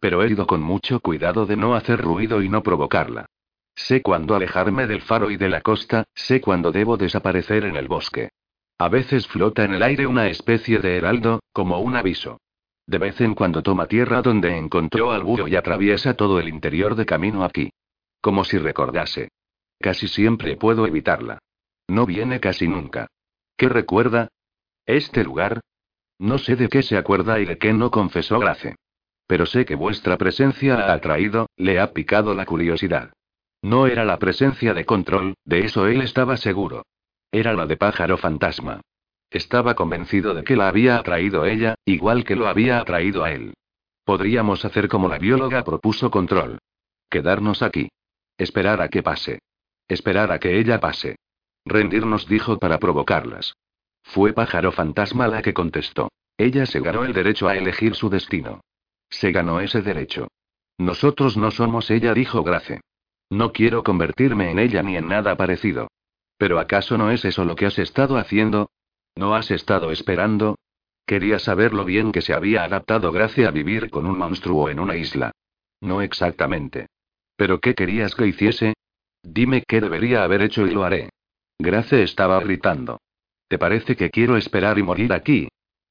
Pero 0.00 0.22
he 0.22 0.30
ido 0.30 0.46
con 0.46 0.60
mucho 0.60 1.00
cuidado 1.00 1.46
de 1.46 1.56
no 1.56 1.74
hacer 1.74 2.00
ruido 2.00 2.42
y 2.42 2.48
no 2.48 2.62
provocarla. 2.62 3.26
Sé 3.74 4.02
cuándo 4.02 4.34
alejarme 4.34 4.86
del 4.86 5.02
faro 5.02 5.30
y 5.30 5.36
de 5.36 5.48
la 5.48 5.60
costa, 5.60 6.04
sé 6.14 6.40
cuándo 6.40 6.72
debo 6.72 6.96
desaparecer 6.96 7.64
en 7.64 7.76
el 7.76 7.88
bosque. 7.88 8.30
A 8.78 8.88
veces 8.88 9.26
flota 9.26 9.64
en 9.64 9.74
el 9.74 9.82
aire 9.82 10.06
una 10.06 10.28
especie 10.28 10.78
de 10.78 10.96
heraldo, 10.96 11.40
como 11.52 11.78
un 11.80 11.96
aviso. 11.96 12.40
De 12.86 12.98
vez 12.98 13.20
en 13.20 13.34
cuando 13.34 13.62
toma 13.62 13.86
tierra 13.86 14.20
donde 14.20 14.56
encontró 14.56 15.12
al 15.12 15.22
búho 15.22 15.48
y 15.48 15.56
atraviesa 15.56 16.14
todo 16.14 16.38
el 16.38 16.48
interior 16.48 16.94
de 16.96 17.06
camino 17.06 17.44
aquí. 17.44 17.70
Como 18.20 18.44
si 18.44 18.58
recordase. 18.58 19.28
Casi 19.80 20.08
siempre 20.08 20.56
puedo 20.56 20.86
evitarla. 20.86 21.38
No 21.88 22.06
viene 22.06 22.40
casi 22.40 22.68
nunca. 22.68 23.08
¿Qué 23.56 23.68
recuerda? 23.68 24.28
¿Este 24.86 25.24
lugar? 25.24 25.60
No 26.18 26.38
sé 26.38 26.56
de 26.56 26.68
qué 26.68 26.82
se 26.82 26.96
acuerda 26.96 27.40
y 27.40 27.44
de 27.44 27.58
qué 27.58 27.72
no 27.72 27.90
confesó 27.90 28.38
Grace. 28.38 28.76
Pero 29.26 29.46
sé 29.46 29.64
que 29.64 29.74
vuestra 29.74 30.16
presencia 30.16 30.76
ha 30.76 30.92
atraído, 30.92 31.48
le 31.56 31.80
ha 31.80 31.92
picado 31.92 32.34
la 32.34 32.44
curiosidad. 32.44 33.12
No 33.64 33.86
era 33.86 34.04
la 34.04 34.18
presencia 34.18 34.74
de 34.74 34.84
control, 34.84 35.36
de 35.46 35.60
eso 35.60 35.86
él 35.86 36.02
estaba 36.02 36.36
seguro. 36.36 36.84
Era 37.32 37.54
la 37.54 37.64
de 37.64 37.78
pájaro 37.78 38.18
fantasma. 38.18 38.82
Estaba 39.30 39.74
convencido 39.74 40.34
de 40.34 40.44
que 40.44 40.54
la 40.54 40.68
había 40.68 40.98
atraído 40.98 41.46
ella, 41.46 41.74
igual 41.86 42.24
que 42.24 42.36
lo 42.36 42.46
había 42.46 42.78
atraído 42.78 43.24
a 43.24 43.32
él. 43.32 43.54
Podríamos 44.04 44.66
hacer 44.66 44.86
como 44.88 45.08
la 45.08 45.16
bióloga 45.16 45.64
propuso 45.64 46.10
control. 46.10 46.58
Quedarnos 47.08 47.62
aquí. 47.62 47.88
Esperar 48.36 48.82
a 48.82 48.90
que 48.90 49.02
pase. 49.02 49.38
Esperar 49.88 50.30
a 50.30 50.38
que 50.38 50.58
ella 50.58 50.78
pase. 50.78 51.16
Rendirnos 51.64 52.28
dijo 52.28 52.58
para 52.58 52.78
provocarlas. 52.78 53.54
Fue 54.02 54.34
pájaro 54.34 54.72
fantasma 54.72 55.26
la 55.26 55.40
que 55.40 55.54
contestó. 55.54 56.10
Ella 56.36 56.66
se 56.66 56.80
ganó 56.80 57.06
el 57.06 57.14
derecho 57.14 57.48
a 57.48 57.56
elegir 57.56 57.94
su 57.94 58.10
destino. 58.10 58.60
Se 59.08 59.32
ganó 59.32 59.60
ese 59.60 59.80
derecho. 59.80 60.28
Nosotros 60.76 61.38
no 61.38 61.50
somos 61.50 61.90
ella, 61.90 62.12
dijo 62.12 62.42
Grace. 62.42 62.82
No 63.34 63.52
quiero 63.52 63.82
convertirme 63.82 64.52
en 64.52 64.60
ella 64.60 64.84
ni 64.84 64.96
en 64.96 65.08
nada 65.08 65.36
parecido. 65.36 65.88
Pero 66.38 66.60
¿acaso 66.60 66.96
no 66.96 67.10
es 67.10 67.24
eso 67.24 67.44
lo 67.44 67.56
que 67.56 67.66
has 67.66 67.80
estado 67.80 68.16
haciendo? 68.16 68.70
¿No 69.16 69.34
has 69.34 69.50
estado 69.50 69.90
esperando? 69.90 70.56
Quería 71.04 71.40
saber 71.40 71.74
lo 71.74 71.84
bien 71.84 72.12
que 72.12 72.22
se 72.22 72.32
había 72.32 72.62
adaptado 72.62 73.10
Grace 73.10 73.44
a 73.44 73.50
vivir 73.50 73.90
con 73.90 74.06
un 74.06 74.18
monstruo 74.18 74.68
en 74.68 74.78
una 74.78 74.94
isla. 74.94 75.32
No 75.80 76.00
exactamente. 76.00 76.86
¿Pero 77.34 77.58
qué 77.58 77.74
querías 77.74 78.14
que 78.14 78.28
hiciese? 78.28 78.74
Dime 79.24 79.64
qué 79.66 79.80
debería 79.80 80.22
haber 80.22 80.42
hecho 80.42 80.64
y 80.64 80.70
lo 80.70 80.84
haré. 80.84 81.10
Grace 81.58 82.04
estaba 82.04 82.38
gritando. 82.38 83.00
¿Te 83.48 83.58
parece 83.58 83.96
que 83.96 84.10
quiero 84.10 84.36
esperar 84.36 84.78
y 84.78 84.84
morir 84.84 85.12
aquí? 85.12 85.48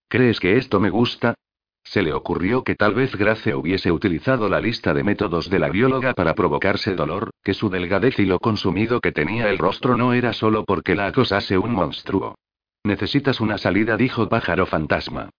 ¿Crees 0.07 0.39
que 0.39 0.55
esto 0.55 0.79
me 0.79 0.89
gusta? 0.89 1.35
Se 1.83 2.01
le 2.01 2.13
ocurrió 2.13 2.63
que 2.63 2.75
tal 2.75 2.95
vez 2.95 3.15
Grace 3.15 3.53
hubiese 3.53 3.91
utilizado 3.91 4.49
la 4.49 4.61
lista 4.61 4.93
de 4.93 5.03
métodos 5.03 5.49
de 5.49 5.59
la 5.59 5.69
bióloga 5.69 6.13
para 6.13 6.33
provocarse 6.33 6.95
dolor, 6.95 7.31
que 7.43 7.53
su 7.53 7.69
delgadez 7.69 8.17
y 8.19 8.25
lo 8.25 8.39
consumido 8.39 9.01
que 9.01 9.11
tenía 9.11 9.49
el 9.49 9.57
rostro 9.57 9.97
no 9.97 10.13
era 10.13 10.33
solo 10.33 10.63
porque 10.65 10.95
la 10.95 11.07
acosase 11.07 11.57
un 11.57 11.73
monstruo. 11.73 12.35
Necesitas 12.83 13.39
una 13.39 13.57
salida, 13.57 13.97
dijo 13.97 14.29
Pájaro 14.29 14.65
Fantasma. 14.65 15.29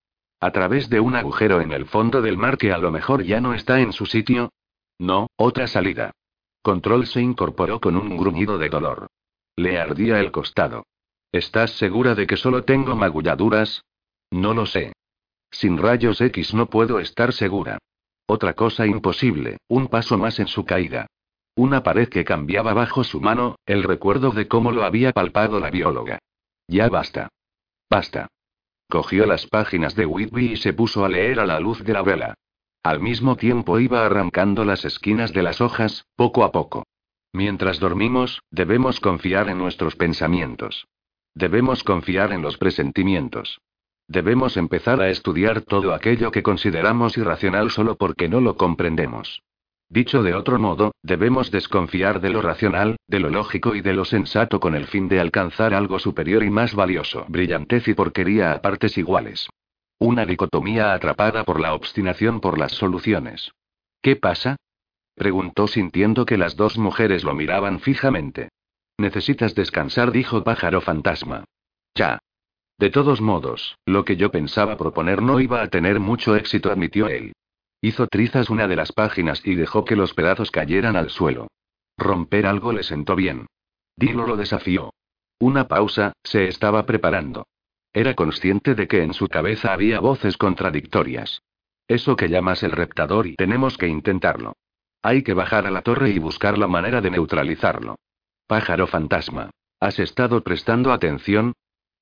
A 0.40 0.51
través 0.51 0.90
de 0.90 1.01
un 1.01 1.14
agujero 1.14 1.61
en 1.61 1.72
el 1.72 1.86
fondo 1.86 2.20
del 2.20 2.36
mar 2.36 2.59
que 2.59 2.72
a 2.72 2.78
lo 2.78 2.90
mejor 2.90 3.22
ya 3.22 3.40
no 3.40 3.55
está 3.55 3.80
en 3.80 3.92
su 3.92 4.07
sitio. 4.07 4.51
No, 4.99 5.28
otra 5.36 5.66
salida. 5.66 6.12
Control 6.62 7.07
se 7.07 7.20
incorporó 7.20 7.80
con 7.80 7.97
un 7.97 8.16
gruñido 8.16 8.59
de 8.59 8.68
dolor. 8.68 9.07
Le 9.57 9.78
ardía 9.78 10.20
el 10.20 10.32
costado. 10.32 10.86
¿Estás 11.32 11.72
segura 11.72 12.14
de 12.14 12.26
que 12.26 12.36
solo 12.36 12.64
tengo 12.64 12.95
magulladuras? 12.95 13.84
No 14.30 14.55
lo 14.55 14.66
sé. 14.66 14.92
Sin 15.55 15.79
rayos 15.79 16.21
X 16.21 16.53
no 16.53 16.67
puedo 16.67 16.99
estar 16.99 17.33
segura. 17.33 17.79
Otra 18.27 18.55
cosa 18.55 18.87
imposible, 18.87 19.59
un 19.69 19.87
paso 19.87 20.19
más 20.19 20.41
en 20.41 20.49
su 20.49 20.65
caída. 20.65 21.07
Una 21.55 21.85
pared 21.85 22.09
que 22.09 22.25
cambiaba 22.25 22.75
bajo 22.75 23.05
su 23.05 23.21
mano, 23.21 23.55
el 23.65 23.85
recuerdo 23.85 24.33
de 24.33 24.49
cómo 24.49 24.73
lo 24.73 24.83
había 24.83 25.13
palpado 25.13 25.61
la 25.61 25.71
bióloga. 25.71 26.19
Ya 26.67 26.89
basta. 26.89 27.29
Basta. 27.89 28.27
Cogió 28.89 29.27
las 29.27 29.47
páginas 29.47 29.95
de 29.95 30.07
Whitby 30.07 30.55
y 30.55 30.57
se 30.57 30.73
puso 30.73 31.05
a 31.05 31.09
leer 31.09 31.39
a 31.39 31.47
la 31.47 31.61
luz 31.61 31.85
de 31.85 31.93
la 31.93 32.03
vela. 32.03 32.35
Al 32.83 32.99
mismo 32.99 33.37
tiempo 33.37 33.79
iba 33.79 34.05
arrancando 34.05 34.65
las 34.65 34.85
esquinas 34.85 35.33
de 35.33 35.43
las 35.45 35.61
hojas, 35.61 36.05
poco 36.17 36.43
a 36.43 36.51
poco. 36.51 36.85
Mientras 37.33 37.79
dormimos, 37.79 38.43
debemos 38.51 38.99
confiar 38.99 39.49
en 39.51 39.59
nuestros 39.59 39.95
pensamientos. 39.95 40.89
Debemos 41.33 41.85
confiar 41.85 42.33
en 42.33 42.43
los 42.43 42.59
presentimientos. 42.59 43.61
Debemos 44.09 44.57
empezar 44.57 45.01
a 45.01 45.09
estudiar 45.09 45.63
todo 45.63 45.95
aquello 45.95 46.31
que 46.31 46.43
consideramos 46.43 47.17
irracional 47.17 47.71
solo 47.71 47.97
porque 47.97 48.29
no 48.29 48.41
lo 48.41 48.57
comprendemos. 48.57 49.43
Dicho 49.89 50.23
de 50.23 50.35
otro 50.35 50.59
modo, 50.59 50.93
debemos 51.03 51.51
desconfiar 51.51 52.21
de 52.21 52.31
lo 52.31 52.43
racional, 52.43 52.97
de 53.07 53.21
lo 53.21 53.31
lógico 53.31 53.75
y 53.75 53.81
de 53.81 53.93
lo 53.93 54.05
sensato 54.05 54.61
con 54.61 54.75
el 54.75 54.87
fin 54.87 55.09
de 55.09 55.21
alcanzar 55.21 55.75
algo 55.75 55.99
superior 55.99 56.43
y 56.43 56.51
más 56.51 56.75
valioso. 56.75 57.27
Brillantez 57.29 57.87
y 57.89 57.95
porquería 57.95 58.53
a 58.53 58.61
partes 58.61 58.99
iguales. 58.99 59.49
Una 59.99 60.27
dicotomía 60.27 60.93
atrapada 60.93 61.45
por 61.45 61.61
la 61.61 61.75
obstinación 61.75 62.41
por 62.41 62.59
las 62.59 62.73
soluciones. 62.73 63.53
¿Qué 64.03 64.17
pasa? 64.17 64.57
preguntó 65.15 65.69
sintiendo 65.69 66.27
que 66.27 66.37
las 66.37 66.57
dos 66.57 66.77
mujeres 66.77 67.23
lo 67.23 67.35
miraban 67.35 67.79
fijamente. 67.79 68.49
Necesitas 68.99 69.55
descansar, 69.55 70.11
dijo 70.13 70.43
pájaro 70.45 70.81
fantasma. 70.81 71.45
Ya. 71.95 72.19
De 72.79 72.91
todos 72.91 73.20
modos, 73.20 73.77
lo 73.87 74.05
que 74.05 74.16
yo 74.16 74.31
pensaba 74.31 74.77
proponer 74.77 75.22
no 75.22 75.41
iba 75.41 75.62
a 75.62 75.68
tener 75.68 76.01
mucho 76.01 76.35
éxito, 76.37 76.70
admitió 76.70 77.09
él. 77.09 77.33
Hizo 77.81 78.07
trizas 78.07 78.51
una 78.51 78.66
de 78.66 78.77
las 78.77 78.93
páginas 78.93 79.47
y 79.47 79.55
dejó 79.55 79.85
que 79.85 79.97
los 79.97 80.14
pedazos 80.14 80.51
cayeran 80.51 80.97
al 80.97 81.11
suelo. 81.11 81.49
Romper 81.97 82.47
algo 82.47 82.72
le 82.72 82.83
sentó 82.83 83.14
bien. 83.14 83.47
Dilo 83.97 84.27
lo 84.27 84.37
desafió. 84.37 84.93
Una 85.39 85.68
pausa, 85.68 86.12
se 86.25 86.49
estaba 86.49 86.87
preparando. 86.87 87.47
Era 87.93 88.14
consciente 88.14 88.75
de 88.75 88.89
que 88.89 89.03
en 89.03 89.14
su 89.14 89.29
cabeza 89.29 89.72
había 89.72 90.01
voces 90.01 90.37
contradictorias. 90.37 91.43
Eso 91.87 92.16
que 92.16 92.29
llamas 92.29 92.62
el 92.62 92.72
reptador 92.72 93.27
y 93.27 93.37
tenemos 93.37 93.79
que 93.79 93.87
intentarlo. 93.87 94.55
Hay 95.03 95.22
que 95.22 95.35
bajar 95.35 95.66
a 95.66 95.70
la 95.70 95.83
torre 95.83 96.11
y 96.11 96.18
buscar 96.18 96.59
la 96.59 96.66
manera 96.66 97.01
de 97.01 97.11
neutralizarlo. 97.11 97.97
Pájaro 98.47 98.87
fantasma. 98.87 99.51
¿Has 99.79 99.99
estado 99.99 100.43
prestando 100.43 100.93
atención? 100.93 101.53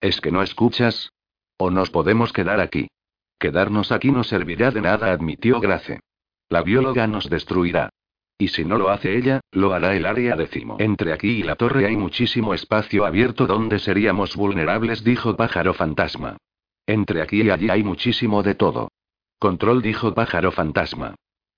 ¿Es 0.02 0.20
que 0.20 0.32
no 0.32 0.42
escuchas? 0.42 1.12
¿O 1.56 1.70
nos 1.70 1.90
podemos 1.90 2.32
quedar 2.32 2.60
aquí? 2.60 2.88
Quedarnos 3.38 3.92
aquí 3.92 4.10
no 4.10 4.24
servirá 4.24 4.72
de 4.72 4.80
nada, 4.80 5.12
admitió 5.12 5.60
Grace. 5.60 6.00
La 6.48 6.62
bióloga 6.62 7.06
nos 7.06 7.30
destruirá. 7.30 7.90
Y 8.36 8.48
si 8.48 8.64
no 8.64 8.78
lo 8.78 8.90
hace 8.90 9.16
ella, 9.16 9.40
lo 9.52 9.72
hará 9.72 9.94
el 9.94 10.04
área 10.04 10.34
décimo. 10.34 10.76
Entre 10.80 11.12
aquí 11.12 11.28
y 11.28 11.42
la 11.44 11.54
torre 11.54 11.86
hay 11.86 11.96
muchísimo 11.96 12.52
espacio 12.52 13.06
abierto 13.06 13.46
donde 13.46 13.78
seríamos 13.78 14.34
vulnerables, 14.34 15.04
dijo 15.04 15.36
Pájaro 15.36 15.72
Fantasma. 15.72 16.36
Entre 16.84 17.22
aquí 17.22 17.42
y 17.42 17.50
allí 17.50 17.70
hay 17.70 17.84
muchísimo 17.84 18.42
de 18.42 18.56
todo. 18.56 18.88
Control, 19.38 19.82
dijo 19.82 20.14
Pájaro 20.14 20.50
Fantasma. 20.50 21.14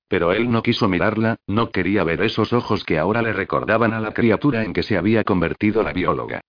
Pero 0.07 0.33
él 0.33 0.51
no 0.51 0.63
quiso 0.63 0.87
mirarla, 0.87 1.37
no 1.47 1.71
quería 1.71 2.05
ver 2.05 2.21
esos 2.21 2.53
ojos 2.53 2.85
que 2.85 2.99
ahora 2.99 3.23
le 3.23 3.33
recordaban 3.33 3.95
a 3.95 4.01
la 4.01 4.13
criatura 4.13 4.65
en 4.65 4.75
que 4.75 4.83
se 4.83 4.99
había 4.99 5.25
convertido 5.25 5.83
la 5.83 5.95
bióloga. 5.95 6.43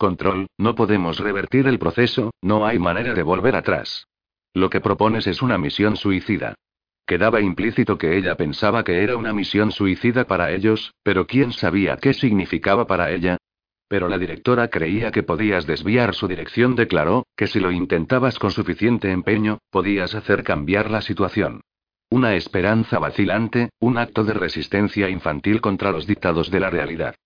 Control, 0.00 0.46
no 0.56 0.74
podemos 0.74 1.18
revertir 1.18 1.66
el 1.66 1.78
proceso, 1.78 2.30
no 2.40 2.64
hay 2.64 2.78
manera 2.78 3.12
de 3.12 3.22
volver 3.22 3.54
atrás. 3.54 4.06
Lo 4.54 4.70
que 4.70 4.80
propones 4.80 5.26
es 5.26 5.42
una 5.42 5.58
misión 5.58 5.94
suicida. 5.94 6.54
Quedaba 7.06 7.42
implícito 7.42 7.98
que 7.98 8.16
ella 8.16 8.34
pensaba 8.34 8.82
que 8.82 9.02
era 9.04 9.18
una 9.18 9.34
misión 9.34 9.72
suicida 9.72 10.24
para 10.24 10.52
ellos, 10.52 10.94
pero 11.02 11.26
¿quién 11.26 11.52
sabía 11.52 11.98
qué 11.98 12.14
significaba 12.14 12.86
para 12.86 13.10
ella? 13.10 13.36
Pero 13.88 14.08
la 14.08 14.16
directora 14.16 14.68
creía 14.68 15.10
que 15.10 15.22
podías 15.22 15.66
desviar 15.66 16.14
su 16.14 16.28
dirección, 16.28 16.76
declaró, 16.76 17.26
que 17.36 17.46
si 17.46 17.60
lo 17.60 17.70
intentabas 17.70 18.38
con 18.38 18.52
suficiente 18.52 19.12
empeño, 19.12 19.58
podías 19.68 20.14
hacer 20.14 20.44
cambiar 20.44 20.90
la 20.90 21.02
situación. 21.02 21.60
Una 22.08 22.36
esperanza 22.36 22.98
vacilante, 22.98 23.68
un 23.78 23.98
acto 23.98 24.24
de 24.24 24.32
resistencia 24.32 25.10
infantil 25.10 25.60
contra 25.60 25.92
los 25.92 26.06
dictados 26.06 26.50
de 26.50 26.60
la 26.60 26.70
realidad. 26.70 27.16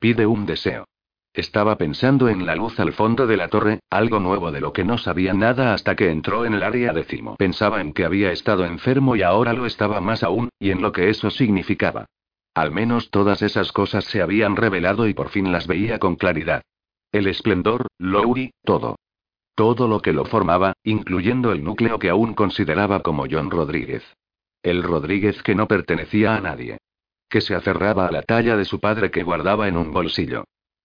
Pide 0.00 0.26
un 0.26 0.46
deseo. 0.46 0.84
Estaba 1.34 1.76
pensando 1.76 2.28
en 2.28 2.46
la 2.46 2.54
luz 2.54 2.78
al 2.78 2.92
fondo 2.92 3.26
de 3.26 3.36
la 3.36 3.48
torre, 3.48 3.80
algo 3.90 4.20
nuevo 4.20 4.52
de 4.52 4.60
lo 4.60 4.72
que 4.72 4.84
no 4.84 4.98
sabía 4.98 5.34
nada 5.34 5.74
hasta 5.74 5.96
que 5.96 6.10
entró 6.10 6.44
en 6.44 6.54
el 6.54 6.62
área 6.62 6.92
décimo. 6.92 7.34
Pensaba 7.34 7.80
en 7.80 7.92
que 7.92 8.04
había 8.04 8.30
estado 8.30 8.64
enfermo 8.64 9.16
y 9.16 9.22
ahora 9.22 9.52
lo 9.52 9.66
estaba 9.66 10.00
más 10.00 10.22
aún, 10.22 10.50
y 10.60 10.70
en 10.70 10.80
lo 10.80 10.92
que 10.92 11.10
eso 11.10 11.30
significaba. 11.30 12.06
Al 12.54 12.70
menos 12.70 13.10
todas 13.10 13.42
esas 13.42 13.72
cosas 13.72 14.04
se 14.04 14.22
habían 14.22 14.54
revelado 14.54 15.08
y 15.08 15.14
por 15.14 15.28
fin 15.28 15.50
las 15.50 15.66
veía 15.66 15.98
con 15.98 16.14
claridad. 16.14 16.62
El 17.10 17.26
esplendor, 17.26 17.88
Lowry, 17.98 18.52
todo. 18.62 18.94
Todo 19.56 19.88
lo 19.88 20.00
que 20.00 20.12
lo 20.12 20.26
formaba, 20.26 20.74
incluyendo 20.84 21.50
el 21.50 21.64
núcleo 21.64 21.98
que 21.98 22.10
aún 22.10 22.34
consideraba 22.34 23.00
como 23.00 23.26
John 23.28 23.50
Rodríguez. 23.50 24.04
El 24.62 24.84
Rodríguez 24.84 25.42
que 25.42 25.56
no 25.56 25.66
pertenecía 25.66 26.36
a 26.36 26.40
nadie. 26.40 26.78
Que 27.28 27.40
se 27.40 27.56
aferraba 27.56 28.06
a 28.06 28.12
la 28.12 28.22
talla 28.22 28.56
de 28.56 28.64
su 28.64 28.78
padre 28.78 29.10
que 29.10 29.24
guardaba 29.24 29.66
en 29.66 29.76
un 29.76 29.92
bolsillo. 29.92 30.44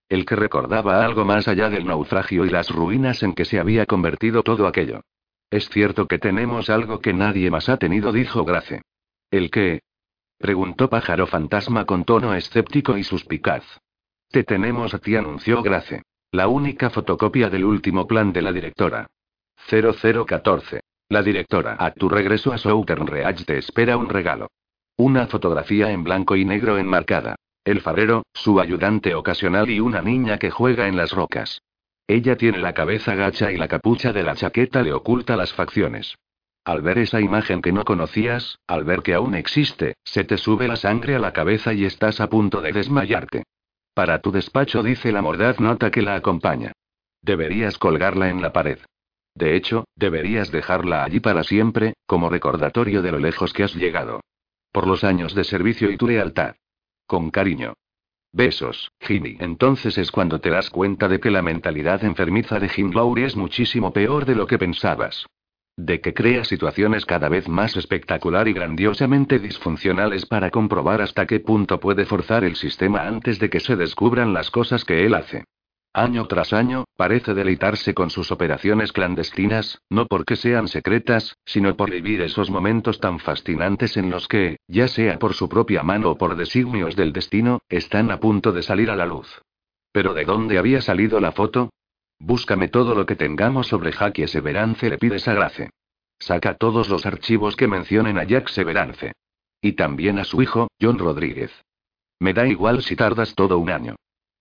El 0.09 0.25
que 0.25 0.35
recordaba 0.35 1.05
algo 1.05 1.23
más 1.23 1.47
allá 1.47 1.69
del 1.69 1.85
naufragio 1.85 2.43
y 2.43 2.49
las 2.49 2.69
ruinas 2.69 3.21
en 3.21 3.33
que 3.33 3.45
se 3.45 3.59
había 3.59 3.85
convertido 3.85 4.41
todo 4.41 4.65
aquello. 4.67 5.01
Es 5.51 5.69
cierto 5.69 6.07
que 6.07 6.17
tenemos 6.17 6.69
algo 6.71 6.99
que 6.99 7.13
nadie 7.13 7.51
más 7.51 7.69
ha 7.69 7.77
tenido, 7.77 8.11
dijo 8.11 8.43
Grace. 8.43 8.81
¿El 9.29 9.51
qué? 9.51 9.81
Preguntó 10.39 10.89
Pájaro 10.89 11.27
Fantasma 11.27 11.85
con 11.85 12.05
tono 12.05 12.33
escéptico 12.33 12.97
y 12.97 13.03
suspicaz. 13.03 13.63
Te 14.29 14.43
tenemos 14.43 14.93
a 14.95 14.99
ti, 14.99 15.15
anunció 15.15 15.61
Grace. 15.61 16.01
La 16.31 16.47
única 16.47 16.89
fotocopia 16.89 17.49
del 17.49 17.65
último 17.65 18.07
plan 18.07 18.33
de 18.33 18.41
la 18.41 18.51
directora. 18.51 19.07
0014. 19.69 20.81
La 21.09 21.21
directora. 21.21 21.75
A 21.79 21.91
tu 21.91 22.09
regreso 22.09 22.51
a 22.51 22.57
Southern 22.57 23.05
Reach 23.05 23.45
te 23.45 23.57
espera 23.57 23.97
un 23.97 24.09
regalo. 24.09 24.49
Una 24.97 25.27
fotografía 25.27 25.91
en 25.91 26.03
blanco 26.03 26.35
y 26.35 26.45
negro 26.45 26.77
enmarcada. 26.77 27.35
El 27.63 27.81
farero, 27.81 28.23
su 28.33 28.59
ayudante 28.59 29.13
ocasional 29.15 29.69
y 29.69 29.79
una 29.79 30.01
niña 30.01 30.37
que 30.37 30.49
juega 30.49 30.87
en 30.87 30.97
las 30.97 31.11
rocas. 31.11 31.61
Ella 32.07 32.35
tiene 32.37 32.57
la 32.57 32.73
cabeza 32.73 33.13
gacha 33.15 33.51
y 33.51 33.57
la 33.57 33.67
capucha 33.67 34.13
de 34.13 34.23
la 34.23 34.35
chaqueta 34.35 34.81
le 34.81 34.93
oculta 34.93 35.35
las 35.35 35.53
facciones. 35.53 36.15
Al 36.65 36.81
ver 36.81 36.97
esa 36.97 37.21
imagen 37.21 37.61
que 37.61 37.71
no 37.71 37.83
conocías, 37.83 38.59
al 38.67 38.83
ver 38.83 39.01
que 39.01 39.13
aún 39.13 39.35
existe, 39.35 39.95
se 40.03 40.23
te 40.23 40.37
sube 40.37 40.67
la 40.67 40.75
sangre 40.75 41.15
a 41.15 41.19
la 41.19 41.33
cabeza 41.33 41.73
y 41.73 41.85
estás 41.85 42.19
a 42.19 42.29
punto 42.29 42.61
de 42.61 42.71
desmayarte. 42.71 43.43
Para 43.93 44.21
tu 44.21 44.31
despacho 44.31 44.81
dice 44.81 45.11
la 45.11 45.21
mordaz 45.21 45.59
nota 45.59 45.91
que 45.91 46.01
la 46.01 46.15
acompaña. 46.15 46.71
Deberías 47.21 47.77
colgarla 47.77 48.29
en 48.29 48.41
la 48.41 48.53
pared. 48.53 48.79
De 49.35 49.55
hecho, 49.55 49.85
deberías 49.95 50.51
dejarla 50.51 51.03
allí 51.03 51.19
para 51.19 51.43
siempre, 51.43 51.93
como 52.05 52.29
recordatorio 52.29 53.01
de 53.01 53.11
lo 53.11 53.19
lejos 53.19 53.53
que 53.53 53.63
has 53.63 53.75
llegado. 53.75 54.21
Por 54.71 54.87
los 54.87 55.03
años 55.03 55.35
de 55.35 55.43
servicio 55.43 55.91
y 55.91 55.97
tu 55.97 56.07
lealtad. 56.07 56.55
Con 57.09 57.31
cariño. 57.31 57.73
Besos, 58.31 58.91
Jimmy. 58.99 59.35
Entonces 59.39 59.97
es 59.97 60.11
cuando 60.11 60.39
te 60.39 60.51
das 60.51 60.69
cuenta 60.69 61.07
de 61.07 61.19
que 61.19 61.31
la 61.31 61.41
mentalidad 61.41 62.03
enfermiza 62.03 62.59
de 62.59 62.69
Jim 62.69 62.91
Lowry 62.93 63.23
es 63.23 63.35
muchísimo 63.35 63.91
peor 63.91 64.25
de 64.25 64.35
lo 64.35 64.45
que 64.45 64.59
pensabas. 64.59 65.25
De 65.75 66.01
que 66.01 66.13
crea 66.13 66.45
situaciones 66.45 67.07
cada 67.07 67.27
vez 67.27 67.49
más 67.49 67.75
espectacular 67.77 68.47
y 68.47 68.53
grandiosamente 68.53 69.39
disfuncionales 69.39 70.27
para 70.27 70.51
comprobar 70.51 71.01
hasta 71.01 71.25
qué 71.25 71.39
punto 71.39 71.79
puede 71.79 72.05
forzar 72.05 72.43
el 72.43 72.55
sistema 72.55 73.07
antes 73.07 73.39
de 73.39 73.49
que 73.49 73.59
se 73.59 73.75
descubran 73.75 74.31
las 74.31 74.51
cosas 74.51 74.85
que 74.85 75.03
él 75.07 75.15
hace. 75.15 75.45
Año 75.93 76.27
tras 76.27 76.53
año, 76.53 76.85
parece 76.95 77.33
deleitarse 77.33 77.95
con 77.95 78.11
sus 78.11 78.31
operaciones 78.31 78.91
clandestinas, 78.91 79.81
no 79.89 80.05
porque 80.05 80.35
sean 80.35 80.67
secretas, 80.67 81.35
sino 81.45 81.75
por 81.75 81.89
vivir 81.89 82.21
esos 82.21 82.51
momentos 82.51 82.99
tan 82.99 83.17
fascinantes 83.19 83.97
en 83.97 84.11
los 84.11 84.27
que, 84.27 84.57
ya 84.67 84.87
sea 84.87 85.17
por 85.17 85.33
su 85.33 85.49
propia 85.49 85.81
mano 85.81 86.11
o 86.11 86.17
por 86.17 86.35
designios 86.35 86.95
del 86.95 87.11
destino, 87.11 87.61
están 87.69 88.11
a 88.11 88.19
punto 88.19 88.51
de 88.51 88.61
salir 88.61 88.91
a 88.91 88.95
la 88.95 89.07
luz. 89.07 89.41
¿Pero 89.91 90.13
de 90.13 90.25
dónde 90.25 90.59
había 90.59 90.81
salido 90.81 91.19
la 91.19 91.31
foto? 91.31 91.71
Búscame 92.19 92.67
todo 92.67 92.93
lo 92.93 93.07
que 93.07 93.15
tengamos 93.15 93.67
sobre 93.67 93.91
Jackie 93.91 94.27
Severance, 94.27 94.89
le 94.89 94.99
pide 94.99 95.17
Sagrace. 95.17 95.71
Saca 96.19 96.53
todos 96.53 96.89
los 96.89 97.07
archivos 97.07 97.55
que 97.55 97.67
mencionen 97.67 98.19
a 98.19 98.25
Jack 98.25 98.49
Severance. 98.49 99.13
Y 99.59 99.71
también 99.71 100.19
a 100.19 100.23
su 100.23 100.41
hijo, 100.43 100.67
John 100.79 100.99
Rodríguez. 100.99 101.51
Me 102.19 102.33
da 102.33 102.45
igual 102.45 102.83
si 102.83 102.95
tardas 102.95 103.33
todo 103.33 103.57
un 103.57 103.71
año. 103.71 103.95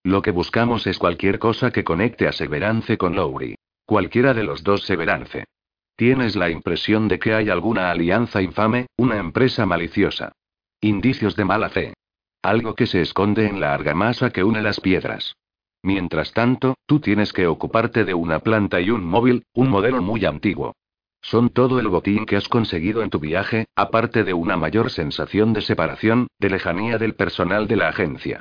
Lo 0.04 0.22
que 0.22 0.30
buscamos 0.30 0.86
es 0.86 0.98
cualquier 0.98 1.38
cosa 1.38 1.70
que 1.70 1.84
conecte 1.84 2.28
a 2.28 2.32
Severance 2.32 2.96
con 2.96 3.16
Lowry. 3.16 3.56
Cualquiera 3.84 4.34
de 4.34 4.44
los 4.44 4.62
dos 4.62 4.84
Severance. 4.84 5.44
Tienes 5.96 6.36
la 6.36 6.50
impresión 6.50 7.08
de 7.08 7.18
que 7.18 7.34
hay 7.34 7.50
alguna 7.50 7.90
alianza 7.90 8.40
infame, 8.40 8.86
una 8.96 9.18
empresa 9.18 9.66
maliciosa. 9.66 10.32
Indicios 10.80 11.34
de 11.34 11.44
mala 11.44 11.70
fe. 11.70 11.94
Algo 12.42 12.74
que 12.74 12.86
se 12.86 13.00
esconde 13.00 13.46
en 13.46 13.60
la 13.60 13.74
argamasa 13.74 14.30
que 14.30 14.44
une 14.44 14.62
las 14.62 14.80
piedras. 14.80 15.34
Mientras 15.82 16.32
tanto, 16.32 16.76
tú 16.86 17.00
tienes 17.00 17.32
que 17.32 17.46
ocuparte 17.46 18.04
de 18.04 18.14
una 18.14 18.38
planta 18.40 18.80
y 18.80 18.90
un 18.90 19.04
móvil, 19.04 19.44
un 19.54 19.68
modelo 19.70 20.00
muy 20.02 20.24
antiguo. 20.24 20.74
Son 21.20 21.50
todo 21.50 21.80
el 21.80 21.88
botín 21.88 22.26
que 22.26 22.36
has 22.36 22.48
conseguido 22.48 23.02
en 23.02 23.10
tu 23.10 23.18
viaje, 23.18 23.66
aparte 23.74 24.22
de 24.22 24.34
una 24.34 24.56
mayor 24.56 24.90
sensación 24.90 25.52
de 25.52 25.62
separación, 25.62 26.28
de 26.38 26.50
lejanía 26.50 26.98
del 26.98 27.14
personal 27.14 27.66
de 27.66 27.76
la 27.76 27.88
agencia. 27.88 28.40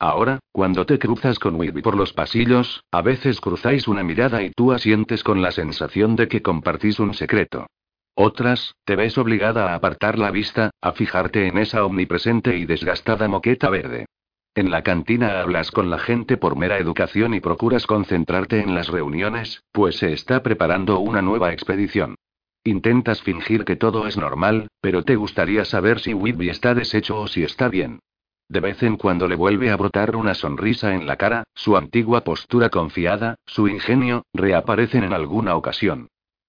Ahora, 0.00 0.38
cuando 0.52 0.86
te 0.86 0.98
cruzas 0.98 1.40
con 1.40 1.56
Whitby 1.56 1.82
por 1.82 1.96
los 1.96 2.12
pasillos, 2.12 2.84
a 2.92 3.02
veces 3.02 3.40
cruzáis 3.40 3.88
una 3.88 4.04
mirada 4.04 4.42
y 4.42 4.50
tú 4.50 4.72
asientes 4.72 5.24
con 5.24 5.42
la 5.42 5.50
sensación 5.50 6.14
de 6.14 6.28
que 6.28 6.40
compartís 6.40 7.00
un 7.00 7.14
secreto. 7.14 7.66
Otras, 8.14 8.74
te 8.84 8.94
ves 8.94 9.18
obligada 9.18 9.70
a 9.70 9.74
apartar 9.74 10.18
la 10.18 10.30
vista, 10.30 10.70
a 10.80 10.92
fijarte 10.92 11.46
en 11.46 11.58
esa 11.58 11.84
omnipresente 11.84 12.56
y 12.56 12.64
desgastada 12.64 13.28
moqueta 13.28 13.70
verde. 13.70 14.06
En 14.54 14.70
la 14.70 14.82
cantina 14.82 15.40
hablas 15.40 15.70
con 15.70 15.90
la 15.90 15.98
gente 15.98 16.36
por 16.36 16.56
mera 16.56 16.78
educación 16.78 17.34
y 17.34 17.40
procuras 17.40 17.86
concentrarte 17.86 18.60
en 18.60 18.74
las 18.74 18.88
reuniones, 18.88 19.62
pues 19.72 19.98
se 19.98 20.12
está 20.12 20.42
preparando 20.42 20.98
una 21.00 21.22
nueva 21.22 21.52
expedición. 21.52 22.16
Intentas 22.64 23.22
fingir 23.22 23.64
que 23.64 23.76
todo 23.76 24.06
es 24.06 24.16
normal, 24.16 24.68
pero 24.80 25.02
te 25.04 25.16
gustaría 25.16 25.64
saber 25.64 26.00
si 26.00 26.12
Whitby 26.12 26.50
está 26.50 26.74
deshecho 26.74 27.20
o 27.20 27.28
si 27.28 27.44
está 27.44 27.68
bien. 27.68 28.00
De 28.48 28.60
vez 28.60 28.82
en 28.82 28.96
cuando 28.96 29.28
le 29.28 29.34
vuelve 29.36 29.70
a 29.70 29.76
brotar 29.76 30.16
una 30.16 30.34
sonrisa 30.34 30.94
en 30.94 31.06
la 31.06 31.16
cara, 31.16 31.44
su 31.54 31.76
antigua 31.76 32.24
postura 32.24 32.70
confiada, 32.70 33.36
su 33.46 33.68
ingenio, 33.68 34.24
reaparecen 34.32 35.04
en 35.04 35.12
alguna 35.12 35.54
ocasión. 35.54 36.08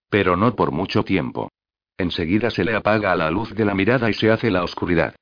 Pero 0.09 0.37
no 0.37 0.55
por 0.55 0.71
mucho 0.71 1.03
tiempo. 1.03 1.49
Enseguida 1.97 2.49
se 2.49 2.63
le 2.63 2.75
apaga 2.75 3.15
la 3.15 3.29
luz 3.29 3.53
de 3.53 3.65
la 3.65 3.75
mirada 3.75 4.09
y 4.09 4.13
se 4.13 4.31
hace 4.31 4.49
la 4.49 4.63
oscuridad. 4.63 5.15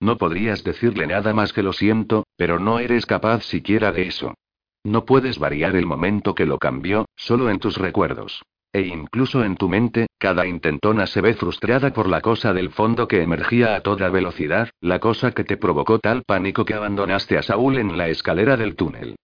No 0.00 0.18
podrías 0.18 0.64
decirle 0.64 1.06
nada 1.06 1.32
más 1.32 1.52
que 1.52 1.62
lo 1.62 1.72
siento, 1.72 2.26
pero 2.36 2.58
no 2.58 2.80
eres 2.80 3.06
capaz 3.06 3.44
siquiera 3.44 3.92
de 3.92 4.08
eso. 4.08 4.34
No 4.82 5.04
puedes 5.04 5.38
variar 5.38 5.76
el 5.76 5.86
momento 5.86 6.34
que 6.34 6.46
lo 6.46 6.58
cambió, 6.58 7.06
solo 7.14 7.48
en 7.48 7.60
tus 7.60 7.76
recuerdos. 7.76 8.42
E 8.74 8.80
incluso 8.80 9.44
en 9.44 9.54
tu 9.54 9.68
mente, 9.68 10.08
cada 10.18 10.48
intentona 10.48 11.06
se 11.06 11.20
ve 11.20 11.34
frustrada 11.34 11.92
por 11.92 12.08
la 12.08 12.20
cosa 12.20 12.52
del 12.52 12.70
fondo 12.70 13.06
que 13.06 13.22
emergía 13.22 13.76
a 13.76 13.82
toda 13.82 14.08
velocidad, 14.08 14.68
la 14.80 14.98
cosa 14.98 15.30
que 15.30 15.44
te 15.44 15.56
provocó 15.56 16.00
tal 16.00 16.24
pánico 16.24 16.64
que 16.64 16.74
abandonaste 16.74 17.38
a 17.38 17.44
Saúl 17.44 17.78
en 17.78 17.96
la 17.96 18.08
escalera 18.08 18.56
del 18.56 18.74
túnel. 18.74 19.14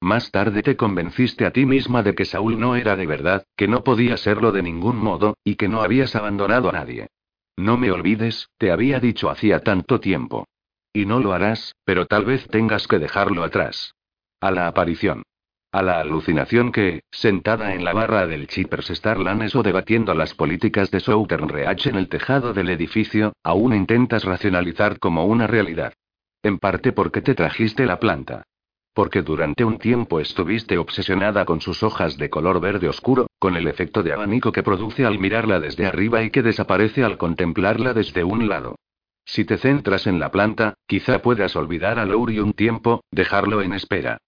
Más 0.00 0.30
tarde 0.30 0.62
te 0.62 0.76
convenciste 0.76 1.44
a 1.44 1.50
ti 1.50 1.66
misma 1.66 2.04
de 2.04 2.14
que 2.14 2.24
Saúl 2.24 2.60
no 2.60 2.76
era 2.76 2.94
de 2.94 3.06
verdad, 3.06 3.42
que 3.56 3.66
no 3.66 3.82
podía 3.82 4.16
serlo 4.16 4.52
de 4.52 4.62
ningún 4.62 4.98
modo, 4.98 5.36
y 5.42 5.56
que 5.56 5.68
no 5.68 5.82
habías 5.82 6.14
abandonado 6.14 6.68
a 6.68 6.72
nadie. 6.72 7.08
No 7.56 7.76
me 7.76 7.90
olvides, 7.90 8.48
te 8.58 8.70
había 8.70 9.00
dicho 9.00 9.28
hacía 9.28 9.58
tanto 9.58 9.98
tiempo. 9.98 10.46
Y 10.92 11.04
no 11.04 11.18
lo 11.18 11.32
harás, 11.32 11.74
pero 11.84 12.06
tal 12.06 12.26
vez 12.26 12.46
tengas 12.46 12.86
que 12.86 13.00
dejarlo 13.00 13.42
atrás. 13.42 13.92
A 14.40 14.52
la 14.52 14.68
aparición. 14.68 15.24
A 15.72 15.82
la 15.82 16.00
alucinación 16.00 16.72
que, 16.72 17.04
sentada 17.12 17.74
en 17.74 17.84
la 17.84 17.92
barra 17.92 18.26
del 18.26 18.48
Chippers 18.48 18.88
Starlanes 18.88 19.54
o 19.54 19.62
debatiendo 19.62 20.14
las 20.14 20.34
políticas 20.34 20.90
de 20.90 20.98
Southern 20.98 21.48
Reach 21.48 21.86
en 21.86 21.94
el 21.94 22.08
tejado 22.08 22.52
del 22.52 22.70
edificio, 22.70 23.34
aún 23.44 23.72
intentas 23.72 24.24
racionalizar 24.24 24.98
como 24.98 25.26
una 25.26 25.46
realidad. 25.46 25.92
En 26.42 26.58
parte 26.58 26.90
porque 26.90 27.22
te 27.22 27.36
trajiste 27.36 27.86
la 27.86 28.00
planta. 28.00 28.42
Porque 28.94 29.22
durante 29.22 29.64
un 29.64 29.78
tiempo 29.78 30.18
estuviste 30.18 30.76
obsesionada 30.76 31.44
con 31.44 31.60
sus 31.60 31.84
hojas 31.84 32.18
de 32.18 32.30
color 32.30 32.60
verde 32.60 32.88
oscuro, 32.88 33.28
con 33.38 33.54
el 33.56 33.68
efecto 33.68 34.02
de 34.02 34.12
abanico 34.12 34.50
que 34.50 34.64
produce 34.64 35.06
al 35.06 35.20
mirarla 35.20 35.60
desde 35.60 35.86
arriba 35.86 36.24
y 36.24 36.30
que 36.30 36.42
desaparece 36.42 37.04
al 37.04 37.16
contemplarla 37.16 37.94
desde 37.94 38.24
un 38.24 38.48
lado. 38.48 38.74
Si 39.24 39.44
te 39.44 39.56
centras 39.56 40.08
en 40.08 40.18
la 40.18 40.32
planta, 40.32 40.74
quizá 40.88 41.22
puedas 41.22 41.54
olvidar 41.54 42.00
a 42.00 42.06
Lowry 42.06 42.40
un 42.40 42.54
tiempo, 42.54 43.04
dejarlo 43.12 43.62
en 43.62 43.74
espera. 43.74 44.18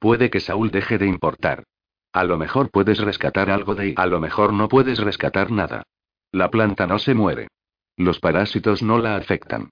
Puede 0.00 0.30
que 0.30 0.40
Saúl 0.40 0.70
deje 0.70 0.96
de 0.96 1.06
importar. 1.06 1.64
A 2.12 2.24
lo 2.24 2.38
mejor 2.38 2.70
puedes 2.70 2.98
rescatar 2.98 3.50
algo 3.50 3.74
de 3.74 3.90
y 3.90 3.94
a 3.96 4.06
lo 4.06 4.18
mejor 4.18 4.54
no 4.54 4.68
puedes 4.68 4.98
rescatar 4.98 5.50
nada. 5.52 5.84
La 6.32 6.50
planta 6.50 6.86
no 6.86 6.98
se 6.98 7.14
muere. 7.14 7.48
Los 7.96 8.18
parásitos 8.18 8.82
no 8.82 8.98
la 8.98 9.16
afectan. 9.16 9.68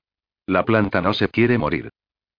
La 0.46 0.66
planta 0.66 1.00
no 1.00 1.14
se 1.14 1.28
quiere 1.28 1.56
morir. 1.56 1.88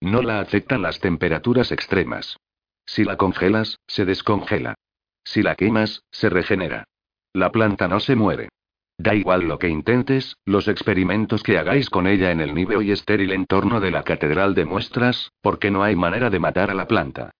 No 0.00 0.22
la 0.22 0.40
afectan 0.40 0.82
las 0.82 1.00
temperaturas 1.00 1.72
extremas. 1.72 2.38
Si 2.86 3.04
la 3.04 3.16
congelas, 3.16 3.80
se 3.88 4.04
descongela. 4.04 4.76
Si 5.24 5.42
la 5.42 5.56
quemas, 5.56 6.04
se 6.12 6.30
regenera. 6.30 6.84
La 7.32 7.50
planta 7.50 7.88
no 7.88 7.98
se 7.98 8.14
muere. 8.14 8.50
Da 8.98 9.14
igual 9.14 9.48
lo 9.48 9.58
que 9.58 9.68
intentes, 9.68 10.36
los 10.44 10.68
experimentos 10.68 11.42
que 11.42 11.58
hagáis 11.58 11.90
con 11.90 12.06
ella 12.06 12.30
en 12.30 12.40
el 12.40 12.54
níveo 12.54 12.82
y 12.82 12.92
estéril 12.92 13.32
entorno 13.32 13.80
de 13.80 13.90
la 13.90 14.04
catedral 14.04 14.54
de 14.54 14.64
muestras, 14.64 15.32
porque 15.40 15.70
no 15.70 15.82
hay 15.82 15.96
manera 15.96 16.30
de 16.30 16.38
matar 16.38 16.70
a 16.70 16.74
la 16.74 16.86
planta. 16.86 17.32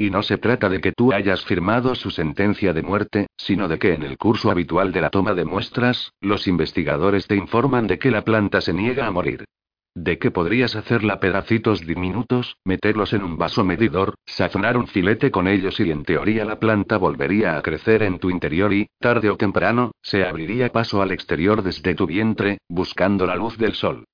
Y 0.00 0.10
no 0.10 0.22
se 0.22 0.38
trata 0.38 0.68
de 0.68 0.80
que 0.80 0.92
tú 0.92 1.12
hayas 1.12 1.44
firmado 1.44 1.96
su 1.96 2.12
sentencia 2.12 2.72
de 2.72 2.82
muerte, 2.82 3.26
sino 3.36 3.66
de 3.66 3.80
que 3.80 3.94
en 3.94 4.04
el 4.04 4.16
curso 4.16 4.48
habitual 4.48 4.92
de 4.92 5.00
la 5.00 5.10
toma 5.10 5.34
de 5.34 5.44
muestras, 5.44 6.12
los 6.20 6.46
investigadores 6.46 7.26
te 7.26 7.34
informan 7.34 7.88
de 7.88 7.98
que 7.98 8.12
la 8.12 8.22
planta 8.22 8.60
se 8.60 8.72
niega 8.72 9.08
a 9.08 9.10
morir. 9.10 9.44
De 9.96 10.20
que 10.20 10.30
podrías 10.30 10.76
hacerla 10.76 11.18
pedacitos 11.18 11.84
diminutos, 11.84 12.58
meterlos 12.64 13.12
en 13.12 13.24
un 13.24 13.36
vaso 13.36 13.64
medidor, 13.64 14.14
sazonar 14.24 14.76
un 14.76 14.86
filete 14.86 15.32
con 15.32 15.48
ellos 15.48 15.80
y 15.80 15.90
en 15.90 16.04
teoría 16.04 16.44
la 16.44 16.60
planta 16.60 16.96
volvería 16.96 17.56
a 17.56 17.62
crecer 17.62 18.04
en 18.04 18.20
tu 18.20 18.30
interior 18.30 18.72
y, 18.72 18.86
tarde 19.00 19.30
o 19.30 19.36
temprano, 19.36 19.90
se 20.00 20.24
abriría 20.24 20.68
paso 20.68 21.02
al 21.02 21.10
exterior 21.10 21.64
desde 21.64 21.96
tu 21.96 22.06
vientre, 22.06 22.58
buscando 22.68 23.26
la 23.26 23.34
luz 23.34 23.58
del 23.58 23.74
sol. 23.74 24.04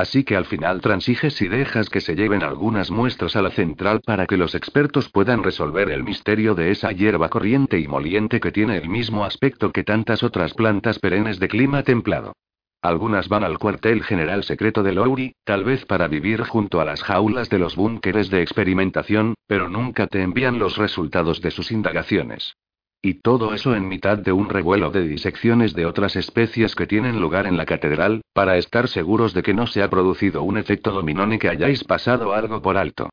Así 0.00 0.24
que 0.24 0.34
al 0.34 0.46
final 0.46 0.80
transiges 0.80 1.42
y 1.42 1.48
dejas 1.48 1.90
que 1.90 2.00
se 2.00 2.16
lleven 2.16 2.42
algunas 2.42 2.90
muestras 2.90 3.36
a 3.36 3.42
la 3.42 3.50
central 3.50 4.00
para 4.00 4.24
que 4.24 4.38
los 4.38 4.54
expertos 4.54 5.10
puedan 5.10 5.42
resolver 5.42 5.90
el 5.90 6.04
misterio 6.04 6.54
de 6.54 6.70
esa 6.70 6.90
hierba 6.90 7.28
corriente 7.28 7.78
y 7.78 7.86
moliente 7.86 8.40
que 8.40 8.50
tiene 8.50 8.78
el 8.78 8.88
mismo 8.88 9.26
aspecto 9.26 9.72
que 9.72 9.84
tantas 9.84 10.22
otras 10.22 10.54
plantas 10.54 10.98
perennes 11.00 11.38
de 11.38 11.48
clima 11.48 11.82
templado. 11.82 12.32
Algunas 12.80 13.28
van 13.28 13.44
al 13.44 13.58
cuartel 13.58 14.02
general 14.02 14.42
secreto 14.42 14.82
de 14.82 14.92
Lowry, 14.92 15.34
tal 15.44 15.64
vez 15.64 15.84
para 15.84 16.08
vivir 16.08 16.44
junto 16.44 16.80
a 16.80 16.86
las 16.86 17.02
jaulas 17.02 17.50
de 17.50 17.58
los 17.58 17.76
búnkeres 17.76 18.30
de 18.30 18.40
experimentación, 18.40 19.34
pero 19.46 19.68
nunca 19.68 20.06
te 20.06 20.22
envían 20.22 20.58
los 20.58 20.78
resultados 20.78 21.42
de 21.42 21.50
sus 21.50 21.70
indagaciones. 21.70 22.54
Y 23.02 23.14
todo 23.14 23.54
eso 23.54 23.74
en 23.74 23.88
mitad 23.88 24.18
de 24.18 24.32
un 24.32 24.50
revuelo 24.50 24.90
de 24.90 25.08
disecciones 25.08 25.72
de 25.72 25.86
otras 25.86 26.16
especies 26.16 26.74
que 26.74 26.86
tienen 26.86 27.18
lugar 27.18 27.46
en 27.46 27.56
la 27.56 27.64
catedral, 27.64 28.20
para 28.34 28.58
estar 28.58 28.88
seguros 28.88 29.32
de 29.32 29.42
que 29.42 29.54
no 29.54 29.66
se 29.66 29.82
ha 29.82 29.88
producido 29.88 30.42
un 30.42 30.58
efecto 30.58 30.90
dominó 30.90 31.26
ni 31.26 31.38
que 31.38 31.48
hayáis 31.48 31.82
pasado 31.84 32.34
algo 32.34 32.60
por 32.60 32.76
alto. 32.76 33.08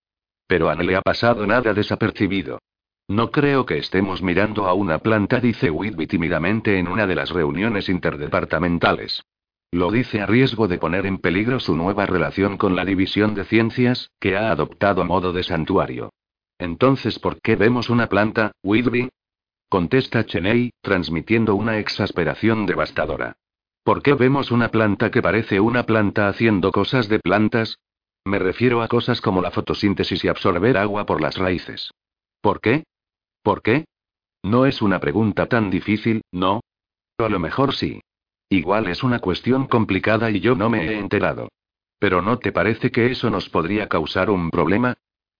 Pero 0.45 0.69
a 0.69 0.75
no 0.75 0.83
le 0.83 0.97
ha 0.97 1.01
pasado 1.01 1.47
nada 1.47 1.73
desapercibido. 1.73 2.59
No 3.07 3.31
creo 3.31 3.65
que 3.65 3.77
estemos 3.77 4.21
mirando 4.21 4.67
a 4.67 4.73
una 4.73 4.99
planta, 4.99 5.39
dice 5.39 5.71
Whitby 5.71 6.07
tímidamente 6.07 6.77
en 6.77 6.89
una 6.89 7.07
de 7.07 7.15
las 7.15 7.29
reuniones 7.29 7.87
interdepartamentales. 7.87 9.23
Lo 9.71 9.91
dice 9.91 10.19
a 10.19 10.25
riesgo 10.25 10.67
de 10.67 10.77
poner 10.77 11.05
en 11.05 11.17
peligro 11.19 11.61
su 11.61 11.77
nueva 11.77 12.05
relación 12.05 12.57
con 12.57 12.75
la 12.75 12.83
División 12.83 13.35
de 13.35 13.45
Ciencias, 13.45 14.11
que 14.19 14.35
ha 14.35 14.51
adoptado 14.51 15.05
modo 15.05 15.31
de 15.31 15.43
santuario. 15.43 16.09
Entonces, 16.59 17.19
¿por 17.19 17.39
qué 17.41 17.55
vemos 17.55 17.89
una 17.89 18.07
planta, 18.07 18.51
Whitby? 18.63 19.09
Contesta 19.69 20.25
Cheney, 20.25 20.71
transmitiendo 20.81 21.55
una 21.55 21.77
exasperación 21.77 22.65
devastadora. 22.65 23.35
¿Por 23.83 24.01
qué 24.01 24.13
vemos 24.13 24.51
una 24.51 24.69
planta 24.69 25.11
que 25.11 25.21
parece 25.21 25.59
una 25.59 25.83
planta 25.83 26.29
haciendo 26.29 26.71
cosas 26.71 27.09
de 27.09 27.19
plantas? 27.19 27.79
Me 28.23 28.39
refiero 28.39 28.81
a 28.81 28.87
cosas 28.87 29.19
como 29.19 29.41
la 29.41 29.51
fotosíntesis 29.51 30.23
y 30.23 30.29
absorber 30.29 30.77
agua 30.77 31.05
por 31.05 31.21
las 31.21 31.37
raíces. 31.37 31.91
¿Por 32.41 32.61
qué? 32.61 32.85
¿Por 33.43 33.61
qué? 33.61 33.85
No 34.43 34.65
es 34.65 34.81
una 34.81 34.99
pregunta 34.99 35.47
tan 35.47 35.69
difícil, 35.69 36.21
¿no? 36.31 36.61
a 37.17 37.29
lo 37.29 37.39
mejor 37.39 37.73
sí. 37.73 38.01
Igual 38.49 38.87
es 38.87 39.03
una 39.03 39.19
cuestión 39.19 39.67
complicada 39.67 40.31
y 40.31 40.39
yo 40.39 40.55
no 40.55 40.69
me 40.69 40.85
he 40.85 40.97
enterado. 40.97 41.49
Pero 41.99 42.21
¿no 42.21 42.39
te 42.39 42.53
parece 42.53 42.91
que 42.91 43.11
eso 43.11 43.29
nos 43.29 43.49
podría 43.49 43.89
causar 43.89 44.29
un 44.29 44.49
problema? 44.49 44.95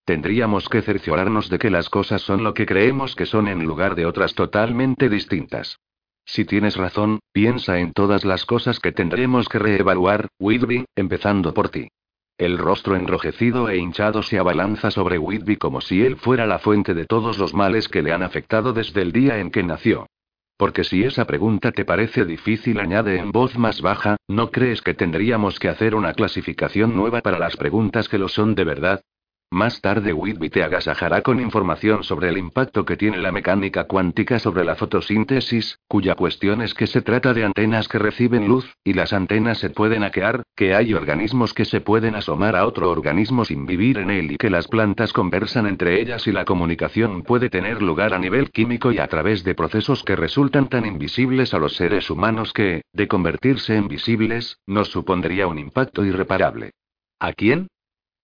Tendríamos 0.08 0.70
que 0.70 0.82
cerciorarnos 0.82 1.50
de 1.50 1.60
que 1.60 1.70
las 1.70 1.90
cosas 1.90 2.22
son 2.22 2.42
lo 2.42 2.54
que 2.54 2.66
creemos 2.66 3.14
que 3.14 3.26
son 3.26 3.50
en 3.50 3.66
lugar 3.66 3.94
de 3.94 4.06
otras 4.06 4.36
totalmente 4.36 5.10
distintas. 5.10 5.82
Si 6.24 6.46
tienes 6.46 6.78
razón, 6.78 7.20
piensa 7.34 7.80
en 7.80 7.92
todas 7.92 8.24
las 8.24 8.46
cosas 8.46 8.80
que 8.80 8.94
tendremos 8.94 9.50
que 9.50 9.60
reevaluar, 9.60 10.30
Whitby, 10.40 10.86
empezando 10.96 11.54
por 11.54 11.68
ti. 11.68 11.90
El 12.38 12.58
rostro 12.58 12.96
enrojecido 12.96 13.68
e 13.68 13.80
hinchado 13.80 14.24
se 14.24 14.40
abalanza 14.40 14.92
sobre 14.92 15.18
Whitby 15.18 15.58
como 15.58 15.82
si 15.82 16.02
él 16.02 16.16
fuera 16.16 16.48
la 16.48 16.60
fuente 16.60 16.94
de 16.94 17.06
todos 17.06 17.38
los 17.38 17.54
males 17.54 17.90
que 17.90 18.02
le 18.02 18.14
han 18.14 18.24
afectado 18.24 18.72
desde 18.72 19.02
el 19.02 19.12
día 19.12 19.40
en 19.40 19.52
que 19.52 19.64
nació. 19.64 20.08
Porque 20.56 20.86
si 20.86 21.04
esa 21.04 21.28
pregunta 21.28 21.74
te 21.74 21.84
parece 21.84 22.24
difícil, 22.24 22.80
añade 22.80 23.18
en 23.18 23.34
voz 23.34 23.58
más 23.58 23.82
baja, 23.82 24.16
¿no 24.30 24.52
crees 24.52 24.82
que 24.82 24.94
tendríamos 24.94 25.60
que 25.60 25.68
hacer 25.68 25.96
una 25.96 26.14
clasificación 26.14 26.96
nueva 26.96 27.20
para 27.20 27.40
las 27.40 27.58
preguntas 27.58 28.08
que 28.08 28.18
lo 28.18 28.30
son 28.30 28.56
de 28.56 28.64
verdad? 28.64 29.02
Más 29.50 29.80
tarde 29.80 30.12
Whitby 30.12 30.50
te 30.50 30.62
agasajará 30.62 31.22
con 31.22 31.40
información 31.40 32.04
sobre 32.04 32.28
el 32.28 32.38
impacto 32.38 32.84
que 32.84 32.98
tiene 32.98 33.18
la 33.18 33.32
mecánica 33.32 33.86
cuántica 33.86 34.40
sobre 34.40 34.66
la 34.66 34.76
fotosíntesis, 34.76 35.80
cuya 35.88 36.16
cuestión 36.16 36.62
es 36.62 36.74
que 36.74 36.86
se 36.86 37.02
trata 37.02 37.34
de 37.34 37.46
antenas 37.46 37.88
que 37.88 37.98
reciben 37.98 38.46
luz, 38.50 38.76
y 38.84 38.92
las 38.92 39.14
antenas 39.14 39.58
se 39.60 39.70
pueden 39.70 40.02
hackear, 40.02 40.44
que 40.54 40.76
hay 40.76 40.94
organismos 40.94 41.54
que 41.54 41.64
se 41.64 41.80
pueden 41.80 42.16
asomar 42.16 42.58
a 42.58 42.68
otro 42.68 42.92
organismo 42.92 43.46
sin 43.46 43.66
vivir 43.66 44.00
en 44.00 44.10
él 44.10 44.34
y 44.34 44.38
que 44.38 44.50
las 44.50 44.68
plantas 44.68 45.14
conversan 45.14 45.66
entre 45.66 46.02
ellas 46.02 46.28
y 46.28 46.34
la 46.34 46.44
comunicación 46.44 47.24
puede 47.24 47.50
tener 47.50 47.82
lugar 47.82 48.14
a 48.14 48.20
nivel 48.20 48.52
químico 48.52 48.92
y 48.92 49.00
a 49.00 49.08
través 49.08 49.46
de 49.46 49.56
procesos 49.56 50.04
que 50.04 50.18
resultan 50.18 50.68
tan 50.68 50.86
invisibles 50.86 51.54
a 51.54 51.60
los 51.60 51.78
seres 51.78 52.10
humanos 52.10 52.52
que, 52.52 52.82
de 52.92 53.08
convertirse 53.08 53.78
en 53.78 53.88
visibles, 53.88 54.60
nos 54.68 54.90
supondría 54.90 55.48
un 55.48 55.58
impacto 55.58 56.04
irreparable. 56.04 56.72
¿A 57.20 57.32
quién? 57.32 57.70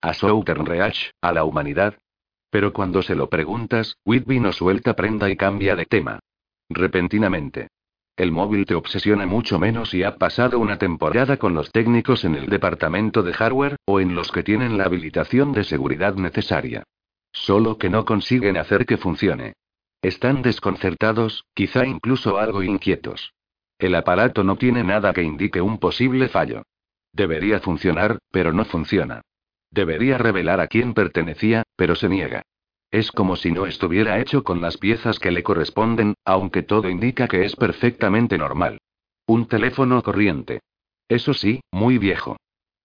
A 0.03 0.13
Southern 0.13 0.65
Reach, 0.65 1.13
a 1.21 1.31
la 1.31 1.45
humanidad. 1.45 1.97
Pero 2.49 2.73
cuando 2.73 3.01
se 3.01 3.15
lo 3.15 3.29
preguntas, 3.29 3.95
Whitby 4.03 4.41
no 4.41 4.51
suelta 4.51 4.97
prenda 4.97 5.29
y 5.29 5.37
cambia 5.37 5.77
de 5.77 5.85
tema. 5.85 6.19
Repentinamente. 6.67 7.69
El 8.17 8.33
móvil 8.33 8.65
te 8.65 8.75
obsesiona 8.75 9.25
mucho 9.25 9.59
menos 9.59 9.93
y 9.93 10.03
ha 10.03 10.17
pasado 10.17 10.59
una 10.59 10.77
temporada 10.77 11.37
con 11.37 11.53
los 11.53 11.71
técnicos 11.71 12.25
en 12.25 12.35
el 12.35 12.47
departamento 12.47 13.23
de 13.23 13.31
hardware, 13.31 13.77
o 13.85 14.01
en 14.01 14.13
los 14.13 14.29
que 14.33 14.43
tienen 14.43 14.77
la 14.77 14.83
habilitación 14.83 15.53
de 15.53 15.63
seguridad 15.63 16.15
necesaria. 16.15 16.83
Solo 17.31 17.77
que 17.77 17.89
no 17.89 18.03
consiguen 18.03 18.57
hacer 18.57 18.85
que 18.85 18.97
funcione. 18.97 19.53
Están 20.01 20.41
desconcertados, 20.41 21.45
quizá 21.53 21.85
incluso 21.85 22.39
algo 22.39 22.61
inquietos. 22.61 23.31
El 23.79 23.95
aparato 23.95 24.43
no 24.43 24.57
tiene 24.57 24.83
nada 24.83 25.13
que 25.13 25.23
indique 25.23 25.61
un 25.61 25.77
posible 25.77 26.27
fallo. 26.27 26.63
Debería 27.13 27.61
funcionar, 27.61 28.19
pero 28.31 28.51
no 28.51 28.65
funciona. 28.65 29.21
Debería 29.73 30.19
revelar 30.19 30.59
a 30.59 30.67
quién 30.67 30.93
pertenecía, 30.93 31.63
pero 31.75 31.95
se 31.95 32.07
niega. 32.07 32.43
Es 32.91 33.11
como 33.11 33.35
si 33.35 33.51
no 33.51 33.65
estuviera 33.65 34.19
hecho 34.19 34.43
con 34.43 34.61
las 34.61 34.77
piezas 34.77 35.17
que 35.17 35.31
le 35.31 35.41
corresponden, 35.41 36.13
aunque 36.25 36.61
todo 36.61 36.89
indica 36.89 37.27
que 37.27 37.43
es 37.43 37.55
perfectamente 37.55 38.37
normal. 38.37 38.77
Un 39.25 39.47
teléfono 39.47 40.03
corriente. 40.03 40.59
Eso 41.09 41.33
sí, 41.33 41.61
muy 41.71 41.97
viejo. 41.97 42.37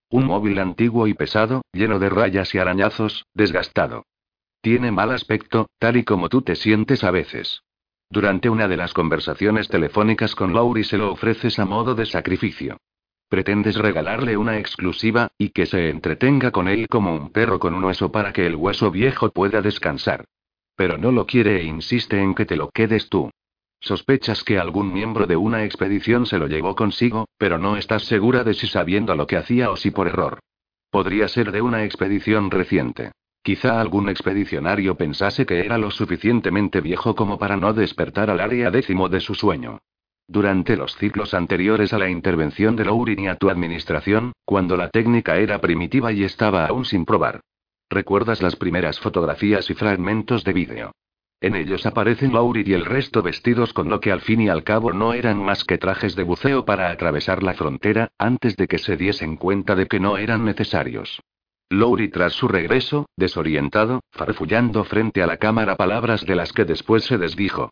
Un 0.08 0.24
móvil 0.24 0.58
antiguo 0.58 1.06
y 1.06 1.12
pesado, 1.12 1.60
lleno 1.72 1.98
de 1.98 2.08
rayas 2.08 2.54
y 2.54 2.58
arañazos, 2.58 3.26
desgastado. 3.34 4.06
Tiene 4.62 4.90
mal 4.90 5.10
aspecto, 5.10 5.66
tal 5.78 5.98
y 5.98 6.04
como 6.04 6.30
tú 6.30 6.40
te 6.40 6.56
sientes 6.56 7.04
a 7.04 7.10
veces. 7.10 7.60
Durante 8.08 8.48
una 8.48 8.66
de 8.66 8.78
las 8.78 8.94
conversaciones 8.94 9.68
telefónicas 9.68 10.34
con 10.34 10.54
Laurie 10.54 10.84
se 10.84 10.96
lo 10.96 11.12
ofreces 11.12 11.58
a 11.58 11.66
modo 11.66 11.94
de 11.94 12.06
sacrificio. 12.06 12.78
Pretendes 13.28 13.76
regalarle 13.76 14.38
una 14.38 14.58
exclusiva, 14.58 15.32
y 15.36 15.50
que 15.50 15.66
se 15.66 15.90
entretenga 15.90 16.50
con 16.50 16.66
él 16.66 16.88
como 16.88 17.14
un 17.14 17.30
perro 17.30 17.58
con 17.58 17.74
un 17.74 17.84
hueso 17.84 18.10
para 18.10 18.32
que 18.32 18.46
el 18.46 18.56
hueso 18.56 18.90
viejo 18.90 19.30
pueda 19.30 19.60
descansar. 19.60 20.24
Pero 20.76 20.96
no 20.96 21.12
lo 21.12 21.26
quiere 21.26 21.60
e 21.60 21.64
insiste 21.64 22.22
en 22.22 22.34
que 22.34 22.46
te 22.46 22.56
lo 22.56 22.70
quedes 22.70 23.10
tú. 23.10 23.30
Sospechas 23.80 24.42
que 24.44 24.58
algún 24.58 24.92
miembro 24.92 25.26
de 25.26 25.36
una 25.36 25.64
expedición 25.64 26.24
se 26.24 26.38
lo 26.38 26.46
llevó 26.46 26.74
consigo, 26.74 27.28
pero 27.36 27.58
no 27.58 27.76
estás 27.76 28.04
segura 28.04 28.44
de 28.44 28.54
si 28.54 28.66
sabiendo 28.66 29.14
lo 29.14 29.26
que 29.26 29.36
hacía 29.36 29.70
o 29.70 29.76
si 29.76 29.90
por 29.90 30.08
error. 30.08 30.40
Podría 30.90 31.28
ser 31.28 31.52
de 31.52 31.60
una 31.60 31.84
expedición 31.84 32.50
reciente. 32.50 33.12
Quizá 33.42 33.80
algún 33.80 34.08
expedicionario 34.08 34.96
pensase 34.96 35.46
que 35.46 35.60
era 35.60 35.78
lo 35.78 35.90
suficientemente 35.90 36.80
viejo 36.80 37.14
como 37.14 37.38
para 37.38 37.56
no 37.56 37.72
despertar 37.72 38.30
al 38.30 38.40
área 38.40 38.70
décimo 38.70 39.08
de 39.08 39.20
su 39.20 39.34
sueño. 39.34 39.80
Durante 40.30 40.76
los 40.76 40.94
ciclos 40.96 41.32
anteriores 41.32 41.94
a 41.94 41.98
la 41.98 42.10
intervención 42.10 42.76
de 42.76 42.84
Laurin 42.84 43.20
y 43.20 43.28
a 43.28 43.36
tu 43.36 43.48
administración, 43.48 44.32
cuando 44.44 44.76
la 44.76 44.90
técnica 44.90 45.38
era 45.38 45.58
primitiva 45.58 46.12
y 46.12 46.22
estaba 46.22 46.66
aún 46.66 46.84
sin 46.84 47.06
probar. 47.06 47.40
¿Recuerdas 47.88 48.42
las 48.42 48.54
primeras 48.54 49.00
fotografías 49.00 49.70
y 49.70 49.74
fragmentos 49.74 50.44
de 50.44 50.52
vídeo? 50.52 50.92
En 51.40 51.56
ellos 51.56 51.86
aparecen 51.86 52.34
Laurie 52.34 52.64
y 52.66 52.74
el 52.74 52.84
resto 52.84 53.22
vestidos 53.22 53.72
con 53.72 53.88
lo 53.88 54.00
que 54.00 54.12
al 54.12 54.20
fin 54.20 54.42
y 54.42 54.50
al 54.50 54.64
cabo 54.64 54.92
no 54.92 55.14
eran 55.14 55.42
más 55.42 55.64
que 55.64 55.78
trajes 55.78 56.14
de 56.14 56.24
buceo 56.24 56.66
para 56.66 56.90
atravesar 56.90 57.42
la 57.42 57.54
frontera, 57.54 58.10
antes 58.18 58.54
de 58.56 58.68
que 58.68 58.76
se 58.76 58.98
diesen 58.98 59.36
cuenta 59.36 59.76
de 59.76 59.86
que 59.86 59.98
no 59.98 60.18
eran 60.18 60.44
necesarios. 60.44 61.22
Lowry 61.70 62.10
tras 62.10 62.34
su 62.34 62.48
regreso, 62.48 63.06
desorientado, 63.16 64.00
farfullando 64.10 64.84
frente 64.84 65.22
a 65.22 65.26
la 65.26 65.38
cámara 65.38 65.76
palabras 65.76 66.26
de 66.26 66.34
las 66.34 66.52
que 66.52 66.66
después 66.66 67.04
se 67.04 67.16
desdijo. 67.16 67.70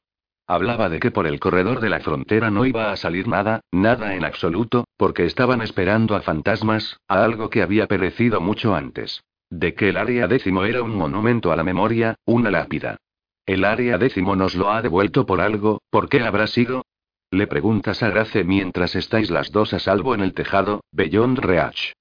Hablaba 0.49 0.89
de 0.89 1.01
que 1.01 1.11
por 1.11 1.27
el 1.27 1.41
corredor 1.41 1.81
de 1.81 1.91
la 1.91 1.99
frontera 2.01 2.51
no 2.51 2.67
iba 2.67 2.93
a 2.93 2.97
salir 2.97 3.27
nada, 3.27 3.63
nada 3.73 4.15
en 4.15 4.25
absoluto, 4.25 4.85
porque 4.97 5.25
estaban 5.25 5.61
esperando 5.61 6.15
a 6.15 6.21
fantasmas, 6.21 7.01
a 7.09 7.25
algo 7.25 7.51
que 7.51 7.63
había 7.63 7.89
perecido 7.89 8.41
mucho 8.41 8.75
antes. 8.75 9.25
De 9.51 9.75
que 9.75 9.89
el 9.89 9.97
área 9.97 10.29
décimo 10.29 10.65
era 10.65 10.83
un 10.83 10.95
monumento 10.95 11.51
a 11.51 11.57
la 11.57 11.65
memoria, 11.65 12.15
una 12.25 12.51
lápida. 12.51 12.99
El 13.45 13.65
área 13.65 13.99
décimo 13.99 14.37
nos 14.37 14.55
lo 14.55 14.71
ha 14.71 14.83
devuelto 14.83 15.27
por 15.27 15.41
algo, 15.41 15.81
¿por 15.91 16.09
qué 16.09 16.21
habrá 16.21 16.47
sido? 16.47 16.85
Le 17.31 17.49
preguntas 17.49 18.03
a 18.05 18.11
Grace 18.11 18.45
mientras 18.45 18.95
estáis 18.95 19.31
las 19.31 19.51
dos 19.51 19.73
a 19.73 19.81
salvo 19.81 20.15
en 20.15 20.21
el 20.21 20.33
tejado, 20.33 20.83
Beyond 20.93 21.39
Reach. 21.39 21.93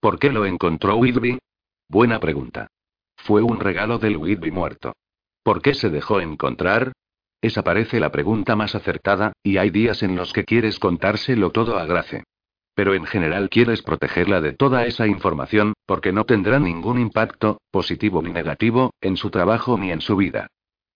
¿Por 0.00 0.18
qué 0.18 0.30
lo 0.30 0.46
encontró 0.46 0.96
Whitby? 0.96 1.38
Buena 1.88 2.18
pregunta. 2.18 2.66
Fue 3.16 3.42
un 3.42 3.60
regalo 3.60 3.98
del 3.98 4.16
Whitby 4.16 4.50
muerto. 4.50 4.94
¿Por 5.44 5.62
qué 5.62 5.74
se 5.74 5.90
dejó 5.90 6.20
encontrar? 6.20 6.92
Esa 7.44 7.62
parece 7.62 8.00
la 8.00 8.10
pregunta 8.10 8.56
más 8.56 8.74
acertada, 8.74 9.34
y 9.42 9.58
hay 9.58 9.68
días 9.68 10.02
en 10.02 10.16
los 10.16 10.32
que 10.32 10.44
quieres 10.44 10.78
contárselo 10.78 11.50
todo 11.50 11.78
a 11.78 11.84
Grace. 11.84 12.24
Pero 12.74 12.94
en 12.94 13.04
general 13.04 13.50
quieres 13.50 13.82
protegerla 13.82 14.40
de 14.40 14.54
toda 14.54 14.86
esa 14.86 15.06
información, 15.06 15.74
porque 15.84 16.10
no 16.10 16.24
tendrá 16.24 16.58
ningún 16.58 16.98
impacto, 16.98 17.60
positivo 17.70 18.22
ni 18.22 18.32
negativo, 18.32 18.94
en 19.02 19.18
su 19.18 19.28
trabajo 19.28 19.76
ni 19.76 19.92
en 19.92 20.00
su 20.00 20.16
vida. 20.16 20.46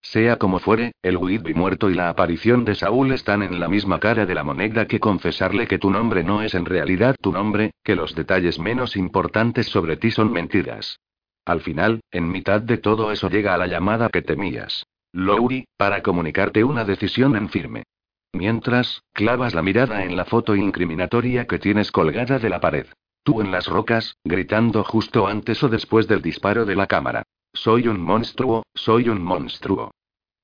Sea 0.01 0.37
como 0.37 0.57
fuere, 0.57 0.93
el 1.03 1.17
Whitby 1.17 1.53
muerto 1.53 1.91
y 1.91 1.93
la 1.93 2.09
aparición 2.09 2.65
de 2.65 2.73
Saúl 2.73 3.11
están 3.11 3.43
en 3.43 3.59
la 3.59 3.67
misma 3.67 3.99
cara 3.99 4.25
de 4.25 4.33
la 4.33 4.43
moneda 4.43 4.87
que 4.87 4.99
confesarle 4.99 5.67
que 5.67 5.77
tu 5.77 5.91
nombre 5.91 6.23
no 6.23 6.41
es 6.41 6.55
en 6.55 6.65
realidad 6.65 7.15
tu 7.21 7.31
nombre, 7.31 7.73
que 7.83 7.95
los 7.95 8.15
detalles 8.15 8.57
menos 8.57 8.95
importantes 8.95 9.67
sobre 9.67 9.97
ti 9.97 10.09
son 10.09 10.31
mentiras. 10.31 10.99
Al 11.45 11.61
final, 11.61 12.01
en 12.09 12.27
mitad 12.27 12.59
de 12.59 12.79
todo 12.79 13.11
eso 13.11 13.29
llega 13.29 13.53
a 13.53 13.57
la 13.59 13.67
llamada 13.67 14.09
que 14.09 14.23
temías. 14.23 14.87
Lowry, 15.11 15.65
para 15.77 16.03
comunicarte 16.03 16.63
una 16.63 16.85
decisión 16.85 17.35
en 17.35 17.49
firme. 17.49 17.83
Mientras, 18.31 19.01
clavas 19.13 19.55
la 19.55 19.63
mirada 19.63 20.03
en 20.03 20.15
la 20.15 20.25
foto 20.25 20.55
incriminatoria 20.55 21.47
que 21.47 21.57
tienes 21.57 21.91
colgada 21.91 22.37
de 22.37 22.49
la 22.49 22.59
pared. 22.59 22.85
Tú 23.23 23.41
en 23.41 23.51
las 23.51 23.67
rocas, 23.67 24.17
gritando 24.23 24.83
justo 24.83 25.27
antes 25.27 25.63
o 25.63 25.69
después 25.69 26.07
del 26.07 26.21
disparo 26.21 26.65
de 26.65 26.75
la 26.75 26.87
cámara. 26.87 27.23
Soy 27.53 27.87
un 27.87 27.99
monstruo, 27.99 28.63
soy 28.75 29.09
un 29.09 29.23
monstruo. 29.23 29.91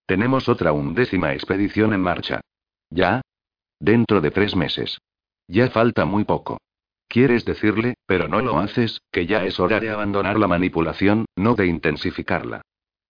Tenemos 0.08 0.50
otra 0.50 0.72
undécima 0.72 1.34
expedición 1.34 1.94
en 1.94 2.02
marcha. 2.02 2.42
¿Ya? 2.90 3.22
Dentro 3.80 4.22
de 4.22 4.32
tres 4.32 4.56
meses. 4.56 5.00
Ya 5.48 5.70
falta 5.70 6.06
muy 6.06 6.24
poco. 6.24 6.58
Quieres 7.08 7.46
decirle, 7.46 7.96
pero 8.08 8.28
no 8.28 8.42
lo 8.42 8.58
haces, 8.58 9.00
que 9.12 9.28
ya 9.28 9.46
es 9.46 9.60
hora 9.60 9.80
de 9.80 9.92
abandonar 9.92 10.40
la 10.40 10.48
manipulación, 10.48 11.26
no 11.36 11.56
de 11.56 11.68
intensificarla. 11.68 12.62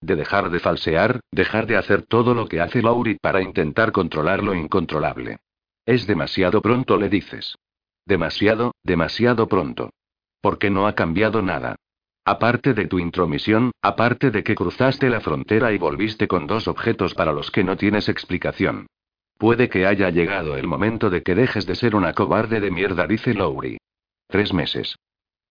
De 0.06 0.16
dejar 0.16 0.50
de 0.50 0.60
falsear, 0.60 1.20
dejar 1.32 1.66
de 1.68 1.78
hacer 1.78 2.04
todo 2.04 2.34
lo 2.34 2.48
que 2.48 2.62
hace 2.62 2.82
Laurie 2.82 3.18
para 3.22 3.42
intentar 3.42 3.92
controlar 3.92 4.44
lo 4.44 4.54
incontrolable. 4.54 5.38
Es 5.86 6.08
demasiado 6.08 6.62
pronto, 6.62 6.98
le 6.98 7.10
dices. 7.10 7.56
Demasiado, 8.06 8.74
demasiado 8.84 9.48
pronto. 9.48 9.92
Porque 10.42 10.70
no 10.70 10.88
ha 10.88 10.94
cambiado 10.94 11.42
nada. 11.42 11.76
Aparte 12.24 12.74
de 12.74 12.88
tu 12.88 13.00
intromisión, 13.00 13.72
aparte 13.82 14.32
de 14.32 14.44
que 14.44 14.56
cruzaste 14.56 15.10
la 15.10 15.22
frontera 15.22 15.72
y 15.74 15.78
volviste 15.78 16.28
con 16.28 16.48
dos 16.48 16.68
objetos 16.68 17.14
para 17.14 17.34
los 17.34 17.52
que 17.52 17.64
no 17.64 17.78
tienes 17.78 18.10
explicación. 18.10 18.88
Puede 19.38 19.70
que 19.70 19.86
haya 19.86 20.10
llegado 20.10 20.56
el 20.56 20.66
momento 20.66 21.10
de 21.10 21.22
que 21.22 21.36
dejes 21.36 21.66
de 21.66 21.76
ser 21.76 21.96
una 21.96 22.14
cobarde 22.14 22.60
de 22.60 22.72
mierda, 22.72 23.06
dice 23.06 23.34
Lowry. 23.34 23.78
Tres 24.28 24.54
meses. 24.54 24.96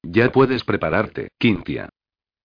Ya 0.03 0.31
puedes 0.33 0.65
prepararte, 0.65 1.29
Quintia. 1.39 1.91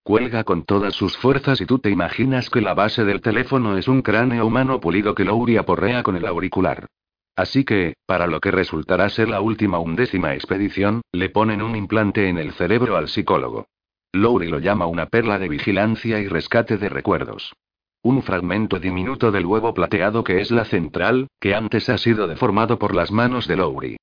Cuelga 0.10 0.44
con 0.44 0.64
todas 0.64 0.96
sus 0.96 1.16
fuerzas 1.18 1.62
y 1.62 1.68
tú 1.68 1.78
te 1.78 1.92
imaginas 1.92 2.50
que 2.50 2.62
la 2.62 2.74
base 2.74 3.06
del 3.06 3.22
teléfono 3.22 3.78
es 3.78 3.88
un 3.88 4.02
cráneo 4.02 4.44
humano 4.48 4.80
pulido 4.80 5.14
que 5.14 5.24
Lowry 5.24 5.58
aporrea 5.58 6.02
con 6.02 6.16
el 6.16 6.26
auricular. 6.26 6.88
Así 7.36 7.64
que, 7.64 7.94
para 8.08 8.26
lo 8.26 8.40
que 8.40 8.50
resultará 8.50 9.08
ser 9.10 9.30
la 9.30 9.40
última 9.40 9.78
undécima 9.78 10.34
expedición, 10.34 11.04
le 11.12 11.30
ponen 11.30 11.62
un 11.62 11.76
implante 11.76 12.28
en 12.28 12.40
el 12.40 12.54
cerebro 12.54 12.98
al 12.98 13.08
psicólogo. 13.08 13.68
Lowry 14.12 14.48
lo 14.48 14.58
llama 14.58 14.88
una 14.88 15.06
perla 15.06 15.38
de 15.38 15.48
vigilancia 15.48 16.20
y 16.20 16.28
rescate 16.28 16.80
de 16.80 16.90
recuerdos. 16.90 17.54
Un 18.02 18.24
fragmento 18.24 18.80
diminuto 18.80 19.32
del 19.32 19.46
huevo 19.46 19.76
plateado 19.76 20.24
que 20.24 20.42
es 20.42 20.50
la 20.50 20.66
central, 20.66 21.28
que 21.40 21.54
antes 21.54 21.88
ha 21.88 22.00
sido 22.00 22.26
deformado 22.26 22.80
por 22.80 22.96
las 22.96 23.12
manos 23.12 23.48
de 23.48 23.58
Lowry. 23.58 23.98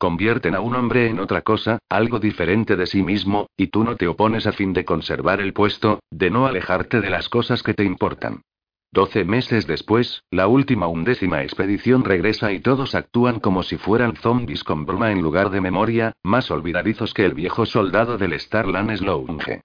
Convierten 0.00 0.54
a 0.54 0.60
un 0.60 0.74
hombre 0.76 1.10
en 1.10 1.20
otra 1.20 1.42
cosa, 1.42 1.78
algo 1.90 2.20
diferente 2.20 2.74
de 2.74 2.86
sí 2.86 3.02
mismo, 3.02 3.50
y 3.54 3.66
tú 3.66 3.84
no 3.84 3.96
te 3.96 4.08
opones 4.08 4.46
a 4.46 4.52
fin 4.52 4.72
de 4.72 4.86
conservar 4.86 5.42
el 5.42 5.52
puesto, 5.52 6.00
de 6.10 6.30
no 6.30 6.46
alejarte 6.46 7.02
de 7.02 7.10
las 7.10 7.28
cosas 7.28 7.62
que 7.62 7.74
te 7.74 7.84
importan. 7.84 8.40
Doce 8.90 9.26
meses 9.26 9.66
después, 9.66 10.22
la 10.30 10.48
última 10.48 10.86
undécima 10.86 11.42
expedición 11.42 12.02
regresa 12.02 12.50
y 12.50 12.60
todos 12.60 12.94
actúan 12.94 13.40
como 13.40 13.62
si 13.62 13.76
fueran 13.76 14.16
zombies 14.16 14.64
con 14.64 14.86
bruma 14.86 15.12
en 15.12 15.20
lugar 15.20 15.50
de 15.50 15.60
memoria, 15.60 16.14
más 16.22 16.50
olvidadizos 16.50 17.12
que 17.12 17.26
el 17.26 17.34
viejo 17.34 17.66
soldado 17.66 18.16
del 18.16 18.40
Starland 18.40 18.96
Slounge. 18.96 19.60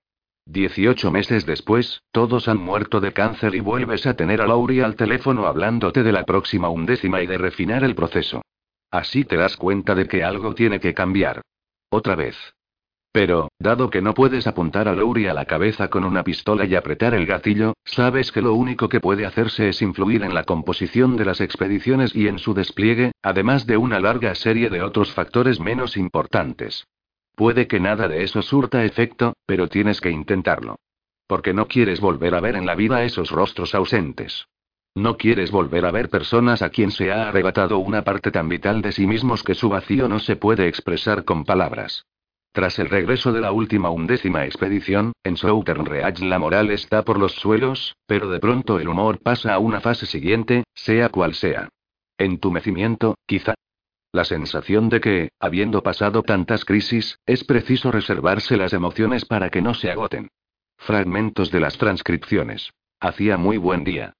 Dieciocho 0.46 1.12
meses 1.12 1.46
después, 1.46 2.02
todos 2.12 2.50
han 2.50 2.58
muerto 2.58 3.00
de 3.00 3.14
cáncer 3.14 3.56
y 3.56 3.62
vuelves 3.62 4.06
a 4.06 4.18
tener 4.18 4.42
a 4.42 4.48
Laurie 4.48 4.84
al 4.84 4.98
teléfono 4.98 5.46
hablándote 5.46 6.04
de 6.04 6.12
la 6.12 6.26
próxima 6.26 6.68
undécima 6.68 7.22
y 7.22 7.26
de 7.26 7.38
refinar 7.38 7.86
el 7.86 7.96
proceso. 7.96 8.42
Así 8.96 9.26
te 9.26 9.36
das 9.36 9.58
cuenta 9.58 9.94
de 9.94 10.08
que 10.08 10.24
algo 10.24 10.56
tiene 10.56 10.80
que 10.80 10.94
cambiar. 10.94 11.42
Otra 11.90 12.16
vez. 12.16 12.38
Pero, 13.12 13.50
dado 13.60 13.90
que 13.90 14.02
no 14.02 14.14
puedes 14.14 14.48
apuntar 14.48 14.88
a 14.88 14.96
Laurie 14.96 15.30
a 15.30 15.34
la 15.34 15.44
cabeza 15.44 15.90
con 15.90 16.06
una 16.06 16.24
pistola 16.24 16.64
y 16.64 16.76
apretar 16.76 17.14
el 17.14 17.26
gatillo, 17.26 17.74
sabes 17.84 18.32
que 18.32 18.42
lo 18.42 18.54
único 18.54 18.88
que 18.88 19.02
puede 19.02 19.26
hacerse 19.26 19.68
es 19.68 19.82
influir 19.82 20.24
en 20.24 20.34
la 20.34 20.46
composición 20.46 21.18
de 21.18 21.26
las 21.26 21.42
expediciones 21.42 22.16
y 22.16 22.30
en 22.30 22.40
su 22.40 22.54
despliegue, 22.54 23.12
además 23.22 23.66
de 23.66 23.76
una 23.76 24.00
larga 24.00 24.34
serie 24.34 24.70
de 24.70 24.82
otros 24.82 25.12
factores 25.12 25.60
menos 25.60 25.98
importantes. 25.98 26.88
Puede 27.36 27.68
que 27.68 27.82
nada 27.82 28.08
de 28.08 28.24
eso 28.24 28.42
surta 28.42 28.86
efecto, 28.86 29.34
pero 29.46 29.68
tienes 29.68 30.00
que 30.00 30.10
intentarlo. 30.10 30.78
Porque 31.28 31.54
no 31.54 31.68
quieres 31.68 32.00
volver 32.00 32.34
a 32.34 32.40
ver 32.40 32.56
en 32.56 32.66
la 32.66 32.76
vida 32.76 33.04
esos 33.04 33.30
rostros 33.30 33.76
ausentes. 33.76 34.48
No 34.96 35.18
quieres 35.18 35.52
volver 35.52 35.86
a 35.86 35.92
ver 35.92 36.10
personas 36.10 36.62
a 36.62 36.70
quien 36.70 36.90
se 36.90 37.12
ha 37.12 37.28
arrebatado 37.28 37.80
una 37.80 38.04
parte 38.04 38.32
tan 38.32 38.48
vital 38.48 38.82
de 38.82 38.94
sí 38.94 39.06
mismos 39.06 39.44
que 39.44 39.54
su 39.54 39.68
vacío 39.68 40.08
no 40.08 40.20
se 40.20 40.38
puede 40.38 40.68
expresar 40.68 41.26
con 41.26 41.44
palabras. 41.44 42.06
Tras 42.54 42.80
el 42.80 42.88
regreso 42.88 43.34
de 43.34 43.42
la 43.42 43.52
última 43.52 43.90
undécima 43.90 44.46
expedición, 44.46 45.12
en 45.26 45.36
Southern 45.36 45.86
Reach 45.86 46.22
la 46.22 46.40
moral 46.40 46.72
está 46.72 47.04
por 47.04 47.20
los 47.20 47.34
suelos, 47.34 47.98
pero 48.06 48.30
de 48.30 48.40
pronto 48.40 48.80
el 48.80 48.88
humor 48.88 49.20
pasa 49.22 49.54
a 49.54 49.60
una 49.60 49.82
fase 49.82 50.06
siguiente, 50.06 50.64
sea 50.74 51.10
cual 51.10 51.34
sea. 51.34 51.68
Entumecimiento, 52.18 53.16
quizá, 53.26 53.56
la 54.16 54.24
sensación 54.24 54.88
de 54.88 55.02
que, 55.02 55.30
habiendo 55.42 55.84
pasado 55.84 56.24
tantas 56.24 56.64
crisis, 56.64 57.20
es 57.26 57.44
preciso 57.44 57.92
reservarse 57.92 58.56
las 58.56 58.72
emociones 58.72 59.26
para 59.26 59.50
que 59.50 59.62
no 59.62 59.74
se 59.74 59.92
agoten. 59.92 60.30
Fragmentos 60.78 61.52
de 61.52 61.60
las 61.60 61.78
transcripciones. 61.78 62.72
Hacía 63.02 63.36
muy 63.36 63.58
buen 63.58 63.84
día. 63.84 64.14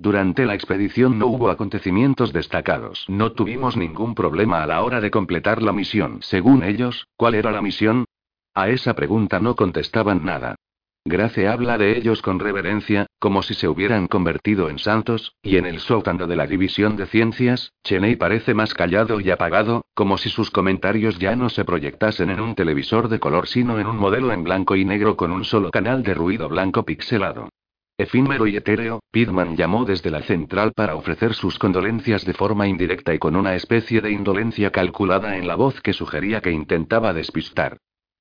Durante 0.00 0.46
la 0.46 0.54
expedición 0.54 1.18
no 1.18 1.26
hubo 1.26 1.50
acontecimientos 1.50 2.32
destacados. 2.32 3.04
No 3.06 3.32
tuvimos 3.32 3.76
ningún 3.76 4.14
problema 4.14 4.62
a 4.62 4.66
la 4.66 4.82
hora 4.82 4.98
de 4.98 5.10
completar 5.10 5.60
la 5.60 5.74
misión. 5.74 6.20
Según 6.22 6.62
ellos, 6.62 7.06
¿cuál 7.18 7.34
era 7.34 7.52
la 7.52 7.60
misión? 7.60 8.06
A 8.54 8.70
esa 8.70 8.94
pregunta 8.94 9.40
no 9.40 9.54
contestaban 9.56 10.24
nada. 10.24 10.54
Grace 11.04 11.46
habla 11.46 11.76
de 11.76 11.98
ellos 11.98 12.22
con 12.22 12.38
reverencia, 12.38 13.04
como 13.18 13.42
si 13.42 13.52
se 13.52 13.68
hubieran 13.68 14.06
convertido 14.06 14.70
en 14.70 14.78
santos, 14.78 15.34
y 15.42 15.58
en 15.58 15.66
el 15.66 15.80
sótano 15.80 16.26
de 16.26 16.36
la 16.36 16.46
División 16.46 16.96
de 16.96 17.04
Ciencias, 17.04 17.74
Cheney 17.84 18.16
parece 18.16 18.54
más 18.54 18.72
callado 18.72 19.20
y 19.20 19.30
apagado, 19.30 19.84
como 19.92 20.16
si 20.16 20.30
sus 20.30 20.50
comentarios 20.50 21.18
ya 21.18 21.36
no 21.36 21.50
se 21.50 21.66
proyectasen 21.66 22.30
en 22.30 22.40
un 22.40 22.54
televisor 22.54 23.10
de 23.10 23.20
color 23.20 23.48
sino 23.48 23.78
en 23.78 23.86
un 23.86 23.98
modelo 23.98 24.32
en 24.32 24.44
blanco 24.44 24.76
y 24.76 24.86
negro 24.86 25.18
con 25.18 25.30
un 25.30 25.44
solo 25.44 25.70
canal 25.70 26.02
de 26.02 26.14
ruido 26.14 26.48
blanco 26.48 26.86
pixelado. 26.86 27.50
Efímero 28.00 28.46
y 28.46 28.56
etéreo, 28.56 29.02
Pidman 29.10 29.58
llamó 29.58 29.84
desde 29.84 30.10
la 30.10 30.22
central 30.22 30.72
para 30.74 30.94
ofrecer 30.94 31.34
sus 31.34 31.58
condolencias 31.58 32.24
de 32.24 32.32
forma 32.32 32.66
indirecta 32.66 33.12
y 33.12 33.18
con 33.18 33.36
una 33.36 33.54
especie 33.54 34.00
de 34.00 34.10
indolencia 34.10 34.70
calculada 34.70 35.36
en 35.36 35.46
la 35.46 35.54
voz 35.54 35.82
que 35.82 35.92
sugería 35.92 36.40
que 36.40 36.50
intentaba 36.50 37.12
despistar. 37.12 37.76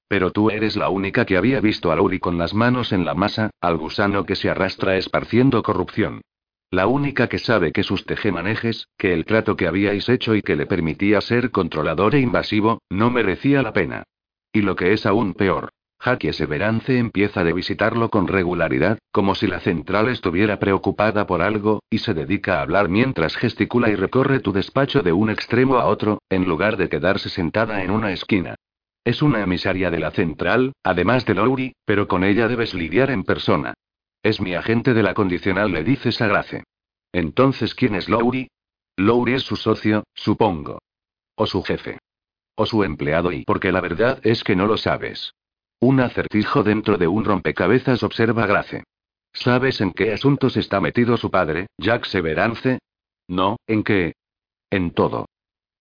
Pero 0.09 0.31
tú 0.31 0.49
eres 0.49 0.75
la 0.75 0.89
única 0.89 1.23
que 1.25 1.37
había 1.37 1.61
visto 1.61 1.93
a 1.93 1.95
Lowry 1.95 2.19
con 2.19 2.37
las 2.37 2.53
manos 2.53 2.91
en 2.91 3.05
la 3.05 3.13
masa, 3.13 3.51
al 3.61 3.77
gusano 3.77 4.25
que 4.25 4.35
se 4.35 4.49
arrastra 4.49 4.97
esparciendo 4.97 5.63
corrupción. 5.63 6.19
La 6.71 6.87
única 6.87 7.29
que 7.29 7.39
sabe 7.39 7.71
que 7.71 7.83
sus 7.83 8.05
tejemanejes, 8.05 8.89
que 8.97 9.13
el 9.13 9.23
trato 9.23 9.55
que 9.55 9.65
habíais 9.65 10.09
hecho 10.09 10.35
y 10.35 10.41
que 10.41 10.57
le 10.57 10.65
permitía 10.65 11.21
ser 11.21 11.51
controlador 11.51 12.15
e 12.15 12.19
invasivo, 12.19 12.81
no 12.89 13.11
merecía 13.11 13.61
la 13.61 13.71
pena. 13.71 14.03
Y 14.51 14.61
lo 14.61 14.75
que 14.75 14.91
es 14.91 15.05
aún 15.05 15.35
peor. 15.35 15.69
Jackie 16.03 16.31
Severance 16.31 16.97
empieza 16.97 17.43
de 17.43 17.51
visitarlo 17.51 18.09
con 18.09 18.27
regularidad, 18.27 18.99
como 19.11 19.35
si 19.35 19.47
la 19.47 19.59
central 19.59 20.07
estuviera 20.07 20.57
preocupada 20.57 21.27
por 21.27 21.41
algo, 21.41 21.83
y 21.89 21.97
se 21.97 22.13
dedica 22.13 22.59
a 22.59 22.61
hablar 22.61 22.87
mientras 22.87 23.35
gesticula 23.35 23.89
y 23.89 23.95
recorre 23.95 24.39
tu 24.39 24.53
despacho 24.53 25.01
de 25.01 25.11
un 25.11 25.29
extremo 25.29 25.77
a 25.77 25.87
otro, 25.87 26.21
en 26.29 26.45
lugar 26.45 26.77
de 26.77 26.87
quedarse 26.87 27.29
sentada 27.29 27.83
en 27.83 27.91
una 27.91 28.13
esquina. 28.13 28.55
Es 29.03 29.21
una 29.21 29.41
emisaria 29.41 29.91
de 29.91 29.99
la 29.99 30.11
central, 30.11 30.71
además 30.83 31.25
de 31.25 31.35
Lowry, 31.35 31.73
pero 31.85 32.07
con 32.07 32.23
ella 32.23 32.47
debes 32.47 32.73
lidiar 32.73 33.11
en 33.11 33.23
persona. 33.23 33.73
Es 34.23 34.39
mi 34.39 34.55
agente 34.55 34.93
de 34.93 35.03
la 35.03 35.13
condicional, 35.13 35.71
le 35.71 35.83
dices 35.83 36.21
a 36.21 36.27
Grace. 36.27 36.63
Entonces, 37.11 37.75
¿quién 37.75 37.95
es 37.95 38.07
Lowry? 38.07 38.49
Lowry 38.95 39.33
es 39.33 39.43
su 39.43 39.55
socio, 39.57 40.03
supongo. 40.13 40.79
O 41.35 41.45
su 41.45 41.61
jefe. 41.63 41.97
O 42.55 42.65
su 42.65 42.83
empleado 42.83 43.31
y 43.31 43.43
porque 43.43 43.71
la 43.71 43.81
verdad 43.81 44.19
es 44.23 44.43
que 44.43 44.55
no 44.55 44.65
lo 44.65 44.77
sabes. 44.77 45.33
Un 45.81 46.01
acertijo 46.01 46.63
dentro 46.63 46.97
de 46.97 47.07
un 47.07 47.23
rompecabezas, 47.23 48.03
observa 48.03 48.45
Grace. 48.45 48.83
¿Sabes 49.31 49.79
en 49.79 49.93
qué 49.93 50.11
asuntos 50.11 50.57
está 50.57 50.81
metido 50.81 51.15
su 51.15 51.31
padre, 51.31 51.67
Jack 51.77 52.05
Severance? 52.05 52.79
No, 53.29 53.57
¿en 53.65 53.83
qué? 53.83 54.13
En 54.69 54.91
todo. 54.91 55.27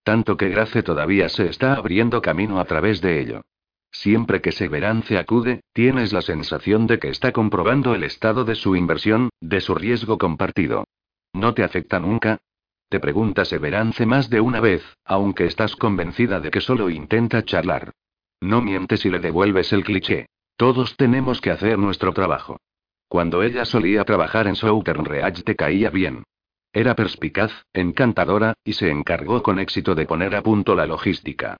Tanto 0.04 0.36
que 0.36 0.50
Grace 0.50 0.82
todavía 0.82 1.28
se 1.28 1.46
está 1.46 1.74
abriendo 1.74 2.22
camino 2.22 2.60
a 2.60 2.64
través 2.64 3.00
de 3.00 3.20
ello. 3.20 3.42
Siempre 3.90 4.40
que 4.40 4.52
Severance 4.52 5.18
acude, 5.18 5.62
tienes 5.72 6.12
la 6.12 6.22
sensación 6.22 6.86
de 6.86 6.98
que 6.98 7.08
está 7.08 7.32
comprobando 7.32 7.94
el 7.94 8.04
estado 8.04 8.44
de 8.44 8.54
su 8.54 8.76
inversión, 8.76 9.30
de 9.40 9.60
su 9.60 9.74
riesgo 9.74 10.16
compartido. 10.18 10.84
¿No 11.32 11.54
te 11.54 11.64
afecta 11.64 11.98
nunca? 11.98 12.38
Te 12.88 13.00
pregunta 13.00 13.44
Severance 13.44 14.06
más 14.06 14.30
de 14.30 14.40
una 14.40 14.60
vez, 14.60 14.82
aunque 15.04 15.46
estás 15.46 15.74
convencida 15.74 16.38
de 16.40 16.50
que 16.50 16.60
solo 16.60 16.88
intenta 16.88 17.44
charlar. 17.44 17.92
No 18.40 18.62
mientes 18.62 19.04
y 19.04 19.10
le 19.10 19.18
devuelves 19.18 19.72
el 19.72 19.84
cliché. 19.84 20.26
Todos 20.56 20.96
tenemos 20.96 21.40
que 21.40 21.50
hacer 21.50 21.78
nuestro 21.78 22.12
trabajo. 22.12 22.58
Cuando 23.08 23.42
ella 23.42 23.64
solía 23.64 24.04
trabajar 24.04 24.46
en 24.46 24.56
Southern 24.56 25.04
Reach 25.04 25.42
te 25.42 25.56
caía 25.56 25.90
bien. 25.90 26.24
Era 26.72 26.94
perspicaz, 26.94 27.52
encantadora, 27.72 28.54
y 28.64 28.74
se 28.74 28.90
encargó 28.90 29.42
con 29.42 29.58
éxito 29.58 29.94
de 29.94 30.06
poner 30.06 30.34
a 30.34 30.42
punto 30.42 30.74
la 30.74 30.86
logística. 30.86 31.56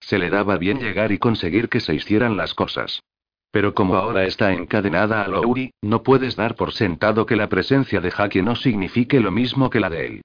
Se 0.00 0.18
le 0.18 0.30
daba 0.30 0.56
bien 0.56 0.80
llegar 0.80 1.12
y 1.12 1.18
conseguir 1.18 1.68
que 1.68 1.80
se 1.80 1.94
hicieran 1.94 2.36
las 2.36 2.54
cosas. 2.54 3.02
Pero 3.50 3.74
como 3.74 3.96
ahora 3.96 4.24
está 4.24 4.52
encadenada 4.52 5.22
a 5.22 5.28
Lowry, 5.28 5.72
no 5.82 6.02
puedes 6.02 6.36
dar 6.36 6.54
por 6.54 6.72
sentado 6.72 7.26
que 7.26 7.36
la 7.36 7.48
presencia 7.48 8.00
de 8.00 8.10
Jackie 8.10 8.42
no 8.42 8.56
signifique 8.56 9.20
lo 9.20 9.30
mismo 9.30 9.68
que 9.68 9.80
la 9.80 9.90
de 9.90 10.06
él. 10.06 10.22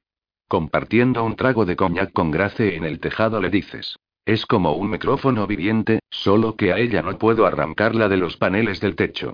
Compartiendo 0.47 1.23
un 1.23 1.35
trago 1.35 1.65
de 1.65 1.75
coñac 1.75 2.13
con 2.13 2.31
Grace 2.31 2.75
en 2.75 2.85
el 2.85 2.99
tejado 2.99 3.41
le 3.41 3.49
dices. 3.49 3.97
Es 4.27 4.45
como 4.45 4.73
un 4.73 4.89
micrófono 4.89 5.47
viviente, 5.47 6.01
solo 6.09 6.57
que 6.57 6.73
a 6.73 6.79
ella 6.79 7.01
no 7.01 7.17
puedo 7.17 7.45
arrancarla 7.45 8.09
de 8.09 8.17
los 8.17 8.35
paneles 8.35 8.81
del 8.81 8.97
techo. 8.97 9.31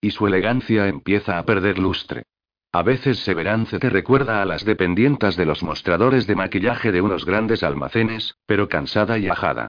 Y 0.00 0.12
su 0.12 0.24
elegancia 0.28 0.86
empieza 0.86 1.36
a 1.36 1.44
perder 1.44 1.80
lustre. 1.80 2.22
A 2.70 2.84
veces 2.84 3.18
Severance 3.18 3.80
te 3.80 3.90
recuerda 3.90 4.40
a 4.40 4.44
las 4.44 4.64
dependientas 4.64 5.34
de 5.34 5.46
los 5.46 5.64
mostradores 5.64 6.28
de 6.28 6.36
maquillaje 6.36 6.92
de 6.92 7.00
unos 7.00 7.26
grandes 7.26 7.64
almacenes, 7.64 8.36
pero 8.46 8.68
cansada 8.68 9.18
y 9.18 9.26
ajada. 9.26 9.66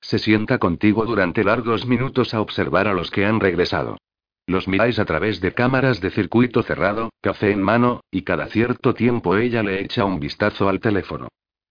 Se 0.00 0.20
sienta 0.20 0.58
contigo 0.58 1.06
durante 1.06 1.42
largos 1.42 1.84
minutos 1.84 2.32
a 2.32 2.40
observar 2.40 2.86
a 2.86 2.94
los 2.94 3.10
que 3.10 3.26
han 3.26 3.40
regresado. 3.40 3.98
Los 4.46 4.68
miráis 4.68 5.00
a 5.00 5.06
través 5.06 5.40
de 5.40 5.54
cámaras 5.54 6.00
de 6.00 6.12
circuito 6.12 6.62
cerrado, 6.62 7.10
café 7.20 7.50
en 7.50 7.62
mano, 7.62 8.04
y 8.12 8.22
cada 8.22 8.46
cierto 8.46 8.94
tiempo 8.94 9.36
ella 9.36 9.64
le 9.64 9.82
echa 9.82 10.04
un 10.04 10.20
vistazo 10.20 10.68
al 10.68 10.78
teléfono. 10.78 11.26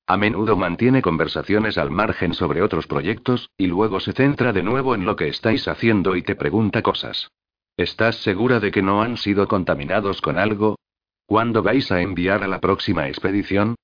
A 0.09 0.17
menudo 0.17 0.57
mantiene 0.57 1.03
conversaciones 1.03 1.77
al 1.77 1.91
margen 1.91 2.33
sobre 2.33 2.63
otros 2.63 2.87
proyectos, 2.87 3.51
y 3.55 3.67
luego 3.67 3.99
se 3.99 4.11
centra 4.11 4.51
de 4.53 4.63
nuevo 4.63 4.95
en 4.95 5.05
lo 5.05 5.15
que 5.15 5.27
estáis 5.27 5.67
haciendo 5.67 6.15
y 6.15 6.23
te 6.23 6.35
pregunta 6.35 6.81
cosas. 6.81 7.29
¿Estás 7.77 8.15
segura 8.23 8.59
de 8.59 8.71
que 8.71 8.81
no 8.81 9.03
han 9.03 9.17
sido 9.17 9.47
contaminados 9.47 10.19
con 10.23 10.39
algo? 10.39 10.79
¿Cuándo 11.27 11.61
vais 11.61 11.91
a 11.91 12.01
enviar 12.01 12.41
a 12.41 12.47
la 12.47 12.59
próxima 12.59 13.07
expedición? 13.07 13.75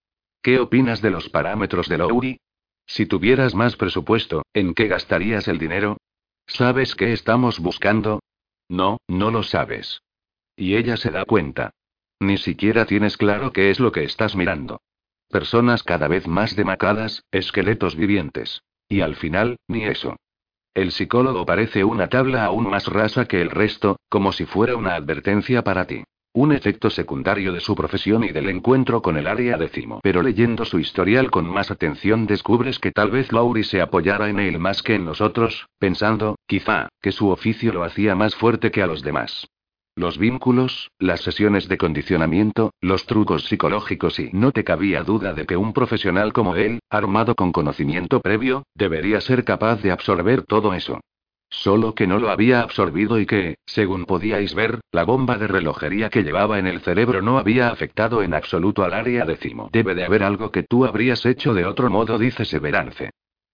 ¿Qué 0.42 0.60
opinas 0.60 1.00
de 1.04 1.12
los 1.12 1.30
parámetros 1.30 1.88
de 1.90 2.00
Lowry? 2.00 2.40
Si 2.88 3.06
tuvieras 3.06 3.54
más 3.54 3.76
presupuesto, 3.76 4.42
¿en 4.52 4.74
qué 4.74 4.88
gastarías 4.88 5.48
el 5.48 5.60
dinero? 5.60 5.98
¿Sabes 6.48 6.96
qué 6.96 7.14
estamos 7.14 7.60
buscando? 7.60 8.20
No, 8.68 8.98
no 9.08 9.30
lo 9.30 9.44
sabes. 9.44 10.02
Y 10.56 10.76
ella 10.76 10.98
se 10.98 11.12
da 11.12 11.24
cuenta. 11.26 11.70
Ni 12.20 12.40
siquiera 12.40 12.88
tienes 12.88 13.16
claro 13.16 13.54
qué 13.54 13.70
es 13.70 13.80
lo 13.80 13.92
que 13.92 14.06
estás 14.06 14.36
mirando. 14.36 14.82
Personas 15.36 15.84
cada 15.84 16.08
vez 16.08 16.30
más 16.30 16.56
demacadas, 16.56 17.26
esqueletos 17.30 17.98
vivientes. 17.98 18.64
Y 18.88 19.02
al 19.02 19.18
final, 19.18 19.58
ni 19.68 19.84
eso. 19.84 20.16
El 20.74 20.94
psicólogo 20.94 21.46
parece 21.46 21.84
una 21.84 22.08
tabla 22.08 22.46
aún 22.46 22.70
más 22.70 22.88
rasa 22.88 23.26
que 23.26 23.42
el 23.42 23.50
resto, 23.50 23.98
como 24.08 24.32
si 24.32 24.46
fuera 24.46 24.78
una 24.78 24.96
advertencia 24.96 25.62
para 25.62 25.88
ti. 25.88 26.06
Un 26.32 26.54
efecto 26.54 26.90
secundario 26.90 27.52
de 27.52 27.60
su 27.60 27.76
profesión 27.76 28.24
y 28.24 28.30
del 28.30 28.50
encuentro 28.50 29.02
con 29.02 29.18
el 29.18 29.28
área 29.28 29.58
décimo. 29.58 30.00
Pero 30.04 30.24
leyendo 30.24 30.64
su 30.64 30.80
historial 30.80 31.30
con 31.30 31.50
más 31.50 31.70
atención 31.70 32.28
descubres 32.28 32.80
que 32.80 32.94
tal 32.94 33.12
vez 33.12 33.34
Laurie 33.34 33.66
se 33.66 33.82
apoyara 33.82 34.30
en 34.30 34.40
él 34.40 34.58
más 34.58 34.82
que 34.82 34.96
en 34.96 35.04
nosotros, 35.04 35.68
pensando, 35.80 36.38
quizá, 36.48 36.88
que 37.02 37.12
su 37.12 37.28
oficio 37.28 37.74
lo 37.74 37.84
hacía 37.84 38.16
más 38.16 38.36
fuerte 38.36 38.72
que 38.72 38.82
a 38.82 38.88
los 38.88 39.02
demás. 39.02 39.50
Los 39.98 40.18
vínculos, 40.18 40.92
las 41.00 41.22
sesiones 41.22 41.70
de 41.70 41.78
condicionamiento, 41.78 42.74
los 42.82 43.06
trucos 43.06 43.46
psicológicos 43.46 44.20
y 44.20 44.30
no 44.34 44.52
te 44.52 44.66
cabía 44.66 45.04
duda 45.04 45.34
de 45.34 45.46
que 45.46 45.56
un 45.56 45.72
profesional 45.72 46.34
como 46.34 46.58
él, 46.58 46.80
armado 46.90 47.34
con 47.34 47.54
conocimiento 47.54 48.20
previo, 48.20 48.64
debería 48.76 49.22
ser 49.22 49.46
capaz 49.46 49.82
de 49.82 49.92
absorber 49.92 50.42
todo 50.44 50.74
eso. 50.74 51.00
Solo 51.50 51.96
que 51.96 52.08
no 52.08 52.20
lo 52.20 52.30
había 52.30 52.60
absorbido 52.60 53.22
y 53.22 53.26
que, 53.26 53.56
según 53.66 54.04
podíais 54.04 54.54
ver, 54.54 54.82
la 54.92 55.06
bomba 55.06 55.38
de 55.38 55.48
relojería 55.48 56.10
que 56.10 56.24
llevaba 56.24 56.60
en 56.60 56.68
el 56.68 56.82
cerebro 56.82 57.22
no 57.22 57.38
había 57.38 57.70
afectado 57.70 58.22
en 58.22 58.34
absoluto 58.34 58.84
al 58.84 58.94
área 58.94 59.24
décimo. 59.24 59.70
Debe 59.72 59.96
de 59.96 60.04
haber 60.04 60.24
algo 60.24 60.52
que 60.52 60.64
tú 60.64 60.84
habrías 60.84 61.26
hecho 61.26 61.54
de 61.54 61.66
otro 61.66 61.90
modo, 61.90 62.20
dice 62.20 62.44
Severance. 62.44 63.12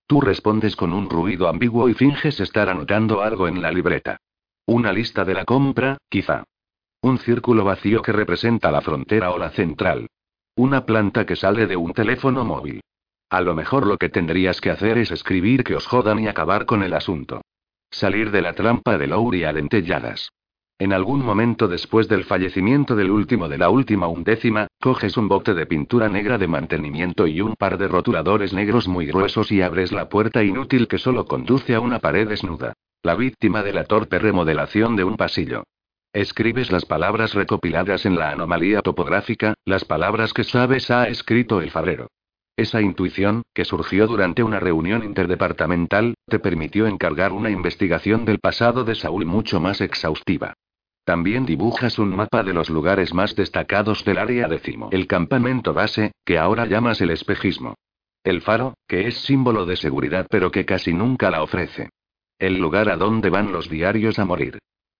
Tú 0.08 0.22
respondes 0.22 0.76
con 0.76 0.92
un 0.92 1.08
ruido 1.08 1.48
ambiguo 1.48 1.88
y 1.88 1.94
finges 1.94 2.40
estar 2.40 2.68
anotando 2.68 3.22
algo 3.22 3.48
en 3.48 3.62
la 3.62 3.72
libreta. 3.72 4.18
Una 4.72 4.94
lista 4.94 5.26
de 5.26 5.34
la 5.34 5.44
compra, 5.44 5.98
quizá. 6.08 6.46
Un 7.02 7.18
círculo 7.18 7.66
vacío 7.66 8.02
que 8.02 8.14
representa 8.14 8.72
la 8.72 8.80
frontera 8.80 9.32
o 9.32 9.38
la 9.38 9.50
central. 9.50 10.08
Una 10.56 10.86
planta 10.86 11.26
que 11.26 11.36
sale 11.36 11.68
de 11.68 11.76
un 11.76 11.92
teléfono 11.92 12.46
móvil. 12.46 12.80
A 13.30 13.42
lo 13.42 13.54
mejor 13.54 13.86
lo 13.86 13.98
que 13.98 14.08
tendrías 14.08 14.62
que 14.62 14.70
hacer 14.70 14.98
es 14.98 15.12
escribir 15.12 15.66
que 15.66 15.76
os 15.76 15.86
jodan 15.86 16.20
y 16.20 16.30
acabar 16.30 16.66
con 16.66 16.84
el 16.84 16.94
asunto. 16.94 17.42
Salir 17.90 18.32
de 18.32 18.42
la 18.42 18.54
trampa 18.54 18.98
de 18.98 19.08
Lowry 19.08 19.44
a 19.44 19.52
dentelladas. 19.52 20.30
En 20.80 20.94
algún 20.94 21.22
momento 21.22 21.68
después 21.68 22.08
del 22.08 22.24
fallecimiento 22.24 22.96
del 22.96 23.12
último 23.12 23.50
de 23.50 23.58
la 23.58 23.70
última 23.70 24.08
undécima, 24.08 24.68
coges 24.80 25.18
un 25.18 25.28
bote 25.28 25.54
de 25.54 25.66
pintura 25.66 26.08
negra 26.08 26.38
de 26.38 26.48
mantenimiento 26.48 27.28
y 27.28 27.42
un 27.42 27.56
par 27.56 27.78
de 27.78 27.90
rotuladores 27.90 28.54
negros 28.54 28.88
muy 28.88 29.08
gruesos 29.08 29.52
y 29.52 29.62
abres 29.62 29.92
la 29.92 30.08
puerta 30.08 30.42
inútil 30.46 30.88
que 30.88 30.98
solo 30.98 31.26
conduce 31.26 31.76
a 31.76 31.82
una 31.82 32.00
pared 32.00 32.26
desnuda. 32.26 32.72
La 33.04 33.16
víctima 33.16 33.64
de 33.64 33.74
la 33.74 33.86
torpe 33.86 34.20
remodelación 34.20 34.96
de 34.96 35.04
un 35.04 35.18
pasillo. 35.18 35.64
Escribes 36.14 36.72
las 36.72 36.86
palabras 36.86 37.34
recopiladas 37.34 38.06
en 38.06 38.16
la 38.16 38.30
anomalía 38.30 38.82
topográfica, 38.82 39.56
las 39.66 39.86
palabras 39.86 40.34
que 40.34 40.44
sabes 40.44 40.92
ha 40.92 41.08
escrito 41.08 41.62
el 41.62 41.72
fabrero. 41.72 42.12
Esa 42.56 42.80
intuición, 42.80 43.42
que 43.56 43.66
surgió 43.66 44.06
durante 44.06 44.44
una 44.44 44.60
reunión 44.60 45.04
interdepartamental, 45.04 46.14
te 46.28 46.38
permitió 46.38 46.86
encargar 46.86 47.34
una 47.34 47.50
investigación 47.50 48.24
del 48.24 48.38
pasado 48.38 48.84
de 48.84 48.94
Saúl 48.94 49.26
mucho 49.26 49.60
más 49.60 49.82
exhaustiva. 49.82 50.54
También 51.04 51.48
dibujas 51.48 51.98
un 51.98 52.16
mapa 52.16 52.44
de 52.44 52.54
los 52.54 52.70
lugares 52.70 53.16
más 53.16 53.36
destacados 53.36 54.06
del 54.06 54.20
área 54.20 54.48
décimo. 54.48 54.90
El 54.92 55.08
campamento 55.08 55.74
base, 55.74 56.12
que 56.24 56.38
ahora 56.38 56.68
llamas 56.68 57.02
el 57.02 57.10
espejismo. 57.10 57.74
El 58.24 58.42
faro, 58.42 58.76
que 58.88 59.08
es 59.08 59.18
símbolo 59.24 59.66
de 59.66 59.76
seguridad 59.76 60.28
pero 60.30 60.52
que 60.52 60.66
casi 60.66 60.94
nunca 60.94 61.32
la 61.32 61.42
ofrece. 61.42 61.90
El 62.42 62.58
lugar 62.58 62.90
a 62.90 62.98
donde 62.98 63.30
van 63.30 63.52
los 63.52 63.70
diarios 63.70 64.18
a 64.18 64.26
morir. 64.26 64.58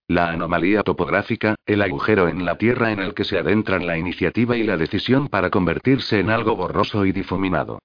La 0.08 0.30
anomalía 0.30 0.84
topográfica, 0.84 1.56
el 1.66 1.82
agujero 1.82 2.28
en 2.28 2.46
la 2.46 2.60
tierra 2.60 2.92
en 2.92 3.00
el 3.00 3.16
que 3.16 3.24
se 3.24 3.40
adentran 3.40 3.88
la 3.88 3.98
iniciativa 3.98 4.58
y 4.58 4.64
la 4.64 4.78
decisión 4.78 5.28
para 5.28 5.50
convertirse 5.50 6.20
en 6.20 6.30
algo 6.30 6.56
borroso 6.56 7.04
y 7.04 7.12
difuminado. 7.12 7.80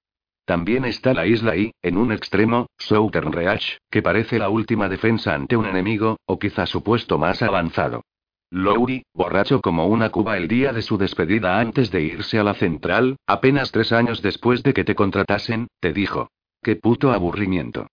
También 0.45 0.85
está 0.85 1.15
la 1.15 1.25
isla 1.25 1.55
y, 1.55 1.71
en 1.81 1.97
un 1.97 2.11
extremo, 2.11 2.67
Southern 2.77 3.31
Reach, 3.33 3.79
que 3.89 4.03
parece 4.03 4.37
la 4.37 4.49
última 4.49 4.89
defensa 4.89 5.33
ante 5.33 5.57
un 5.57 5.65
enemigo, 5.65 6.17
o 6.27 6.37
quizá 6.37 6.67
su 6.67 6.83
puesto 6.83 7.17
más 7.17 7.41
avanzado. 7.41 8.03
Lowry, 8.51 9.05
borracho 9.11 9.59
como 9.59 9.87
una 9.87 10.11
cuba 10.11 10.37
el 10.37 10.47
día 10.47 10.71
de 10.71 10.83
su 10.83 10.99
despedida 10.99 11.59
antes 11.59 11.89
de 11.89 12.03
irse 12.03 12.37
a 12.37 12.43
la 12.43 12.53
central, 12.53 13.17
apenas 13.25 13.71
tres 13.71 13.91
años 13.91 14.21
después 14.21 14.61
de 14.61 14.75
que 14.75 14.83
te 14.83 14.93
contratasen, 14.93 15.65
te 15.79 15.93
dijo. 15.93 16.29
¡Qué 16.61 16.75
puto 16.75 17.11
aburrimiento! 17.11 17.87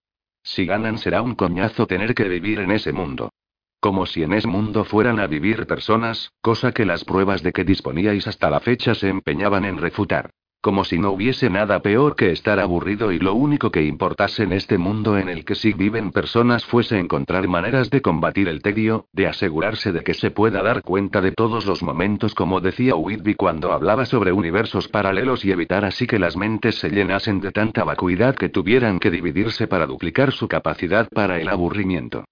Si 0.44 0.66
ganan 0.66 0.98
será 0.98 1.22
un 1.22 1.34
coñazo 1.34 1.86
tener 1.86 2.14
que 2.14 2.28
vivir 2.28 2.60
en 2.60 2.70
ese 2.70 2.92
mundo. 2.92 3.32
Como 3.80 4.06
si 4.06 4.22
en 4.22 4.34
ese 4.34 4.46
mundo 4.46 4.84
fueran 4.84 5.18
a 5.18 5.26
vivir 5.26 5.66
personas, 5.66 6.32
cosa 6.40 6.72
que 6.72 6.84
las 6.84 7.04
pruebas 7.04 7.42
de 7.42 7.52
que 7.52 7.64
disponíais 7.64 8.26
hasta 8.28 8.50
la 8.50 8.60
fecha 8.60 8.94
se 8.94 9.08
empeñaban 9.08 9.64
en 9.64 9.78
refutar. 9.78 10.30
Como 10.64 10.84
si 10.84 10.96
no 10.96 11.10
hubiese 11.10 11.50
nada 11.50 11.80
peor 11.80 12.16
que 12.16 12.32
estar 12.32 12.58
aburrido 12.58 13.12
y 13.12 13.18
lo 13.18 13.34
único 13.34 13.70
que 13.70 13.82
importase 13.82 14.44
en 14.44 14.54
este 14.54 14.78
mundo 14.78 15.18
en 15.18 15.28
el 15.28 15.44
que 15.44 15.54
sí 15.54 15.74
viven 15.74 16.10
personas 16.10 16.64
fuese 16.64 16.98
encontrar 16.98 17.46
maneras 17.48 17.90
de 17.90 18.00
combatir 18.00 18.48
el 18.48 18.62
tedio, 18.62 19.04
de 19.12 19.26
asegurarse 19.26 19.92
de 19.92 20.02
que 20.02 20.14
se 20.14 20.30
pueda 20.30 20.62
dar 20.62 20.80
cuenta 20.80 21.20
de 21.20 21.32
todos 21.32 21.66
los 21.66 21.82
momentos 21.82 22.34
como 22.34 22.62
decía 22.62 22.96
Whitby 22.96 23.34
cuando 23.34 23.74
hablaba 23.74 24.06
sobre 24.06 24.32
universos 24.32 24.88
paralelos 24.88 25.44
y 25.44 25.52
evitar 25.52 25.84
así 25.84 26.06
que 26.06 26.18
las 26.18 26.34
mentes 26.34 26.76
se 26.76 26.88
llenasen 26.88 27.40
de 27.40 27.52
tanta 27.52 27.84
vacuidad 27.84 28.34
que 28.34 28.48
tuvieran 28.48 29.00
que 29.00 29.10
dividirse 29.10 29.66
para 29.66 29.84
duplicar 29.84 30.32
su 30.32 30.48
capacidad 30.48 31.10
para 31.10 31.38
el 31.42 31.50
aburrimiento. 31.50 32.24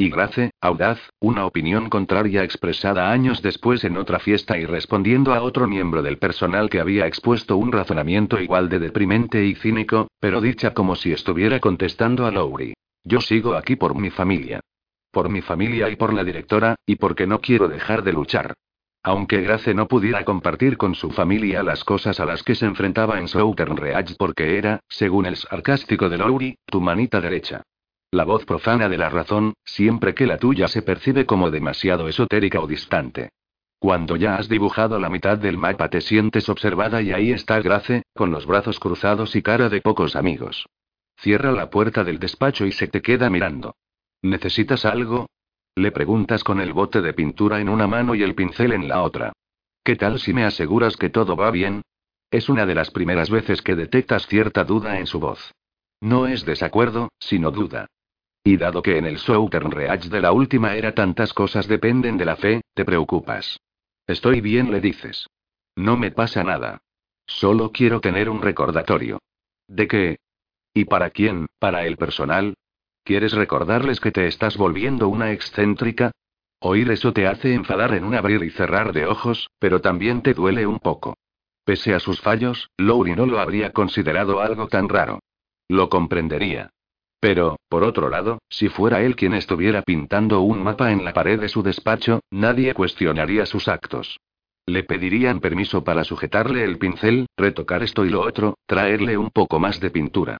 Y 0.00 0.10
Grace, 0.10 0.52
audaz, 0.60 1.00
una 1.18 1.44
opinión 1.44 1.88
contraria 1.90 2.44
expresada 2.44 3.10
años 3.10 3.42
después 3.42 3.82
en 3.82 3.96
otra 3.96 4.20
fiesta 4.20 4.56
y 4.56 4.64
respondiendo 4.64 5.34
a 5.34 5.42
otro 5.42 5.66
miembro 5.66 6.02
del 6.02 6.18
personal 6.18 6.70
que 6.70 6.78
había 6.78 7.08
expuesto 7.08 7.56
un 7.56 7.72
razonamiento 7.72 8.40
igual 8.40 8.68
de 8.68 8.78
deprimente 8.78 9.44
y 9.44 9.56
cínico, 9.56 10.06
pero 10.20 10.40
dicha 10.40 10.72
como 10.72 10.94
si 10.94 11.10
estuviera 11.10 11.58
contestando 11.58 12.26
a 12.26 12.30
Lowry. 12.30 12.74
Yo 13.02 13.20
sigo 13.20 13.56
aquí 13.56 13.74
por 13.74 13.96
mi 13.96 14.10
familia. 14.10 14.60
Por 15.10 15.30
mi 15.30 15.40
familia 15.40 15.88
y 15.88 15.96
por 15.96 16.14
la 16.14 16.22
directora, 16.22 16.76
y 16.86 16.94
porque 16.94 17.26
no 17.26 17.40
quiero 17.40 17.66
dejar 17.66 18.04
de 18.04 18.12
luchar. 18.12 18.54
Aunque 19.02 19.40
Grace 19.40 19.74
no 19.74 19.88
pudiera 19.88 20.24
compartir 20.24 20.76
con 20.76 20.94
su 20.94 21.10
familia 21.10 21.64
las 21.64 21.82
cosas 21.82 22.20
a 22.20 22.24
las 22.24 22.44
que 22.44 22.54
se 22.54 22.66
enfrentaba 22.66 23.18
en 23.18 23.26
Southern 23.26 23.76
Reach 23.76 24.14
porque 24.16 24.58
era, 24.58 24.78
según 24.88 25.26
el 25.26 25.34
sarcástico 25.34 26.08
de 26.08 26.18
Lowry, 26.18 26.56
tu 26.66 26.80
manita 26.80 27.20
derecha. 27.20 27.64
La 28.10 28.24
voz 28.24 28.46
profana 28.46 28.88
de 28.88 28.96
la 28.96 29.10
razón, 29.10 29.52
siempre 29.66 30.14
que 30.14 30.26
la 30.26 30.38
tuya 30.38 30.66
se 30.68 30.80
percibe 30.80 31.26
como 31.26 31.50
demasiado 31.50 32.08
esotérica 32.08 32.58
o 32.58 32.66
distante. 32.66 33.28
Cuando 33.78 34.16
ya 34.16 34.36
has 34.36 34.48
dibujado 34.48 34.98
la 34.98 35.10
mitad 35.10 35.36
del 35.36 35.58
mapa 35.58 35.90
te 35.90 36.00
sientes 36.00 36.48
observada 36.48 37.02
y 37.02 37.12
ahí 37.12 37.32
está 37.32 37.60
Grace, 37.60 38.02
con 38.14 38.30
los 38.30 38.46
brazos 38.46 38.80
cruzados 38.80 39.36
y 39.36 39.42
cara 39.42 39.68
de 39.68 39.82
pocos 39.82 40.16
amigos. 40.16 40.66
Cierra 41.18 41.52
la 41.52 41.68
puerta 41.68 42.02
del 42.02 42.18
despacho 42.18 42.64
y 42.64 42.72
se 42.72 42.88
te 42.88 43.02
queda 43.02 43.28
mirando. 43.28 43.74
¿Necesitas 44.22 44.86
algo? 44.86 45.26
Le 45.76 45.92
preguntas 45.92 46.42
con 46.42 46.60
el 46.60 46.72
bote 46.72 47.02
de 47.02 47.12
pintura 47.12 47.60
en 47.60 47.68
una 47.68 47.86
mano 47.86 48.14
y 48.14 48.22
el 48.22 48.34
pincel 48.34 48.72
en 48.72 48.88
la 48.88 49.02
otra. 49.02 49.34
¿Qué 49.84 49.96
tal 49.96 50.18
si 50.18 50.32
me 50.32 50.44
aseguras 50.44 50.96
que 50.96 51.10
todo 51.10 51.36
va 51.36 51.50
bien? 51.50 51.82
Es 52.30 52.48
una 52.48 52.64
de 52.64 52.74
las 52.74 52.90
primeras 52.90 53.28
veces 53.28 53.60
que 53.60 53.76
detectas 53.76 54.26
cierta 54.26 54.64
duda 54.64 54.98
en 54.98 55.06
su 55.06 55.20
voz. 55.20 55.52
No 56.00 56.26
es 56.26 56.46
desacuerdo, 56.46 57.10
sino 57.18 57.50
duda. 57.50 57.86
Y 58.48 58.56
dado 58.56 58.80
que 58.80 58.96
en 58.96 59.04
el 59.04 59.18
Southern 59.18 59.70
Reach 59.70 60.06
de 60.06 60.22
la 60.22 60.32
última 60.32 60.74
era 60.74 60.94
tantas 60.94 61.34
cosas 61.34 61.68
dependen 61.68 62.16
de 62.16 62.24
la 62.24 62.34
fe, 62.34 62.62
te 62.72 62.86
preocupas. 62.86 63.60
Estoy 64.06 64.40
bien, 64.40 64.72
le 64.72 64.80
dices. 64.80 65.26
No 65.76 65.98
me 65.98 66.12
pasa 66.12 66.42
nada. 66.42 66.80
Solo 67.26 67.72
quiero 67.72 68.00
tener 68.00 68.30
un 68.30 68.40
recordatorio. 68.40 69.18
¿De 69.66 69.86
qué? 69.86 70.20
¿Y 70.72 70.86
para 70.86 71.10
quién? 71.10 71.48
¿Para 71.58 71.84
el 71.84 71.98
personal? 71.98 72.54
¿Quieres 73.04 73.32
recordarles 73.32 74.00
que 74.00 74.12
te 74.12 74.26
estás 74.26 74.56
volviendo 74.56 75.08
una 75.08 75.30
excéntrica? 75.32 76.12
Oír 76.58 76.90
eso 76.90 77.12
te 77.12 77.26
hace 77.26 77.52
enfadar 77.52 77.92
en 77.92 78.02
un 78.02 78.14
abrir 78.14 78.42
y 78.42 78.50
cerrar 78.50 78.94
de 78.94 79.04
ojos, 79.04 79.50
pero 79.58 79.82
también 79.82 80.22
te 80.22 80.32
duele 80.32 80.66
un 80.66 80.78
poco. 80.78 81.18
Pese 81.66 81.92
a 81.92 82.00
sus 82.00 82.22
fallos, 82.22 82.70
Lowry 82.78 83.14
no 83.14 83.26
lo 83.26 83.40
habría 83.40 83.74
considerado 83.74 84.40
algo 84.40 84.68
tan 84.68 84.88
raro. 84.88 85.20
Lo 85.68 85.90
comprendería. 85.90 86.70
Pero, 87.20 87.56
por 87.68 87.82
otro 87.82 88.08
lado, 88.08 88.38
si 88.48 88.68
fuera 88.68 89.02
él 89.02 89.16
quien 89.16 89.34
estuviera 89.34 89.82
pintando 89.82 90.40
un 90.40 90.62
mapa 90.62 90.92
en 90.92 91.04
la 91.04 91.12
pared 91.12 91.40
de 91.40 91.48
su 91.48 91.62
despacho, 91.62 92.20
nadie 92.30 92.74
cuestionaría 92.74 93.44
sus 93.46 93.66
actos. 93.66 94.18
Le 94.66 94.84
pedirían 94.84 95.40
permiso 95.40 95.82
para 95.82 96.04
sujetarle 96.04 96.62
el 96.62 96.78
pincel, 96.78 97.26
retocar 97.36 97.82
esto 97.82 98.04
y 98.04 98.10
lo 98.10 98.20
otro, 98.20 98.58
traerle 98.66 99.16
un 99.16 99.30
poco 99.30 99.58
más 99.58 99.80
de 99.80 99.90
pintura. 99.90 100.36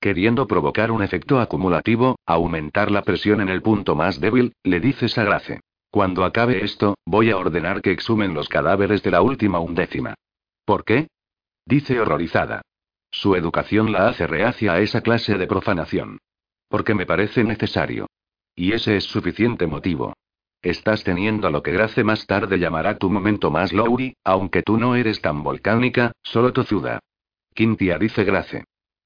Queriendo 0.00 0.46
provocar 0.46 0.90
un 0.90 1.02
efecto 1.02 1.40
acumulativo, 1.40 2.18
aumentar 2.26 2.90
la 2.90 3.02
presión 3.02 3.40
en 3.40 3.48
el 3.48 3.62
punto 3.62 3.94
más 3.94 4.20
débil, 4.20 4.52
le 4.62 4.80
dices 4.80 5.18
a 5.18 5.24
Grace. 5.24 5.60
Cuando 5.90 6.24
acabe 6.24 6.64
esto, 6.64 6.94
voy 7.04 7.30
a 7.30 7.36
ordenar 7.36 7.82
que 7.82 7.90
exhumen 7.90 8.34
los 8.34 8.48
cadáveres 8.48 9.02
de 9.02 9.10
la 9.10 9.22
última 9.22 9.58
undécima. 9.58 10.14
¿Por 10.64 10.84
qué? 10.84 11.08
Dice 11.66 12.00
horrorizada. 12.00 12.62
Su 13.10 13.34
educación 13.34 13.92
la 13.92 14.08
hace 14.08 14.26
reacia 14.26 14.72
a 14.72 14.80
esa 14.80 15.00
clase 15.00 15.36
de 15.36 15.46
profanación. 15.46 16.18
Porque 16.68 16.94
me 16.94 17.06
parece 17.06 17.44
necesario. 17.44 18.06
Y 18.54 18.72
ese 18.72 18.96
es 18.96 19.04
suficiente 19.04 19.66
motivo. 19.66 20.14
Estás 20.62 21.04
teniendo 21.04 21.50
lo 21.50 21.62
que 21.62 21.72
Grace 21.72 22.04
más 22.04 22.26
tarde 22.26 22.58
llamará 22.58 22.98
tu 22.98 23.08
momento 23.10 23.50
más 23.50 23.72
Lowry, 23.72 24.14
aunque 24.24 24.62
tú 24.62 24.76
no 24.76 24.94
eres 24.94 25.20
tan 25.22 25.42
volcánica, 25.42 26.12
solo 26.22 26.52
tozuda. 26.52 27.00
Quintia 27.54 27.98
dice 27.98 28.24
Grace. 28.24 28.64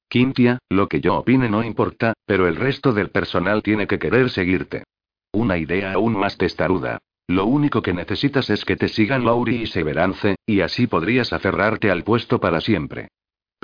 Quintia, 0.09 0.59
lo 0.69 0.89
que 0.89 1.01
yo 1.01 1.15
opine 1.17 1.49
no 1.49 1.63
importa, 1.63 2.13
pero 2.27 2.47
el 2.49 2.57
resto 2.57 2.93
del 2.93 3.11
personal 3.11 3.63
tiene 3.63 3.87
que 3.87 3.99
querer 3.99 4.31
seguirte. 4.31 4.85
Una 5.33 5.57
idea 5.57 5.93
aún 5.93 6.19
más 6.19 6.37
testaruda. 6.37 6.99
Lo 7.27 7.47
único 7.47 7.83
que 7.83 7.95
necesitas 7.95 8.51
es 8.51 8.65
que 8.65 8.77
te 8.77 8.89
sigan 8.89 9.25
Laurie 9.25 9.63
y 9.63 9.67
Severance, 9.67 10.37
y 10.47 10.61
así 10.61 10.87
podrías 10.87 11.33
aferrarte 11.33 11.91
al 11.91 12.05
puesto 12.05 12.39
para 12.39 12.61
siempre. 12.61 13.09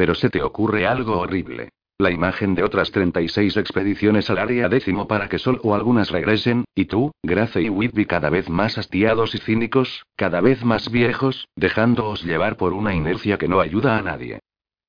Pero 0.01 0.15
se 0.15 0.31
te 0.31 0.43
ocurre 0.43 0.87
algo 0.87 1.19
horrible. 1.19 1.73
La 1.99 2.11
imagen 2.11 2.55
de 2.55 2.63
otras 2.63 2.91
36 2.91 3.59
expediciones 3.59 4.31
al 4.31 4.39
área 4.39 4.71
décimo 4.71 5.07
para 5.07 5.29
que 5.29 5.39
solo 5.39 5.75
algunas 5.75 6.11
regresen, 6.11 6.65
y 6.75 6.87
tú, 6.87 7.13
Grace 7.23 7.61
y 7.61 7.69
Whitby 7.69 8.07
cada 8.07 8.31
vez 8.31 8.49
más 8.49 8.79
hastiados 8.79 9.35
y 9.35 9.39
cínicos, 9.41 10.07
cada 10.17 10.41
vez 10.41 10.65
más 10.65 10.91
viejos, 10.91 11.49
dejándoos 11.55 12.25
llevar 12.25 12.57
por 12.57 12.73
una 12.73 12.95
inercia 12.95 13.37
que 13.37 13.47
no 13.47 13.61
ayuda 13.61 13.99
a 13.99 14.01
nadie. 14.01 14.39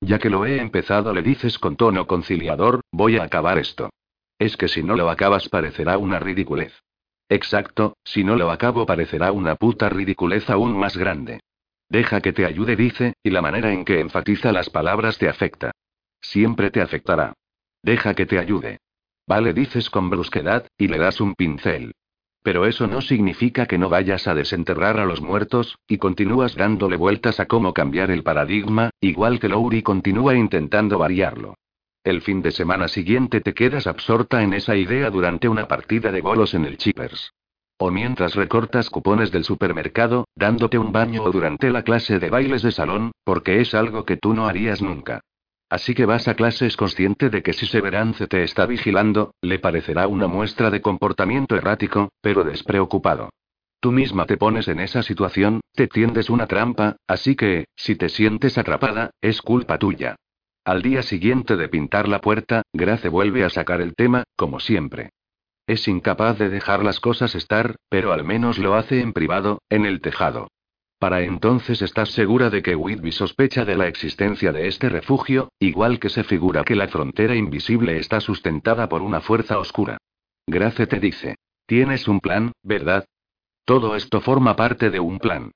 Ya 0.00 0.18
que 0.18 0.30
lo 0.30 0.46
he 0.46 0.62
empezado, 0.62 1.12
le 1.12 1.20
dices 1.20 1.58
con 1.58 1.76
tono 1.76 2.06
conciliador, 2.06 2.80
voy 2.90 3.18
a 3.18 3.24
acabar 3.24 3.58
esto. 3.58 3.90
Es 4.38 4.56
que 4.56 4.68
si 4.68 4.82
no 4.82 4.96
lo 4.96 5.10
acabas 5.10 5.50
parecerá 5.50 5.98
una 5.98 6.20
ridiculez. 6.20 6.72
Exacto, 7.28 7.98
si 8.02 8.24
no 8.24 8.34
lo 8.34 8.50
acabo 8.50 8.86
parecerá 8.86 9.30
una 9.30 9.56
puta 9.56 9.90
ridiculez 9.90 10.48
aún 10.48 10.74
más 10.74 10.96
grande. 10.96 11.40
Deja 11.92 12.22
que 12.22 12.32
te 12.32 12.46
ayude, 12.46 12.74
dice, 12.74 13.12
y 13.22 13.28
la 13.28 13.42
manera 13.42 13.70
en 13.70 13.84
que 13.84 14.00
enfatiza 14.00 14.50
las 14.50 14.70
palabras 14.70 15.18
te 15.18 15.28
afecta. 15.28 15.72
Siempre 16.22 16.70
te 16.70 16.80
afectará. 16.80 17.34
Deja 17.82 18.14
que 18.14 18.24
te 18.24 18.38
ayude. 18.38 18.78
Vale, 19.26 19.52
dices 19.52 19.90
con 19.90 20.08
brusquedad, 20.08 20.66
y 20.78 20.88
le 20.88 20.96
das 20.96 21.20
un 21.20 21.34
pincel. 21.34 21.92
Pero 22.42 22.64
eso 22.64 22.86
no 22.86 23.02
significa 23.02 23.66
que 23.66 23.76
no 23.76 23.90
vayas 23.90 24.26
a 24.26 24.34
desenterrar 24.34 24.98
a 24.98 25.04
los 25.04 25.20
muertos, 25.20 25.76
y 25.86 25.98
continúas 25.98 26.54
dándole 26.54 26.96
vueltas 26.96 27.40
a 27.40 27.44
cómo 27.44 27.74
cambiar 27.74 28.10
el 28.10 28.22
paradigma, 28.22 28.88
igual 28.98 29.38
que 29.38 29.50
Lowry 29.50 29.82
continúa 29.82 30.34
intentando 30.34 30.98
variarlo. 30.98 31.56
El 32.04 32.22
fin 32.22 32.40
de 32.40 32.52
semana 32.52 32.88
siguiente 32.88 33.42
te 33.42 33.52
quedas 33.52 33.86
absorta 33.86 34.42
en 34.42 34.54
esa 34.54 34.76
idea 34.76 35.10
durante 35.10 35.46
una 35.46 35.68
partida 35.68 36.10
de 36.10 36.22
bolos 36.22 36.54
en 36.54 36.64
el 36.64 36.78
Chippers. 36.78 37.34
O 37.84 37.90
mientras 37.90 38.36
recortas 38.36 38.90
cupones 38.90 39.32
del 39.32 39.42
supermercado, 39.42 40.28
dándote 40.36 40.78
un 40.78 40.92
baño 40.92 41.24
o 41.24 41.32
durante 41.32 41.68
la 41.72 41.82
clase 41.82 42.20
de 42.20 42.30
bailes 42.30 42.62
de 42.62 42.70
salón, 42.70 43.10
porque 43.24 43.60
es 43.60 43.74
algo 43.74 44.04
que 44.04 44.16
tú 44.16 44.34
no 44.34 44.46
harías 44.46 44.80
nunca. 44.80 45.22
Así 45.68 45.92
que 45.92 46.06
vas 46.06 46.28
a 46.28 46.34
clases 46.34 46.76
consciente 46.76 47.28
de 47.28 47.42
que 47.42 47.52
si 47.52 47.66
Severance 47.66 48.28
te 48.28 48.44
está 48.44 48.66
vigilando, 48.66 49.34
le 49.42 49.58
parecerá 49.58 50.06
una 50.06 50.28
muestra 50.28 50.70
de 50.70 50.80
comportamiento 50.80 51.56
errático, 51.56 52.10
pero 52.20 52.44
despreocupado. 52.44 53.30
Tú 53.80 53.90
misma 53.90 54.26
te 54.26 54.36
pones 54.36 54.68
en 54.68 54.78
esa 54.78 55.02
situación, 55.02 55.60
te 55.74 55.88
tiendes 55.88 56.30
una 56.30 56.46
trampa, 56.46 56.94
así 57.08 57.34
que, 57.34 57.64
si 57.74 57.96
te 57.96 58.08
sientes 58.08 58.58
atrapada, 58.58 59.10
es 59.20 59.42
culpa 59.42 59.78
tuya. 59.78 60.14
Al 60.64 60.82
día 60.82 61.02
siguiente 61.02 61.56
de 61.56 61.68
pintar 61.68 62.06
la 62.06 62.20
puerta, 62.20 62.62
Grace 62.72 63.08
vuelve 63.08 63.42
a 63.42 63.50
sacar 63.50 63.80
el 63.80 63.96
tema, 63.96 64.22
como 64.36 64.60
siempre. 64.60 65.10
Es 65.66 65.86
incapaz 65.88 66.38
de 66.38 66.48
dejar 66.48 66.84
las 66.84 67.00
cosas 67.00 67.34
estar, 67.34 67.76
pero 67.88 68.12
al 68.12 68.24
menos 68.24 68.58
lo 68.58 68.74
hace 68.74 69.00
en 69.00 69.12
privado, 69.12 69.62
en 69.70 69.86
el 69.86 70.00
tejado. 70.00 70.48
Para 70.98 71.22
entonces 71.22 71.82
estás 71.82 72.10
segura 72.10 72.48
de 72.48 72.62
que 72.62 72.76
Whitby 72.76 73.10
sospecha 73.10 73.64
de 73.64 73.76
la 73.76 73.88
existencia 73.88 74.52
de 74.52 74.68
este 74.68 74.88
refugio, 74.88 75.50
igual 75.58 75.98
que 75.98 76.08
se 76.08 76.22
figura 76.22 76.62
que 76.62 76.76
la 76.76 76.86
frontera 76.86 77.34
invisible 77.34 77.98
está 77.98 78.20
sustentada 78.20 78.88
por 78.88 79.02
una 79.02 79.20
fuerza 79.20 79.58
oscura. 79.58 79.98
Grace 80.46 80.86
te 80.86 81.00
dice. 81.00 81.34
Tienes 81.66 82.06
un 82.06 82.20
plan, 82.20 82.52
¿verdad? 82.62 83.04
Todo 83.64 83.96
esto 83.96 84.20
forma 84.20 84.56
parte 84.56 84.90
de 84.90 85.00
un 85.00 85.18
plan. 85.18 85.52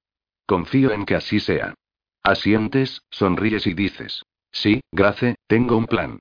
Confío 0.47 0.93
en 0.93 1.05
que 1.05 1.15
así 1.15 1.41
sea. 1.41 1.75
Asientes, 2.23 3.03
sonríes 3.11 3.67
y 3.67 3.75
dices. 3.75 4.25
Sí, 4.51 4.81
Grace, 4.91 5.37
tengo 5.47 5.77
un 5.77 5.87
plan. 5.87 6.19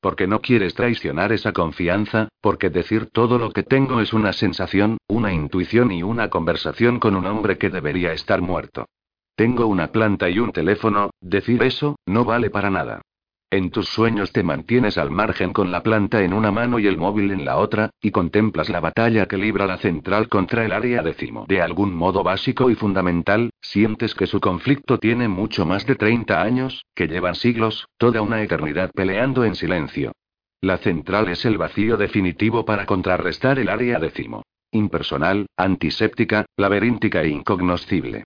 Porque 0.00 0.26
no 0.26 0.40
quieres 0.40 0.74
traicionar 0.74 1.32
esa 1.32 1.52
confianza, 1.52 2.28
porque 2.40 2.70
decir 2.70 3.10
todo 3.10 3.38
lo 3.38 3.50
que 3.50 3.64
tengo 3.64 4.00
es 4.00 4.12
una 4.12 4.32
sensación, 4.32 4.98
una 5.08 5.32
intuición 5.32 5.90
y 5.90 6.02
una 6.02 6.30
conversación 6.30 7.00
con 7.00 7.16
un 7.16 7.26
hombre 7.26 7.58
que 7.58 7.70
debería 7.70 8.12
estar 8.12 8.40
muerto. 8.40 8.86
Tengo 9.34 9.66
una 9.66 9.92
planta 9.92 10.28
y 10.28 10.38
un 10.38 10.52
teléfono, 10.52 11.10
decir 11.20 11.62
eso, 11.62 11.96
no 12.06 12.24
vale 12.24 12.50
para 12.50 12.70
nada. 12.70 13.02
En 13.50 13.70
tus 13.70 13.88
sueños 13.88 14.30
te 14.30 14.42
mantienes 14.42 14.98
al 14.98 15.10
margen 15.10 15.54
con 15.54 15.72
la 15.72 15.82
planta 15.82 16.22
en 16.22 16.34
una 16.34 16.52
mano 16.52 16.78
y 16.78 16.86
el 16.86 16.98
móvil 16.98 17.30
en 17.30 17.46
la 17.46 17.56
otra, 17.56 17.88
y 18.02 18.10
contemplas 18.10 18.68
la 18.68 18.80
batalla 18.80 19.24
que 19.24 19.38
libra 19.38 19.66
la 19.66 19.78
central 19.78 20.28
contra 20.28 20.66
el 20.66 20.72
área 20.72 21.02
décimo. 21.02 21.46
De 21.48 21.62
algún 21.62 21.94
modo 21.94 22.22
básico 22.22 22.68
y 22.68 22.74
fundamental, 22.74 23.48
sientes 23.62 24.14
que 24.14 24.26
su 24.26 24.38
conflicto 24.38 24.98
tiene 24.98 25.28
mucho 25.28 25.64
más 25.64 25.86
de 25.86 25.94
30 25.94 26.42
años, 26.42 26.84
que 26.94 27.06
llevan 27.06 27.34
siglos, 27.34 27.88
toda 27.96 28.20
una 28.20 28.42
eternidad 28.42 28.90
peleando 28.92 29.44
en 29.46 29.54
silencio. 29.54 30.12
La 30.60 30.76
central 30.76 31.28
es 31.28 31.46
el 31.46 31.56
vacío 31.56 31.96
definitivo 31.96 32.66
para 32.66 32.84
contrarrestar 32.84 33.58
el 33.58 33.70
área 33.70 33.98
décimo. 33.98 34.42
Impersonal, 34.72 35.46
antiséptica, 35.56 36.44
laberíntica 36.58 37.22
e 37.22 37.28
incognoscible. 37.28 38.24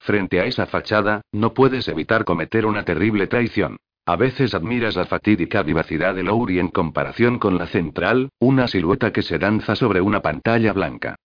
Frente 0.00 0.40
a 0.40 0.46
esa 0.46 0.66
fachada, 0.66 1.20
no 1.30 1.54
puedes 1.54 1.86
evitar 1.86 2.24
cometer 2.24 2.66
una 2.66 2.84
terrible 2.84 3.28
traición. 3.28 3.76
A 4.06 4.16
veces 4.16 4.54
admiras 4.54 4.96
la 4.96 5.06
fatídica 5.06 5.62
vivacidad 5.62 6.14
de 6.14 6.22
Lowry 6.22 6.58
en 6.58 6.68
comparación 6.68 7.38
con 7.38 7.56
la 7.56 7.66
central, 7.66 8.28
una 8.38 8.68
silueta 8.68 9.12
que 9.12 9.22
se 9.22 9.38
danza 9.38 9.76
sobre 9.76 10.02
una 10.02 10.20
pantalla 10.20 10.74
blanca. 10.74 11.16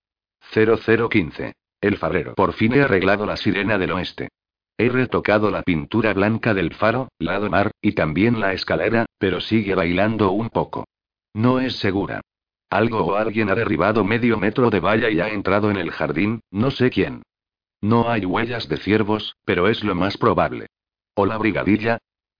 0015. 0.53 1.53
El 1.81 1.97
farero. 1.97 2.35
Por 2.35 2.53
fin 2.53 2.73
he 2.73 2.81
arreglado 2.81 3.25
la 3.25 3.35
sirena 3.35 3.77
del 3.77 3.91
oeste. 3.91 4.29
He 4.77 4.87
retocado 4.87 5.51
la 5.51 5.63
pintura 5.63 6.13
blanca 6.13 6.53
del 6.53 6.73
faro, 6.73 7.09
lado 7.19 7.49
mar, 7.49 7.71
y 7.81 7.91
también 7.91 8.39
la 8.39 8.53
escalera, 8.53 9.05
pero 9.17 9.41
sigue 9.41 9.75
bailando 9.75 10.31
un 10.31 10.49
poco. 10.49 10.85
No 11.33 11.59
es 11.59 11.75
segura. 11.75 12.21
Algo 12.69 12.99
o 12.99 13.15
alguien 13.15 13.49
ha 13.49 13.55
derribado 13.55 14.05
medio 14.05 14.37
metro 14.37 14.69
de 14.69 14.79
valla 14.79 15.09
y 15.09 15.19
ha 15.19 15.27
entrado 15.27 15.69
en 15.69 15.75
el 15.75 15.91
jardín, 15.91 16.41
no 16.49 16.71
sé 16.71 16.91
quién. 16.91 17.23
No 17.81 18.09
hay 18.09 18.25
huellas 18.25 18.69
de 18.69 18.77
ciervos, 18.77 19.35
pero 19.43 19.67
es 19.67 19.83
lo 19.83 19.95
más 19.95 20.17
probable. 20.17 20.67
O 21.13 21.25
la 21.25 21.37
brigadilla, 21.37 21.99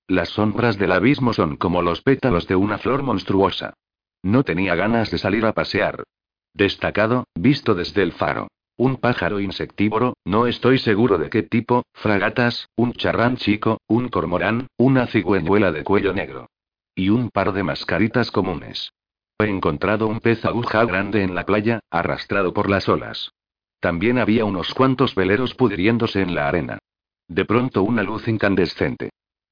las 0.09 0.29
sombras 0.29 0.77
del 0.77 0.91
abismo 0.91 1.33
son 1.33 1.55
como 1.55 1.83
los 1.83 2.01
pétalos 2.01 2.47
de 2.47 2.55
una 2.55 2.79
flor 2.79 3.03
monstruosa. 3.03 3.75
No 4.23 4.43
tenía 4.43 4.75
ganas 4.75 5.11
de 5.11 5.19
salir 5.19 5.45
a 5.45 5.53
pasear. 5.53 6.03
Destacado, 6.53 7.25
visto 7.35 7.75
desde 7.75 8.01
el 8.01 8.11
faro. 8.11 8.47
Un 8.75 8.97
pájaro 8.97 9.39
insectívoro, 9.39 10.15
no 10.25 10.47
estoy 10.47 10.79
seguro 10.79 11.17
de 11.19 11.29
qué 11.29 11.43
tipo, 11.43 11.83
fragatas, 11.93 12.69
un 12.75 12.93
charrán 12.93 13.37
chico, 13.37 13.81
un 13.87 14.09
cormorán, 14.09 14.67
una 14.77 15.05
cigüeñuela 15.05 15.71
de 15.71 15.83
cuello 15.83 16.11
negro. 16.11 16.47
Y 16.95 17.09
un 17.09 17.29
par 17.29 17.53
de 17.53 17.63
mascaritas 17.63 18.31
comunes. 18.31 18.91
He 19.37 19.45
encontrado 19.45 20.07
un 20.07 20.21
pez 20.21 20.43
aguja 20.43 20.83
grande 20.85 21.23
en 21.23 21.35
la 21.35 21.45
playa, 21.45 21.81
arrastrado 21.91 22.51
por 22.53 22.69
las 22.69 22.89
olas. 22.89 23.31
También 23.79 24.17
había 24.17 24.43
unos 24.43 24.73
cuantos 24.73 25.13
veleros 25.13 25.53
pudriéndose 25.53 26.21
en 26.21 26.33
la 26.33 26.47
arena. 26.47 26.79
De 27.27 27.45
pronto 27.45 27.83
una 27.83 28.01
luz 28.01 28.27
incandescente. 28.27 29.11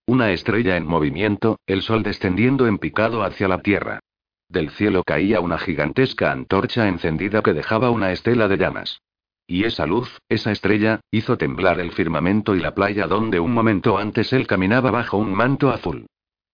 Una 0.10 0.32
estrella 0.32 0.78
en 0.78 0.88
movimiento, 0.88 1.60
el 1.68 1.82
sol 1.82 2.02
descendiendo 2.02 2.66
en 2.66 2.78
picado 2.78 3.24
hacia 3.24 3.50
la 3.50 3.62
tierra. 3.62 4.00
Del 4.48 4.70
cielo 4.70 5.04
caía 5.04 5.42
una 5.42 5.58
gigantesca 5.58 6.32
antorcha 6.32 6.88
encendida 6.88 7.42
que 7.42 7.54
dejaba 7.54 7.90
una 7.90 8.14
estela 8.14 8.48
de 8.48 8.56
llamas. 8.56 9.02
Y 9.46 9.66
esa 9.66 9.86
luz, 9.86 10.18
esa 10.30 10.54
estrella, 10.54 11.02
hizo 11.12 11.38
temblar 11.38 11.82
el 11.82 11.92
firmamento 11.92 12.56
y 12.56 12.62
la 12.62 12.74
playa 12.74 13.06
donde 13.06 13.42
un 13.42 13.52
momento 13.54 13.98
antes 13.98 14.32
él 14.32 14.48
caminaba 14.48 14.92
bajo 14.92 15.18
un 15.18 15.34
manto 15.34 15.72
azul. 15.72 16.06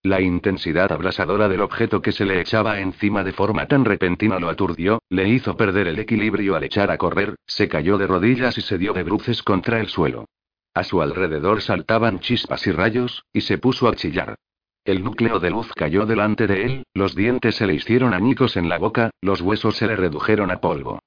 La 0.02 0.20
intensidad 0.20 0.90
abrasadora 0.90 1.48
del 1.48 1.60
objeto 1.60 2.02
que 2.02 2.10
se 2.10 2.24
le 2.24 2.40
echaba 2.40 2.80
encima 2.80 3.22
de 3.22 3.32
forma 3.32 3.68
tan 3.68 3.84
repentina 3.84 4.40
lo 4.40 4.48
aturdió, 4.48 5.00
le 5.10 5.28
hizo 5.28 5.56
perder 5.56 5.86
el 5.86 6.00
equilibrio 6.00 6.56
al 6.56 6.64
echar 6.64 6.90
a 6.90 6.98
correr, 6.98 7.36
se 7.46 7.68
cayó 7.68 7.98
de 7.98 8.08
rodillas 8.08 8.58
y 8.58 8.62
se 8.62 8.78
dio 8.78 8.92
de 8.94 9.04
bruces 9.04 9.44
contra 9.44 9.78
el 9.78 9.86
suelo. 9.86 10.26
A 10.74 10.82
su 10.82 11.00
alrededor 11.00 11.62
saltaban 11.62 12.18
chispas 12.18 12.66
y 12.66 12.72
rayos, 12.72 13.24
y 13.32 13.42
se 13.42 13.58
puso 13.58 13.88
a 13.88 13.94
chillar. 13.94 14.34
El 14.84 15.04
núcleo 15.04 15.38
de 15.38 15.50
luz 15.50 15.72
cayó 15.72 16.04
delante 16.04 16.46
de 16.46 16.64
él, 16.64 16.84
los 16.92 17.14
dientes 17.14 17.54
se 17.54 17.66
le 17.66 17.74
hicieron 17.74 18.12
añicos 18.12 18.56
en 18.56 18.68
la 18.68 18.78
boca, 18.78 19.10
los 19.22 19.40
huesos 19.40 19.76
se 19.76 19.86
le 19.86 19.96
redujeron 19.96 20.50
a 20.50 20.60
polvo. 20.60 20.98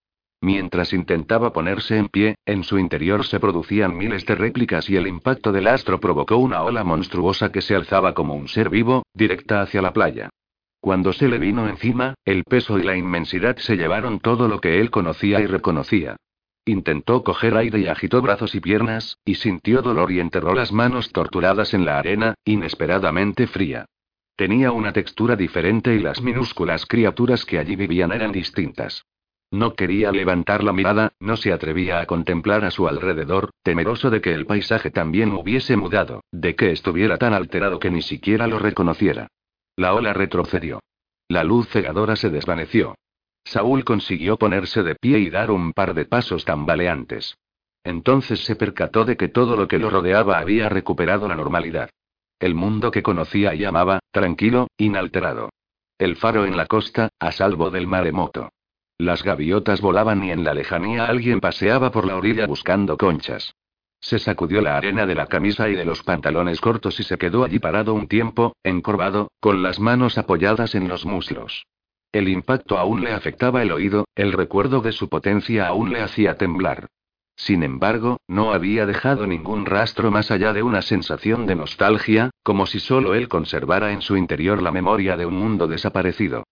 Mientras 0.41 0.93
intentaba 0.93 1.51
ponerse 1.51 1.97
en 1.97 2.07
pie, 2.07 2.35
en 2.45 2.63
su 2.63 2.79
interior 2.79 3.25
se 3.25 3.39
producían 3.39 3.97
miles 3.97 4.25
de 4.25 4.35
réplicas 4.35 4.89
y 4.89 4.95
el 4.95 5.05
impacto 5.05 5.51
del 5.51 5.67
astro 5.67 5.99
provocó 5.99 6.37
una 6.37 6.63
ola 6.63 6.83
monstruosa 6.83 7.51
que 7.51 7.61
se 7.61 7.75
alzaba 7.75 8.13
como 8.13 8.35
un 8.35 8.47
ser 8.47 8.69
vivo, 8.69 9.03
directa 9.13 9.61
hacia 9.61 9.81
la 9.81 9.93
playa. 9.93 10.29
Cuando 10.79 11.11
se 11.11 11.27
le 11.27 11.39
vino 11.39 11.67
encima, 11.67 12.13
el 12.23 12.43
peso 12.45 12.79
y 12.79 12.83
la 12.83 12.95
inmensidad 12.95 13.57
se 13.57 13.75
llevaron 13.75 14.19
todo 14.19 14.47
lo 14.47 14.61
que 14.61 14.79
él 14.79 14.91
conocía 14.91 15.41
y 15.41 15.45
reconocía. 15.45 16.15
Intentó 16.67 17.23
coger 17.23 17.55
aire 17.55 17.79
y 17.79 17.87
agitó 17.87 18.21
brazos 18.21 18.53
y 18.53 18.59
piernas, 18.59 19.19
y 19.23 19.35
sintió 19.35 19.81
dolor 19.81 20.11
y 20.11 20.19
enterró 20.19 20.53
las 20.53 20.73
manos 20.73 21.13
torturadas 21.13 21.73
en 21.73 21.85
la 21.85 21.97
arena, 21.97 22.33
inesperadamente 22.43 23.47
fría. 23.47 23.85
Tenía 24.35 24.73
una 24.73 24.91
textura 24.91 25.37
diferente 25.37 25.95
y 25.95 25.99
las 25.99 26.21
minúsculas 26.21 26.85
criaturas 26.85 27.45
que 27.45 27.57
allí 27.57 27.77
vivían 27.77 28.11
eran 28.11 28.33
distintas. 28.33 29.05
No 29.49 29.75
quería 29.75 30.11
levantar 30.11 30.61
la 30.61 30.73
mirada, 30.73 31.13
no 31.21 31.37
se 31.37 31.53
atrevía 31.53 32.01
a 32.01 32.05
contemplar 32.05 32.65
a 32.65 32.71
su 32.71 32.85
alrededor, 32.85 33.51
temeroso 33.63 34.09
de 34.09 34.19
que 34.19 34.33
el 34.33 34.45
paisaje 34.45 34.91
también 34.91 35.31
hubiese 35.31 35.77
mudado, 35.77 36.25
de 36.33 36.57
que 36.57 36.71
estuviera 36.71 37.17
tan 37.17 37.33
alterado 37.33 37.79
que 37.79 37.91
ni 37.91 38.01
siquiera 38.01 38.45
lo 38.45 38.59
reconociera. 38.59 39.29
La 39.77 39.93
ola 39.93 40.11
retrocedió. 40.11 40.81
La 41.29 41.45
luz 41.45 41.69
cegadora 41.69 42.17
se 42.17 42.29
desvaneció. 42.29 42.95
Saúl 43.47 43.85
consiguió 43.85 44.35
ponerse 44.35 44.83
de 44.83 44.95
pie 44.95 45.19
y 45.19 45.29
dar 45.29 45.51
un 45.51 45.71
par 45.71 45.93
de 45.93 46.03
pasos 46.03 46.43
tambaleantes. 46.43 47.37
Entonces 47.81 48.43
se 48.43 48.57
percató 48.57 49.05
de 49.05 49.15
que 49.15 49.29
todo 49.29 49.55
lo 49.55 49.69
que 49.69 49.79
lo 49.79 49.89
rodeaba 49.89 50.37
había 50.37 50.67
recuperado 50.67 51.29
la 51.29 51.35
normalidad. 51.35 51.89
El 52.39 52.55
mundo 52.55 52.91
que 52.91 53.01
conocía 53.01 53.55
y 53.55 53.63
amaba, 53.63 53.99
tranquilo, 54.11 54.67
inalterado. 54.77 55.49
El 55.97 56.17
faro 56.17 56.45
en 56.45 56.57
la 56.57 56.65
costa, 56.65 57.07
a 57.19 57.31
salvo 57.31 57.71
del 57.71 57.87
maremoto. 57.87 58.49
Las 58.97 59.23
gaviotas 59.23 59.79
volaban 59.79 60.25
y 60.25 60.31
en 60.31 60.43
la 60.43 60.53
lejanía 60.53 61.05
alguien 61.05 61.39
paseaba 61.39 61.89
por 61.89 62.05
la 62.05 62.17
orilla 62.17 62.47
buscando 62.47 62.97
conchas. 62.97 63.55
Se 64.01 64.19
sacudió 64.19 64.59
la 64.59 64.75
arena 64.75 65.05
de 65.05 65.15
la 65.15 65.27
camisa 65.27 65.69
y 65.69 65.75
de 65.75 65.85
los 65.85 66.03
pantalones 66.03 66.59
cortos 66.59 66.99
y 66.99 67.03
se 67.03 67.17
quedó 67.17 67.45
allí 67.45 67.59
parado 67.59 67.93
un 67.93 68.09
tiempo, 68.09 68.57
encorvado, 68.61 69.31
con 69.39 69.63
las 69.63 69.79
manos 69.79 70.17
apoyadas 70.17 70.75
en 70.75 70.89
los 70.89 71.05
muslos. 71.05 71.65
El 72.11 72.29
impacto 72.29 72.77
aún 72.77 73.01
le 73.03 73.11
afectaba 73.11 73.61
el 73.61 73.71
oído, 73.71 74.07
el 74.15 74.31
recuerdo 74.31 74.81
de 74.81 74.91
su 74.91 75.09
potencia 75.09 75.67
aún 75.67 75.91
le 75.91 76.01
hacía 76.01 76.37
temblar. 76.37 76.87
Sin 77.35 77.63
embargo, 77.63 78.17
no 78.27 78.53
había 78.53 78.85
dejado 78.85 79.27
ningún 79.27 79.65
rastro 79.65 80.09
más 80.09 80.31
allá 80.31 80.53
de 80.53 80.63
una 80.63 80.81
sensación 80.81 81.45
de 81.45 81.55
nostalgia, 81.55 82.31
como 82.43 82.65
si 82.65 82.79
solo 82.79 83.13
él 83.13 83.27
conservara 83.27 83.91
en 83.91 84.01
su 84.01 84.17
interior 84.17 84.63
la 84.63 84.71
memoria 84.71 85.17
de 85.17 85.25
un 85.25 85.35
mundo 85.35 85.67
desaparecido. 85.67 86.43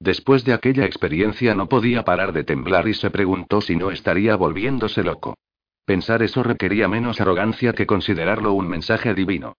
Después 0.00 0.44
de 0.44 0.52
aquella 0.52 0.84
experiencia 0.84 1.54
no 1.54 1.68
podía 1.68 2.04
parar 2.04 2.32
de 2.32 2.44
temblar 2.44 2.88
y 2.88 2.94
se 2.94 3.10
preguntó 3.10 3.60
si 3.60 3.76
no 3.76 3.90
estaría 3.90 4.36
volviéndose 4.36 5.02
loco. 5.02 5.34
Pensar 5.86 6.22
eso 6.22 6.42
requería 6.42 6.88
menos 6.88 7.20
arrogancia 7.20 7.72
que 7.72 7.86
considerarlo 7.86 8.52
un 8.52 8.68
mensaje 8.68 9.14
divino 9.14 9.54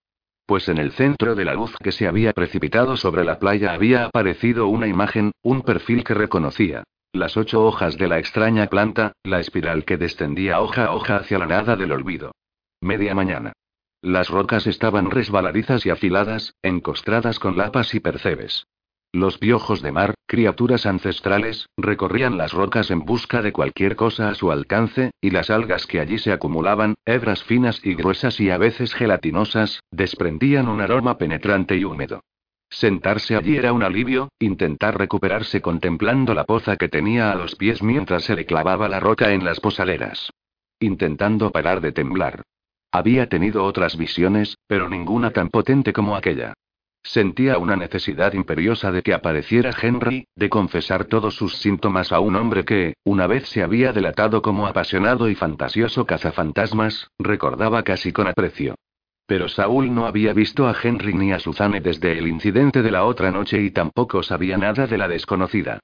pues 0.46 0.68
en 0.68 0.78
el 0.78 0.92
centro 0.92 1.34
de 1.34 1.44
la 1.44 1.54
luz 1.54 1.76
que 1.82 1.92
se 1.92 2.06
había 2.06 2.32
precipitado 2.32 2.96
sobre 2.96 3.24
la 3.24 3.38
playa 3.38 3.72
había 3.72 4.06
aparecido 4.06 4.68
una 4.68 4.86
imagen, 4.86 5.32
un 5.42 5.62
perfil 5.62 6.04
que 6.04 6.14
reconocía. 6.14 6.84
Las 7.12 7.36
ocho 7.36 7.64
hojas 7.64 7.98
de 7.98 8.08
la 8.08 8.18
extraña 8.18 8.66
planta, 8.66 9.12
la 9.24 9.40
espiral 9.40 9.84
que 9.84 9.96
descendía 9.96 10.60
hoja 10.60 10.86
a 10.86 10.94
hoja 10.94 11.16
hacia 11.16 11.38
la 11.38 11.46
nada 11.46 11.76
del 11.76 11.92
olvido. 11.92 12.32
Media 12.80 13.14
mañana. 13.14 13.52
Las 14.02 14.28
rocas 14.28 14.66
estaban 14.66 15.10
resbaladizas 15.10 15.84
y 15.86 15.90
afiladas, 15.90 16.54
encostradas 16.62 17.38
con 17.38 17.56
lapas 17.56 17.94
y 17.94 18.00
percebes. 18.00 18.66
Los 19.16 19.38
piojos 19.38 19.80
de 19.80 19.92
mar, 19.92 20.12
criaturas 20.26 20.84
ancestrales, 20.84 21.70
recorrían 21.78 22.36
las 22.36 22.52
rocas 22.52 22.90
en 22.90 23.06
busca 23.06 23.40
de 23.40 23.50
cualquier 23.50 23.96
cosa 23.96 24.28
a 24.28 24.34
su 24.34 24.52
alcance, 24.52 25.10
y 25.22 25.30
las 25.30 25.48
algas 25.48 25.86
que 25.86 26.00
allí 26.00 26.18
se 26.18 26.32
acumulaban, 26.32 26.96
hebras 27.06 27.42
finas 27.42 27.80
y 27.82 27.94
gruesas 27.94 28.38
y 28.40 28.50
a 28.50 28.58
veces 28.58 28.92
gelatinosas, 28.92 29.80
desprendían 29.90 30.68
un 30.68 30.82
aroma 30.82 31.16
penetrante 31.16 31.78
y 31.78 31.84
húmedo. 31.84 32.20
Sentarse 32.68 33.36
allí 33.36 33.56
era 33.56 33.72
un 33.72 33.82
alivio, 33.82 34.28
intentar 34.38 34.98
recuperarse 34.98 35.62
contemplando 35.62 36.34
la 36.34 36.44
poza 36.44 36.76
que 36.76 36.90
tenía 36.90 37.32
a 37.32 37.36
los 37.36 37.56
pies 37.56 37.82
mientras 37.82 38.24
se 38.24 38.34
le 38.34 38.44
clavaba 38.44 38.86
la 38.86 39.00
roca 39.00 39.32
en 39.32 39.46
las 39.46 39.60
posaderas. 39.60 40.30
Intentando 40.78 41.52
parar 41.52 41.80
de 41.80 41.92
temblar. 41.92 42.42
Había 42.92 43.30
tenido 43.30 43.64
otras 43.64 43.96
visiones, 43.96 44.58
pero 44.66 44.90
ninguna 44.90 45.30
tan 45.30 45.48
potente 45.48 45.94
como 45.94 46.16
aquella. 46.16 46.52
Sentía 47.06 47.58
una 47.58 47.76
necesidad 47.76 48.32
imperiosa 48.32 48.90
de 48.90 49.02
que 49.02 49.14
apareciera 49.14 49.70
Henry, 49.80 50.26
de 50.34 50.50
confesar 50.50 51.04
todos 51.04 51.36
sus 51.36 51.56
síntomas 51.58 52.10
a 52.10 52.18
un 52.18 52.34
hombre 52.34 52.64
que, 52.64 52.94
una 53.04 53.28
vez 53.28 53.48
se 53.48 53.62
había 53.62 53.92
delatado 53.92 54.42
como 54.42 54.66
apasionado 54.66 55.28
y 55.28 55.36
fantasioso 55.36 56.04
cazafantasmas, 56.04 57.08
recordaba 57.16 57.84
casi 57.84 58.12
con 58.12 58.26
aprecio. 58.26 58.74
Pero 59.24 59.48
Saúl 59.48 59.94
no 59.94 60.06
había 60.06 60.32
visto 60.32 60.66
a 60.66 60.74
Henry 60.82 61.14
ni 61.14 61.32
a 61.32 61.38
Suzanne 61.38 61.80
desde 61.80 62.18
el 62.18 62.26
incidente 62.26 62.82
de 62.82 62.90
la 62.90 63.04
otra 63.04 63.30
noche 63.30 63.62
y 63.62 63.70
tampoco 63.70 64.24
sabía 64.24 64.58
nada 64.58 64.88
de 64.88 64.98
la 64.98 65.06
desconocida. 65.06 65.78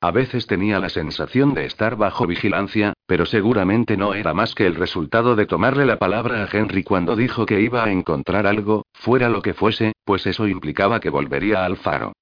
A 0.00 0.12
veces 0.12 0.46
tenía 0.46 0.78
la 0.78 0.90
sensación 0.90 1.54
de 1.54 1.64
estar 1.64 1.96
bajo 1.96 2.24
vigilancia, 2.24 2.94
pero 3.08 3.24
seguramente 3.24 3.96
no 3.96 4.12
era 4.12 4.34
más 4.34 4.54
que 4.54 4.66
el 4.66 4.74
resultado 4.74 5.34
de 5.34 5.46
tomarle 5.46 5.86
la 5.86 5.98
palabra 5.98 6.44
a 6.44 6.48
Henry 6.52 6.84
cuando 6.84 7.16
dijo 7.16 7.46
que 7.46 7.58
iba 7.58 7.82
a 7.82 7.90
encontrar 7.90 8.46
algo, 8.46 8.84
fuera 8.92 9.30
lo 9.30 9.40
que 9.40 9.54
fuese, 9.54 9.94
pues 10.04 10.26
eso 10.26 10.46
implicaba 10.46 11.00
que 11.00 11.08
volvería 11.08 11.64
al 11.64 11.78
faro. 11.78 12.12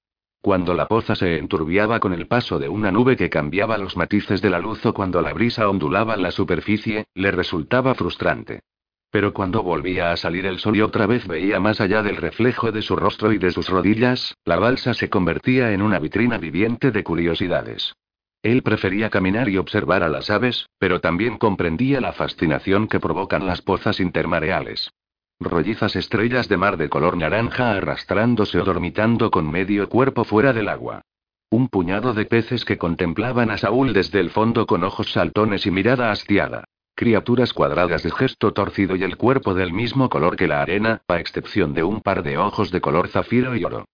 Cuando 0.40 0.74
la 0.74 0.86
poza 0.86 1.16
se 1.16 1.38
enturbiaba 1.38 1.98
con 1.98 2.12
el 2.12 2.28
paso 2.28 2.60
de 2.60 2.68
una 2.68 2.92
nube 2.92 3.16
que 3.16 3.28
cambiaba 3.28 3.78
los 3.78 3.96
matices 3.96 4.40
de 4.40 4.48
la 4.48 4.60
luz 4.60 4.86
o 4.86 4.94
cuando 4.94 5.20
la 5.22 5.32
brisa 5.32 5.68
ondulaba 5.68 6.16
la 6.16 6.30
superficie, 6.30 7.06
le 7.14 7.32
resultaba 7.32 7.96
frustrante. 7.96 8.60
Pero 9.10 9.32
cuando 9.34 9.64
volvía 9.64 10.12
a 10.12 10.16
salir 10.16 10.46
el 10.46 10.60
sol 10.60 10.76
y 10.76 10.82
otra 10.82 11.06
vez 11.06 11.26
veía 11.26 11.58
más 11.58 11.80
allá 11.80 12.04
del 12.04 12.16
reflejo 12.16 12.70
de 12.70 12.82
su 12.82 12.94
rostro 12.94 13.32
y 13.32 13.38
de 13.38 13.50
sus 13.50 13.68
rodillas, 13.68 14.36
la 14.44 14.54
balsa 14.54 14.94
se 14.94 15.10
convertía 15.10 15.72
en 15.72 15.82
una 15.82 15.98
vitrina 15.98 16.38
viviente 16.38 16.92
de 16.92 17.02
curiosidades. 17.02 17.96
Él 18.42 18.62
prefería 18.62 19.10
caminar 19.10 19.48
y 19.48 19.58
observar 19.58 20.02
a 20.02 20.08
las 20.08 20.30
aves, 20.30 20.68
pero 20.78 21.00
también 21.00 21.38
comprendía 21.38 22.00
la 22.00 22.12
fascinación 22.12 22.88
que 22.88 23.00
provocan 23.00 23.46
las 23.46 23.62
pozas 23.62 24.00
intermareales. 24.00 24.90
Rollizas 25.38 25.96
estrellas 25.96 26.48
de 26.48 26.56
mar 26.56 26.76
de 26.76 26.88
color 26.88 27.16
naranja 27.16 27.72
arrastrándose 27.72 28.58
o 28.58 28.64
dormitando 28.64 29.30
con 29.30 29.50
medio 29.50 29.88
cuerpo 29.88 30.24
fuera 30.24 30.52
del 30.52 30.68
agua. 30.68 31.02
Un 31.50 31.68
puñado 31.68 32.14
de 32.14 32.24
peces 32.24 32.64
que 32.64 32.78
contemplaban 32.78 33.50
a 33.50 33.58
Saúl 33.58 33.92
desde 33.92 34.18
el 34.20 34.30
fondo 34.30 34.66
con 34.66 34.82
ojos 34.82 35.12
saltones 35.12 35.66
y 35.66 35.70
mirada 35.70 36.10
hastiada. 36.10 36.64
Criaturas 36.94 37.52
cuadradas 37.52 38.02
de 38.02 38.10
gesto 38.10 38.52
torcido 38.52 38.96
y 38.96 39.02
el 39.02 39.18
cuerpo 39.18 39.52
del 39.52 39.72
mismo 39.72 40.08
color 40.08 40.36
que 40.36 40.48
la 40.48 40.62
arena, 40.62 41.02
a 41.06 41.20
excepción 41.20 41.74
de 41.74 41.82
un 41.82 42.00
par 42.00 42.22
de 42.22 42.38
ojos 42.38 42.70
de 42.70 42.80
color 42.80 43.08
zafiro 43.08 43.54
y 43.54 43.64
oro. 43.64 43.84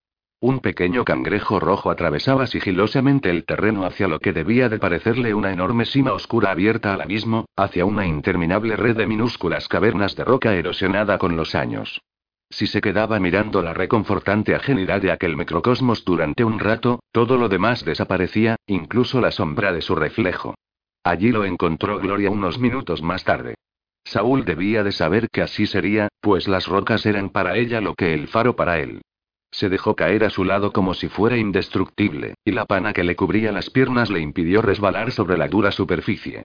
Un 0.42 0.58
pequeño 0.58 1.04
cangrejo 1.04 1.60
rojo 1.60 1.88
atravesaba 1.88 2.48
sigilosamente 2.48 3.30
el 3.30 3.44
terreno 3.44 3.84
hacia 3.84 4.08
lo 4.08 4.18
que 4.18 4.32
debía 4.32 4.68
de 4.68 4.80
parecerle 4.80 5.34
una 5.34 5.52
enorme 5.52 5.84
sima 5.84 6.12
oscura 6.12 6.50
abierta 6.50 6.92
al 6.92 7.00
abismo, 7.00 7.46
hacia 7.54 7.84
una 7.84 8.08
interminable 8.08 8.74
red 8.74 8.96
de 8.96 9.06
minúsculas 9.06 9.68
cavernas 9.68 10.16
de 10.16 10.24
roca 10.24 10.52
erosionada 10.56 11.16
con 11.18 11.36
los 11.36 11.54
años. 11.54 12.02
Si 12.50 12.66
se 12.66 12.80
quedaba 12.80 13.20
mirando 13.20 13.62
la 13.62 13.72
reconfortante 13.72 14.56
ajenidad 14.56 15.00
de 15.00 15.12
aquel 15.12 15.36
microcosmos 15.36 16.04
durante 16.04 16.42
un 16.42 16.58
rato, 16.58 16.98
todo 17.12 17.36
lo 17.36 17.48
demás 17.48 17.84
desaparecía, 17.84 18.56
incluso 18.66 19.20
la 19.20 19.30
sombra 19.30 19.72
de 19.72 19.80
su 19.80 19.94
reflejo. 19.94 20.56
Allí 21.04 21.30
lo 21.30 21.44
encontró 21.44 22.00
Gloria 22.00 22.30
unos 22.30 22.58
minutos 22.58 23.00
más 23.00 23.22
tarde. 23.22 23.54
Saúl 24.02 24.44
debía 24.44 24.82
de 24.82 24.90
saber 24.90 25.28
que 25.30 25.42
así 25.42 25.66
sería, 25.66 26.08
pues 26.20 26.48
las 26.48 26.66
rocas 26.66 27.06
eran 27.06 27.30
para 27.30 27.56
ella 27.56 27.80
lo 27.80 27.94
que 27.94 28.12
el 28.12 28.26
faro 28.26 28.56
para 28.56 28.80
él. 28.80 29.02
Se 29.52 29.68
dejó 29.68 29.94
caer 29.94 30.24
a 30.24 30.30
su 30.30 30.44
lado 30.44 30.72
como 30.72 30.94
si 30.94 31.08
fuera 31.08 31.36
indestructible, 31.36 32.34
y 32.44 32.52
la 32.52 32.64
pana 32.64 32.92
que 32.92 33.04
le 33.04 33.14
cubría 33.14 33.52
las 33.52 33.70
piernas 33.70 34.10
le 34.10 34.20
impidió 34.20 34.62
resbalar 34.62 35.12
sobre 35.12 35.36
la 35.36 35.46
dura 35.46 35.70
superficie. 35.70 36.44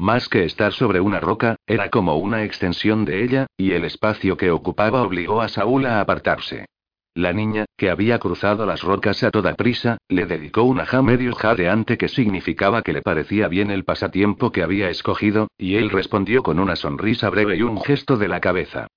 Más 0.00 0.28
que 0.28 0.44
estar 0.44 0.72
sobre 0.72 1.00
una 1.00 1.20
roca, 1.20 1.56
era 1.66 1.88
como 1.88 2.16
una 2.16 2.44
extensión 2.44 3.04
de 3.04 3.24
ella, 3.24 3.46
y 3.56 3.72
el 3.72 3.84
espacio 3.84 4.36
que 4.36 4.50
ocupaba 4.50 5.02
obligó 5.02 5.40
a 5.40 5.48
Saúl 5.48 5.86
a 5.86 6.00
apartarse. 6.00 6.66
La 7.14 7.32
niña, 7.32 7.64
que 7.76 7.90
había 7.90 8.18
cruzado 8.18 8.66
las 8.66 8.82
rocas 8.82 9.24
a 9.24 9.30
toda 9.30 9.54
prisa, 9.54 9.98
le 10.08 10.26
dedicó 10.26 10.62
una 10.62 10.84
ja 10.84 11.02
medio 11.02 11.34
jadeante 11.34 11.96
que 11.96 12.06
significaba 12.06 12.82
que 12.82 12.92
le 12.92 13.02
parecía 13.02 13.48
bien 13.48 13.70
el 13.70 13.84
pasatiempo 13.84 14.52
que 14.52 14.62
había 14.62 14.88
escogido, 14.88 15.48
y 15.58 15.76
él 15.76 15.90
respondió 15.90 16.42
con 16.42 16.60
una 16.60 16.76
sonrisa 16.76 17.30
breve 17.30 17.56
y 17.56 17.62
un 17.62 17.80
gesto 17.80 18.16
de 18.16 18.28
la 18.28 18.40
cabeza. 18.40 18.88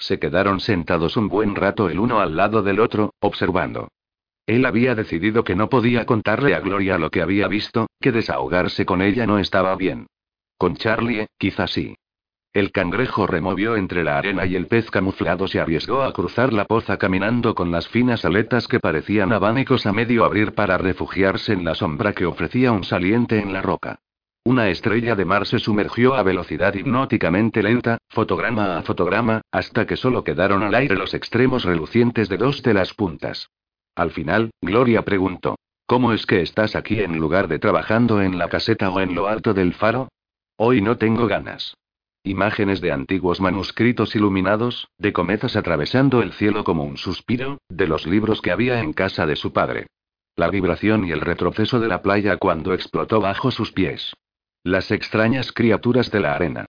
Se 0.00 0.18
quedaron 0.18 0.60
sentados 0.60 1.16
un 1.16 1.28
buen 1.28 1.54
rato 1.54 1.88
el 1.90 2.00
uno 2.00 2.20
al 2.20 2.34
lado 2.34 2.62
del 2.62 2.80
otro, 2.80 3.14
observando. 3.20 3.88
Él 4.46 4.64
había 4.64 4.94
decidido 4.94 5.44
que 5.44 5.54
no 5.54 5.68
podía 5.68 6.06
contarle 6.06 6.54
a 6.54 6.60
Gloria 6.60 6.98
lo 6.98 7.10
que 7.10 7.22
había 7.22 7.46
visto, 7.46 7.86
que 8.00 8.10
desahogarse 8.10 8.86
con 8.86 9.02
ella 9.02 9.26
no 9.26 9.38
estaba 9.38 9.76
bien. 9.76 10.06
Con 10.56 10.74
Charlie, 10.74 11.26
quizás 11.38 11.70
sí. 11.70 11.96
El 12.52 12.72
cangrejo 12.72 13.28
removió 13.28 13.76
entre 13.76 14.02
la 14.02 14.18
arena 14.18 14.46
y 14.46 14.56
el 14.56 14.66
pez 14.66 14.90
camuflado 14.90 15.46
se 15.46 15.60
arriesgó 15.60 16.02
a 16.02 16.12
cruzar 16.12 16.52
la 16.52 16.64
poza 16.64 16.96
caminando 16.96 17.54
con 17.54 17.70
las 17.70 17.86
finas 17.86 18.24
aletas 18.24 18.66
que 18.66 18.80
parecían 18.80 19.32
abanicos 19.32 19.86
a 19.86 19.92
medio 19.92 20.24
abrir 20.24 20.54
para 20.54 20.78
refugiarse 20.78 21.52
en 21.52 21.64
la 21.64 21.76
sombra 21.76 22.12
que 22.12 22.26
ofrecía 22.26 22.72
un 22.72 22.82
saliente 22.82 23.38
en 23.38 23.52
la 23.52 23.62
roca. 23.62 24.00
Una 24.44 24.70
estrella 24.70 25.14
de 25.14 25.26
mar 25.26 25.46
se 25.46 25.58
sumergió 25.58 26.14
a 26.14 26.22
velocidad 26.22 26.74
hipnóticamente 26.74 27.62
lenta, 27.62 27.98
fotograma 28.08 28.78
a 28.78 28.82
fotograma, 28.82 29.42
hasta 29.52 29.86
que 29.86 29.96
solo 29.96 30.24
quedaron 30.24 30.62
al 30.62 30.74
aire 30.74 30.96
los 30.96 31.12
extremos 31.12 31.64
relucientes 31.64 32.28
de 32.30 32.38
dos 32.38 32.62
de 32.62 32.72
las 32.72 32.94
puntas. 32.94 33.50
Al 33.94 34.12
final, 34.12 34.50
Gloria 34.62 35.02
preguntó, 35.02 35.56
¿Cómo 35.86 36.12
es 36.14 36.24
que 36.24 36.40
estás 36.40 36.74
aquí 36.74 37.00
en 37.00 37.18
lugar 37.18 37.48
de 37.48 37.58
trabajando 37.58 38.22
en 38.22 38.38
la 38.38 38.48
caseta 38.48 38.90
o 38.90 39.00
en 39.00 39.14
lo 39.14 39.28
alto 39.28 39.52
del 39.52 39.74
faro? 39.74 40.08
Hoy 40.56 40.80
no 40.80 40.96
tengo 40.96 41.26
ganas. 41.26 41.74
Imágenes 42.22 42.80
de 42.80 42.92
antiguos 42.92 43.40
manuscritos 43.40 44.14
iluminados, 44.14 44.88
de 44.98 45.12
cometas 45.12 45.56
atravesando 45.56 46.22
el 46.22 46.32
cielo 46.32 46.64
como 46.64 46.84
un 46.84 46.96
suspiro, 46.96 47.58
de 47.68 47.86
los 47.86 48.06
libros 48.06 48.40
que 48.40 48.52
había 48.52 48.80
en 48.80 48.94
casa 48.94 49.26
de 49.26 49.36
su 49.36 49.52
padre. 49.52 49.88
La 50.36 50.48
vibración 50.48 51.04
y 51.04 51.10
el 51.10 51.20
retroceso 51.20 51.78
de 51.78 51.88
la 51.88 52.00
playa 52.00 52.36
cuando 52.36 52.72
explotó 52.72 53.20
bajo 53.20 53.50
sus 53.50 53.72
pies. 53.72 54.14
Las 54.62 54.90
extrañas 54.90 55.52
criaturas 55.52 56.10
de 56.10 56.20
la 56.20 56.34
arena. 56.34 56.66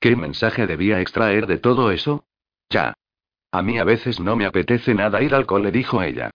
¿Qué 0.00 0.16
mensaje 0.16 0.66
debía 0.66 1.02
extraer 1.02 1.46
de 1.46 1.58
todo 1.58 1.90
eso? 1.90 2.24
Ya. 2.70 2.94
A 3.52 3.62
mí 3.62 3.78
a 3.78 3.84
veces 3.84 4.18
no 4.18 4.34
me 4.34 4.46
apetece 4.46 4.94
nada 4.94 5.22
ir 5.22 5.34
al 5.34 5.44
cole, 5.44 5.70
dijo 5.70 6.02
ella. 6.02 6.30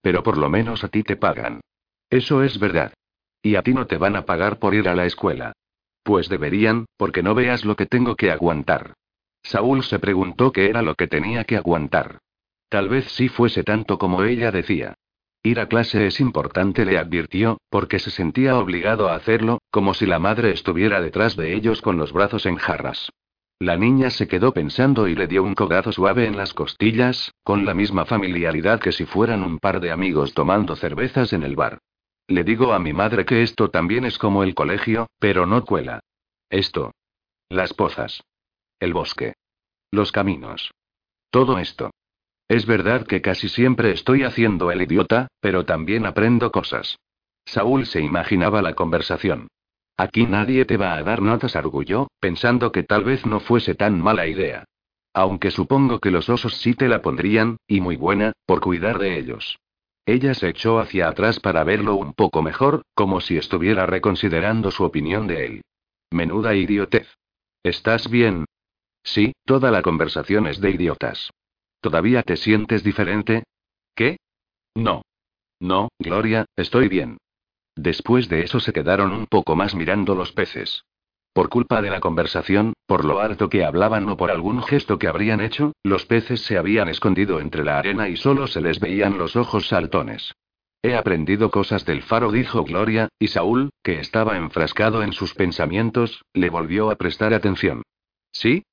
Pero 0.00 0.22
por 0.22 0.38
lo 0.38 0.48
menos 0.48 0.82
a 0.82 0.88
ti 0.88 1.02
te 1.02 1.16
pagan. 1.16 1.60
Eso 2.08 2.42
es 2.42 2.58
verdad. 2.58 2.94
Y 3.42 3.56
a 3.56 3.62
ti 3.62 3.74
no 3.74 3.86
te 3.86 3.98
van 3.98 4.16
a 4.16 4.24
pagar 4.24 4.58
por 4.58 4.74
ir 4.74 4.88
a 4.88 4.94
la 4.94 5.04
escuela. 5.04 5.52
Pues 6.02 6.30
deberían, 6.30 6.86
porque 6.96 7.22
no 7.22 7.34
veas 7.34 7.66
lo 7.66 7.76
que 7.76 7.84
tengo 7.84 8.16
que 8.16 8.30
aguantar. 8.30 8.94
Saúl 9.42 9.84
se 9.84 9.98
preguntó 9.98 10.50
qué 10.50 10.70
era 10.70 10.80
lo 10.80 10.94
que 10.94 11.08
tenía 11.08 11.44
que 11.44 11.58
aguantar. 11.58 12.20
Tal 12.70 12.88
vez 12.88 13.04
sí 13.12 13.28
fuese 13.28 13.64
tanto 13.64 13.98
como 13.98 14.24
ella 14.24 14.50
decía. 14.50 14.94
Ir 15.42 15.60
a 15.60 15.68
clase 15.68 16.06
es 16.06 16.20
importante, 16.20 16.86
le 16.86 16.96
advirtió, 16.96 17.58
porque 17.68 17.98
se 17.98 18.10
sentía 18.10 18.56
obligado 18.56 19.10
a 19.10 19.14
hacerlo, 19.14 19.58
como 19.74 19.92
si 19.92 20.06
la 20.06 20.20
madre 20.20 20.52
estuviera 20.52 21.00
detrás 21.00 21.34
de 21.34 21.52
ellos 21.52 21.82
con 21.82 21.96
los 21.96 22.12
brazos 22.12 22.46
en 22.46 22.54
jarras. 22.54 23.10
La 23.58 23.76
niña 23.76 24.10
se 24.10 24.28
quedó 24.28 24.54
pensando 24.54 25.08
y 25.08 25.16
le 25.16 25.26
dio 25.26 25.42
un 25.42 25.56
codazo 25.56 25.90
suave 25.90 26.26
en 26.26 26.36
las 26.36 26.54
costillas, 26.54 27.32
con 27.42 27.64
la 27.64 27.74
misma 27.74 28.04
familiaridad 28.04 28.78
que 28.78 28.92
si 28.92 29.04
fueran 29.04 29.42
un 29.42 29.58
par 29.58 29.80
de 29.80 29.90
amigos 29.90 30.32
tomando 30.32 30.76
cervezas 30.76 31.32
en 31.32 31.42
el 31.42 31.56
bar. 31.56 31.80
Le 32.28 32.44
digo 32.44 32.72
a 32.72 32.78
mi 32.78 32.92
madre 32.92 33.24
que 33.24 33.42
esto 33.42 33.68
también 33.70 34.04
es 34.04 34.16
como 34.16 34.44
el 34.44 34.54
colegio, 34.54 35.08
pero 35.18 35.44
no 35.44 35.64
cuela. 35.64 35.98
Esto. 36.50 36.92
Las 37.48 37.74
pozas. 37.74 38.22
El 38.78 38.94
bosque. 38.94 39.34
Los 39.90 40.12
caminos. 40.12 40.70
Todo 41.30 41.58
esto. 41.58 41.90
Es 42.46 42.64
verdad 42.64 43.08
que 43.08 43.20
casi 43.20 43.48
siempre 43.48 43.90
estoy 43.90 44.22
haciendo 44.22 44.70
el 44.70 44.82
idiota, 44.82 45.26
pero 45.40 45.64
también 45.64 46.06
aprendo 46.06 46.52
cosas. 46.52 46.96
Saúl 47.44 47.86
se 47.86 48.00
imaginaba 48.00 48.62
la 48.62 48.74
conversación. 48.74 49.48
Aquí 49.96 50.26
nadie 50.26 50.64
te 50.64 50.76
va 50.76 50.94
a 50.94 51.02
dar 51.02 51.22
notas, 51.22 51.54
arguyó, 51.54 52.08
pensando 52.20 52.72
que 52.72 52.82
tal 52.82 53.04
vez 53.04 53.24
no 53.26 53.40
fuese 53.40 53.74
tan 53.74 54.00
mala 54.00 54.26
idea. 54.26 54.64
Aunque 55.12 55.52
supongo 55.52 56.00
que 56.00 56.10
los 56.10 56.28
osos 56.28 56.54
sí 56.56 56.74
te 56.74 56.88
la 56.88 57.00
pondrían, 57.00 57.58
y 57.68 57.80
muy 57.80 57.96
buena, 57.96 58.32
por 58.46 58.60
cuidar 58.60 58.98
de 58.98 59.18
ellos. 59.18 59.58
Ella 60.06 60.34
se 60.34 60.48
echó 60.48 60.80
hacia 60.80 61.08
atrás 61.08 61.38
para 61.38 61.64
verlo 61.64 61.94
un 61.94 62.12
poco 62.12 62.42
mejor, 62.42 62.82
como 62.94 63.20
si 63.20 63.36
estuviera 63.36 63.86
reconsiderando 63.86 64.70
su 64.70 64.84
opinión 64.84 65.28
de 65.28 65.46
él. 65.46 65.62
Menuda 66.10 66.54
idiotez. 66.54 67.08
¿Estás 67.62 68.10
bien? 68.10 68.44
Sí, 69.04 69.32
toda 69.44 69.70
la 69.70 69.82
conversación 69.82 70.46
es 70.46 70.60
de 70.60 70.70
idiotas. 70.70 71.30
¿Todavía 71.80 72.22
te 72.22 72.36
sientes 72.36 72.82
diferente? 72.82 73.44
¿Qué? 73.94 74.16
No. 74.74 75.02
No, 75.60 75.88
Gloria, 75.98 76.46
estoy 76.56 76.88
bien. 76.88 77.18
Después 77.76 78.28
de 78.28 78.42
eso 78.42 78.60
se 78.60 78.72
quedaron 78.72 79.12
un 79.12 79.26
poco 79.26 79.56
más 79.56 79.74
mirando 79.74 80.14
los 80.14 80.32
peces. 80.32 80.84
Por 81.32 81.48
culpa 81.48 81.82
de 81.82 81.90
la 81.90 81.98
conversación, 81.98 82.74
por 82.86 83.04
lo 83.04 83.20
alto 83.20 83.48
que 83.48 83.64
hablaban 83.64 84.08
o 84.08 84.16
por 84.16 84.30
algún 84.30 84.62
gesto 84.62 84.98
que 84.98 85.08
habrían 85.08 85.40
hecho, 85.40 85.72
los 85.82 86.06
peces 86.06 86.42
se 86.42 86.56
habían 86.56 86.88
escondido 86.88 87.40
entre 87.40 87.64
la 87.64 87.78
arena 87.78 88.08
y 88.08 88.16
solo 88.16 88.46
se 88.46 88.60
les 88.60 88.78
veían 88.78 89.18
los 89.18 89.34
ojos 89.34 89.66
saltones. 89.66 90.32
He 90.80 90.94
aprendido 90.94 91.50
cosas 91.50 91.84
del 91.86 92.02
faro, 92.02 92.30
dijo 92.30 92.62
Gloria, 92.62 93.08
y 93.18 93.28
Saúl, 93.28 93.70
que 93.82 93.98
estaba 93.98 94.36
enfrascado 94.36 95.02
en 95.02 95.12
sus 95.12 95.34
pensamientos, 95.34 96.22
le 96.34 96.50
volvió 96.50 96.90
a 96.90 96.96
prestar 96.96 97.34
atención. 97.34 97.82
¿Sí? 98.30 98.64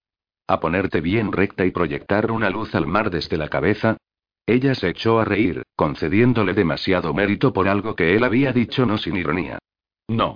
¿A 0.46 0.60
ponerte 0.60 1.02
bien 1.02 1.32
recta 1.32 1.66
y 1.66 1.72
proyectar 1.72 2.30
una 2.30 2.50
luz 2.50 2.76
al 2.76 2.86
mar 2.86 3.10
desde 3.10 3.38
la 3.38 3.48
cabeza? 3.48 3.98
Ella 4.46 4.76
se 4.76 4.90
echó 4.90 5.20
a 5.20 5.26
reír, 5.26 5.64
concediéndole 5.76 6.54
demasiado 6.54 7.14
mérito 7.14 7.54
por 7.54 7.68
algo 7.68 7.96
que 7.96 8.16
él 8.16 8.24
había 8.24 8.52
dicho 8.52 8.86
no 8.86 8.98
sin 8.98 9.16
ironía. 9.16 9.60
No. 10.08 10.36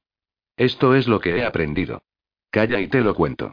Esto 0.57 0.95
es 0.95 1.07
lo 1.07 1.19
que 1.19 1.37
he 1.37 1.45
aprendido. 1.45 2.01
Calla 2.49 2.79
y 2.79 2.87
te 2.87 3.01
lo 3.01 3.13
cuento. 3.13 3.51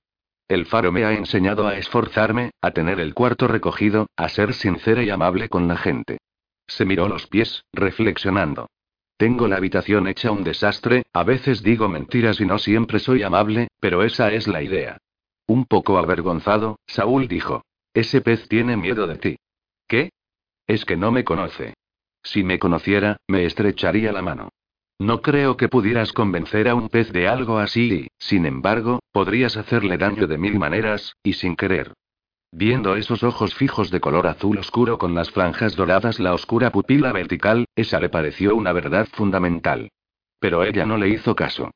El 0.48 0.66
faro 0.66 0.92
me 0.92 1.04
ha 1.04 1.12
enseñado 1.14 1.66
a 1.66 1.76
esforzarme, 1.76 2.50
a 2.60 2.72
tener 2.72 3.00
el 3.00 3.14
cuarto 3.14 3.48
recogido, 3.48 4.06
a 4.16 4.28
ser 4.28 4.54
sincera 4.54 5.02
y 5.02 5.10
amable 5.10 5.48
con 5.48 5.66
la 5.66 5.76
gente. 5.76 6.18
Se 6.66 6.84
miró 6.84 7.08
los 7.08 7.26
pies, 7.26 7.64
reflexionando. 7.72 8.68
Tengo 9.16 9.48
la 9.48 9.56
habitación 9.56 10.08
hecha 10.08 10.30
un 10.30 10.44
desastre, 10.44 11.04
a 11.12 11.24
veces 11.24 11.62
digo 11.62 11.88
mentiras 11.88 12.40
y 12.40 12.46
no 12.46 12.58
siempre 12.58 12.98
soy 12.98 13.22
amable, 13.22 13.68
pero 13.80 14.02
esa 14.02 14.32
es 14.32 14.46
la 14.46 14.62
idea. 14.62 14.98
Un 15.46 15.64
poco 15.64 15.98
avergonzado, 15.98 16.78
Saúl 16.86 17.28
dijo. 17.28 17.64
Ese 17.94 18.20
pez 18.20 18.48
tiene 18.48 18.76
miedo 18.76 19.06
de 19.06 19.16
ti. 19.16 19.36
¿Qué? 19.86 20.10
Es 20.66 20.84
que 20.84 20.96
no 20.96 21.10
me 21.10 21.24
conoce. 21.24 21.74
Si 22.22 22.44
me 22.44 22.58
conociera, 22.58 23.16
me 23.28 23.44
estrecharía 23.44 24.12
la 24.12 24.22
mano. 24.22 24.50
No 24.98 25.20
creo 25.20 25.56
que 25.56 25.68
pudieras 25.68 26.12
convencer 26.12 26.68
a 26.68 26.74
un 26.74 26.88
pez 26.88 27.12
de 27.12 27.26
algo 27.26 27.58
así 27.58 27.92
y, 27.92 28.08
sin 28.18 28.46
embargo, 28.46 29.00
podrías 29.10 29.56
hacerle 29.56 29.98
daño 29.98 30.26
de 30.26 30.38
mil 30.38 30.58
maneras, 30.58 31.16
y 31.24 31.32
sin 31.32 31.56
querer. 31.56 31.92
Viendo 32.52 32.96
esos 32.96 33.22
ojos 33.22 33.54
fijos 33.54 33.90
de 33.90 34.00
color 34.00 34.26
azul 34.26 34.58
oscuro 34.58 34.98
con 34.98 35.14
las 35.14 35.30
franjas 35.30 35.74
doradas, 35.74 36.20
la 36.20 36.34
oscura 36.34 36.70
pupila 36.70 37.10
vertical, 37.12 37.64
esa 37.74 37.98
le 37.98 38.10
pareció 38.10 38.54
una 38.54 38.72
verdad 38.72 39.08
fundamental. 39.10 39.90
Pero 40.38 40.62
ella 40.62 40.86
no 40.86 40.98
le 40.98 41.08
hizo 41.08 41.34
caso. 41.34 41.70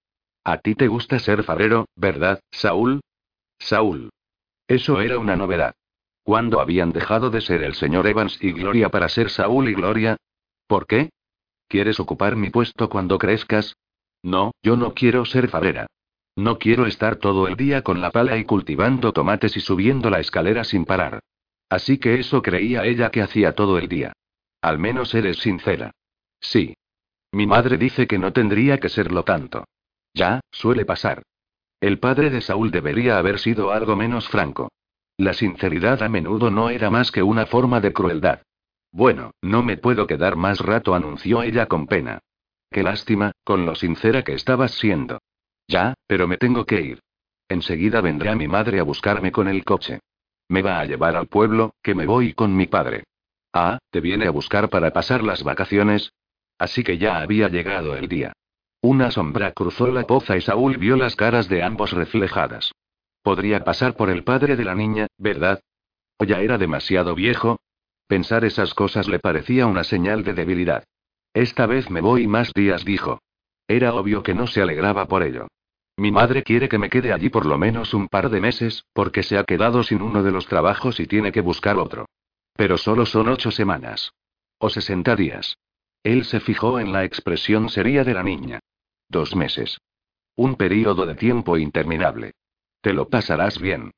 A 0.44 0.58
ti 0.58 0.74
te 0.74 0.86
gusta 0.86 1.18
ser 1.18 1.42
farero, 1.42 1.86
¿verdad, 1.96 2.40
Saúl? 2.52 3.00
Saúl. 3.58 4.10
Eso 4.68 5.00
era 5.00 5.18
una 5.18 5.34
novedad. 5.34 5.74
¿Cuándo 6.27 6.61
habían 6.61 6.90
dejado 6.90 7.31
de 7.31 7.40
ser 7.40 7.62
el 7.62 7.74
señor 7.74 8.09
Evans 8.09 8.36
y 8.43 8.51
Gloria 8.51 8.89
para 8.89 9.09
ser 9.09 9.31
Saúl 9.31 9.69
y 9.69 9.74
Gloria? 9.74 10.16
¿Por 10.66 10.89
qué? 10.89 11.11
¿Quieres 11.69 12.01
ocupar 12.01 12.35
mi 12.35 12.51
puesto 12.51 12.89
cuando 12.89 13.16
crezcas? 13.16 13.77
No, 14.24 14.51
yo 14.61 14.77
no 14.77 14.93
quiero 14.93 15.24
ser 15.24 15.47
farera. 15.47 15.86
No 16.35 16.59
quiero 16.59 16.86
estar 16.86 17.15
todo 17.15 17.47
el 17.47 17.55
día 17.55 17.82
con 17.82 18.01
la 18.01 18.11
pala 18.11 18.36
y 18.39 18.44
cultivando 18.44 19.12
tomates 19.12 19.57
y 19.57 19.61
subiendo 19.61 20.11
la 20.11 20.19
escalera 20.19 20.65
sin 20.65 20.85
parar. 20.85 21.20
Así 21.69 21.98
que 21.98 22.19
eso 22.19 22.43
creía 22.43 22.85
ella 22.85 23.12
que 23.12 23.23
hacía 23.23 23.55
todo 23.55 23.78
el 23.78 23.86
día. 23.86 24.12
Al 24.62 24.81
menos 24.81 25.15
eres 25.15 25.39
sincera. 25.39 25.93
Sí. 26.40 26.74
Mi 27.31 27.47
madre 27.47 27.78
dice 27.78 28.09
que 28.09 28.19
no 28.19 28.32
tendría 28.32 28.78
que 28.78 28.89
serlo 28.89 29.23
tanto. 29.23 29.65
Ya, 30.12 30.40
suele 30.51 30.85
pasar. 30.85 31.23
El 31.81 32.01
padre 32.01 32.31
de 32.31 32.40
Saúl 32.40 32.73
debería 32.73 33.16
haber 33.16 33.39
sido 33.39 33.70
algo 33.70 33.94
menos 33.94 34.28
franco. 34.28 34.70
La 35.18 35.32
sinceridad 35.32 36.02
a 36.02 36.09
menudo 36.09 36.51
no 36.51 36.68
era 36.68 36.90
más 36.90 37.10
que 37.10 37.22
una 37.22 37.47
forma 37.47 37.80
de 37.80 37.93
crueldad. 37.93 38.43
Bueno, 38.93 39.32
no 39.40 39.62
me 39.62 39.78
puedo 39.78 40.06
quedar 40.06 40.36
más 40.36 40.60
rato, 40.60 40.94
anunció 40.94 41.43
ella 41.43 41.66
con 41.66 41.86
pena. 41.86 42.20
Qué 42.70 42.82
lástima, 42.82 43.32
con 43.44 43.64
lo 43.64 43.74
sincera 43.74 44.22
que 44.22 44.34
estabas 44.34 44.72
siendo. 44.72 45.18
Ya, 45.68 45.94
pero 46.06 46.28
me 46.28 46.36
tengo 46.36 46.66
que 46.66 46.80
ir. 46.82 47.01
Enseguida 47.48 48.01
vendrá 48.01 48.34
mi 48.34 48.47
madre 48.47 48.78
a 48.78 48.82
buscarme 48.82 49.32
con 49.32 49.48
el 49.48 49.64
coche. 49.64 50.01
Me 50.48 50.62
va 50.62 50.80
a 50.80 50.84
llevar 50.84 51.16
al 51.16 51.28
pueblo, 51.28 51.74
que 51.82 51.94
me 51.94 52.06
voy 52.06 52.34
con 52.34 52.55
mi 52.55 52.66
padre. 52.66 53.05
Ah, 53.52 53.78
¿te 53.90 54.01
viene 54.01 54.26
a 54.26 54.30
buscar 54.30 54.68
para 54.68 54.93
pasar 54.93 55.22
las 55.22 55.43
vacaciones? 55.43 56.12
Así 56.59 56.84
que 56.84 56.98
ya 56.98 57.18
había 57.18 57.48
llegado 57.48 57.97
el 57.97 58.09
día. 58.09 58.32
Una 58.82 59.10
sombra 59.10 59.52
cruzó 59.52 59.88
la 59.88 60.05
poza 60.05 60.36
y 60.36 60.43
Saúl 60.43 60.76
vio 60.76 60.97
las 60.97 61.16
caras 61.16 61.48
de 61.48 61.62
ambos 61.62 61.93
reflejadas. 61.93 62.72
Podría 63.27 63.65
pasar 63.65 63.97
por 63.97 64.09
el 64.09 64.23
padre 64.23 64.55
de 64.55 64.65
la 64.65 64.77
niña, 64.77 65.09
¿verdad? 65.19 65.61
¿O 66.16 66.24
ya 66.24 66.43
era 66.43 66.59
demasiado 66.59 67.16
viejo? 67.16 67.59
Pensar 68.07 68.44
esas 68.44 68.73
cosas 68.73 69.09
le 69.09 69.19
parecía 69.19 69.66
una 69.66 69.82
señal 69.82 70.23
de 70.23 70.32
debilidad. 70.32 70.85
Esta 71.35 71.66
vez 71.66 71.90
me 71.90 72.01
voy 72.01 72.28
más 72.28 72.53
días, 72.55 72.85
dijo. 72.85 73.19
Era 73.66 73.94
obvio 73.94 74.23
que 74.23 74.32
no 74.32 74.47
se 74.47 74.62
alegraba 74.62 75.09
por 75.09 75.24
ello. 75.24 75.48
Mi 75.97 76.12
madre 76.12 76.44
quiere 76.44 76.69
que 76.69 76.78
me 76.78 76.89
quede 76.89 77.12
allí 77.12 77.28
por 77.28 77.47
lo 77.47 77.59
menos 77.59 77.94
un 77.94 78.07
par 78.07 78.31
de 78.31 78.40
meses, 78.40 78.85
porque 78.93 79.24
se 79.24 79.36
ha 79.39 79.43
quedado 79.43 79.82
sin 79.82 80.03
uno 80.03 80.23
de 80.23 80.31
los 80.31 80.47
trabajos 80.47 81.01
y 81.01 81.09
tiene 81.09 81.32
que 81.32 81.40
buscar 81.40 81.78
otro. 81.78 82.07
Pero 82.53 82.78
solo 82.78 83.07
son 83.07 83.27
ocho 83.27 83.51
semanas. 83.51 84.12
O 84.59 84.70
sesenta 84.70 85.16
días. 85.16 85.59
Él 86.05 86.27
se 86.27 86.39
fijó 86.39 86.78
en 86.78 86.93
la 86.93 87.03
expresión 87.03 87.70
seria 87.70 88.05
de 88.05 88.15
la 88.15 88.23
niña. 88.23 88.61
Dos 89.09 89.35
meses. 89.35 89.78
Un 90.36 90.55
período 90.55 91.07
de 91.07 91.16
tiempo 91.16 91.59
interminable. 91.59 92.31
Te 92.86 92.92
lo 92.92 93.08
pasarás 93.08 93.58
bien. 93.58 93.90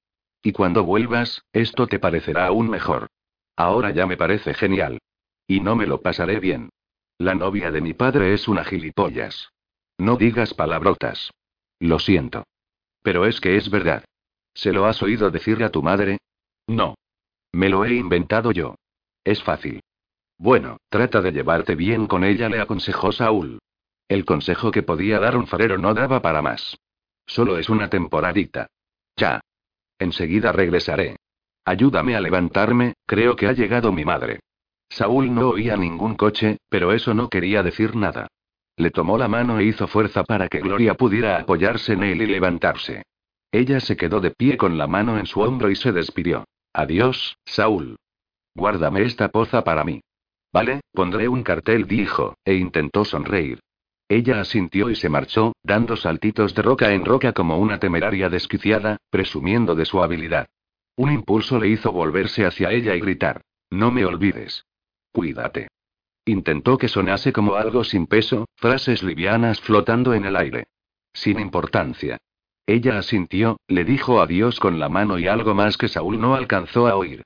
Y 0.43 0.53
cuando 0.53 0.83
vuelvas, 0.83 1.45
esto 1.53 1.89
te 1.89 1.99
parecerá 1.99 2.47
aún 2.47 2.71
mejor. 2.71 3.09
Ahora 3.55 3.91
ya 3.91 4.07
me 4.07 4.17
parece 4.17 4.55
genial. 4.55 4.97
Y 5.47 5.61
no 5.61 5.77
me 5.77 5.87
lo 5.87 6.01
pasaré 6.01 6.41
bien. 6.41 6.71
La 7.19 7.35
novia 7.35 7.71
de 7.71 7.83
mi 7.83 7.93
padre 7.93 8.33
es 8.33 8.49
una 8.49 8.65
gilipollas. 8.65 9.51
No 9.99 10.17
digas 10.17 10.55
palabrotas. 10.55 11.31
Lo 11.79 11.99
siento. 11.99 12.45
Pero 13.03 13.27
es 13.27 13.43
que 13.43 13.59
es 13.59 13.69
verdad. 13.69 14.07
¿Se 14.55 14.73
lo 14.73 14.87
has 14.87 15.03
oído 15.03 15.31
decirle 15.31 15.67
a 15.67 15.71
tu 15.71 15.83
madre? 15.83 16.17
No. 16.67 16.95
Me 17.53 17.69
lo 17.69 17.85
he 17.85 17.93
inventado 17.93 18.53
yo. 18.53 18.77
Es 19.23 19.43
fácil. 19.43 19.83
Bueno, 20.39 20.79
trata 20.89 21.21
de 21.21 21.33
llevarte 21.33 21.75
bien 21.75 22.07
con 22.07 22.25
ella, 22.25 22.49
le 22.49 22.59
aconsejó 22.59 23.13
Saúl. 23.13 23.59
El 24.09 24.25
consejo 24.25 24.71
que 24.71 24.83
podía 24.83 25.19
dar 25.21 25.37
un 25.37 25.47
farero 25.47 25.77
no 25.77 25.93
daba 25.93 26.23
para 26.23 26.41
más. 26.41 26.79
Solo 27.27 27.59
es 27.59 27.69
una 27.69 27.91
temporadita. 27.91 28.69
Ya. 29.19 29.41
Enseguida 29.99 30.53
regresaré. 30.53 31.17
Ayúdame 31.65 32.17
a 32.17 32.21
levantarme, 32.21 32.95
creo 33.05 33.37
que 33.37 33.49
ha 33.49 33.53
llegado 33.53 33.93
mi 33.93 34.05
madre. 34.05 34.41
Saúl 34.89 35.35
no 35.35 35.51
oía 35.51 35.77
ningún 35.77 36.15
coche, 36.15 36.59
pero 36.71 36.93
eso 36.93 37.13
no 37.13 37.29
quería 37.29 37.63
decir 37.63 37.95
nada. 37.95 38.29
Le 38.77 38.91
tomó 38.91 39.19
la 39.19 39.29
mano 39.29 39.59
e 39.59 39.65
hizo 39.65 39.89
fuerza 39.89 40.23
para 40.23 40.49
que 40.49 40.61
Gloria 40.61 40.95
pudiera 40.95 41.37
apoyarse 41.37 41.93
en 41.95 42.05
él 42.05 42.23
y 42.23 42.27
levantarse. 42.27 43.03
Ella 43.51 43.81
se 43.81 43.97
quedó 43.97 44.21
de 44.21 44.31
pie 44.31 44.57
con 44.57 44.79
la 44.79 44.87
mano 44.87 45.19
en 45.19 45.27
su 45.27 45.41
hombro 45.41 45.69
y 45.71 45.77
se 45.77 45.93
despidió. 45.93 46.45
Adiós, 46.73 47.37
Saúl. 47.45 47.97
Guárdame 48.55 49.03
esta 49.03 49.29
poza 49.29 49.65
para 49.65 49.85
mí. 49.85 50.01
Vale, 50.53 50.81
pondré 50.93 51.29
un 51.29 51.43
cartel, 51.43 51.87
dijo, 51.87 52.35
e 52.45 52.55
intentó 52.55 53.05
sonreír. 53.05 53.59
Ella 54.09 54.41
asintió 54.41 54.89
y 54.89 54.97
se 54.97 55.11
marchó, 55.11 55.53
dando 55.63 55.97
saltitos 55.97 56.55
de 56.55 56.63
roca 56.63 56.93
en 56.93 57.05
roca 57.05 57.33
como 57.33 57.59
una 57.59 57.79
temeraria 57.79 58.31
desquiciada, 58.31 58.97
presumiendo 59.11 59.75
de 59.75 59.85
su 59.85 60.03
habilidad. 60.03 60.49
Un 60.97 61.13
impulso 61.13 61.59
le 61.59 61.69
hizo 61.69 61.93
volverse 61.93 62.47
hacia 62.47 62.71
ella 62.71 62.95
y 62.95 63.01
gritar. 63.01 63.43
No 63.71 63.91
me 63.91 64.05
olvides. 64.07 64.65
Cuídate. 65.13 65.69
Intentó 66.25 66.79
que 66.79 66.89
sonase 66.89 67.33
como 67.33 67.55
algo 67.55 67.85
sin 67.85 68.07
peso, 68.07 68.47
frases 68.57 69.03
livianas 69.03 69.61
flotando 69.61 70.15
en 70.15 70.25
el 70.25 70.37
aire. 70.37 70.67
Sin 71.13 71.39
importancia. 71.39 72.19
Ella 72.67 72.99
asintió, 72.99 73.59
le 73.67 73.85
dijo 73.85 74.21
adiós 74.21 74.59
con 74.61 74.79
la 74.79 74.89
mano 74.89 75.19
y 75.19 75.27
algo 75.27 75.55
más 75.55 75.77
que 75.77 75.89
Saúl 75.89 76.21
no 76.21 76.35
alcanzó 76.35 76.87
a 76.87 76.97
oír. 76.97 77.23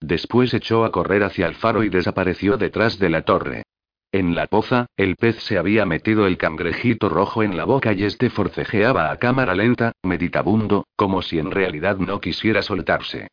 Después 0.00 0.52
echó 0.54 0.84
a 0.84 0.92
correr 0.92 1.22
hacia 1.22 1.46
el 1.46 1.54
faro 1.54 1.82
y 1.82 1.88
desapareció 1.88 2.56
detrás 2.56 2.98
de 2.98 3.10
la 3.10 3.22
torre. 3.22 3.64
En 4.12 4.34
la 4.34 4.46
poza, 4.46 4.86
el 4.96 5.16
pez 5.16 5.36
se 5.42 5.58
había 5.58 5.84
metido 5.84 6.26
el 6.26 6.38
cangrejito 6.38 7.08
rojo 7.08 7.42
en 7.42 7.56
la 7.56 7.64
boca 7.64 7.92
y 7.92 8.04
este 8.04 8.30
forcejeaba 8.30 9.10
a 9.10 9.16
cámara 9.18 9.54
lenta, 9.54 9.92
meditabundo, 10.02 10.86
como 10.96 11.22
si 11.22 11.38
en 11.38 11.50
realidad 11.50 11.98
no 11.98 12.20
quisiera 12.20 12.62
soltarse. 12.62 13.28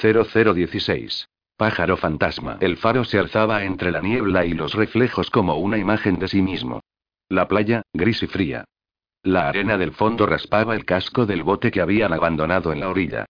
0016. 0.00 1.28
Pájaro 1.56 1.96
fantasma. 1.96 2.58
El 2.60 2.76
faro 2.76 3.04
se 3.04 3.18
alzaba 3.18 3.64
entre 3.64 3.90
la 3.90 4.00
niebla 4.00 4.44
y 4.44 4.52
los 4.52 4.74
reflejos 4.74 5.30
como 5.30 5.56
una 5.56 5.78
imagen 5.78 6.18
de 6.18 6.28
sí 6.28 6.42
mismo. 6.42 6.80
La 7.28 7.48
playa, 7.48 7.82
gris 7.92 8.22
y 8.22 8.26
fría. 8.26 8.64
La 9.22 9.48
arena 9.48 9.78
del 9.78 9.92
fondo 9.92 10.26
raspaba 10.26 10.76
el 10.76 10.84
casco 10.84 11.26
del 11.26 11.42
bote 11.42 11.70
que 11.70 11.80
habían 11.80 12.12
abandonado 12.12 12.72
en 12.72 12.80
la 12.80 12.88
orilla. 12.88 13.26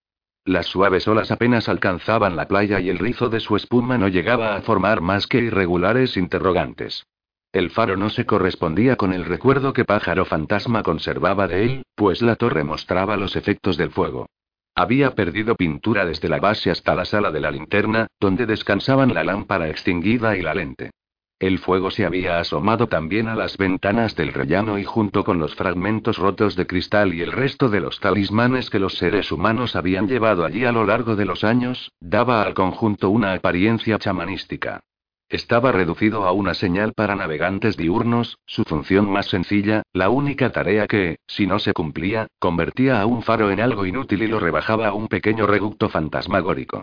Las 0.47 0.67
suaves 0.67 1.09
olas 1.09 1.33
apenas 1.33 1.69
alcanzaban 1.69 2.37
la 2.37 2.47
playa 2.47 2.79
y 2.79 2.89
el 2.89 3.01
rizo 3.01 3.29
de 3.29 3.41
su 3.41 3.57
espuma 3.57 3.99
no 3.99 4.07
llegaba 4.07 4.55
a 4.55 4.63
formar 4.63 5.01
más 5.01 5.27
que 5.27 5.39
irregulares 5.39 6.17
interrogantes. 6.17 7.05
El 7.53 7.71
faro 7.71 7.97
no 7.97 8.11
se 8.11 8.27
correspondía 8.27 8.95
con 8.95 9.13
el 9.13 9.25
recuerdo 9.25 9.73
que 9.73 9.85
Pájaro 9.85 10.25
Fantasma 10.25 10.85
conservaba 10.85 11.49
de 11.49 11.65
él, 11.65 11.83
pues 11.97 12.23
la 12.23 12.37
torre 12.37 12.63
mostraba 12.63 13.17
los 13.17 13.35
efectos 13.35 13.77
del 13.77 13.91
fuego. 13.91 14.29
Había 14.77 15.17
perdido 15.17 15.57
pintura 15.57 16.07
desde 16.07 16.29
la 16.29 16.39
base 16.39 16.71
hasta 16.71 16.95
la 16.95 17.07
sala 17.07 17.33
de 17.33 17.41
la 17.41 17.51
linterna, 17.51 18.07
donde 18.21 18.47
descansaban 18.47 19.15
la 19.15 19.25
lámpara 19.25 19.69
extinguida 19.69 20.37
y 20.37 20.43
la 20.43 20.55
lente. 20.55 20.93
El 21.39 21.59
fuego 21.59 21.91
se 21.91 22.07
había 22.07 22.39
asomado 22.39 22.87
también 22.87 23.29
a 23.29 23.35
las 23.35 23.59
ventanas 23.59 24.17
del 24.17 24.33
rellano 24.33 24.79
y 24.79 24.85
junto 24.85 25.23
con 25.23 25.39
los 25.39 25.55
fragmentos 25.55 26.17
rotos 26.17 26.57
de 26.57 26.67
cristal 26.67 27.13
y 27.13 27.21
el 27.21 27.31
resto 27.31 27.69
de 27.69 27.81
los 27.81 28.01
talismanes 28.01 28.71
que 28.71 28.79
los 28.79 28.95
seres 28.95 29.31
humanos 29.31 29.77
habían 29.77 30.09
llevado 30.09 30.47
allí 30.47 30.65
a 30.65 30.73
lo 30.73 30.87
largo 30.87 31.15
de 31.15 31.27
los 31.27 31.45
años, 31.45 31.93
daba 32.01 32.41
al 32.41 32.55
conjunto 32.55 33.11
una 33.11 33.35
apariencia 33.35 33.99
chamanística. 33.99 34.81
Estaba 35.29 35.73
reducido 35.73 36.25
a 36.25 36.33
una 36.33 36.55
señal 36.55 36.95
para 36.95 37.17
navegantes 37.17 37.77
diurnos, 37.77 38.39
su 38.47 38.65
función 38.65 39.11
más 39.11 39.27
sencilla, 39.27 39.83
la 39.93 40.09
única 40.09 40.53
tarea 40.53 40.87
que, 40.87 41.19
si 41.27 41.47
no 41.47 41.59
se 41.59 41.75
cumplía, 41.75 42.29
convertía 42.39 43.03
a 43.03 43.05
un 43.05 43.23
faro 43.23 43.51
en 43.51 43.61
algo 43.61 43.85
inútil 43.85 44.23
y 44.23 44.29
lo 44.29 44.41
rebajaba 44.41 44.89
a 44.89 44.95
un 44.95 45.09
pequeño 45.09 45.47
reducto 45.47 45.91
fantasmagórico. 45.91 46.81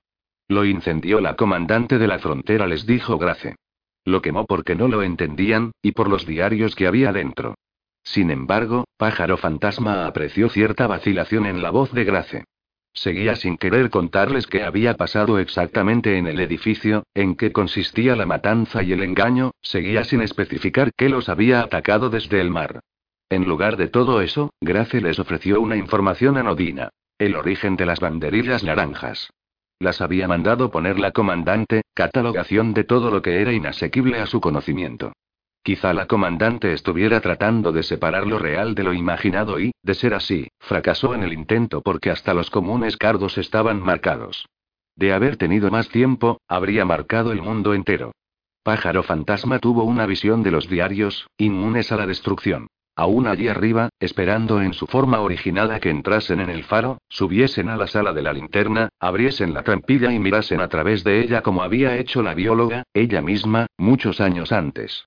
Lo 0.48 0.64
incendió 0.64 1.22
la 1.22 1.36
comandante 1.36 1.98
de 1.98 2.08
la 2.08 2.20
frontera, 2.20 2.68
les 2.68 2.86
dijo 2.86 3.18
Grace. 3.18 3.56
Lo 4.06 4.22
quemó 4.22 4.46
porque 4.46 4.76
no 4.76 4.88
lo 4.88 5.04
entendían, 5.04 5.72
y 5.82 5.94
por 5.94 6.10
los 6.10 6.26
diarios 6.26 6.76
que 6.76 6.88
había 6.88 7.12
dentro. 7.12 7.56
Sin 8.04 8.32
embargo, 8.32 8.86
Pájaro 8.98 9.38
Fantasma 9.38 10.06
apreció 10.06 10.50
cierta 10.50 10.88
vacilación 10.88 11.46
en 11.46 11.62
la 11.62 11.70
voz 11.70 11.92
de 11.94 12.04
Grace. 12.04 12.44
Seguía 12.94 13.36
sin 13.36 13.58
querer 13.58 13.90
contarles 13.90 14.46
qué 14.46 14.64
había 14.64 14.96
pasado 14.96 15.40
exactamente 15.40 16.18
en 16.18 16.28
el 16.28 16.40
edificio, 16.40 17.04
en 17.16 17.36
qué 17.36 17.52
consistía 17.52 18.16
la 18.16 18.28
matanza 18.28 18.84
y 18.84 18.94
el 18.94 19.02
engaño, 19.02 19.52
seguía 19.62 20.04
sin 20.04 20.22
especificar 20.22 20.92
qué 20.96 21.10
los 21.10 21.28
había 21.28 21.62
atacado 21.62 22.10
desde 22.10 22.40
el 22.40 22.52
mar. 22.52 22.82
En 23.30 23.46
lugar 23.46 23.78
de 23.78 23.88
todo 23.88 24.22
eso, 24.22 24.54
Grace 24.62 25.02
les 25.02 25.18
ofreció 25.18 25.60
una 25.60 25.76
información 25.76 26.38
anodina. 26.38 26.90
El 27.18 27.36
origen 27.36 27.76
de 27.78 27.86
las 27.86 28.00
banderillas 28.00 28.64
naranjas. 28.64 29.32
Las 29.84 30.00
había 30.00 30.30
mandado 30.30 30.72
poner 30.72 30.98
la 30.98 31.12
comandante, 31.12 31.82
catalogación 31.94 32.74
de 32.74 32.86
todo 32.86 33.12
lo 33.12 33.22
que 33.22 33.42
era 33.42 33.52
inasequible 33.52 34.22
a 34.22 34.28
su 34.28 34.40
conocimiento. 34.40 35.12
Quizá 35.62 35.94
la 35.94 36.08
comandante 36.08 36.72
estuviera 36.72 37.20
tratando 37.20 37.74
de 37.74 37.84
separar 37.84 38.26
lo 38.26 38.40
real 38.40 38.76
de 38.76 38.84
lo 38.84 38.94
imaginado 38.94 39.60
y, 39.60 39.74
de 39.84 39.94
ser 39.94 40.14
así, 40.14 40.48
fracasó 40.58 41.14
en 41.14 41.24
el 41.24 41.34
intento 41.34 41.82
porque 41.82 42.12
hasta 42.12 42.34
los 42.34 42.50
comunes 42.50 42.96
cardos 42.96 43.38
estaban 43.38 43.82
marcados. 43.82 44.46
De 44.96 45.12
haber 45.12 45.36
tenido 45.36 45.70
más 45.70 45.90
tiempo, 45.90 46.40
habría 46.48 46.86
marcado 46.86 47.34
el 47.34 47.42
mundo 47.42 47.74
entero. 47.74 48.14
Pájaro 48.64 49.04
Fantasma 49.04 49.60
tuvo 49.60 49.84
una 49.84 50.06
visión 50.06 50.44
de 50.44 50.52
los 50.52 50.70
diarios, 50.70 51.28
inmunes 51.38 51.92
a 51.92 51.98
la 51.98 52.08
destrucción. 52.08 52.68
Aún 52.96 53.26
allí 53.26 53.48
arriba, 53.48 53.90
esperando 54.00 54.62
en 54.62 54.74
su 54.74 54.86
forma 54.86 55.20
original 55.22 55.72
a 55.72 55.80
que 55.80 55.90
entrasen 55.90 56.40
en 56.40 56.52
el 56.52 56.64
faro, 56.64 57.00
subiesen 57.10 57.70
a 57.70 57.76
la 57.76 57.88
sala 57.88 58.14
de 58.14 58.22
la 58.22 58.34
linterna, 58.34 58.90
abriesen 59.00 59.54
la 59.54 59.64
trampilla 59.64 60.12
y 60.12 60.20
mirasen 60.20 60.62
a 60.62 60.68
través 60.68 61.04
de 61.04 61.22
ella 61.22 61.42
como 61.42 61.64
había 61.64 61.98
hecho 61.98 62.22
la 62.22 62.36
bióloga, 62.36 62.84
ella 62.94 63.22
misma, 63.22 63.66
muchos 63.78 64.22
años 64.22 64.52
antes. 64.52 65.06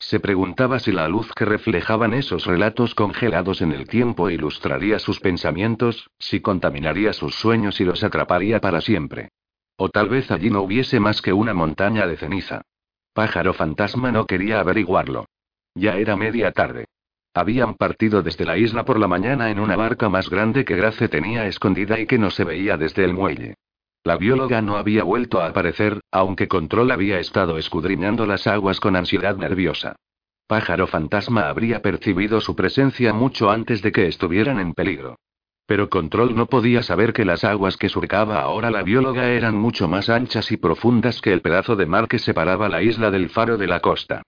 Se 0.00 0.18
preguntaba 0.18 0.80
si 0.80 0.90
la 0.90 1.08
luz 1.08 1.32
que 1.32 1.44
reflejaban 1.44 2.12
esos 2.12 2.46
relatos 2.46 2.94
congelados 2.94 3.62
en 3.62 3.72
el 3.72 3.88
tiempo 3.88 4.30
ilustraría 4.30 4.98
sus 4.98 5.20
pensamientos, 5.20 6.08
si 6.18 6.40
contaminaría 6.40 7.12
sus 7.12 7.34
sueños 7.36 7.80
y 7.80 7.84
los 7.84 8.02
atraparía 8.02 8.60
para 8.60 8.80
siempre. 8.80 9.30
O 9.76 9.88
tal 9.88 10.08
vez 10.08 10.30
allí 10.32 10.50
no 10.50 10.62
hubiese 10.62 10.98
más 10.98 11.22
que 11.22 11.32
una 11.32 11.54
montaña 11.54 12.06
de 12.06 12.16
ceniza. 12.16 12.62
Pájaro 13.12 13.54
fantasma 13.54 14.10
no 14.10 14.26
quería 14.26 14.60
averiguarlo. 14.60 15.26
Ya 15.74 15.96
era 15.96 16.16
media 16.16 16.50
tarde. 16.52 16.86
Habían 17.34 17.74
partido 17.74 18.22
desde 18.22 18.44
la 18.44 18.58
isla 18.58 18.84
por 18.84 18.98
la 18.98 19.08
mañana 19.08 19.50
en 19.50 19.60
una 19.60 19.76
barca 19.76 20.08
más 20.08 20.28
grande 20.28 20.64
que 20.64 20.76
Grace 20.76 21.08
tenía 21.08 21.46
escondida 21.46 21.98
y 22.00 22.06
que 22.06 22.18
no 22.18 22.30
se 22.30 22.44
veía 22.44 22.76
desde 22.76 23.04
el 23.04 23.14
muelle. 23.14 23.54
La 24.04 24.16
bióloga 24.16 24.62
no 24.62 24.76
había 24.76 25.04
vuelto 25.04 25.40
a 25.40 25.48
aparecer, 25.48 26.00
aunque 26.10 26.48
Control 26.48 26.90
había 26.90 27.20
estado 27.20 27.58
escudriñando 27.58 28.26
las 28.26 28.46
aguas 28.46 28.80
con 28.80 28.96
ansiedad 28.96 29.36
nerviosa. 29.36 29.96
Pájaro 30.46 30.86
Fantasma 30.86 31.48
habría 31.48 31.82
percibido 31.82 32.40
su 32.40 32.56
presencia 32.56 33.12
mucho 33.12 33.50
antes 33.50 33.82
de 33.82 33.92
que 33.92 34.06
estuvieran 34.06 34.60
en 34.60 34.72
peligro. 34.72 35.16
Pero 35.66 35.90
Control 35.90 36.34
no 36.34 36.46
podía 36.46 36.82
saber 36.82 37.12
que 37.12 37.26
las 37.26 37.44
aguas 37.44 37.76
que 37.76 37.90
surcaba 37.90 38.40
ahora 38.40 38.70
la 38.70 38.82
bióloga 38.82 39.28
eran 39.28 39.54
mucho 39.56 39.86
más 39.88 40.08
anchas 40.08 40.50
y 40.50 40.56
profundas 40.56 41.20
que 41.20 41.34
el 41.34 41.42
pedazo 41.42 41.76
de 41.76 41.84
mar 41.84 42.08
que 42.08 42.18
separaba 42.18 42.70
la 42.70 42.82
isla 42.82 43.10
del 43.10 43.28
faro 43.28 43.58
de 43.58 43.66
la 43.66 43.80
costa. 43.80 44.22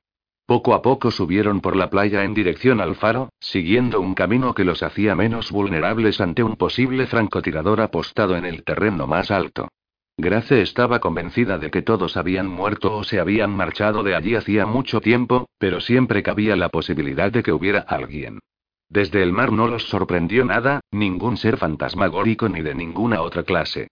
Poco 0.51 0.75
a 0.75 0.83
poco 0.83 1.13
subieron 1.13 1.61
por 1.61 1.77
la 1.77 1.91
playa 1.91 2.25
en 2.25 2.35
dirección 2.35 2.81
al 2.81 2.97
faro, 2.97 3.29
siguiendo 3.39 4.01
un 4.01 4.15
camino 4.15 4.53
que 4.53 4.65
los 4.65 4.83
hacía 4.83 5.15
menos 5.15 5.53
vulnerables 5.53 6.21
ante 6.21 6.43
un 6.43 6.57
posible 6.57 7.07
francotirador 7.07 7.81
apostado 7.81 8.37
en 8.37 8.45
el 8.45 8.65
terreno 8.65 9.07
más 9.07 9.31
alto. 9.31 9.69
Grace 10.17 10.61
estaba 10.61 10.99
convencida 10.99 11.59
de 11.59 11.71
que 11.71 11.83
todos 11.83 12.17
habían 12.17 12.49
muerto 12.49 12.97
o 12.97 13.05
se 13.05 13.21
habían 13.21 13.53
marchado 13.53 14.03
de 14.03 14.17
allí 14.17 14.35
hacía 14.35 14.67
mucho 14.67 15.01
tiempo, 15.01 15.49
pero 15.57 15.79
siempre 15.81 16.25
cabía 16.25 16.57
la 16.57 16.69
posibilidad 16.69 17.31
de 17.31 17.45
que 17.45 17.53
hubiera 17.53 17.83
alguien. 17.83 18.41
Desde 18.89 19.23
el 19.23 19.33
mar 19.33 19.53
no 19.53 19.69
los 19.69 19.85
sorprendió 19.85 20.45
nada, 20.45 20.81
ningún 20.91 21.37
ser 21.37 21.59
fantasmagórico 21.59 22.49
ni 22.49 22.61
de 22.61 22.75
ninguna 22.75 23.23
otra 23.23 23.45
clase. 23.45 23.87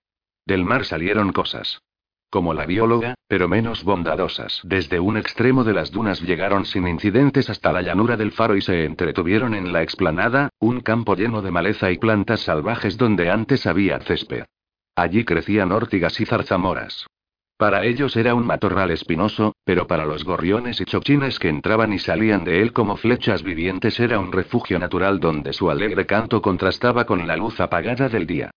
Del 0.45 0.65
mar 0.65 0.85
salieron 0.85 1.33
cosas. 1.33 1.79
Como 2.31 2.53
la 2.53 2.67
bióloga, 2.67 3.15
pero 3.27 3.49
menos 3.49 3.85
bondadosas. 3.85 4.61
Desde 4.63 5.01
un 5.01 5.17
extremo 5.17 5.65
de 5.65 5.73
las 5.73 5.91
dunas 5.91 6.21
llegaron 6.21 6.67
sin 6.67 6.87
incidentes 6.87 7.49
hasta 7.49 7.73
la 7.73 7.81
llanura 7.81 8.19
del 8.19 8.33
faro 8.33 8.55
y 8.55 8.61
se 8.61 8.85
entretuvieron 8.85 9.55
en 9.55 9.73
la 9.73 9.83
explanada, 9.83 10.51
un 10.59 10.81
campo 10.81 11.17
lleno 11.17 11.41
de 11.41 11.51
maleza 11.51 11.91
y 11.91 11.97
plantas 11.97 12.41
salvajes 12.41 12.99
donde 12.99 13.31
antes 13.31 13.67
había 13.67 13.99
césped. 14.01 14.45
Allí 14.95 15.25
crecían 15.25 15.73
órtigas 15.73 16.21
y 16.21 16.27
zarzamoras. 16.27 17.07
Para 17.57 17.85
ellos 17.87 18.15
era 18.15 18.35
un 18.35 18.47
matorral 18.47 18.91
espinoso, 18.91 19.55
pero 19.65 19.87
para 19.87 20.05
los 20.05 20.23
gorriones 20.23 20.83
y 20.83 20.85
chochines 20.85 21.39
que 21.39 21.49
entraban 21.49 21.95
y 21.95 21.99
salían 21.99 22.45
de 22.45 22.61
él 22.61 22.75
como 22.75 22.97
flechas 22.99 23.43
vivientes 23.43 23.99
era 24.01 24.19
un 24.19 24.33
refugio 24.33 24.79
natural 24.79 25.19
donde 25.19 25.55
su 25.55 25.71
alegre 25.71 26.05
canto 26.05 26.43
contrastaba 26.43 27.07
con 27.07 27.27
la 27.27 27.37
luz 27.37 27.59
apagada 27.59 28.11
del 28.11 28.27
día. 28.27 28.51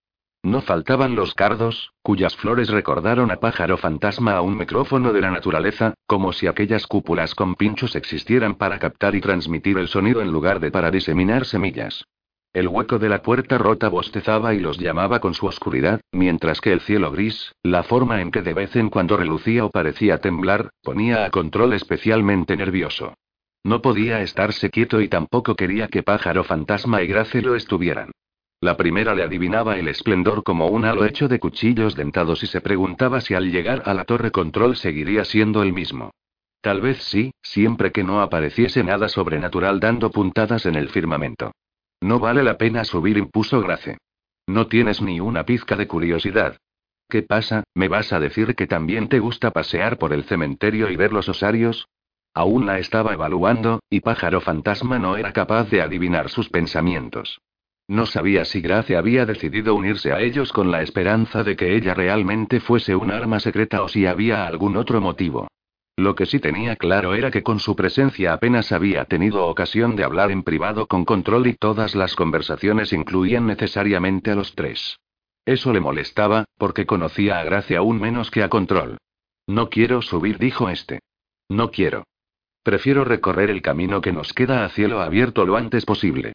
No 0.43 0.61
faltaban 0.61 1.15
los 1.15 1.35
cardos, 1.35 1.93
cuyas 2.01 2.35
flores 2.35 2.69
recordaron 2.69 3.29
a 3.29 3.35
pájaro 3.35 3.77
fantasma 3.77 4.33
a 4.33 4.41
un 4.41 4.57
micrófono 4.57 5.13
de 5.13 5.21
la 5.21 5.29
naturaleza, 5.29 5.93
como 6.07 6.33
si 6.33 6.47
aquellas 6.47 6.87
cúpulas 6.87 7.35
con 7.35 7.53
pinchos 7.53 7.95
existieran 7.95 8.55
para 8.55 8.79
captar 8.79 9.13
y 9.13 9.21
transmitir 9.21 9.77
el 9.77 9.87
sonido 9.87 10.19
en 10.19 10.31
lugar 10.31 10.59
de 10.59 10.71
para 10.71 10.89
diseminar 10.89 11.45
semillas. 11.45 12.05
El 12.53 12.67
hueco 12.67 12.97
de 12.97 13.07
la 13.07 13.21
puerta 13.21 13.59
rota 13.59 13.87
bostezaba 13.87 14.55
y 14.55 14.59
los 14.59 14.79
llamaba 14.79 15.19
con 15.19 15.35
su 15.35 15.45
oscuridad, 15.45 16.01
mientras 16.11 16.59
que 16.59 16.73
el 16.73 16.81
cielo 16.81 17.11
gris, 17.11 17.53
la 17.61 17.83
forma 17.83 18.19
en 18.19 18.31
que 18.31 18.41
de 18.41 18.55
vez 18.55 18.75
en 18.75 18.89
cuando 18.89 19.17
relucía 19.17 19.63
o 19.63 19.69
parecía 19.69 20.17
temblar, 20.17 20.71
ponía 20.81 21.23
a 21.23 21.29
control 21.29 21.73
especialmente 21.73 22.57
nervioso. 22.57 23.13
No 23.63 23.83
podía 23.83 24.21
estarse 24.21 24.71
quieto 24.71 25.01
y 25.01 25.07
tampoco 25.07 25.55
quería 25.55 25.87
que 25.87 26.01
pájaro 26.01 26.43
fantasma 26.43 27.03
y 27.03 27.07
Grace 27.07 27.43
lo 27.43 27.55
estuvieran. 27.55 28.11
La 28.63 28.77
primera 28.77 29.15
le 29.15 29.23
adivinaba 29.23 29.79
el 29.79 29.87
esplendor 29.87 30.43
como 30.43 30.67
un 30.67 30.85
halo 30.85 31.03
hecho 31.05 31.27
de 31.27 31.39
cuchillos 31.39 31.95
dentados 31.95 32.43
y 32.43 32.47
se 32.47 32.61
preguntaba 32.61 33.19
si 33.19 33.33
al 33.33 33.51
llegar 33.51 33.81
a 33.85 33.95
la 33.95 34.05
torre 34.05 34.29
control 34.29 34.75
seguiría 34.75 35.25
siendo 35.25 35.63
el 35.63 35.73
mismo. 35.73 36.11
Tal 36.61 36.79
vez 36.79 37.01
sí, 37.01 37.33
siempre 37.41 37.91
que 37.91 38.03
no 38.03 38.21
apareciese 38.21 38.83
nada 38.83 39.09
sobrenatural 39.09 39.79
dando 39.79 40.11
puntadas 40.11 40.67
en 40.67 40.75
el 40.75 40.89
firmamento. 40.89 41.53
No 42.01 42.19
vale 42.19 42.43
la 42.43 42.59
pena 42.59 42.83
subir, 42.83 43.17
impuso 43.17 43.61
Grace. 43.61 43.97
No 44.45 44.67
tienes 44.67 45.01
ni 45.01 45.19
una 45.19 45.43
pizca 45.43 45.75
de 45.75 45.87
curiosidad. 45.87 46.57
¿Qué 47.09 47.23
pasa? 47.23 47.63
¿Me 47.73 47.87
vas 47.87 48.13
a 48.13 48.19
decir 48.19 48.55
que 48.55 48.67
también 48.67 49.09
te 49.09 49.17
gusta 49.17 49.49
pasear 49.49 49.97
por 49.97 50.13
el 50.13 50.23
cementerio 50.25 50.91
y 50.91 50.95
ver 50.95 51.13
los 51.13 51.27
osarios? 51.29 51.87
Aún 52.35 52.67
la 52.67 52.77
estaba 52.77 53.13
evaluando, 53.13 53.79
y 53.89 54.01
pájaro 54.01 54.39
fantasma 54.39 54.99
no 54.99 55.17
era 55.17 55.33
capaz 55.33 55.69
de 55.71 55.81
adivinar 55.81 56.29
sus 56.29 56.49
pensamientos. 56.49 57.41
No 57.91 58.05
sabía 58.05 58.45
si 58.45 58.61
Grace 58.61 58.95
había 58.95 59.25
decidido 59.25 59.75
unirse 59.75 60.13
a 60.13 60.21
ellos 60.21 60.53
con 60.53 60.71
la 60.71 60.81
esperanza 60.81 61.43
de 61.43 61.57
que 61.57 61.75
ella 61.75 61.93
realmente 61.93 62.61
fuese 62.61 62.95
un 62.95 63.11
arma 63.11 63.41
secreta 63.41 63.83
o 63.83 63.89
si 63.89 64.05
había 64.05 64.47
algún 64.47 64.77
otro 64.77 65.01
motivo. 65.01 65.49
Lo 65.97 66.15
que 66.15 66.25
sí 66.25 66.39
tenía 66.39 66.77
claro 66.77 67.15
era 67.15 67.31
que 67.31 67.43
con 67.43 67.59
su 67.59 67.75
presencia 67.75 68.31
apenas 68.31 68.71
había 68.71 69.03
tenido 69.03 69.45
ocasión 69.45 69.97
de 69.97 70.05
hablar 70.05 70.31
en 70.31 70.43
privado 70.43 70.87
con 70.87 71.03
control 71.03 71.47
y 71.47 71.53
todas 71.55 71.93
las 71.93 72.15
conversaciones 72.15 72.93
incluían 72.93 73.45
necesariamente 73.45 74.31
a 74.31 74.35
los 74.35 74.55
tres. 74.55 74.97
Eso 75.45 75.73
le 75.73 75.81
molestaba, 75.81 76.45
porque 76.57 76.85
conocía 76.85 77.41
a 77.41 77.43
Grace 77.43 77.75
aún 77.75 77.99
menos 77.99 78.31
que 78.31 78.41
a 78.41 78.47
control. 78.47 78.99
No 79.47 79.69
quiero 79.69 80.01
subir, 80.01 80.37
dijo 80.37 80.69
este. 80.69 81.01
No 81.49 81.71
quiero. 81.71 82.05
Prefiero 82.63 83.03
recorrer 83.03 83.49
el 83.49 83.61
camino 83.61 83.99
que 83.99 84.13
nos 84.13 84.31
queda 84.31 84.63
a 84.63 84.69
cielo 84.69 85.01
abierto 85.01 85.45
lo 85.45 85.57
antes 85.57 85.83
posible. 85.83 86.31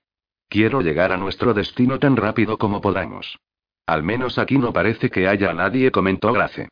Quiero 0.48 0.80
llegar 0.80 1.12
a 1.12 1.16
nuestro 1.16 1.54
destino 1.54 1.98
tan 1.98 2.16
rápido 2.16 2.58
como 2.58 2.80
podamos. 2.80 3.38
Al 3.86 4.02
menos 4.02 4.38
aquí 4.38 4.58
no 4.58 4.72
parece 4.72 5.10
que 5.10 5.28
haya 5.28 5.52
nadie, 5.52 5.90
comentó 5.90 6.32
Grace. 6.32 6.68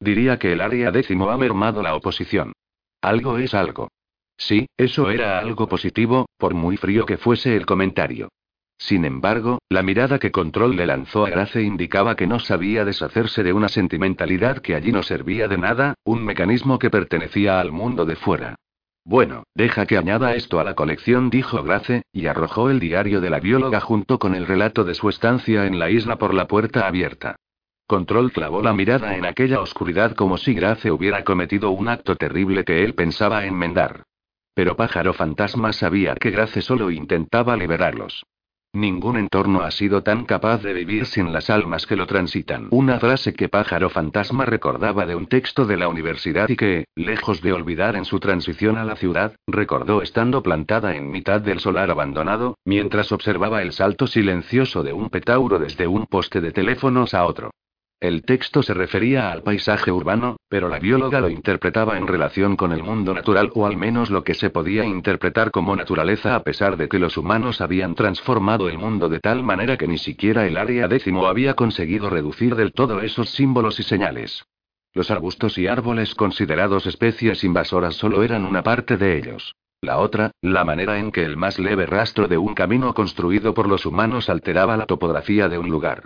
Diría 0.00 0.38
que 0.38 0.52
el 0.52 0.60
área 0.60 0.90
décimo 0.90 1.30
ha 1.30 1.36
mermado 1.36 1.82
la 1.82 1.94
oposición. 1.94 2.52
Algo 3.00 3.38
es 3.38 3.54
algo. 3.54 3.88
Sí, 4.36 4.66
eso 4.76 5.10
era 5.10 5.38
algo 5.38 5.68
positivo, 5.68 6.28
por 6.36 6.54
muy 6.54 6.76
frío 6.76 7.04
que 7.06 7.16
fuese 7.16 7.56
el 7.56 7.66
comentario. 7.66 8.28
Sin 8.78 9.04
embargo, 9.04 9.58
la 9.68 9.82
mirada 9.82 10.20
que 10.20 10.30
Control 10.30 10.76
le 10.76 10.86
lanzó 10.86 11.26
a 11.26 11.30
Grace 11.30 11.60
indicaba 11.62 12.14
que 12.14 12.28
no 12.28 12.38
sabía 12.38 12.84
deshacerse 12.84 13.42
de 13.42 13.52
una 13.52 13.68
sentimentalidad 13.68 14.58
que 14.58 14.76
allí 14.76 14.92
no 14.92 15.02
servía 15.02 15.48
de 15.48 15.58
nada, 15.58 15.94
un 16.04 16.24
mecanismo 16.24 16.78
que 16.78 16.90
pertenecía 16.90 17.58
al 17.58 17.72
mundo 17.72 18.06
de 18.06 18.14
fuera. 18.14 18.54
Bueno, 19.08 19.44
deja 19.54 19.86
que 19.86 19.96
añada 19.96 20.34
esto 20.34 20.60
a 20.60 20.64
la 20.64 20.74
colección, 20.74 21.30
dijo 21.30 21.62
Grace, 21.62 22.02
y 22.12 22.26
arrojó 22.26 22.68
el 22.68 22.78
diario 22.78 23.22
de 23.22 23.30
la 23.30 23.40
bióloga 23.40 23.80
junto 23.80 24.18
con 24.18 24.34
el 24.34 24.46
relato 24.46 24.84
de 24.84 24.94
su 24.94 25.08
estancia 25.08 25.64
en 25.64 25.78
la 25.78 25.88
isla 25.88 26.18
por 26.18 26.34
la 26.34 26.46
puerta 26.46 26.86
abierta. 26.86 27.36
Control 27.86 28.30
clavó 28.32 28.60
la 28.60 28.74
mirada 28.74 29.16
en 29.16 29.24
aquella 29.24 29.62
oscuridad 29.62 30.14
como 30.14 30.36
si 30.36 30.52
Grace 30.52 30.90
hubiera 30.90 31.24
cometido 31.24 31.70
un 31.70 31.88
acto 31.88 32.16
terrible 32.16 32.66
que 32.66 32.84
él 32.84 32.94
pensaba 32.94 33.46
enmendar. 33.46 34.02
Pero 34.52 34.76
Pájaro 34.76 35.14
Fantasma 35.14 35.72
sabía 35.72 36.14
que 36.14 36.30
Grace 36.30 36.60
solo 36.60 36.90
intentaba 36.90 37.56
liberarlos. 37.56 38.26
Ningún 38.78 39.16
entorno 39.16 39.62
ha 39.62 39.72
sido 39.72 40.04
tan 40.04 40.24
capaz 40.24 40.62
de 40.62 40.72
vivir 40.72 41.06
sin 41.06 41.32
las 41.32 41.50
almas 41.50 41.84
que 41.84 41.96
lo 41.96 42.06
transitan. 42.06 42.68
Una 42.70 43.00
frase 43.00 43.34
que 43.34 43.48
Pájaro 43.48 43.90
Fantasma 43.90 44.44
recordaba 44.44 45.04
de 45.04 45.16
un 45.16 45.26
texto 45.26 45.64
de 45.64 45.76
la 45.76 45.88
universidad 45.88 46.48
y 46.48 46.54
que, 46.54 46.84
lejos 46.94 47.42
de 47.42 47.52
olvidar 47.52 47.96
en 47.96 48.04
su 48.04 48.20
transición 48.20 48.78
a 48.78 48.84
la 48.84 48.94
ciudad, 48.94 49.34
recordó 49.48 50.00
estando 50.00 50.44
plantada 50.44 50.94
en 50.94 51.10
mitad 51.10 51.40
del 51.40 51.58
solar 51.58 51.90
abandonado, 51.90 52.56
mientras 52.64 53.10
observaba 53.10 53.62
el 53.62 53.72
salto 53.72 54.06
silencioso 54.06 54.84
de 54.84 54.92
un 54.92 55.10
petauro 55.10 55.58
desde 55.58 55.88
un 55.88 56.06
poste 56.06 56.40
de 56.40 56.52
teléfonos 56.52 57.14
a 57.14 57.24
otro. 57.24 57.50
El 58.00 58.22
texto 58.22 58.62
se 58.62 58.74
refería 58.74 59.32
al 59.32 59.42
paisaje 59.42 59.90
urbano, 59.90 60.36
pero 60.48 60.68
la 60.68 60.78
bióloga 60.78 61.20
lo 61.20 61.28
interpretaba 61.28 61.98
en 61.98 62.06
relación 62.06 62.54
con 62.54 62.70
el 62.70 62.84
mundo 62.84 63.12
natural 63.12 63.50
o 63.54 63.66
al 63.66 63.76
menos 63.76 64.08
lo 64.08 64.22
que 64.22 64.34
se 64.34 64.50
podía 64.50 64.84
interpretar 64.84 65.50
como 65.50 65.74
naturaleza 65.74 66.36
a 66.36 66.44
pesar 66.44 66.76
de 66.76 66.88
que 66.88 67.00
los 67.00 67.16
humanos 67.16 67.60
habían 67.60 67.96
transformado 67.96 68.68
el 68.68 68.78
mundo 68.78 69.08
de 69.08 69.18
tal 69.18 69.42
manera 69.42 69.76
que 69.76 69.88
ni 69.88 69.98
siquiera 69.98 70.46
el 70.46 70.58
área 70.58 70.86
décimo 70.86 71.26
había 71.26 71.54
conseguido 71.54 72.08
reducir 72.08 72.54
del 72.54 72.72
todo 72.72 73.00
esos 73.00 73.30
símbolos 73.30 73.80
y 73.80 73.82
señales. 73.82 74.44
Los 74.94 75.10
arbustos 75.10 75.58
y 75.58 75.66
árboles 75.66 76.14
considerados 76.14 76.86
especies 76.86 77.42
invasoras 77.42 77.96
solo 77.96 78.22
eran 78.22 78.44
una 78.44 78.62
parte 78.62 78.96
de 78.96 79.18
ellos. 79.18 79.56
La 79.80 79.98
otra, 79.98 80.30
la 80.40 80.64
manera 80.64 81.00
en 81.00 81.10
que 81.10 81.24
el 81.24 81.36
más 81.36 81.58
leve 81.58 81.84
rastro 81.86 82.28
de 82.28 82.38
un 82.38 82.54
camino 82.54 82.94
construido 82.94 83.54
por 83.54 83.68
los 83.68 83.86
humanos 83.86 84.28
alteraba 84.28 84.76
la 84.76 84.86
topografía 84.86 85.48
de 85.48 85.58
un 85.58 85.68
lugar. 85.68 86.04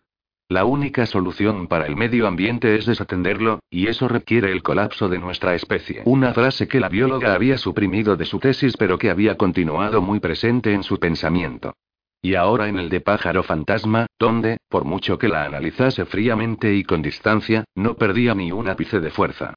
La 0.52 0.66
única 0.66 1.06
solución 1.06 1.66
para 1.66 1.86
el 1.86 1.96
medio 1.96 2.26
ambiente 2.26 2.76
es 2.76 2.84
desatenderlo, 2.84 3.60
y 3.70 3.86
eso 3.86 4.06
requiere 4.06 4.52
el 4.52 4.62
colapso 4.62 5.08
de 5.08 5.18
nuestra 5.18 5.54
especie. 5.54 6.02
Una 6.04 6.34
frase 6.34 6.68
que 6.68 6.78
la 6.78 6.90
bióloga 6.90 7.32
había 7.32 7.56
suprimido 7.56 8.18
de 8.18 8.26
su 8.26 8.38
tesis 8.38 8.76
pero 8.76 8.98
que 8.98 9.08
había 9.08 9.38
continuado 9.38 10.02
muy 10.02 10.20
presente 10.20 10.74
en 10.74 10.82
su 10.82 10.98
pensamiento. 10.98 11.72
Y 12.20 12.34
ahora 12.34 12.68
en 12.68 12.78
el 12.78 12.90
de 12.90 13.00
pájaro 13.00 13.42
fantasma, 13.42 14.08
donde, 14.18 14.58
por 14.68 14.84
mucho 14.84 15.16
que 15.16 15.28
la 15.28 15.44
analizase 15.44 16.04
fríamente 16.04 16.74
y 16.74 16.84
con 16.84 17.00
distancia, 17.00 17.64
no 17.74 17.94
perdía 17.94 18.34
ni 18.34 18.52
un 18.52 18.68
ápice 18.68 19.00
de 19.00 19.08
fuerza. 19.08 19.54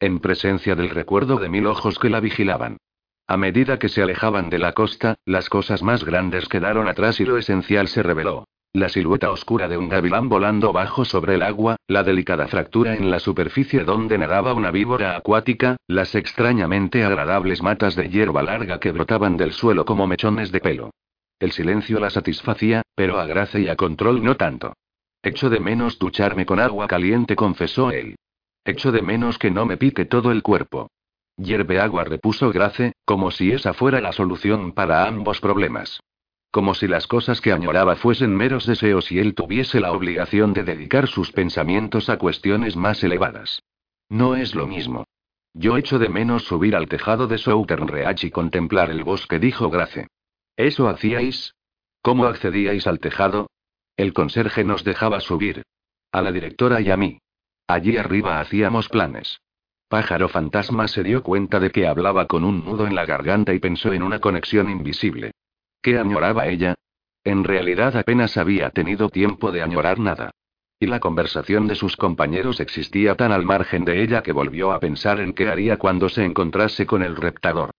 En 0.00 0.18
presencia 0.18 0.74
del 0.74 0.88
recuerdo 0.88 1.36
de 1.36 1.50
mil 1.50 1.66
ojos 1.66 1.98
que 1.98 2.08
la 2.08 2.20
vigilaban. 2.20 2.78
A 3.26 3.36
medida 3.36 3.78
que 3.78 3.90
se 3.90 4.00
alejaban 4.00 4.48
de 4.48 4.60
la 4.60 4.72
costa, 4.72 5.16
las 5.26 5.50
cosas 5.50 5.82
más 5.82 6.04
grandes 6.04 6.48
quedaron 6.48 6.88
atrás 6.88 7.20
y 7.20 7.26
lo 7.26 7.36
esencial 7.36 7.88
se 7.88 8.02
reveló. 8.02 8.46
La 8.78 8.88
silueta 8.88 9.32
oscura 9.32 9.66
de 9.66 9.76
un 9.76 9.88
gavilán 9.88 10.28
volando 10.28 10.72
bajo 10.72 11.04
sobre 11.04 11.34
el 11.34 11.42
agua, 11.42 11.78
la 11.88 12.04
delicada 12.04 12.46
fractura 12.46 12.94
en 12.94 13.10
la 13.10 13.18
superficie 13.18 13.82
donde 13.82 14.16
nadaba 14.18 14.54
una 14.54 14.70
víbora 14.70 15.16
acuática, 15.16 15.78
las 15.88 16.14
extrañamente 16.14 17.02
agradables 17.02 17.60
matas 17.60 17.96
de 17.96 18.08
hierba 18.08 18.40
larga 18.44 18.78
que 18.78 18.92
brotaban 18.92 19.36
del 19.36 19.50
suelo 19.50 19.84
como 19.84 20.06
mechones 20.06 20.52
de 20.52 20.60
pelo. 20.60 20.90
El 21.40 21.50
silencio 21.50 21.98
la 21.98 22.08
satisfacía, 22.08 22.82
pero 22.94 23.18
a 23.18 23.26
Grace 23.26 23.60
y 23.60 23.68
a 23.68 23.74
Control 23.74 24.22
no 24.22 24.36
tanto. 24.36 24.74
Echo 25.24 25.50
de 25.50 25.58
menos 25.58 25.98
ducharme 25.98 26.46
con 26.46 26.60
agua 26.60 26.86
caliente, 26.86 27.34
confesó 27.34 27.90
él. 27.90 28.14
Echo 28.64 28.92
de 28.92 29.02
menos 29.02 29.40
que 29.40 29.50
no 29.50 29.66
me 29.66 29.76
pique 29.76 30.04
todo 30.04 30.30
el 30.30 30.44
cuerpo. 30.44 30.86
Hierve 31.36 31.80
agua, 31.80 32.04
repuso 32.04 32.52
Grace, 32.52 32.92
como 33.04 33.32
si 33.32 33.50
esa 33.50 33.74
fuera 33.74 34.00
la 34.00 34.12
solución 34.12 34.70
para 34.70 35.04
ambos 35.08 35.40
problemas. 35.40 35.98
Como 36.50 36.74
si 36.74 36.88
las 36.88 37.06
cosas 37.06 37.40
que 37.40 37.52
añoraba 37.52 37.96
fuesen 37.96 38.34
meros 38.34 38.66
deseos 38.66 39.12
y 39.12 39.18
él 39.18 39.34
tuviese 39.34 39.80
la 39.80 39.92
obligación 39.92 40.54
de 40.54 40.64
dedicar 40.64 41.06
sus 41.06 41.30
pensamientos 41.30 42.08
a 42.08 42.16
cuestiones 42.16 42.74
más 42.76 43.04
elevadas. 43.04 43.62
No 44.08 44.34
es 44.34 44.54
lo 44.54 44.66
mismo. 44.66 45.04
Yo 45.52 45.76
echo 45.76 45.98
de 45.98 46.08
menos 46.08 46.44
subir 46.44 46.74
al 46.74 46.88
tejado 46.88 47.26
de 47.26 47.36
Southern 47.36 47.88
Reach 47.88 48.24
y 48.24 48.30
contemplar 48.30 48.90
el 48.90 49.04
bosque, 49.04 49.38
dijo 49.38 49.70
Grace. 49.70 50.06
¿Eso 50.56 50.88
hacíais? 50.88 51.54
¿Cómo 52.00 52.24
accedíais 52.24 52.86
al 52.86 53.00
tejado? 53.00 53.50
El 53.96 54.12
conserje 54.12 54.64
nos 54.64 54.84
dejaba 54.84 55.20
subir. 55.20 55.62
A 56.12 56.22
la 56.22 56.32
directora 56.32 56.80
y 56.80 56.90
a 56.90 56.96
mí. 56.96 57.18
Allí 57.66 57.96
arriba 57.98 58.40
hacíamos 58.40 58.88
planes. 58.88 59.40
Pájaro 59.88 60.28
fantasma 60.28 60.88
se 60.88 61.02
dio 61.02 61.22
cuenta 61.22 61.60
de 61.60 61.70
que 61.70 61.86
hablaba 61.86 62.26
con 62.26 62.44
un 62.44 62.64
nudo 62.64 62.86
en 62.86 62.94
la 62.94 63.04
garganta 63.04 63.52
y 63.52 63.58
pensó 63.58 63.92
en 63.92 64.02
una 64.02 64.20
conexión 64.20 64.70
invisible. 64.70 65.32
¿Qué 65.82 65.98
añoraba 65.98 66.46
ella? 66.46 66.74
En 67.24 67.44
realidad 67.44 67.96
apenas 67.96 68.36
había 68.36 68.70
tenido 68.70 69.08
tiempo 69.08 69.52
de 69.52 69.62
añorar 69.62 69.98
nada. 69.98 70.30
Y 70.80 70.86
la 70.86 71.00
conversación 71.00 71.66
de 71.66 71.74
sus 71.74 71.96
compañeros 71.96 72.60
existía 72.60 73.16
tan 73.16 73.32
al 73.32 73.44
margen 73.44 73.84
de 73.84 74.02
ella 74.02 74.22
que 74.22 74.32
volvió 74.32 74.72
a 74.72 74.80
pensar 74.80 75.20
en 75.20 75.32
qué 75.32 75.48
haría 75.48 75.76
cuando 75.76 76.08
se 76.08 76.24
encontrase 76.24 76.86
con 76.86 77.02
el 77.02 77.16
reptador. 77.16 77.70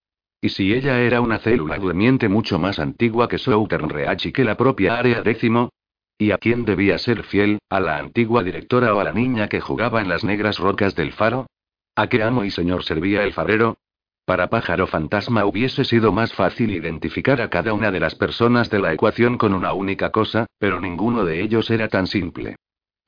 ¿Y 0.42 0.50
si 0.50 0.74
ella 0.74 1.02
era 1.02 1.22
una 1.22 1.40
célula 1.40 1.78
durmiente 1.78 2.30
mucho 2.30 2.60
más 2.60 2.80
antigua 2.80 3.28
que 3.28 3.38
Southern 3.38 3.90
Reach 3.90 4.26
y 4.26 4.32
que 4.32 4.44
la 4.44 4.56
propia 4.56 4.98
área 4.98 5.22
décimo? 5.22 5.70
¿Y 6.18 6.32
a 6.32 6.38
quién 6.38 6.66
debía 6.66 6.98
ser 6.98 7.24
fiel? 7.24 7.60
¿A 7.70 7.80
la 7.80 7.98
antigua 7.98 8.44
directora 8.44 8.94
o 8.94 9.00
a 9.00 9.04
la 9.06 9.14
niña 9.14 9.48
que 9.48 9.62
jugaba 9.62 10.02
en 10.02 10.10
las 10.10 10.24
negras 10.24 10.60
rocas 10.60 10.96
del 10.96 11.14
faro? 11.14 11.48
¿A 11.96 12.08
qué 12.08 12.24
amo 12.24 12.44
y 12.44 12.52
señor 12.52 12.84
servía 12.84 13.24
el 13.24 13.34
farero? 13.34 13.78
Para 14.26 14.50
pájaro 14.50 14.88
fantasma 14.88 15.46
hubiese 15.46 15.84
sido 15.84 16.12
más 16.12 16.34
fácil 16.34 16.72
identificar 16.72 17.42
a 17.42 17.50
cada 17.50 17.74
una 17.74 17.92
de 17.92 18.00
las 18.00 18.16
personas 18.16 18.70
de 18.70 18.80
la 18.80 18.94
ecuación 18.94 19.38
con 19.38 19.54
una 19.54 19.74
única 19.74 20.12
cosa, 20.12 20.46
pero 20.60 20.80
ninguno 20.80 21.26
de 21.26 21.42
ellos 21.42 21.70
era 21.70 21.88
tan 21.88 22.08
simple. 22.08 22.56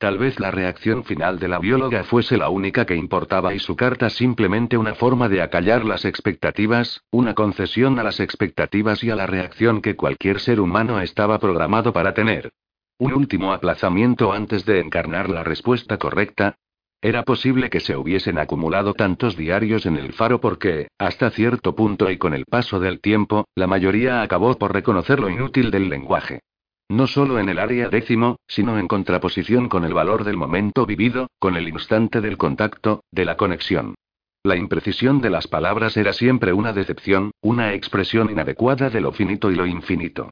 Tal 0.01 0.17
vez 0.17 0.39
la 0.39 0.49
reacción 0.49 1.03
final 1.03 1.37
de 1.37 1.47
la 1.47 1.59
bióloga 1.59 2.03
fuese 2.03 2.35
la 2.35 2.49
única 2.49 2.87
que 2.87 2.95
importaba 2.95 3.53
y 3.53 3.59
su 3.59 3.75
carta 3.75 4.09
simplemente 4.09 4.75
una 4.75 4.95
forma 4.95 5.29
de 5.29 5.43
acallar 5.43 5.85
las 5.85 6.05
expectativas, 6.05 7.03
una 7.11 7.35
concesión 7.35 7.99
a 7.99 8.03
las 8.03 8.19
expectativas 8.19 9.03
y 9.03 9.11
a 9.11 9.15
la 9.15 9.27
reacción 9.27 9.79
que 9.79 9.95
cualquier 9.95 10.39
ser 10.39 10.59
humano 10.59 11.01
estaba 11.01 11.37
programado 11.37 11.93
para 11.93 12.15
tener. 12.15 12.51
Un 12.97 13.13
último 13.13 13.53
aplazamiento 13.53 14.33
antes 14.33 14.65
de 14.65 14.79
encarnar 14.79 15.29
la 15.29 15.43
respuesta 15.43 15.99
correcta. 15.99 16.57
Era 17.03 17.23
posible 17.23 17.71
que 17.71 17.79
se 17.79 17.97
hubiesen 17.97 18.37
acumulado 18.37 18.93
tantos 18.93 19.35
diarios 19.35 19.87
en 19.87 19.97
el 19.97 20.13
faro 20.13 20.39
porque, 20.39 20.87
hasta 20.99 21.31
cierto 21.31 21.75
punto 21.75 22.11
y 22.11 22.17
con 22.17 22.35
el 22.35 22.45
paso 22.45 22.79
del 22.79 23.01
tiempo, 23.01 23.45
la 23.55 23.65
mayoría 23.65 24.21
acabó 24.21 24.55
por 24.59 24.71
reconocer 24.71 25.19
lo 25.19 25.27
inútil 25.27 25.71
del 25.71 25.89
lenguaje. 25.89 26.41
No 26.89 27.07
solo 27.07 27.39
en 27.39 27.49
el 27.49 27.57
área 27.57 27.89
décimo, 27.89 28.35
sino 28.47 28.77
en 28.77 28.87
contraposición 28.87 29.67
con 29.67 29.83
el 29.83 29.95
valor 29.95 30.23
del 30.23 30.37
momento 30.37 30.85
vivido, 30.85 31.27
con 31.39 31.55
el 31.55 31.67
instante 31.69 32.21
del 32.21 32.37
contacto, 32.37 33.03
de 33.11 33.25
la 33.25 33.35
conexión. 33.35 33.95
La 34.43 34.55
imprecisión 34.55 35.21
de 35.21 35.29
las 35.31 35.47
palabras 35.47 35.97
era 35.97 36.13
siempre 36.13 36.53
una 36.53 36.73
decepción, 36.73 37.31
una 37.41 37.73
expresión 37.73 38.29
inadecuada 38.29 38.89
de 38.89 39.01
lo 39.01 39.11
finito 39.11 39.49
y 39.49 39.55
lo 39.55 39.65
infinito. 39.65 40.29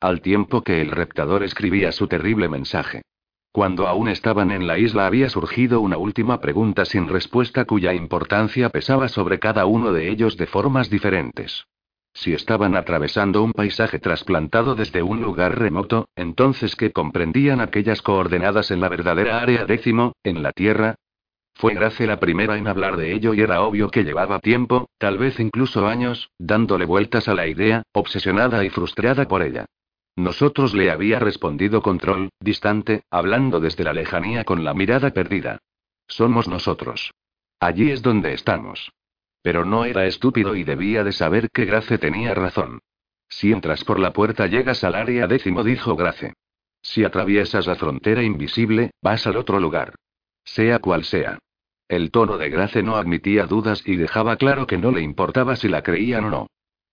Al 0.00 0.20
tiempo 0.20 0.62
que 0.62 0.80
el 0.80 0.90
reptador 0.90 1.42
escribía 1.42 1.90
su 1.90 2.06
terrible 2.06 2.48
mensaje. 2.48 3.02
Cuando 3.52 3.86
aún 3.86 4.08
estaban 4.08 4.50
en 4.50 4.66
la 4.66 4.78
isla 4.78 5.06
había 5.06 5.28
surgido 5.28 5.82
una 5.82 5.98
última 5.98 6.40
pregunta 6.40 6.86
sin 6.86 7.06
respuesta 7.06 7.66
cuya 7.66 7.92
importancia 7.92 8.70
pesaba 8.70 9.08
sobre 9.08 9.38
cada 9.38 9.66
uno 9.66 9.92
de 9.92 10.08
ellos 10.08 10.38
de 10.38 10.46
formas 10.46 10.88
diferentes. 10.88 11.66
Si 12.14 12.32
estaban 12.32 12.74
atravesando 12.76 13.42
un 13.42 13.52
paisaje 13.52 13.98
trasplantado 13.98 14.74
desde 14.74 15.02
un 15.02 15.20
lugar 15.20 15.58
remoto, 15.58 16.08
entonces 16.16 16.76
¿qué 16.76 16.92
comprendían 16.92 17.60
aquellas 17.60 18.00
coordenadas 18.00 18.70
en 18.70 18.80
la 18.80 18.88
verdadera 18.88 19.40
área 19.40 19.66
décimo, 19.66 20.14
en 20.22 20.42
la 20.42 20.52
Tierra? 20.52 20.94
Fue 21.54 21.74
Grace 21.74 22.06
la 22.06 22.18
primera 22.18 22.56
en 22.56 22.68
hablar 22.68 22.96
de 22.96 23.12
ello 23.12 23.34
y 23.34 23.40
era 23.42 23.60
obvio 23.60 23.90
que 23.90 24.04
llevaba 24.04 24.40
tiempo, 24.40 24.88
tal 24.96 25.18
vez 25.18 25.38
incluso 25.38 25.86
años, 25.86 26.30
dándole 26.38 26.86
vueltas 26.86 27.28
a 27.28 27.34
la 27.34 27.46
idea, 27.46 27.82
obsesionada 27.92 28.64
y 28.64 28.70
frustrada 28.70 29.28
por 29.28 29.42
ella. 29.42 29.66
Nosotros 30.16 30.74
le 30.74 30.90
había 30.90 31.18
respondido 31.18 31.82
Control, 31.82 32.30
distante, 32.38 33.02
hablando 33.10 33.60
desde 33.60 33.84
la 33.84 33.94
lejanía 33.94 34.44
con 34.44 34.62
la 34.62 34.74
mirada 34.74 35.10
perdida. 35.10 35.58
Somos 36.06 36.48
nosotros. 36.48 37.12
Allí 37.60 37.90
es 37.90 38.02
donde 38.02 38.34
estamos. 38.34 38.92
Pero 39.42 39.64
no 39.64 39.84
era 39.84 40.06
estúpido 40.06 40.54
y 40.54 40.64
debía 40.64 41.02
de 41.02 41.12
saber 41.12 41.48
que 41.50 41.64
Grace 41.64 41.98
tenía 41.98 42.34
razón. 42.34 42.80
Si 43.28 43.50
entras 43.50 43.84
por 43.84 43.98
la 43.98 44.12
puerta 44.12 44.46
llegas 44.46 44.84
al 44.84 44.94
área 44.94 45.26
décimo, 45.26 45.64
dijo 45.64 45.96
Grace. 45.96 46.34
Si 46.82 47.04
atraviesas 47.04 47.66
la 47.66 47.76
frontera 47.76 48.22
invisible, 48.22 48.90
vas 49.00 49.26
al 49.26 49.36
otro 49.36 49.58
lugar. 49.58 49.94
Sea 50.44 50.80
cual 50.80 51.04
sea. 51.04 51.38
El 51.88 52.10
tono 52.10 52.36
de 52.36 52.50
Grace 52.50 52.82
no 52.82 52.96
admitía 52.96 53.46
dudas 53.46 53.82
y 53.86 53.96
dejaba 53.96 54.36
claro 54.36 54.66
que 54.66 54.78
no 54.78 54.90
le 54.90 55.00
importaba 55.00 55.56
si 55.56 55.68
la 55.68 55.82
creían 55.82 56.24
o 56.26 56.30
no. 56.30 56.46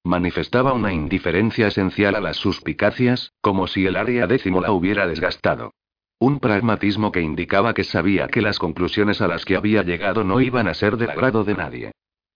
Manifestaba 0.04 0.74
una 0.74 0.94
indiferencia 0.94 1.68
esencial 1.68 2.16
a 2.16 2.22
las 2.22 2.38
suspicacias, 2.38 3.34
como 3.42 3.68
si 3.68 3.86
el 3.86 3.96
área 3.96 4.28
décimo 4.28 4.62
la 4.62 4.72
hubiera 4.72 5.08
desgastado. 5.08 5.74
Un 6.20 6.40
pragmatismo 6.40 7.12
que 7.12 7.22
indicaba 7.22 7.74
que 7.74 7.84
sabía 7.84 8.28
que 8.28 8.42
las 8.42 8.60
conclusiones 8.60 9.22
a 9.22 9.28
las 9.28 9.46
que 9.46 9.56
había 9.56 9.84
llegado 9.84 10.24
no 10.24 10.42
iban 10.42 10.68
a 10.68 10.74
ser 10.74 10.98
del 10.98 11.10
agrado 11.10 11.44
de 11.44 11.56
nadie. 11.56 11.92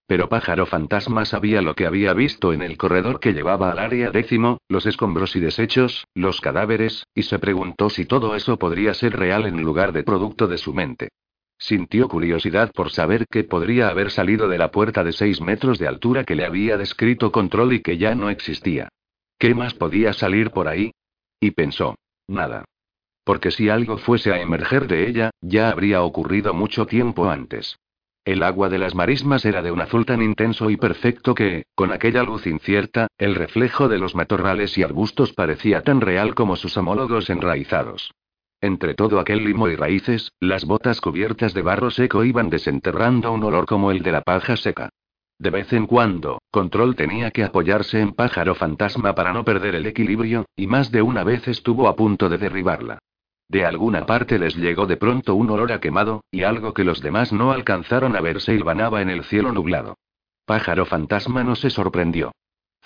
Pero 0.07 0.27
Pájaro 0.27 0.65
Fantasma 0.65 1.23
sabía 1.25 1.61
lo 1.61 1.75
que 1.75 1.85
había 1.85 2.13
visto 2.13 2.51
en 2.51 2.61
el 2.61 2.77
corredor 2.77 3.19
que 3.19 3.33
llevaba 3.33 3.71
al 3.71 3.79
área 3.79 4.11
décimo, 4.11 4.57
los 4.67 4.85
escombros 4.85 5.35
y 5.35 5.39
desechos, 5.39 6.05
los 6.13 6.41
cadáveres, 6.41 7.05
y 7.15 7.23
se 7.23 7.39
preguntó 7.39 7.89
si 7.89 8.05
todo 8.05 8.35
eso 8.35 8.57
podría 8.57 8.93
ser 8.93 9.17
real 9.17 9.45
en 9.45 9.61
lugar 9.61 9.93
de 9.93 10.03
producto 10.03 10.47
de 10.47 10.57
su 10.57 10.73
mente. 10.73 11.09
Sintió 11.57 12.07
curiosidad 12.07 12.71
por 12.73 12.91
saber 12.91 13.25
qué 13.29 13.43
podría 13.43 13.87
haber 13.87 14.11
salido 14.11 14.47
de 14.47 14.57
la 14.57 14.71
puerta 14.71 15.03
de 15.03 15.13
seis 15.13 15.39
metros 15.39 15.79
de 15.79 15.87
altura 15.87 16.23
que 16.23 16.35
le 16.35 16.45
había 16.45 16.77
descrito 16.77 17.31
Control 17.31 17.73
y 17.73 17.81
que 17.81 17.97
ya 17.97 18.15
no 18.15 18.29
existía. 18.29 18.89
¿Qué 19.39 19.55
más 19.55 19.73
podía 19.73 20.13
salir 20.13 20.51
por 20.51 20.67
ahí? 20.67 20.91
Y 21.39 21.51
pensó, 21.51 21.95
nada. 22.27 22.65
Porque 23.23 23.51
si 23.51 23.69
algo 23.69 23.97
fuese 23.97 24.33
a 24.33 24.41
emerger 24.41 24.87
de 24.87 25.07
ella, 25.07 25.31
ya 25.41 25.69
habría 25.69 26.03
ocurrido 26.03 26.53
mucho 26.53 26.85
tiempo 26.85 27.29
antes. 27.29 27.77
El 28.25 28.41
agua 28.41 28.69
de 28.69 28.77
las 28.77 28.95
marismas 28.95 29.43
era 29.43 29.61
de 29.61 29.71
un 29.71 29.81
azul 29.81 30.05
tan 30.05 30.21
intenso 30.21 30.69
y 30.69 30.77
perfecto 30.77 31.35
que, 31.35 31.65
con 31.75 31.91
aquella 31.91 32.23
luz 32.23 32.47
incierta, 32.47 33.07
el 33.17 33.35
reflejo 33.35 33.89
de 33.89 33.97
los 33.97 34.15
matorrales 34.15 34.77
y 34.77 34.83
arbustos 34.83 35.33
parecía 35.33 35.81
tan 35.81 35.99
real 35.99 36.33
como 36.33 36.55
sus 36.55 36.77
homólogos 36.77 37.29
enraizados. 37.29 38.13
Entre 38.63 38.93
todo 38.93 39.19
aquel 39.19 39.43
limo 39.43 39.67
y 39.67 39.75
raíces, 39.75 40.31
las 40.39 40.63
botas 40.63 41.01
cubiertas 41.01 41.53
de 41.53 41.61
barro 41.61 41.91
seco 41.91 42.23
iban 42.23 42.49
desenterrando 42.49 43.33
un 43.33 43.43
olor 43.43 43.65
como 43.65 43.91
el 43.91 44.01
de 44.01 44.13
la 44.13 44.21
paja 44.21 44.55
seca. 44.55 44.87
De 45.37 45.49
vez 45.49 45.73
en 45.73 45.85
cuando, 45.85 46.41
Control 46.49 46.95
tenía 46.95 47.31
que 47.31 47.43
apoyarse 47.43 47.99
en 47.99 48.13
pájaro 48.13 48.55
fantasma 48.55 49.15
para 49.15 49.33
no 49.33 49.43
perder 49.43 49.75
el 49.75 49.85
equilibrio, 49.85 50.45
y 50.55 50.67
más 50.67 50.91
de 50.91 51.01
una 51.01 51.25
vez 51.25 51.45
estuvo 51.49 51.89
a 51.89 51.97
punto 51.97 52.29
de 52.29 52.37
derribarla. 52.37 52.99
De 53.49 53.65
alguna 53.65 54.05
parte 54.05 54.39
les 54.39 54.55
llegó 54.55 54.85
de 54.85 54.95
pronto 54.95 55.35
un 55.35 55.49
olor 55.49 55.73
a 55.73 55.81
quemado, 55.81 56.23
y 56.31 56.43
algo 56.43 56.73
que 56.73 56.85
los 56.85 57.01
demás 57.01 57.33
no 57.33 57.51
alcanzaron 57.51 58.15
a 58.15 58.21
ver 58.21 58.39
se 58.39 58.53
hilvanaba 58.53 59.01
en 59.01 59.09
el 59.09 59.25
cielo 59.25 59.51
nublado. 59.51 59.97
Pájaro 60.45 60.85
fantasma 60.85 61.43
no 61.43 61.57
se 61.57 61.69
sorprendió. 61.69 62.31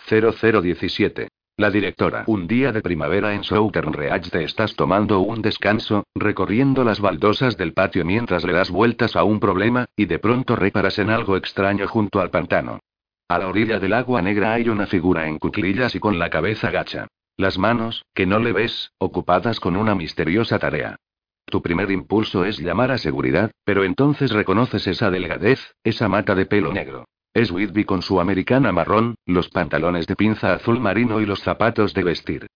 0017. 0.09 1.27
La 1.59 1.71
directora. 1.71 2.23
Un 2.27 2.45
día 2.45 2.71
de 2.71 2.83
primavera 2.83 3.33
en 3.33 3.43
Southern 3.43 3.91
Reach 3.91 4.29
te 4.29 4.43
estás 4.43 4.75
tomando 4.75 5.21
un 5.21 5.41
descanso, 5.41 6.05
recorriendo 6.13 6.83
las 6.83 6.99
baldosas 6.99 7.57
del 7.57 7.73
patio 7.73 8.05
mientras 8.05 8.43
le 8.43 8.53
das 8.53 8.69
vueltas 8.69 9.15
a 9.15 9.23
un 9.23 9.39
problema, 9.39 9.87
y 9.95 10.05
de 10.05 10.19
pronto 10.19 10.55
reparas 10.55 10.99
en 10.99 11.09
algo 11.09 11.35
extraño 11.35 11.87
junto 11.87 12.19
al 12.19 12.29
pantano. 12.29 12.79
A 13.27 13.39
la 13.39 13.47
orilla 13.47 13.79
del 13.79 13.93
agua 13.93 14.21
negra 14.21 14.53
hay 14.53 14.69
una 14.69 14.85
figura 14.85 15.27
en 15.27 15.39
cuclillas 15.39 15.95
y 15.95 15.99
con 15.99 16.19
la 16.19 16.29
cabeza 16.29 16.69
gacha. 16.69 17.07
Las 17.37 17.57
manos, 17.57 18.05
que 18.13 18.27
no 18.27 18.37
le 18.37 18.53
ves, 18.53 18.91
ocupadas 18.99 19.59
con 19.59 19.75
una 19.77 19.95
misteriosa 19.95 20.59
tarea. 20.59 20.97
Tu 21.45 21.63
primer 21.63 21.89
impulso 21.89 22.45
es 22.45 22.59
llamar 22.59 22.91
a 22.91 22.99
seguridad, 22.99 23.49
pero 23.63 23.83
entonces 23.83 24.29
reconoces 24.29 24.85
esa 24.85 25.09
delgadez, 25.09 25.73
esa 25.83 26.07
mata 26.07 26.35
de 26.35 26.45
pelo 26.45 26.71
negro. 26.71 27.05
Es 27.37 27.51
Whitby 27.51 27.85
con 27.85 28.01
su 28.01 28.19
americana 28.19 28.71
marrón, 28.71 29.13
los 29.27 29.49
pantalones 29.49 30.07
de 30.07 30.15
pinza 30.15 30.53
azul 30.53 30.79
marino 30.79 31.21
y 31.21 31.27
los 31.27 31.39
zapatos 31.39 31.93
de 31.93 32.03
vestir. 32.03 32.47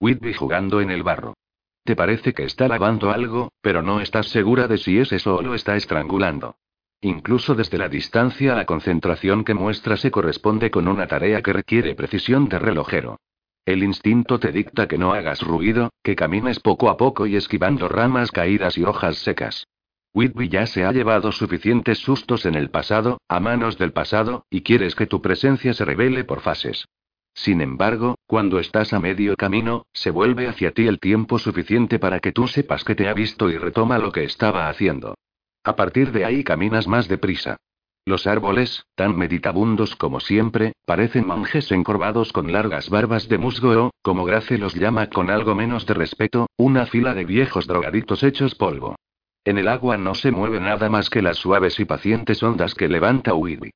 Whitby 0.00 0.32
jugando 0.32 0.80
en 0.80 0.90
el 0.90 1.02
barro. 1.02 1.34
Te 1.84 1.94
parece 1.94 2.32
que 2.32 2.44
está 2.44 2.66
lavando 2.66 3.10
algo, 3.10 3.52
pero 3.60 3.82
no 3.82 4.00
estás 4.00 4.28
segura 4.28 4.66
de 4.66 4.78
si 4.78 4.96
es 4.96 5.12
eso 5.12 5.36
o 5.36 5.42
lo 5.42 5.54
está 5.54 5.76
estrangulando. 5.76 6.56
Incluso 7.02 7.54
desde 7.54 7.76
la 7.76 7.90
distancia 7.90 8.54
la 8.54 8.64
concentración 8.64 9.44
que 9.44 9.52
muestra 9.52 9.98
se 9.98 10.10
corresponde 10.10 10.70
con 10.70 10.88
una 10.88 11.06
tarea 11.06 11.42
que 11.42 11.52
requiere 11.52 11.94
precisión 11.94 12.48
de 12.48 12.60
relojero. 12.60 13.18
El 13.66 13.82
instinto 13.82 14.40
te 14.40 14.52
dicta 14.52 14.88
que 14.88 14.96
no 14.96 15.12
hagas 15.12 15.42
ruido, 15.42 15.90
que 16.02 16.16
camines 16.16 16.60
poco 16.60 16.88
a 16.88 16.96
poco 16.96 17.26
y 17.26 17.36
esquivando 17.36 17.90
ramas 17.90 18.30
caídas 18.30 18.78
y 18.78 18.84
hojas 18.84 19.18
secas. 19.18 19.66
Whitby 20.12 20.48
ya 20.48 20.66
se 20.66 20.84
ha 20.84 20.92
llevado 20.92 21.30
suficientes 21.30 21.98
sustos 21.98 22.44
en 22.44 22.56
el 22.56 22.70
pasado, 22.70 23.20
a 23.28 23.38
manos 23.38 23.78
del 23.78 23.92
pasado, 23.92 24.44
y 24.50 24.62
quieres 24.62 24.94
que 24.94 25.06
tu 25.06 25.22
presencia 25.22 25.72
se 25.72 25.84
revele 25.84 26.24
por 26.24 26.40
fases. 26.40 26.86
Sin 27.32 27.60
embargo, 27.60 28.16
cuando 28.26 28.58
estás 28.58 28.92
a 28.92 28.98
medio 28.98 29.36
camino, 29.36 29.86
se 29.92 30.10
vuelve 30.10 30.48
hacia 30.48 30.72
ti 30.72 30.86
el 30.88 30.98
tiempo 30.98 31.38
suficiente 31.38 31.98
para 31.98 32.18
que 32.18 32.32
tú 32.32 32.48
sepas 32.48 32.82
que 32.82 32.96
te 32.96 33.08
ha 33.08 33.14
visto 33.14 33.48
y 33.50 33.56
retoma 33.56 33.98
lo 33.98 34.10
que 34.10 34.24
estaba 34.24 34.68
haciendo. 34.68 35.14
A 35.62 35.76
partir 35.76 36.10
de 36.10 36.24
ahí 36.24 36.42
caminas 36.42 36.88
más 36.88 37.06
deprisa. 37.06 37.56
Los 38.04 38.26
árboles, 38.26 38.86
tan 38.96 39.16
meditabundos 39.16 39.94
como 39.94 40.20
siempre, 40.20 40.72
parecen 40.86 41.26
monjes 41.26 41.70
encorvados 41.70 42.32
con 42.32 42.50
largas 42.50 42.88
barbas 42.90 43.28
de 43.28 43.38
musgo 43.38 43.86
o, 43.86 43.90
como 44.02 44.24
Grace 44.24 44.58
los 44.58 44.74
llama 44.74 45.08
con 45.08 45.30
algo 45.30 45.54
menos 45.54 45.86
de 45.86 45.94
respeto, 45.94 46.48
una 46.56 46.86
fila 46.86 47.14
de 47.14 47.24
viejos 47.24 47.66
drogaditos 47.66 48.22
hechos 48.24 48.54
polvo. 48.54 48.96
En 49.44 49.56
el 49.56 49.68
agua 49.68 49.96
no 49.96 50.14
se 50.14 50.30
mueve 50.30 50.60
nada 50.60 50.90
más 50.90 51.08
que 51.08 51.22
las 51.22 51.38
suaves 51.38 51.80
y 51.80 51.86
pacientes 51.86 52.42
ondas 52.42 52.74
que 52.74 52.88
levanta 52.88 53.34
Whitby. 53.34 53.70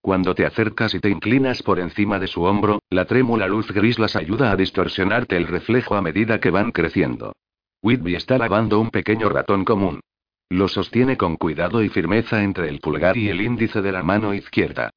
Cuando 0.00 0.34
te 0.34 0.46
acercas 0.46 0.94
y 0.94 1.00
te 1.00 1.10
inclinas 1.10 1.62
por 1.62 1.78
encima 1.78 2.18
de 2.18 2.26
su 2.26 2.42
hombro, 2.44 2.80
la 2.88 3.04
trémula 3.04 3.46
luz 3.46 3.70
gris 3.70 3.98
las 3.98 4.16
ayuda 4.16 4.50
a 4.50 4.56
distorsionarte 4.56 5.36
el 5.36 5.46
reflejo 5.46 5.94
a 5.94 6.00
medida 6.00 6.40
que 6.40 6.50
van 6.50 6.72
creciendo. 6.72 7.34
Whitby 7.82 8.14
está 8.14 8.38
lavando 8.38 8.80
un 8.80 8.90
pequeño 8.90 9.28
ratón 9.28 9.66
común. 9.66 10.00
Lo 10.48 10.68
sostiene 10.68 11.18
con 11.18 11.36
cuidado 11.36 11.82
y 11.82 11.90
firmeza 11.90 12.42
entre 12.42 12.68
el 12.68 12.80
pulgar 12.80 13.18
y 13.18 13.28
el 13.28 13.42
índice 13.42 13.82
de 13.82 13.92
la 13.92 14.02
mano 14.02 14.32
izquierda. 14.32 14.90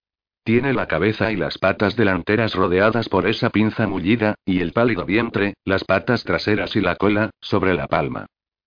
Tiene 0.46 0.74
la 0.74 0.88
cabeza 0.88 1.32
y 1.32 1.36
las 1.36 1.58
patas 1.58 1.96
delanteras 1.96 2.56
rodeadas 2.56 3.08
por 3.08 3.28
esa 3.28 3.50
pinza 3.50 3.88
mullida, 3.88 4.36
y 4.46 4.62
el 4.62 4.72
pálido 4.72 5.06
vientre, 5.06 5.54
las 5.66 5.84
patas 5.84 6.24
traseras 6.24 6.76
y 6.76 6.82
la 6.82 6.96
cola, 6.96 7.30
sobre 7.40 7.74
la 7.74 7.88
palma. 7.88 8.26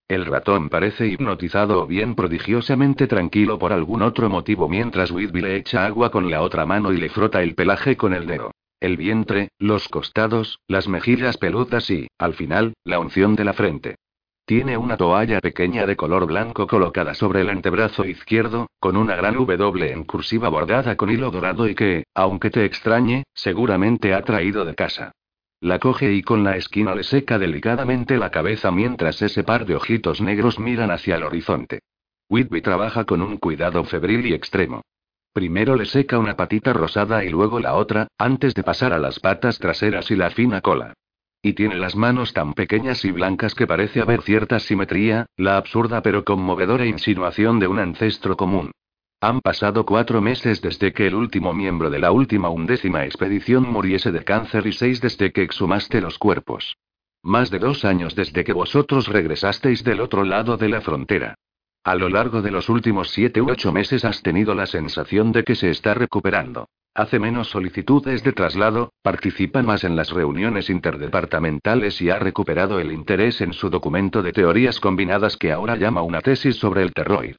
El 0.09 0.25
ratón 0.25 0.69
parece 0.69 1.09
hipnotizado 1.09 1.83
o 1.83 1.87
bien 1.87 2.15
prodigiosamente 2.15 3.09
tranquilo 3.09 3.59
por 3.59 3.73
algún 3.73 4.03
otro 4.03 4.29
motivo 4.29 4.69
mientras 4.69 5.11
Whitby 5.11 5.41
le 5.41 5.57
echa 5.57 5.85
agua 5.85 6.11
con 6.11 6.31
la 6.31 6.43
otra 6.43 6.65
mano 6.65 6.93
y 6.93 6.99
le 6.99 7.09
frota 7.09 7.43
el 7.43 7.57
pelaje 7.57 7.97
con 7.97 8.15
el 8.15 8.27
dedo. 8.27 8.53
El 8.79 8.97
vientre, 8.97 9.49
los 9.59 9.89
costados, 9.89 10.61
las 10.69 10.87
mejillas 10.87 11.39
peludas 11.39 11.91
y, 11.91 12.07
al 12.19 12.35
final, 12.35 12.75
la 12.85 13.01
unción 13.01 13.35
de 13.35 13.45
la 13.45 13.53
frente. 13.53 13.97
Tiene 14.45 14.77
una 14.77 14.97
toalla 14.97 15.41
pequeña 15.41 15.87
de 15.87 15.97
color 15.97 16.25
blanco 16.27 16.69
colocada 16.69 17.15
sobre 17.15 17.41
el 17.41 17.51
antebrazo 17.51 18.05
izquierdo, 18.05 18.69
con 18.79 18.97
una 18.97 19.17
gran 19.17 19.35
W 19.35 19.91
en 19.91 20.05
cursiva 20.05 20.49
bordada 20.49 20.95
con 20.95 21.11
hilo 21.11 21.33
dorado 21.33 21.69
y 21.69 21.75
que, 21.75 22.05
aunque 22.15 22.51
te 22.51 22.65
extrañe, 22.65 23.25
seguramente 23.35 24.15
ha 24.15 24.23
traído 24.23 24.65
de 24.65 24.77
casa. 24.77 25.11
La 25.67 25.81
coge 25.81 26.13
y 26.13 26.23
con 26.23 26.45
la 26.45 26.57
esquina 26.57 26.95
le 26.95 27.03
seca 27.03 27.41
delicadamente 27.41 28.19
la 28.19 28.31
cabeza 28.31 28.71
mientras 28.71 29.21
ese 29.21 29.43
par 29.43 29.67
de 29.67 29.75
ojitos 29.75 30.21
negros 30.21 30.61
miran 30.61 30.93
hacia 30.93 31.17
el 31.17 31.25
horizonte. 31.25 31.81
Whitby 32.31 32.63
trabaja 32.63 33.03
con 33.03 33.21
un 33.21 33.37
cuidado 33.37 33.83
febril 33.83 34.25
y 34.27 34.33
extremo. 34.33 34.83
Primero 35.33 35.75
le 35.75 35.87
seca 35.87 36.21
una 36.21 36.37
patita 36.37 36.73
rosada 36.73 37.25
y 37.25 37.31
luego 37.31 37.59
la 37.59 37.75
otra, 37.75 38.07
antes 38.17 38.55
de 38.55 38.63
pasar 38.63 38.93
a 38.93 39.01
las 39.01 39.19
patas 39.19 39.59
traseras 39.59 40.09
y 40.13 40.15
la 40.15 40.31
fina 40.31 40.61
cola. 40.61 40.95
Y 41.43 41.55
tiene 41.55 41.75
las 41.75 41.97
manos 41.97 42.33
tan 42.33 42.55
pequeñas 42.55 43.05
y 43.05 43.11
blancas 43.11 43.57
que 43.57 43.67
parece 43.67 44.01
haber 44.01 44.23
cierta 44.23 44.61
simetría, 44.61 45.27
la 45.37 45.57
absurda 45.57 46.01
pero 46.01 46.23
conmovedora 46.23 46.87
insinuación 46.87 47.59
de 47.59 47.67
un 47.67 47.81
ancestro 47.81 48.37
común. 48.37 48.71
Han 49.21 49.41
pasado 49.41 49.87
cuatro 49.87 50.21
meses 50.21 50.61
desde 50.61 50.93
que 50.93 51.07
el 51.07 51.15
último 51.15 51.55
miembro 51.55 51.89
de 51.89 51.99
la 51.99 52.13
última 52.13 52.51
undécima 52.51 53.07
expedición 53.07 53.63
muriese 53.63 54.13
de 54.13 54.23
cáncer 54.23 54.67
y 54.67 54.73
seis 54.73 55.01
desde 55.01 55.33
que 55.33 55.43
exhumaste 55.43 56.03
los 56.03 56.19
cuerpos. 56.19 56.77
Más 57.23 57.51
de 57.51 57.59
dos 57.59 57.87
años 57.87 58.15
desde 58.15 58.45
que 58.45 58.53
vosotros 58.53 59.09
regresasteis 59.09 59.83
del 59.85 60.03
otro 60.03 60.23
lado 60.23 60.59
de 60.59 60.69
la 60.69 60.83
frontera. 60.83 61.35
A 61.83 61.95
lo 61.95 62.11
largo 62.11 62.43
de 62.43 62.51
los 62.51 62.69
últimos 62.69 63.11
siete 63.11 63.41
u 63.41 63.51
ocho 63.51 63.73
meses 63.73 64.05
has 64.05 64.23
tenido 64.23 64.55
la 64.55 64.67
sensación 64.67 65.33
de 65.33 65.45
que 65.45 65.55
se 65.55 65.71
está 65.71 65.95
recuperando. 65.95 66.69
Hace 66.95 67.19
menos 67.19 67.49
solicitudes 67.49 68.23
de 68.23 68.33
traslado, 68.33 68.93
participa 69.03 69.63
más 69.63 69.85
en 69.85 69.97
las 69.97 70.11
reuniones 70.11 70.69
interdepartamentales 70.69 72.03
y 72.03 72.11
ha 72.11 72.19
recuperado 72.19 72.81
el 72.81 72.93
interés 72.93 73.41
en 73.41 73.55
su 73.55 73.71
documento 73.71 74.23
de 74.23 74.33
teorías 74.33 74.79
combinadas 74.79 75.39
que 75.39 75.53
ahora 75.53 75.77
llama 75.77 76.03
una 76.03 76.21
tesis 76.21 76.57
sobre 76.57 76.83
el 76.83 76.93
terror. 76.93 77.37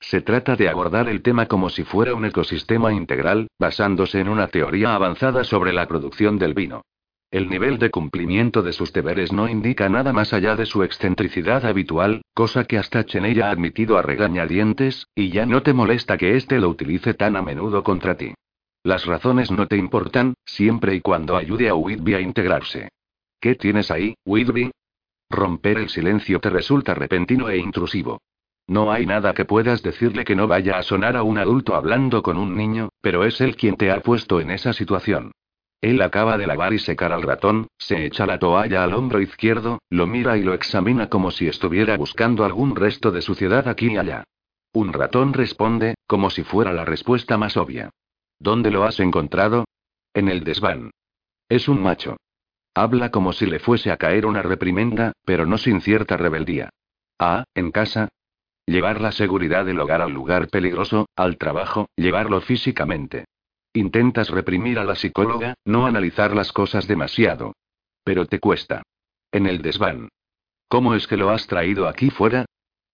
Se 0.00 0.22
trata 0.22 0.56
de 0.56 0.68
abordar 0.68 1.08
el 1.08 1.22
tema 1.22 1.46
como 1.46 1.68
si 1.68 1.84
fuera 1.84 2.14
un 2.14 2.24
ecosistema 2.24 2.92
integral, 2.92 3.48
basándose 3.58 4.18
en 4.20 4.28
una 4.28 4.48
teoría 4.48 4.94
avanzada 4.94 5.44
sobre 5.44 5.72
la 5.72 5.86
producción 5.86 6.38
del 6.38 6.54
vino. 6.54 6.82
El 7.30 7.48
nivel 7.48 7.78
de 7.78 7.90
cumplimiento 7.90 8.62
de 8.62 8.72
sus 8.72 8.92
deberes 8.92 9.30
no 9.32 9.48
indica 9.48 9.88
nada 9.88 10.12
más 10.12 10.32
allá 10.32 10.56
de 10.56 10.66
su 10.66 10.82
excentricidad 10.82 11.64
habitual, 11.64 12.22
cosa 12.34 12.64
que 12.64 12.76
hasta 12.76 13.04
Cheney 13.04 13.40
ha 13.40 13.50
admitido 13.50 13.98
a 13.98 14.02
regañadientes, 14.02 15.06
y 15.14 15.30
ya 15.30 15.46
no 15.46 15.62
te 15.62 15.72
molesta 15.72 16.18
que 16.18 16.34
éste 16.34 16.58
lo 16.58 16.68
utilice 16.68 17.14
tan 17.14 17.36
a 17.36 17.42
menudo 17.42 17.84
contra 17.84 18.16
ti. 18.16 18.34
Las 18.82 19.06
razones 19.06 19.52
no 19.52 19.68
te 19.68 19.76
importan, 19.76 20.34
siempre 20.44 20.94
y 20.94 21.00
cuando 21.02 21.36
ayude 21.36 21.68
a 21.68 21.74
Whitby 21.74 22.14
a 22.14 22.20
integrarse. 22.20 22.88
¿Qué 23.38 23.54
tienes 23.54 23.90
ahí, 23.90 24.14
Whitby? 24.24 24.72
Romper 25.28 25.78
el 25.78 25.88
silencio 25.88 26.40
te 26.40 26.50
resulta 26.50 26.94
repentino 26.94 27.48
e 27.48 27.58
intrusivo. 27.58 28.18
No 28.70 28.92
hay 28.92 29.04
nada 29.04 29.34
que 29.34 29.44
puedas 29.44 29.82
decirle 29.82 30.24
que 30.24 30.36
no 30.36 30.46
vaya 30.46 30.78
a 30.78 30.84
sonar 30.84 31.16
a 31.16 31.24
un 31.24 31.38
adulto 31.38 31.74
hablando 31.74 32.22
con 32.22 32.36
un 32.36 32.56
niño, 32.56 32.90
pero 33.00 33.24
es 33.24 33.40
él 33.40 33.56
quien 33.56 33.76
te 33.76 33.90
ha 33.90 33.98
puesto 33.98 34.40
en 34.40 34.52
esa 34.52 34.72
situación. 34.72 35.32
Él 35.80 36.00
acaba 36.00 36.38
de 36.38 36.46
lavar 36.46 36.72
y 36.72 36.78
secar 36.78 37.12
al 37.12 37.22
ratón, 37.22 37.66
se 37.78 38.06
echa 38.06 38.26
la 38.26 38.38
toalla 38.38 38.84
al 38.84 38.94
hombro 38.94 39.20
izquierdo, 39.20 39.80
lo 39.90 40.06
mira 40.06 40.38
y 40.38 40.44
lo 40.44 40.54
examina 40.54 41.08
como 41.08 41.32
si 41.32 41.48
estuviera 41.48 41.96
buscando 41.96 42.44
algún 42.44 42.76
resto 42.76 43.10
de 43.10 43.22
suciedad 43.22 43.66
aquí 43.66 43.90
y 43.90 43.96
allá. 43.96 44.22
Un 44.72 44.92
ratón 44.92 45.32
responde, 45.32 45.96
como 46.06 46.30
si 46.30 46.44
fuera 46.44 46.72
la 46.72 46.84
respuesta 46.84 47.36
más 47.36 47.56
obvia. 47.56 47.90
¿Dónde 48.38 48.70
lo 48.70 48.84
has 48.84 49.00
encontrado? 49.00 49.64
En 50.14 50.28
el 50.28 50.44
desván. 50.44 50.92
Es 51.48 51.66
un 51.66 51.82
macho. 51.82 52.18
Habla 52.72 53.10
como 53.10 53.32
si 53.32 53.46
le 53.46 53.58
fuese 53.58 53.90
a 53.90 53.96
caer 53.96 54.26
una 54.26 54.42
reprimenda, 54.42 55.10
pero 55.24 55.44
no 55.44 55.58
sin 55.58 55.80
cierta 55.80 56.16
rebeldía. 56.16 56.70
Ah, 57.18 57.42
en 57.54 57.72
casa, 57.72 58.08
Llevar 58.70 59.00
la 59.00 59.10
seguridad 59.10 59.66
del 59.66 59.80
hogar 59.80 60.00
al 60.00 60.12
lugar 60.12 60.46
peligroso, 60.46 61.08
al 61.16 61.38
trabajo, 61.38 61.88
llevarlo 61.96 62.40
físicamente. 62.40 63.24
Intentas 63.72 64.30
reprimir 64.30 64.78
a 64.78 64.84
la 64.84 64.94
psicóloga, 64.94 65.54
no 65.64 65.86
analizar 65.86 66.36
las 66.36 66.52
cosas 66.52 66.86
demasiado. 66.86 67.52
Pero 68.04 68.26
te 68.26 68.38
cuesta. 68.38 68.84
En 69.32 69.46
el 69.48 69.60
desván. 69.60 70.08
¿Cómo 70.68 70.94
es 70.94 71.08
que 71.08 71.16
lo 71.16 71.30
has 71.30 71.48
traído 71.48 71.88
aquí 71.88 72.10
fuera? 72.10 72.44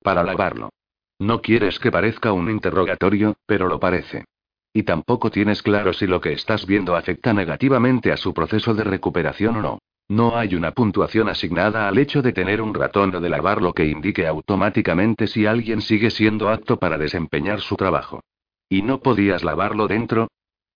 Para 0.00 0.22
lavarlo. 0.22 0.70
No 1.18 1.42
quieres 1.42 1.78
que 1.78 1.92
parezca 1.92 2.32
un 2.32 2.48
interrogatorio, 2.48 3.36
pero 3.44 3.68
lo 3.68 3.78
parece. 3.78 4.24
Y 4.72 4.84
tampoco 4.84 5.30
tienes 5.30 5.62
claro 5.62 5.92
si 5.92 6.06
lo 6.06 6.22
que 6.22 6.32
estás 6.32 6.64
viendo 6.64 6.96
afecta 6.96 7.34
negativamente 7.34 8.12
a 8.12 8.16
su 8.16 8.32
proceso 8.32 8.72
de 8.72 8.84
recuperación 8.84 9.56
o 9.56 9.60
no. 9.60 9.78
No 10.08 10.36
hay 10.36 10.54
una 10.54 10.70
puntuación 10.70 11.28
asignada 11.28 11.88
al 11.88 11.98
hecho 11.98 12.22
de 12.22 12.32
tener 12.32 12.62
un 12.62 12.74
ratón 12.74 13.14
o 13.14 13.20
de 13.20 13.28
lavarlo 13.28 13.72
que 13.72 13.86
indique 13.86 14.26
automáticamente 14.26 15.26
si 15.26 15.46
alguien 15.46 15.80
sigue 15.80 16.10
siendo 16.10 16.48
apto 16.48 16.78
para 16.78 16.96
desempeñar 16.96 17.60
su 17.60 17.76
trabajo. 17.76 18.20
¿Y 18.68 18.82
no 18.82 19.00
podías 19.00 19.42
lavarlo 19.42 19.88
dentro? 19.88 20.28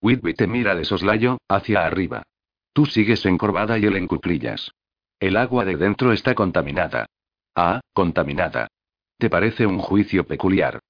Whitby 0.02 0.34
te 0.34 0.46
mira 0.46 0.74
de 0.74 0.84
soslayo, 0.84 1.38
hacia 1.48 1.84
arriba. 1.84 2.24
Tú 2.72 2.86
sigues 2.86 3.24
encorvada 3.26 3.78
y 3.78 3.84
él 3.84 3.96
en 3.96 4.08
cuclillas. 4.08 4.72
El 5.20 5.36
agua 5.36 5.64
de 5.64 5.76
dentro 5.76 6.12
está 6.12 6.34
contaminada. 6.34 7.06
Ah, 7.54 7.80
contaminada. 7.92 8.68
Te 9.18 9.28
parece 9.28 9.66
un 9.66 9.78
juicio 9.78 10.24
peculiar. 10.24 10.80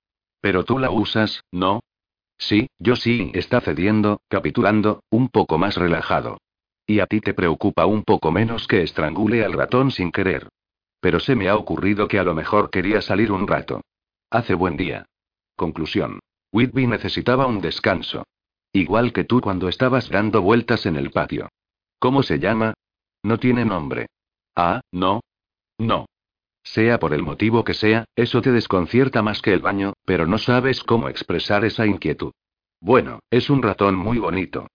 Pero 0.40 0.64
tú 0.64 0.78
la 0.78 0.90
usas, 0.90 1.42
¿no? 1.50 1.80
Sí, 2.38 2.68
yo 2.78 2.96
sí, 2.96 3.32
está 3.34 3.60
cediendo, 3.60 4.20
capitulando, 4.28 5.02
un 5.10 5.28
poco 5.28 5.58
más 5.58 5.76
relajado. 5.76 6.38
Y 6.90 6.98
a 6.98 7.06
ti 7.06 7.20
te 7.20 7.34
preocupa 7.34 7.86
un 7.86 8.02
poco 8.02 8.32
menos 8.32 8.66
que 8.66 8.82
estrangule 8.82 9.44
al 9.44 9.52
ratón 9.52 9.92
sin 9.92 10.10
querer. 10.10 10.48
Pero 10.98 11.20
se 11.20 11.36
me 11.36 11.48
ha 11.48 11.54
ocurrido 11.54 12.08
que 12.08 12.18
a 12.18 12.24
lo 12.24 12.34
mejor 12.34 12.68
quería 12.68 13.00
salir 13.00 13.30
un 13.30 13.46
rato. 13.46 13.82
Hace 14.28 14.54
buen 14.54 14.76
día. 14.76 15.06
Conclusión. 15.54 16.18
Whitby 16.50 16.88
necesitaba 16.88 17.46
un 17.46 17.60
descanso. 17.60 18.24
Igual 18.72 19.12
que 19.12 19.22
tú 19.22 19.40
cuando 19.40 19.68
estabas 19.68 20.08
dando 20.08 20.42
vueltas 20.42 20.84
en 20.84 20.96
el 20.96 21.12
patio. 21.12 21.48
¿Cómo 22.00 22.24
se 22.24 22.40
llama? 22.40 22.74
No 23.22 23.38
tiene 23.38 23.64
nombre. 23.64 24.08
Ah, 24.56 24.80
no. 24.90 25.20
No. 25.78 26.06
Sea 26.64 26.98
por 26.98 27.14
el 27.14 27.22
motivo 27.22 27.62
que 27.62 27.74
sea, 27.74 28.04
eso 28.16 28.42
te 28.42 28.50
desconcierta 28.50 29.22
más 29.22 29.42
que 29.42 29.52
el 29.52 29.60
baño, 29.60 29.92
pero 30.04 30.26
no 30.26 30.38
sabes 30.38 30.82
cómo 30.82 31.08
expresar 31.08 31.64
esa 31.64 31.86
inquietud. 31.86 32.32
Bueno, 32.80 33.20
es 33.30 33.48
un 33.48 33.62
ratón 33.62 33.94
muy 33.94 34.18
bonito. 34.18 34.66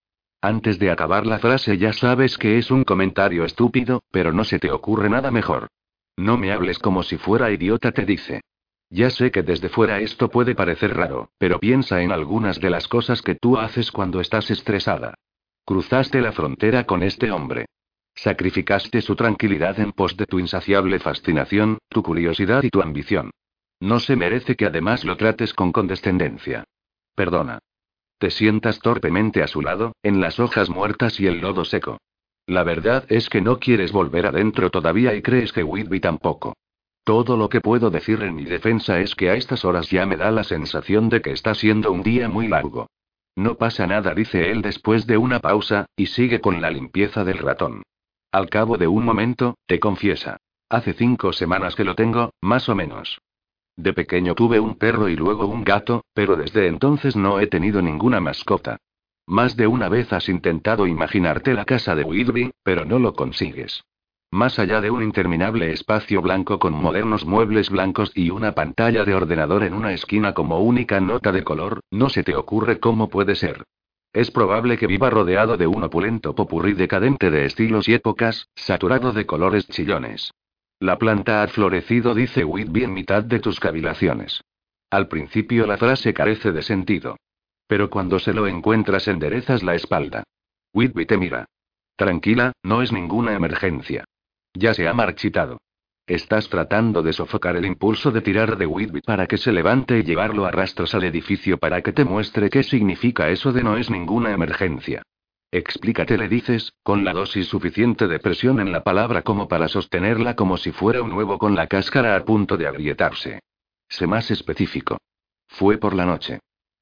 Antes 0.45 0.77
de 0.77 0.91
acabar 0.91 1.26
la 1.26 1.39
frase 1.39 1.80
ya 1.80 1.91
sabes 1.91 2.38
que 2.38 2.59
es 2.59 2.69
un 2.69 2.84
comentario 2.84 3.45
estúpido, 3.45 4.03
pero 4.11 4.31
no 4.31 4.43
se 4.43 4.59
te 4.59 4.69
ocurre 4.69 5.09
nada 5.09 5.31
mejor. 5.31 5.69
No 6.17 6.38
me 6.38 6.51
hables 6.51 6.77
como 6.77 7.01
si 7.01 7.17
fuera 7.17 7.49
idiota, 7.49 7.91
te 7.91 8.05
dice. 8.05 8.41
Ya 8.91 9.09
sé 9.09 9.31
que 9.31 9.41
desde 9.41 9.69
fuera 9.69 10.01
esto 10.01 10.30
puede 10.30 10.53
parecer 10.53 10.95
raro, 10.95 11.31
pero 11.39 11.59
piensa 11.59 12.03
en 12.03 12.11
algunas 12.11 12.59
de 12.59 12.69
las 12.69 12.88
cosas 12.88 13.23
que 13.23 13.34
tú 13.34 13.57
haces 13.57 13.91
cuando 13.91 14.22
estás 14.22 14.51
estresada. 14.51 15.15
Cruzaste 15.65 16.22
la 16.22 16.31
frontera 16.31 16.84
con 16.84 17.01
este 17.01 17.31
hombre. 17.31 17.65
Sacrificaste 18.13 19.01
su 19.01 19.15
tranquilidad 19.15 19.80
en 19.80 19.93
pos 19.93 20.15
de 20.15 20.27
tu 20.27 20.38
insaciable 20.38 20.99
fascinación, 20.99 21.80
tu 21.89 22.03
curiosidad 22.03 22.61
y 22.61 22.69
tu 22.69 22.84
ambición. 22.84 23.31
No 23.80 23.99
se 23.99 24.15
merece 24.15 24.55
que 24.55 24.67
además 24.67 25.05
lo 25.05 25.17
trates 25.17 25.55
con 25.55 25.72
condescendencia. 25.72 26.65
Perdona. 27.15 27.57
Te 28.17 28.31
sientas 28.31 28.79
torpemente 28.79 29.43
a 29.43 29.47
su 29.47 29.61
lado, 29.61 29.93
en 30.01 30.21
las 30.21 30.39
hojas 30.39 30.69
muertas 30.69 31.19
y 31.19 31.27
el 31.27 31.41
lodo 31.41 31.65
seco. 31.65 31.97
La 32.47 32.63
verdad 32.63 33.05
es 33.09 33.29
que 33.29 33.41
no 33.41 33.59
quieres 33.59 33.91
volver 33.91 34.27
adentro 34.27 34.69
todavía 34.69 35.15
y 35.15 35.21
crees 35.21 35.51
que 35.51 35.63
Whitby 35.63 35.99
tampoco. 35.99 36.53
Todo 37.03 37.37
lo 37.37 37.49
que 37.49 37.61
puedo 37.61 37.89
decir 37.89 38.21
en 38.23 38.35
mi 38.35 38.45
defensa 38.45 38.99
es 38.99 39.15
que 39.15 39.29
a 39.29 39.35
estas 39.35 39.65
horas 39.65 39.89
ya 39.89 40.05
me 40.05 40.17
da 40.17 40.31
la 40.31 40.43
sensación 40.43 41.09
de 41.09 41.21
que 41.21 41.31
está 41.31 41.53
siendo 41.53 41.91
un 41.91 42.03
día 42.03 42.29
muy 42.29 42.47
largo. 42.47 42.87
No 43.35 43.55
pasa 43.55 43.85
nada, 43.85 44.13
dice 44.15 44.49
él 44.49 44.61
después 44.61 45.05
de 45.05 45.17
una 45.17 45.39
pausa, 45.39 45.87
y 45.95 46.07
sigue 46.07 46.39
con 46.39 46.61
la 46.61 46.71
limpieza 46.71 47.23
del 47.23 47.37
ratón. 47.37 47.83
Al 48.31 48.49
cabo 48.49 48.77
de 48.77 48.87
un 48.87 49.03
momento, 49.03 49.57
te 49.65 49.79
confiesa. 49.79 50.37
Hace 50.69 50.93
cinco 50.93 51.33
semanas 51.33 51.75
que 51.75 51.83
lo 51.83 51.95
tengo, 51.95 52.31
más 52.41 52.69
o 52.69 52.75
menos. 52.75 53.19
De 53.77 53.93
pequeño 53.93 54.35
tuve 54.35 54.60
un 54.60 54.76
perro 54.76 55.10
y 55.10 55.15
luego 55.15 55.47
un 55.47 55.64
gato, 55.64 56.06
pero 56.14 56.35
desde 56.35 56.68
entonces 56.68 57.15
no 57.15 57.39
he 57.39 57.47
tenido 57.47 57.81
ninguna 57.81 58.19
mascota. 58.19 58.77
Más 59.27 59.57
de 59.57 59.68
una 59.68 59.89
vez 59.89 60.14
has 60.14 60.30
intentado 60.30 60.88
imaginarte 60.88 61.53
la 61.53 61.65
casa 61.65 61.95
de 61.95 62.03
Whitby, 62.03 62.52
pero 62.64 62.85
no 62.85 62.99
lo 62.99 63.14
consigues. 63.14 63.84
Más 64.31 64.60
allá 64.60 64.81
de 64.81 64.91
un 64.91 65.03
interminable 65.03 65.72
espacio 65.72 66.22
blanco 66.22 66.60
con 66.60 66.73
modernos 66.73 67.26
muebles 67.26 67.69
blancos 67.69 68.11
y 68.15 68.30
una 68.30 68.53
pantalla 68.53 69.03
de 69.03 69.15
ordenador 69.15 69.64
en 69.64 69.73
una 69.73 69.93
esquina 69.93 70.34
como 70.34 70.60
única 70.60 70.99
nota 70.99 71.31
de 71.31 71.43
color, 71.43 71.81
no 71.91 72.10
se 72.10 72.23
te 72.23 72.35
ocurre 72.35 72.80
cómo 72.80 73.10
puede 73.10 73.35
ser. 73.35 73.64
es 74.14 74.31
probable 74.31 74.77
que 74.77 74.88
viva 74.88 75.10
rodeado 75.10 75.57
de 75.57 75.68
un 75.68 75.84
opulento 75.84 76.34
popurrí 76.35 76.73
decadente 76.73 77.30
de 77.31 77.45
estilos 77.45 77.89
y 77.89 77.93
épocas, 77.93 78.47
saturado 78.56 79.11
de 79.11 79.26
colores 79.26 79.68
chillones. 79.68 80.31
La 80.80 80.97
planta 80.97 81.41
ha 81.41 81.47
florecido, 81.47 82.14
dice 82.14 82.43
Whitby 82.43 82.84
en 82.84 82.93
mitad 82.93 83.23
de 83.23 83.39
tus 83.39 83.60
cavilaciones. 83.60 84.41
Al 84.89 85.07
principio 85.07 85.65
la 85.65 85.77
frase 85.77 86.14
carece 86.14 86.52
de 86.52 86.61
sentido. 86.61 87.18
Pero 87.68 87.89
cuando 87.89 88.19
se 88.19 88.34
lo 88.34 88.47
encuentras 88.47 89.07
enderezas 89.07 89.64
la 89.64 89.76
espalda. 89.76 90.23
Whitby 90.73 91.06
te 91.06 91.18
mira. 91.18 91.45
Tranquila, 91.95 92.52
no 92.64 92.81
es 92.81 92.91
ninguna 92.91 93.34
emergencia. 93.34 94.03
Ya 94.53 94.73
se 94.73 94.88
ha 94.88 94.93
marchitado. 94.93 95.60
Estás 96.07 96.49
tratando 96.49 97.02
de 97.02 97.14
sofocar 97.14 97.56
el 97.56 97.65
impulso 97.65 98.11
de 98.11 98.22
tirar 98.22 98.57
de 98.57 98.68
Whitby 98.68 99.02
para 99.02 99.26
que 99.26 99.38
se 99.38 99.52
levante 99.52 99.97
y 99.97 100.03
llevarlo 100.03 100.45
a 100.45 100.52
rastros 100.52 100.93
al 100.93 101.03
edificio 101.06 101.57
para 101.57 101.81
que 101.81 101.93
te 101.93 102.06
muestre 102.06 102.49
qué 102.49 102.61
significa 102.61 103.30
eso 103.30 103.52
de 103.52 103.64
no 103.64 103.77
es 103.77 103.89
ninguna 103.89 104.31
emergencia. 104.31 105.02
Explícate, 105.51 106.17
le 106.17 106.27
dices, 106.27 106.73
con 106.84 107.05
la 107.05 107.13
dosis 107.13 107.47
suficiente 107.47 108.07
de 108.07 108.19
presión 108.19 108.59
en 108.59 108.72
la 108.72 108.84
palabra 108.84 109.22
como 109.22 109.47
para 109.47 109.67
sostenerla 109.67 110.35
como 110.35 110.57
si 110.57 110.72
fuera 110.72 111.01
un 111.01 111.13
huevo 111.13 111.38
con 111.38 111.55
la 111.55 111.67
cáscara 111.67 112.15
a 112.15 112.26
punto 112.26 112.57
de 112.57 112.67
agrietarse. 112.67 113.39
Sé 113.88 114.07
más 114.07 114.31
específico. 114.31 114.97
Fue 115.47 115.77
por 115.77 115.93
la 115.93 116.05
noche. 116.05 116.39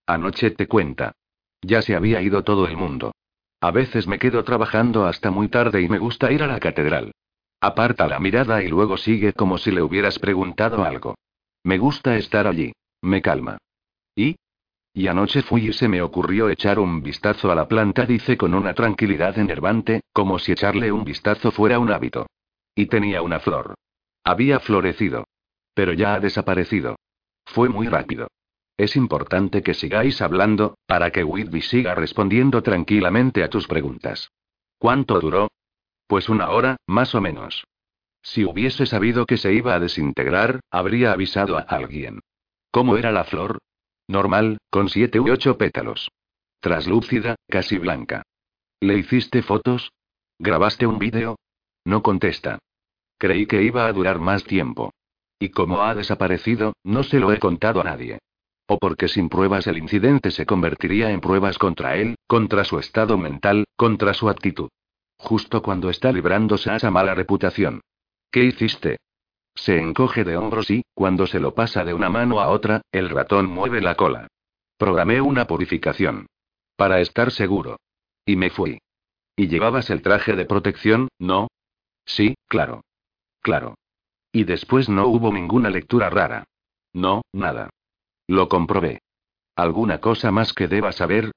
Anoche 0.07 0.51
te 0.51 0.67
cuenta. 0.67 1.13
Ya 1.61 1.81
se 1.81 1.95
había 1.95 2.21
ido 2.21 2.43
todo 2.43 2.67
el 2.67 2.75
mundo. 2.75 3.13
A 3.61 3.71
veces 3.71 4.07
me 4.07 4.19
quedo 4.19 4.43
trabajando 4.43 5.05
hasta 5.05 5.31
muy 5.31 5.47
tarde 5.47 5.81
y 5.81 5.87
me 5.87 5.99
gusta 5.99 6.31
ir 6.31 6.43
a 6.43 6.47
la 6.47 6.59
catedral. 6.59 7.11
Aparta 7.61 8.07
la 8.07 8.19
mirada 8.19 8.61
y 8.61 8.67
luego 8.67 8.97
sigue 8.97 9.31
como 9.31 9.57
si 9.57 9.71
le 9.71 9.81
hubieras 9.81 10.19
preguntado 10.19 10.83
algo. 10.83 11.15
Me 11.63 11.77
gusta 11.77 12.17
estar 12.17 12.45
allí. 12.45 12.73
Me 13.01 13.21
calma. 13.21 13.57
¿Y? 14.15 14.35
Y 14.93 15.07
anoche 15.07 15.41
fui 15.41 15.69
y 15.69 15.73
se 15.73 15.87
me 15.87 16.03
ocurrió 16.03 16.49
echar 16.49 16.77
un 16.77 17.01
vistazo 17.01 17.51
a 17.51 17.55
la 17.55 17.67
planta, 17.67 18.05
dice 18.05 18.37
con 18.37 18.53
una 18.53 18.75
tranquilidad 18.75 19.39
enervante, 19.39 20.01
como 20.13 20.37
si 20.37 20.51
echarle 20.51 20.91
un 20.91 21.03
vistazo 21.03 21.51
fuera 21.51 21.79
un 21.79 21.91
hábito. 21.91 22.27
Y 22.75 22.85
tenía 22.85 23.23
una 23.23 23.39
flor. 23.39 23.73
Había 24.23 24.59
florecido. 24.59 25.25
Pero 25.73 25.93
ya 25.93 26.13
ha 26.13 26.19
desaparecido. 26.19 26.95
Fue 27.45 27.69
muy 27.69 27.87
rápido. 27.87 28.27
Es 28.77 28.95
importante 28.95 29.63
que 29.63 29.73
sigáis 29.73 30.21
hablando, 30.21 30.75
para 30.85 31.11
que 31.11 31.23
Whitby 31.23 31.61
siga 31.61 31.95
respondiendo 31.95 32.61
tranquilamente 32.61 33.43
a 33.43 33.49
tus 33.49 33.67
preguntas. 33.67 34.29
¿Cuánto 34.77 35.19
duró? 35.19 35.49
Pues 36.07 36.29
una 36.29 36.49
hora, 36.49 36.77
más 36.85 37.15
o 37.15 37.21
menos. 37.21 37.63
Si 38.21 38.45
hubiese 38.45 38.85
sabido 38.85 39.25
que 39.25 39.37
se 39.37 39.53
iba 39.53 39.73
a 39.73 39.79
desintegrar, 39.79 40.59
habría 40.69 41.11
avisado 41.11 41.57
a 41.57 41.61
alguien. 41.61 42.19
¿Cómo 42.71 42.97
era 42.97 43.11
la 43.11 43.23
flor? 43.23 43.59
Normal, 44.07 44.57
con 44.69 44.89
siete 44.89 45.19
u 45.19 45.31
ocho 45.31 45.57
pétalos. 45.57 46.11
Traslúcida, 46.59 47.35
casi 47.47 47.77
blanca. 47.77 48.23
¿Le 48.79 48.97
hiciste 48.97 49.41
fotos? 49.41 49.91
¿Grabaste 50.39 50.85
un 50.85 50.99
vídeo? 50.99 51.37
No 51.85 52.01
contesta. 52.01 52.59
Creí 53.17 53.45
que 53.45 53.63
iba 53.63 53.85
a 53.85 53.93
durar 53.93 54.19
más 54.19 54.43
tiempo. 54.43 54.91
Y 55.39 55.49
como 55.49 55.81
ha 55.81 55.95
desaparecido, 55.95 56.73
no 56.83 57.03
se 57.03 57.19
lo 57.19 57.31
he 57.31 57.39
contado 57.39 57.81
a 57.81 57.85
nadie. 57.85 58.19
O 58.67 58.77
porque 58.77 59.07
sin 59.07 59.29
pruebas 59.29 59.67
el 59.67 59.77
incidente 59.77 60.31
se 60.31 60.45
convertiría 60.45 61.11
en 61.11 61.19
pruebas 61.19 61.57
contra 61.57 61.97
él, 61.97 62.15
contra 62.27 62.63
su 62.63 62.79
estado 62.79 63.17
mental, 63.17 63.65
contra 63.75 64.13
su 64.13 64.29
actitud. 64.29 64.69
Justo 65.17 65.61
cuando 65.61 65.89
está 65.89 66.11
librándose 66.11 66.69
a 66.69 66.77
esa 66.77 66.91
mala 66.91 67.13
reputación. 67.13 67.81
¿Qué 68.31 68.43
hiciste? 68.43 68.97
Se 69.55 69.79
encoge 69.79 70.23
de 70.23 70.37
hombros 70.37 70.69
y, 70.71 70.83
cuando 70.93 71.27
se 71.27 71.39
lo 71.39 71.53
pasa 71.53 71.83
de 71.83 71.93
una 71.93 72.09
mano 72.09 72.39
a 72.39 72.49
otra, 72.49 72.81
el 72.91 73.09
ratón 73.09 73.47
mueve 73.47 73.81
la 73.81 73.95
cola. 73.95 74.27
Programé 74.77 75.21
una 75.21 75.45
purificación. 75.45 76.27
Para 76.75 76.99
estar 76.99 77.31
seguro. 77.31 77.77
Y 78.25 78.35
me 78.35 78.49
fui. 78.49 78.79
¿Y 79.35 79.47
llevabas 79.47 79.89
el 79.89 80.01
traje 80.01 80.35
de 80.35 80.45
protección, 80.45 81.09
no? 81.19 81.47
Sí, 82.05 82.35
claro. 82.47 82.81
Claro. 83.41 83.75
Y 84.31 84.43
después 84.45 84.89
no 84.89 85.07
hubo 85.07 85.31
ninguna 85.31 85.69
lectura 85.69 86.09
rara. 86.09 86.45
No, 86.93 87.21
nada. 87.31 87.69
Lo 88.27 88.47
comprobé. 88.47 89.01
¿Alguna 89.55 89.99
cosa 89.99 90.31
más 90.31 90.53
que 90.53 90.67
deba 90.67 90.91
saber? 90.91 91.31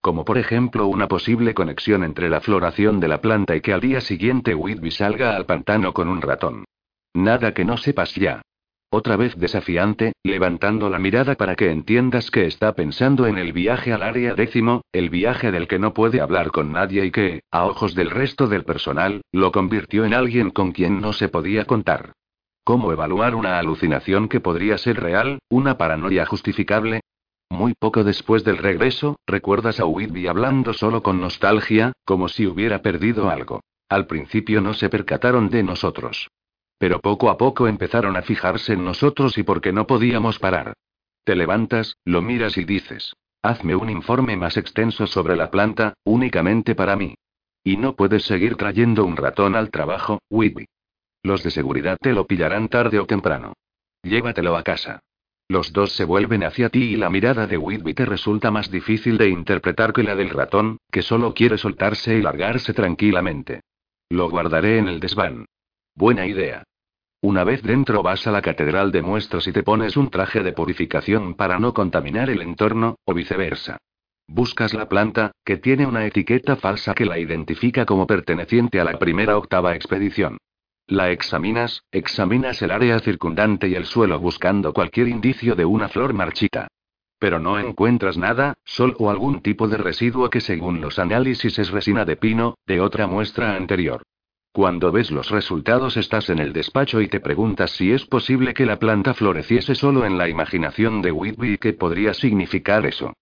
Como 0.00 0.24
por 0.24 0.36
ejemplo 0.36 0.86
una 0.86 1.08
posible 1.08 1.54
conexión 1.54 2.04
entre 2.04 2.28
la 2.28 2.40
floración 2.40 3.00
de 3.00 3.08
la 3.08 3.20
planta 3.20 3.54
y 3.56 3.60
que 3.60 3.72
al 3.72 3.80
día 3.80 4.00
siguiente 4.00 4.54
Whitby 4.54 4.90
salga 4.90 5.36
al 5.36 5.46
pantano 5.46 5.94
con 5.94 6.08
un 6.08 6.20
ratón. 6.20 6.64
Nada 7.14 7.52
que 7.54 7.64
no 7.64 7.76
sepas 7.76 8.14
ya. 8.14 8.42
Otra 8.94 9.16
vez 9.16 9.36
desafiante, 9.36 10.12
levantando 10.22 10.90
la 10.90 10.98
mirada 10.98 11.34
para 11.34 11.56
que 11.56 11.70
entiendas 11.70 12.30
que 12.30 12.44
está 12.44 12.74
pensando 12.74 13.26
en 13.26 13.38
el 13.38 13.54
viaje 13.54 13.92
al 13.92 14.02
área 14.02 14.34
décimo, 14.34 14.82
el 14.92 15.08
viaje 15.08 15.50
del 15.50 15.66
que 15.66 15.78
no 15.78 15.94
puede 15.94 16.20
hablar 16.20 16.50
con 16.50 16.72
nadie 16.72 17.06
y 17.06 17.10
que, 17.10 17.42
a 17.50 17.64
ojos 17.64 17.94
del 17.94 18.10
resto 18.10 18.48
del 18.48 18.64
personal, 18.64 19.22
lo 19.32 19.50
convirtió 19.50 20.04
en 20.04 20.12
alguien 20.12 20.50
con 20.50 20.72
quien 20.72 21.00
no 21.00 21.14
se 21.14 21.30
podía 21.30 21.64
contar. 21.64 22.12
¿Cómo 22.64 22.92
evaluar 22.92 23.34
una 23.34 23.58
alucinación 23.58 24.28
que 24.28 24.40
podría 24.40 24.76
ser 24.76 25.00
real, 25.00 25.38
una 25.48 25.78
paranoia 25.78 26.26
justificable? 26.26 27.00
Muy 27.48 27.72
poco 27.72 28.04
después 28.04 28.44
del 28.44 28.58
regreso, 28.58 29.16
recuerdas 29.26 29.80
a 29.80 29.86
Whitby 29.86 30.26
hablando 30.26 30.74
solo 30.74 31.02
con 31.02 31.18
nostalgia, 31.18 31.92
como 32.04 32.28
si 32.28 32.46
hubiera 32.46 32.82
perdido 32.82 33.30
algo. 33.30 33.60
Al 33.88 34.06
principio 34.06 34.60
no 34.60 34.74
se 34.74 34.90
percataron 34.90 35.48
de 35.48 35.62
nosotros. 35.62 36.28
Pero 36.78 37.00
poco 37.00 37.30
a 37.30 37.36
poco 37.36 37.68
empezaron 37.68 38.16
a 38.16 38.22
fijarse 38.22 38.72
en 38.72 38.84
nosotros 38.84 39.38
y 39.38 39.42
porque 39.42 39.72
no 39.72 39.86
podíamos 39.86 40.38
parar. 40.38 40.74
Te 41.24 41.36
levantas, 41.36 41.96
lo 42.04 42.22
miras 42.22 42.58
y 42.58 42.64
dices, 42.64 43.14
hazme 43.42 43.76
un 43.76 43.90
informe 43.90 44.36
más 44.36 44.56
extenso 44.56 45.06
sobre 45.06 45.36
la 45.36 45.50
planta, 45.50 45.94
únicamente 46.04 46.74
para 46.74 46.96
mí. 46.96 47.14
Y 47.64 47.76
no 47.76 47.94
puedes 47.94 48.24
seguir 48.24 48.56
trayendo 48.56 49.04
un 49.04 49.16
ratón 49.16 49.54
al 49.54 49.70
trabajo, 49.70 50.20
Whitby. 50.30 50.66
Los 51.22 51.44
de 51.44 51.52
seguridad 51.52 51.96
te 52.00 52.12
lo 52.12 52.26
pillarán 52.26 52.68
tarde 52.68 52.98
o 52.98 53.06
temprano. 53.06 53.52
Llévatelo 54.02 54.56
a 54.56 54.64
casa. 54.64 55.00
Los 55.48 55.72
dos 55.72 55.92
se 55.92 56.04
vuelven 56.04 56.42
hacia 56.44 56.70
ti 56.70 56.94
y 56.94 56.96
la 56.96 57.10
mirada 57.10 57.46
de 57.46 57.58
Whitby 57.58 57.94
te 57.94 58.06
resulta 58.06 58.50
más 58.50 58.70
difícil 58.70 59.18
de 59.18 59.28
interpretar 59.28 59.92
que 59.92 60.02
la 60.02 60.16
del 60.16 60.30
ratón, 60.30 60.78
que 60.90 61.02
solo 61.02 61.34
quiere 61.34 61.58
soltarse 61.58 62.16
y 62.16 62.22
largarse 62.22 62.72
tranquilamente. 62.72 63.60
Lo 64.08 64.30
guardaré 64.30 64.78
en 64.78 64.88
el 64.88 64.98
desván. 64.98 65.46
Buena 65.94 66.26
idea. 66.26 66.64
Una 67.20 67.44
vez 67.44 67.62
dentro 67.62 68.02
vas 68.02 68.26
a 68.26 68.32
la 68.32 68.42
catedral 68.42 68.90
de 68.90 69.02
muestras 69.02 69.46
y 69.46 69.52
te 69.52 69.62
pones 69.62 69.96
un 69.96 70.10
traje 70.10 70.42
de 70.42 70.52
purificación 70.52 71.34
para 71.34 71.58
no 71.58 71.74
contaminar 71.74 72.30
el 72.30 72.40
entorno, 72.40 72.96
o 73.04 73.14
viceversa. 73.14 73.78
Buscas 74.26 74.72
la 74.72 74.88
planta, 74.88 75.32
que 75.44 75.58
tiene 75.58 75.86
una 75.86 76.06
etiqueta 76.06 76.56
falsa 76.56 76.94
que 76.94 77.04
la 77.04 77.18
identifica 77.18 77.84
como 77.84 78.06
perteneciente 78.06 78.80
a 78.80 78.84
la 78.84 78.98
primera 78.98 79.36
octava 79.36 79.74
expedición. 79.74 80.38
La 80.86 81.10
examinas, 81.10 81.82
examinas 81.92 82.60
el 82.62 82.70
área 82.70 82.98
circundante 82.98 83.68
y 83.68 83.74
el 83.74 83.84
suelo 83.84 84.18
buscando 84.18 84.72
cualquier 84.72 85.08
indicio 85.08 85.54
de 85.54 85.64
una 85.64 85.88
flor 85.88 86.14
marchita. 86.14 86.68
Pero 87.18 87.38
no 87.38 87.58
encuentras 87.60 88.16
nada, 88.16 88.54
solo 88.64 89.10
algún 89.10 89.42
tipo 89.42 89.68
de 89.68 89.76
residuo 89.76 90.30
que 90.30 90.40
según 90.40 90.80
los 90.80 90.98
análisis 90.98 91.58
es 91.58 91.70
resina 91.70 92.04
de 92.04 92.16
pino, 92.16 92.56
de 92.66 92.80
otra 92.80 93.06
muestra 93.06 93.54
anterior. 93.54 94.02
Cuando 94.52 94.92
ves 94.92 95.10
los 95.10 95.30
resultados 95.30 95.96
estás 95.96 96.28
en 96.28 96.38
el 96.38 96.52
despacho 96.52 97.00
y 97.00 97.08
te 97.08 97.20
preguntas 97.20 97.70
si 97.70 97.90
es 97.90 98.04
posible 98.04 98.52
que 98.52 98.66
la 98.66 98.78
planta 98.78 99.14
floreciese 99.14 99.74
solo 99.74 100.04
en 100.04 100.18
la 100.18 100.28
imaginación 100.28 101.00
de 101.00 101.10
Whitby 101.10 101.54
y 101.54 101.58
qué 101.58 101.72
podría 101.72 102.12
significar 102.12 102.84
eso. 102.84 103.14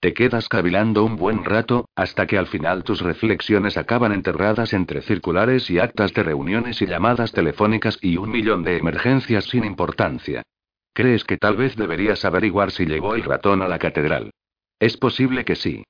Te 0.00 0.14
quedas 0.14 0.48
cavilando 0.48 1.04
un 1.04 1.16
buen 1.16 1.44
rato, 1.44 1.90
hasta 1.94 2.26
que 2.26 2.38
al 2.38 2.46
final 2.46 2.84
tus 2.84 3.02
reflexiones 3.02 3.76
acaban 3.76 4.12
enterradas 4.12 4.72
entre 4.72 5.02
circulares 5.02 5.68
y 5.68 5.78
actas 5.78 6.14
de 6.14 6.22
reuniones 6.22 6.80
y 6.80 6.86
llamadas 6.86 7.32
telefónicas 7.32 7.98
y 8.00 8.16
un 8.16 8.30
millón 8.30 8.62
de 8.62 8.78
emergencias 8.78 9.44
sin 9.44 9.64
importancia. 9.64 10.42
Crees 10.94 11.24
que 11.24 11.36
tal 11.36 11.56
vez 11.56 11.76
deberías 11.76 12.24
averiguar 12.24 12.70
si 12.70 12.86
llevó 12.86 13.14
el 13.14 13.24
ratón 13.24 13.60
a 13.60 13.68
la 13.68 13.78
catedral. 13.78 14.30
Es 14.78 14.96
posible 14.96 15.44
que 15.44 15.54
sí. 15.54 15.84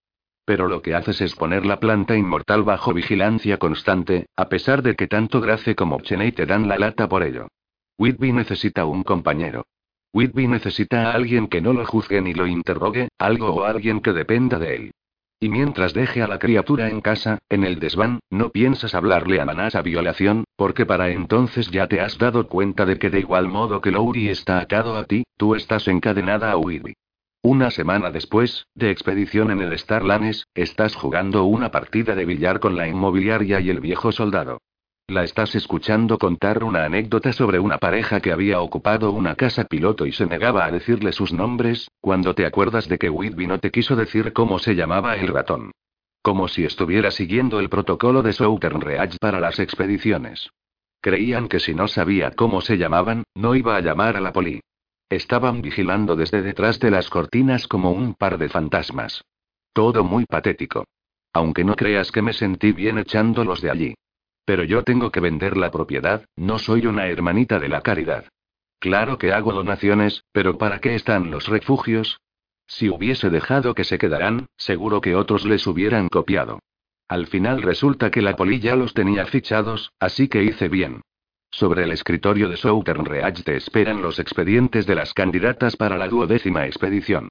Pero 0.49 0.67
lo 0.67 0.81
que 0.81 0.95
haces 0.95 1.21
es 1.21 1.35
poner 1.35 1.67
la 1.67 1.79
planta 1.79 2.17
inmortal 2.17 2.63
bajo 2.63 2.95
vigilancia 2.95 3.59
constante, 3.59 4.29
a 4.35 4.49
pesar 4.49 4.83
de 4.83 4.95
que 4.95 5.07
tanto 5.07 5.43
Grace 5.43 5.75
como 5.75 6.01
Cheney 6.01 6.33
te 6.33 6.47
dan 6.47 6.69
la 6.69 6.79
lata 6.79 7.07
por 7.07 7.23
ello. 7.23 7.49
Whitby 7.99 8.33
necesita 8.33 8.87
un 8.87 9.03
compañero. 9.03 9.67
Whitby 10.15 10.47
necesita 10.47 11.11
a 11.11 11.13
alguien 11.13 11.49
que 11.49 11.61
no 11.61 11.75
lo 11.75 11.85
juzgue 11.85 12.23
ni 12.23 12.33
lo 12.33 12.47
interrogue, 12.47 13.09
algo 13.19 13.51
o 13.51 13.65
alguien 13.65 14.01
que 14.01 14.15
dependa 14.15 14.59
de 14.59 14.75
él. 14.75 14.91
Y 15.39 15.51
mientras 15.51 15.93
deje 15.93 16.23
a 16.23 16.27
la 16.27 16.39
criatura 16.39 16.89
en 16.89 17.03
casa, 17.03 17.41
en 17.51 17.65
el 17.65 17.79
desván, 17.79 18.21
no 18.31 18.49
piensas 18.49 18.95
hablarle 18.95 19.43
a 19.43 19.45
Manás 19.45 19.75
a 19.75 19.83
violación, 19.83 20.45
porque 20.57 20.87
para 20.87 21.11
entonces 21.11 21.71
ya 21.71 21.89
te 21.89 22.01
has 22.01 22.17
dado 22.17 22.49
cuenta 22.49 22.87
de 22.87 22.99
que 22.99 23.11
de 23.11 23.21
igual 23.21 23.49
modo 23.49 23.83
que 23.83 23.91
Lowry 23.91 24.31
está 24.31 24.61
atado 24.61 24.97
a 24.97 25.05
ti, 25.05 25.25
tú 25.37 25.55
estás 25.55 25.87
encadenada 25.89 26.51
a 26.51 26.57
Whitby. 26.57 26.95
Una 27.43 27.71
semana 27.71 28.11
después, 28.11 28.67
de 28.75 28.91
expedición 28.91 29.53
en 29.53 29.61
el 29.61 29.79
Starlanes, 29.79 30.49
estás 30.55 30.97
jugando 30.97 31.45
una 31.45 31.71
partida 31.71 32.17
de 32.17 32.25
billar 32.25 32.59
con 32.59 32.77
la 32.77 32.89
inmobiliaria 32.89 33.61
y 33.61 33.71
el 33.71 33.81
viejo 33.81 34.11
soldado. 34.11 34.59
La 35.07 35.23
estás 35.23 35.55
escuchando 35.55 36.19
contar 36.19 36.65
una 36.65 36.85
anécdota 36.85 37.33
sobre 37.33 37.61
una 37.61 37.79
pareja 37.79 38.21
que 38.21 38.33
había 38.33 38.61
ocupado 38.61 39.13
una 39.13 39.37
casa 39.37 39.65
piloto 39.65 40.05
y 40.05 40.13
se 40.13 40.27
negaba 40.27 40.67
a 40.67 40.71
decirle 40.73 41.13
sus 41.13 41.33
nombres, 41.33 41.89
cuando 42.01 42.35
te 42.35 42.45
acuerdas 42.45 42.89
de 42.89 42.99
que 42.99 43.09
Whitby 43.09 43.47
no 43.47 43.59
te 43.61 43.71
quiso 43.71 43.95
decir 43.95 44.33
cómo 44.33 44.59
se 44.59 44.75
llamaba 44.75 45.17
el 45.17 45.29
ratón. 45.29 45.71
Como 46.23 46.49
si 46.49 46.65
estuviera 46.65 47.13
siguiendo 47.13 47.61
el 47.61 47.71
protocolo 47.71 48.23
de 48.23 48.33
Southern 48.33 48.81
Reach 48.81 49.17
para 49.21 49.39
las 49.39 49.61
expediciones. 49.61 50.51
Creían 51.01 51.49
que 51.49 51.61
si 51.61 51.73
no 51.73 51.87
sabía 51.87 52.33
cómo 52.33 52.61
se 52.61 52.77
llamaban, 52.77 53.23
no 53.35 53.55
iba 53.55 53.77
a 53.77 53.81
llamar 53.81 54.17
a 54.17 54.21
la 54.21 54.33
poli. 54.33 54.61
Estaban 55.11 55.63
vigilando 55.63 56.17
desde 56.17 56.43
detrás 56.43 56.81
de 56.81 56.91
las 56.91 57.09
cortinas 57.09 57.67
como 57.67 57.93
un 57.93 58.15
par 58.15 58.37
de 58.37 58.49
fantasmas. 58.49 59.25
Todo 59.73 60.05
muy 60.05 60.27
patético. 60.27 60.85
Aunque 61.33 61.65
no 61.65 61.77
creas 61.77 62.13
que 62.13 62.23
me 62.23 62.33
sentí 62.33 62.73
bien 62.73 62.99
echándolos 62.99 63.61
de 63.61 63.71
allí. 63.71 63.95
Pero 64.45 64.65
yo 64.65 64.83
tengo 64.83 65.11
que 65.11 65.21
vender 65.21 65.57
la 65.57 65.71
propiedad, 65.71 66.25
no 66.37 66.59
soy 66.59 66.87
una 66.87 67.07
hermanita 67.07 67.59
de 67.59 67.69
la 67.69 67.81
caridad. 67.83 68.27
Claro 68.79 69.19
que 69.19 69.33
hago 69.33 69.53
donaciones, 69.53 70.25
pero 70.33 70.57
¿para 70.59 70.81
qué 70.81 70.95
están 70.95 71.31
los 71.31 71.49
refugios? 71.49 72.21
Si 72.67 72.89
hubiese 72.89 73.31
dejado 73.31 73.75
que 73.75 73.85
se 73.85 73.99
quedaran, 73.99 74.47
seguro 74.57 75.01
que 75.01 75.17
otros 75.17 75.45
les 75.45 75.67
hubieran 75.67 76.09
copiado. 76.09 76.61
Al 77.09 77.27
final 77.27 77.63
resulta 77.63 78.11
que 78.11 78.21
la 78.21 78.37
polilla 78.37 78.77
los 78.77 78.93
tenía 78.93 79.25
fichados, 79.25 79.93
así 79.99 80.29
que 80.29 80.45
hice 80.45 80.69
bien. 80.69 81.01
Sobre 81.51 81.85
el 81.85 81.93
escritorio 81.93 82.49
de 82.49 82.57
Southern 82.57 83.05
Reach 83.05 83.43
te 83.43 83.57
esperan 83.57 84.03
los 84.03 84.19
expedientes 84.19 84.87
de 84.87 84.95
las 84.95 85.15
candidatas 85.15 85.77
para 85.77 85.97
la 85.97 86.09
duodécima 86.09 86.67
expedición. 86.67 87.29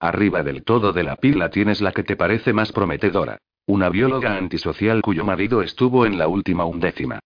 Arriba 0.00 0.42
del 0.42 0.64
todo 0.64 0.92
de 0.92 1.02
la 1.02 1.16
pila 1.16 1.50
tienes 1.50 1.80
la 1.80 1.92
que 1.92 2.02
te 2.02 2.16
parece 2.16 2.52
más 2.52 2.72
prometedora. 2.72 3.38
Una 3.66 3.88
bióloga 3.88 4.36
antisocial 4.36 5.02
cuyo 5.02 5.24
marido 5.24 5.62
estuvo 5.62 6.06
en 6.06 6.18
la 6.18 6.26
última 6.26 6.64
undécima. 6.64 7.20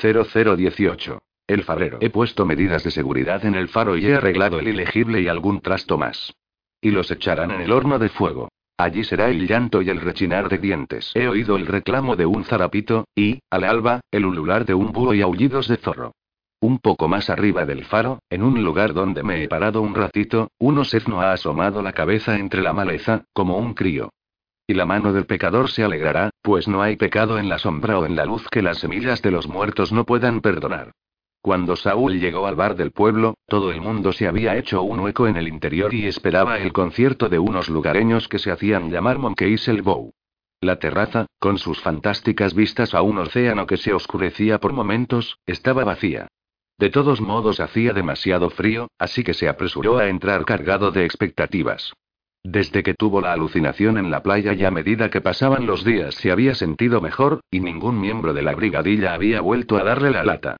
0018. 0.00 1.18
El 1.46 1.64
farero. 1.64 1.98
He 2.00 2.10
puesto 2.10 2.44
medidas 2.44 2.84
de 2.84 2.90
seguridad 2.90 3.44
en 3.46 3.54
el 3.54 3.68
faro 3.68 3.96
y 3.96 4.06
he 4.06 4.14
arreglado 4.14 4.58
el 4.58 4.68
ilegible 4.68 5.20
y 5.22 5.28
algún 5.28 5.60
trasto 5.60 5.96
más. 5.96 6.34
Y 6.80 6.90
los 6.90 7.10
echarán 7.10 7.50
en 7.50 7.62
el 7.62 7.72
horno 7.72 7.98
de 7.98 8.10
fuego. 8.10 8.50
Allí 8.78 9.02
será 9.02 9.28
el 9.28 9.48
llanto 9.48 9.82
y 9.82 9.90
el 9.90 10.00
rechinar 10.00 10.48
de 10.48 10.58
dientes. 10.58 11.10
He 11.14 11.26
oído 11.26 11.56
el 11.56 11.66
reclamo 11.66 12.14
de 12.14 12.26
un 12.26 12.44
zarapito, 12.44 13.06
y, 13.16 13.40
al 13.50 13.64
alba, 13.64 14.00
el 14.12 14.24
ulular 14.24 14.64
de 14.64 14.74
un 14.74 14.92
búho 14.92 15.14
y 15.14 15.20
aullidos 15.20 15.66
de 15.66 15.78
zorro. 15.78 16.12
Un 16.60 16.78
poco 16.78 17.08
más 17.08 17.28
arriba 17.28 17.66
del 17.66 17.84
faro, 17.84 18.20
en 18.30 18.44
un 18.44 18.62
lugar 18.62 18.94
donde 18.94 19.24
me 19.24 19.42
he 19.42 19.48
parado 19.48 19.82
un 19.82 19.96
ratito, 19.96 20.52
un 20.58 20.78
osezno 20.78 21.20
ha 21.20 21.32
asomado 21.32 21.82
la 21.82 21.92
cabeza 21.92 22.38
entre 22.38 22.62
la 22.62 22.72
maleza, 22.72 23.24
como 23.32 23.58
un 23.58 23.74
crío. 23.74 24.10
Y 24.68 24.74
la 24.74 24.86
mano 24.86 25.12
del 25.12 25.26
pecador 25.26 25.70
se 25.70 25.82
alegrará, 25.82 26.30
pues 26.40 26.68
no 26.68 26.80
hay 26.80 26.96
pecado 26.96 27.38
en 27.38 27.48
la 27.48 27.58
sombra 27.58 27.98
o 27.98 28.06
en 28.06 28.14
la 28.14 28.26
luz 28.26 28.46
que 28.48 28.62
las 28.62 28.78
semillas 28.78 29.22
de 29.22 29.32
los 29.32 29.48
muertos 29.48 29.92
no 29.92 30.04
puedan 30.04 30.40
perdonar. 30.40 30.92
Cuando 31.40 31.76
Saúl 31.76 32.18
llegó 32.18 32.46
al 32.46 32.56
bar 32.56 32.74
del 32.76 32.90
pueblo, 32.90 33.34
todo 33.46 33.70
el 33.70 33.80
mundo 33.80 34.12
se 34.12 34.26
había 34.26 34.56
hecho 34.56 34.82
un 34.82 35.00
hueco 35.00 35.26
en 35.28 35.36
el 35.36 35.48
interior 35.48 35.94
y 35.94 36.06
esperaba 36.06 36.58
el 36.58 36.72
concierto 36.72 37.28
de 37.28 37.38
unos 37.38 37.68
lugareños 37.68 38.28
que 38.28 38.38
se 38.38 38.50
hacían 38.50 38.90
llamar 38.90 39.18
Monkeys 39.18 39.70
Bow. 39.82 40.12
La 40.60 40.80
terraza, 40.80 41.26
con 41.38 41.58
sus 41.58 41.80
fantásticas 41.80 42.52
vistas 42.54 42.92
a 42.92 43.02
un 43.02 43.18
océano 43.18 43.66
que 43.66 43.76
se 43.76 43.94
oscurecía 43.94 44.58
por 44.58 44.72
momentos, 44.72 45.38
estaba 45.46 45.84
vacía. 45.84 46.26
De 46.78 46.90
todos 46.90 47.20
modos 47.20 47.60
hacía 47.60 47.92
demasiado 47.92 48.50
frío, 48.50 48.88
así 48.98 49.22
que 49.22 49.34
se 49.34 49.48
apresuró 49.48 49.98
a 49.98 50.08
entrar 50.08 50.44
cargado 50.44 50.90
de 50.90 51.04
expectativas. 51.04 51.92
Desde 52.44 52.82
que 52.82 52.94
tuvo 52.94 53.20
la 53.20 53.32
alucinación 53.32 53.98
en 53.98 54.10
la 54.10 54.22
playa 54.22 54.52
y 54.54 54.64
a 54.64 54.70
medida 54.70 55.10
que 55.10 55.20
pasaban 55.20 55.66
los 55.66 55.84
días 55.84 56.14
se 56.14 56.30
había 56.30 56.54
sentido 56.54 57.00
mejor, 57.00 57.40
y 57.50 57.60
ningún 57.60 58.00
miembro 58.00 58.32
de 58.32 58.42
la 58.42 58.54
brigadilla 58.54 59.14
había 59.14 59.40
vuelto 59.40 59.76
a 59.76 59.84
darle 59.84 60.10
la 60.10 60.24
lata. 60.24 60.56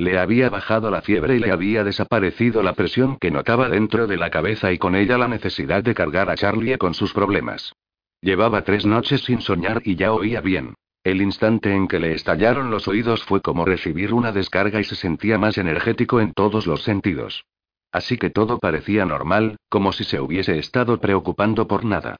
Le 0.00 0.18
había 0.18 0.48
bajado 0.48 0.90
la 0.90 1.02
fiebre 1.02 1.36
y 1.36 1.40
le 1.40 1.52
había 1.52 1.84
desaparecido 1.84 2.62
la 2.62 2.72
presión 2.72 3.18
que 3.18 3.30
notaba 3.30 3.68
dentro 3.68 4.06
de 4.06 4.16
la 4.16 4.30
cabeza 4.30 4.72
y 4.72 4.78
con 4.78 4.94
ella 4.94 5.18
la 5.18 5.28
necesidad 5.28 5.84
de 5.84 5.94
cargar 5.94 6.30
a 6.30 6.36
Charlie 6.36 6.78
con 6.78 6.94
sus 6.94 7.12
problemas. 7.12 7.74
Llevaba 8.22 8.64
tres 8.64 8.86
noches 8.86 9.20
sin 9.24 9.42
soñar 9.42 9.82
y 9.84 9.96
ya 9.96 10.14
oía 10.14 10.40
bien. 10.40 10.72
El 11.04 11.20
instante 11.20 11.74
en 11.74 11.86
que 11.86 12.00
le 12.00 12.14
estallaron 12.14 12.70
los 12.70 12.88
oídos 12.88 13.22
fue 13.24 13.42
como 13.42 13.66
recibir 13.66 14.14
una 14.14 14.32
descarga 14.32 14.80
y 14.80 14.84
se 14.84 14.96
sentía 14.96 15.36
más 15.36 15.58
energético 15.58 16.18
en 16.18 16.32
todos 16.32 16.66
los 16.66 16.82
sentidos. 16.82 17.44
Así 17.92 18.16
que 18.16 18.30
todo 18.30 18.58
parecía 18.58 19.04
normal, 19.04 19.58
como 19.68 19.92
si 19.92 20.04
se 20.04 20.18
hubiese 20.18 20.58
estado 20.58 20.98
preocupando 20.98 21.68
por 21.68 21.84
nada. 21.84 22.16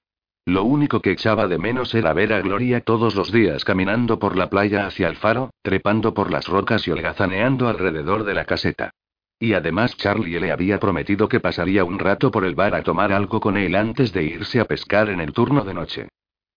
Lo 0.46 0.64
único 0.64 1.00
que 1.00 1.12
echaba 1.12 1.46
de 1.46 1.58
menos 1.58 1.94
era 1.94 2.12
ver 2.12 2.32
a 2.32 2.40
Gloria 2.40 2.80
todos 2.80 3.14
los 3.14 3.30
días 3.30 3.64
caminando 3.64 4.18
por 4.18 4.36
la 4.36 4.48
playa 4.48 4.86
hacia 4.86 5.08
el 5.08 5.16
faro, 5.16 5.50
trepando 5.62 6.14
por 6.14 6.30
las 6.30 6.48
rocas 6.48 6.86
y 6.88 6.90
holgazaneando 6.90 7.68
alrededor 7.68 8.24
de 8.24 8.34
la 8.34 8.44
caseta. 8.46 8.90
Y 9.38 9.54
además 9.54 9.96
Charlie 9.96 10.38
le 10.40 10.52
había 10.52 10.78
prometido 10.78 11.28
que 11.28 11.40
pasaría 11.40 11.84
un 11.84 11.98
rato 11.98 12.30
por 12.30 12.44
el 12.44 12.54
bar 12.54 12.74
a 12.74 12.82
tomar 12.82 13.12
algo 13.12 13.40
con 13.40 13.56
él 13.56 13.74
antes 13.74 14.12
de 14.12 14.24
irse 14.24 14.60
a 14.60 14.64
pescar 14.64 15.08
en 15.08 15.20
el 15.20 15.32
turno 15.32 15.64
de 15.64 15.74
noche. 15.74 16.08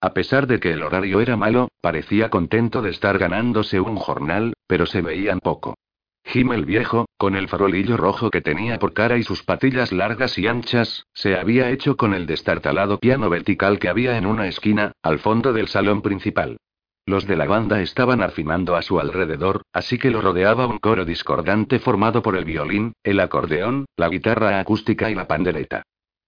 A 0.01 0.13
pesar 0.13 0.47
de 0.47 0.59
que 0.59 0.71
el 0.71 0.83
horario 0.83 1.21
era 1.21 1.37
malo, 1.37 1.69
parecía 1.79 2.29
contento 2.29 2.81
de 2.81 2.89
estar 2.89 3.17
ganándose 3.17 3.79
un 3.79 3.95
jornal, 3.95 4.53
pero 4.67 4.85
se 4.85 5.01
veían 5.01 5.39
poco. 5.39 5.75
Jim 6.25 6.51
el 6.53 6.65
viejo, 6.65 7.05
con 7.17 7.35
el 7.35 7.47
farolillo 7.47 7.97
rojo 7.97 8.31
que 8.31 8.41
tenía 8.41 8.79
por 8.79 8.93
cara 8.93 9.17
y 9.17 9.23
sus 9.23 9.43
patillas 9.43 9.91
largas 9.91 10.37
y 10.37 10.47
anchas, 10.47 11.05
se 11.13 11.35
había 11.35 11.69
hecho 11.69 11.97
con 11.97 12.13
el 12.13 12.25
destartalado 12.25 12.97
piano 12.97 13.29
vertical 13.29 13.77
que 13.79 13.89
había 13.89 14.17
en 14.17 14.25
una 14.25 14.47
esquina, 14.47 14.93
al 15.03 15.19
fondo 15.19 15.53
del 15.53 15.67
salón 15.67 16.01
principal. 16.01 16.57
Los 17.05 17.27
de 17.27 17.35
la 17.35 17.45
banda 17.45 17.81
estaban 17.81 18.23
afinando 18.23 18.77
a 18.77 18.81
su 18.81 18.99
alrededor, 18.99 19.63
así 19.73 19.97
que 19.97 20.09
lo 20.09 20.21
rodeaba 20.21 20.67
un 20.67 20.79
coro 20.79 21.03
discordante 21.03 21.79
formado 21.79 22.21
por 22.21 22.37
el 22.37 22.45
violín, 22.45 22.93
el 23.03 23.19
acordeón, 23.19 23.85
la 23.97 24.07
guitarra 24.07 24.59
acústica 24.59 25.11
y 25.11 25.15
la 25.15 25.27
pandereta. 25.27 25.83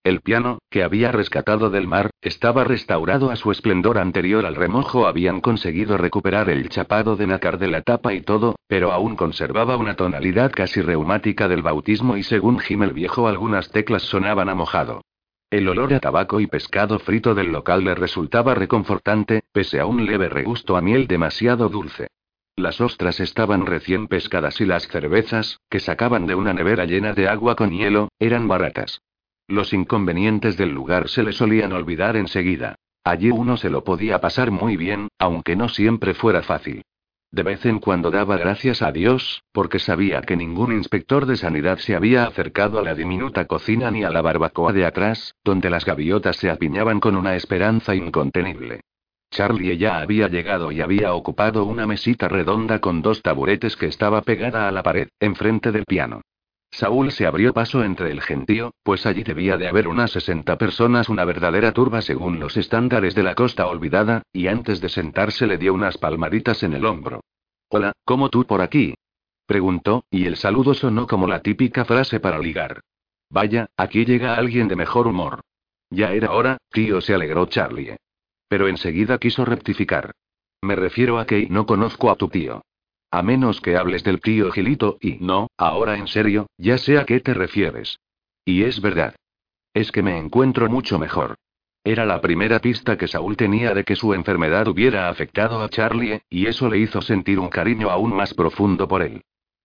El 0.06 0.22
piano, 0.22 0.60
que 0.70 0.84
había 0.84 1.12
rescatado 1.12 1.72
del 1.72 1.88
mar, 1.88 2.12
estaba 2.22 2.64
restaurado 2.64 3.32
a 3.32 3.36
su 3.36 3.52
esplendor 3.52 3.98
anterior 3.98 4.46
al 4.46 4.54
remojo. 4.54 5.08
Habían 5.08 5.42
conseguido 5.42 5.98
recuperar 5.98 6.48
el 6.52 6.70
chapado 6.70 7.16
de 7.16 7.26
nácar 7.26 7.58
de 7.58 7.70
la 7.70 7.82
tapa 7.82 8.14
y 8.14 8.22
todo, 8.22 8.56
pero 8.68 8.92
aún 8.92 9.16
conservaba 9.16 9.78
una 9.78 9.96
tonalidad 9.96 10.52
casi 10.52 10.84
reumática 10.84 11.48
del 11.48 11.64
bautismo 11.64 12.18
y 12.18 12.22
según 12.22 12.60
Jim 12.60 12.84
el 12.84 12.94
viejo 12.94 13.28
algunas 13.28 13.72
teclas 13.72 14.04
sonaban 14.04 14.48
a 14.48 14.54
mojado. 14.54 15.02
El 15.50 15.68
olor 15.68 15.92
a 15.96 16.00
tabaco 16.00 16.40
y 16.40 16.46
pescado 16.46 17.00
frito 17.00 17.34
del 17.34 17.52
local 17.52 17.84
le 17.84 17.96
resultaba 17.96 18.54
reconfortante, 18.54 19.42
pese 19.54 19.80
a 19.80 19.88
un 19.88 20.06
leve 20.06 20.30
regusto 20.30 20.78
a 20.78 20.82
miel 20.82 21.08
demasiado 21.08 21.68
dulce. 21.68 22.10
Las 22.56 22.80
ostras 22.80 23.20
estaban 23.20 23.66
recién 23.66 24.08
pescadas 24.08 24.62
y 24.62 24.66
las 24.66 24.88
cervezas, 24.88 25.62
que 25.68 25.80
sacaban 25.80 26.28
de 26.28 26.36
una 26.36 26.54
nevera 26.54 26.86
llena 26.86 27.14
de 27.14 27.28
agua 27.28 27.56
con 27.56 27.72
hielo, 27.72 28.10
eran 28.20 28.48
baratas. 28.48 29.02
Los 29.48 29.74
inconvenientes 29.74 30.58
del 30.58 30.72
lugar 30.72 31.08
se 31.08 31.22
le 31.22 31.32
solían 31.32 31.72
olvidar 31.72 32.18
enseguida. 32.18 32.76
Allí 33.04 33.30
uno 33.30 33.58
se 33.58 33.70
lo 33.70 33.84
podía 33.84 34.20
pasar 34.20 34.50
muy 34.50 34.76
bien, 34.76 35.10
aunque 35.20 35.56
no 35.56 35.70
siempre 35.70 36.16
fuera 36.16 36.42
fácil. 36.42 36.82
De 37.32 37.44
vez 37.44 37.66
en 37.66 37.80
cuando 37.80 38.10
daba 38.10 38.38
gracias 38.38 38.82
a 38.82 38.92
Dios, 38.92 39.44
porque 39.52 39.78
sabía 39.78 40.22
que 40.22 40.36
ningún 40.36 40.72
inspector 40.72 41.28
de 41.28 41.36
sanidad 41.36 41.78
se 41.78 41.96
había 41.96 42.26
acercado 42.26 42.80
a 42.80 42.82
la 42.82 42.96
diminuta 42.96 43.46
cocina 43.46 43.92
ni 43.92 44.04
a 44.04 44.10
la 44.10 44.22
barbacoa 44.22 44.74
de 44.74 44.86
atrás, 44.86 45.36
donde 45.44 45.70
las 45.70 45.86
gaviotas 45.86 46.38
se 46.38 46.50
apiñaban 46.50 47.00
con 47.00 47.16
una 47.16 47.36
esperanza 47.36 47.94
incontenible. 47.94 48.82
Charlie 49.30 49.78
ya 49.78 50.00
había 50.00 50.28
llegado 50.28 50.72
y 50.72 50.82
había 50.82 51.14
ocupado 51.14 51.66
una 51.66 51.86
mesita 51.86 52.30
redonda 52.30 52.80
con 52.80 53.02
dos 53.02 53.22
taburetes 53.22 53.76
que 53.76 53.88
estaba 53.88 54.22
pegada 54.22 54.68
a 54.68 54.72
la 54.72 54.82
pared, 54.82 55.10
enfrente 55.20 55.72
del 55.72 55.84
piano. 55.86 56.22
Saúl 56.76 57.14
se 57.14 57.26
abrió 57.26 57.54
paso 57.54 57.86
entre 57.86 58.12
el 58.12 58.22
gentío, 58.22 58.74
pues 58.84 59.06
allí 59.06 59.24
debía 59.24 59.56
de 59.56 59.70
haber 59.70 59.88
unas 59.88 60.12
60 60.12 60.58
personas, 60.58 61.08
una 61.08 61.24
verdadera 61.24 61.72
turba 61.72 62.02
según 62.02 62.38
los 62.38 62.58
estándares 62.58 63.16
de 63.16 63.24
la 63.24 63.34
costa 63.34 63.68
olvidada, 63.68 64.24
y 64.34 64.48
antes 64.48 64.82
de 64.82 64.90
sentarse 64.90 65.48
le 65.48 65.58
dio 65.58 65.74
unas 65.74 65.98
palmaditas 65.98 66.64
en 66.64 66.74
el 66.74 66.86
hombro. 66.86 67.22
Hola, 67.70 67.94
¿cómo 68.04 68.30
tú 68.30 68.46
por 68.46 68.62
aquí? 68.62 68.94
preguntó, 69.46 70.04
y 70.10 70.26
el 70.26 70.36
saludo 70.36 70.74
sonó 70.74 71.08
como 71.08 71.28
la 71.28 71.40
típica 71.40 71.86
frase 71.86 72.20
para 72.20 72.40
ligar. 72.40 72.82
Vaya, 73.30 73.68
aquí 73.78 74.04
llega 74.04 74.36
alguien 74.36 74.68
de 74.68 74.76
mejor 74.76 75.08
humor. 75.08 75.40
Ya 75.90 76.12
era 76.12 76.34
hora, 76.34 76.58
tío, 76.74 77.00
se 77.00 77.14
alegró 77.14 77.46
Charlie. 77.46 77.96
Pero 78.50 78.68
enseguida 78.68 79.18
quiso 79.18 79.46
rectificar. 79.46 80.12
Me 80.62 80.76
refiero 80.76 81.20
a 81.20 81.26
que 81.26 81.48
no 81.50 81.66
conozco 81.66 82.12
a 82.12 82.18
tu 82.18 82.28
tío. 82.28 82.64
A 83.16 83.22
menos 83.22 83.62
que 83.62 83.78
hables 83.78 84.04
del 84.04 84.20
tío 84.20 84.52
Gilito, 84.52 84.98
y 85.00 85.14
no, 85.22 85.48
ahora 85.56 85.96
en 85.96 86.06
serio, 86.06 86.48
ya 86.58 86.78
sé 86.78 86.98
a 86.98 87.06
qué 87.06 87.22
te 87.22 87.34
refieres. 87.34 87.98
Y 88.44 88.64
es 88.64 88.82
verdad. 88.82 89.16
Es 89.74 89.94
que 89.94 90.04
me 90.04 90.18
encuentro 90.18 90.68
mucho 90.68 91.00
mejor. 91.00 91.36
Era 91.86 92.06
la 92.06 92.20
primera 92.20 92.60
pista 92.60 92.98
que 92.98 93.08
Saúl 93.08 93.38
tenía 93.38 93.74
de 93.74 93.86
que 93.86 93.96
su 93.96 94.14
enfermedad 94.14 94.68
hubiera 94.68 95.08
afectado 95.08 95.62
a 95.62 95.70
Charlie, 95.70 96.24
y 96.30 96.48
eso 96.48 96.68
le 96.68 96.78
hizo 96.78 97.02
sentir 97.02 97.40
un 97.40 97.48
cariño 97.48 97.90
aún 97.90 98.14
más 98.14 98.34
profundo 98.34 98.86
por 98.86 99.02
él. 99.02 99.22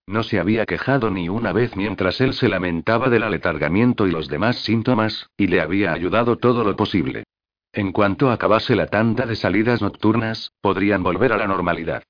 No 0.07 0.23
se 0.23 0.39
había 0.39 0.65
quejado 0.65 1.11
ni 1.11 1.27
una 1.27 1.51
vez 1.51 1.75
mientras 1.75 2.21
él 2.21 2.33
se 2.33 2.47
lamentaba 2.47 3.09
del 3.09 3.23
aletargamiento 3.23 4.07
y 4.07 4.11
los 4.11 4.29
demás 4.29 4.59
síntomas, 4.59 5.27
y 5.35 5.47
le 5.47 5.59
había 5.59 5.91
ayudado 5.91 6.37
todo 6.37 6.63
lo 6.63 6.77
posible. 6.77 7.25
En 7.73 7.91
cuanto 7.91 8.31
acabase 8.31 8.77
la 8.77 8.87
tanda 8.87 9.25
de 9.25 9.35
salidas 9.35 9.81
nocturnas, 9.81 10.53
podrían 10.61 11.03
volver 11.03 11.33
a 11.33 11.37
la 11.37 11.47
normalidad. 11.47 12.03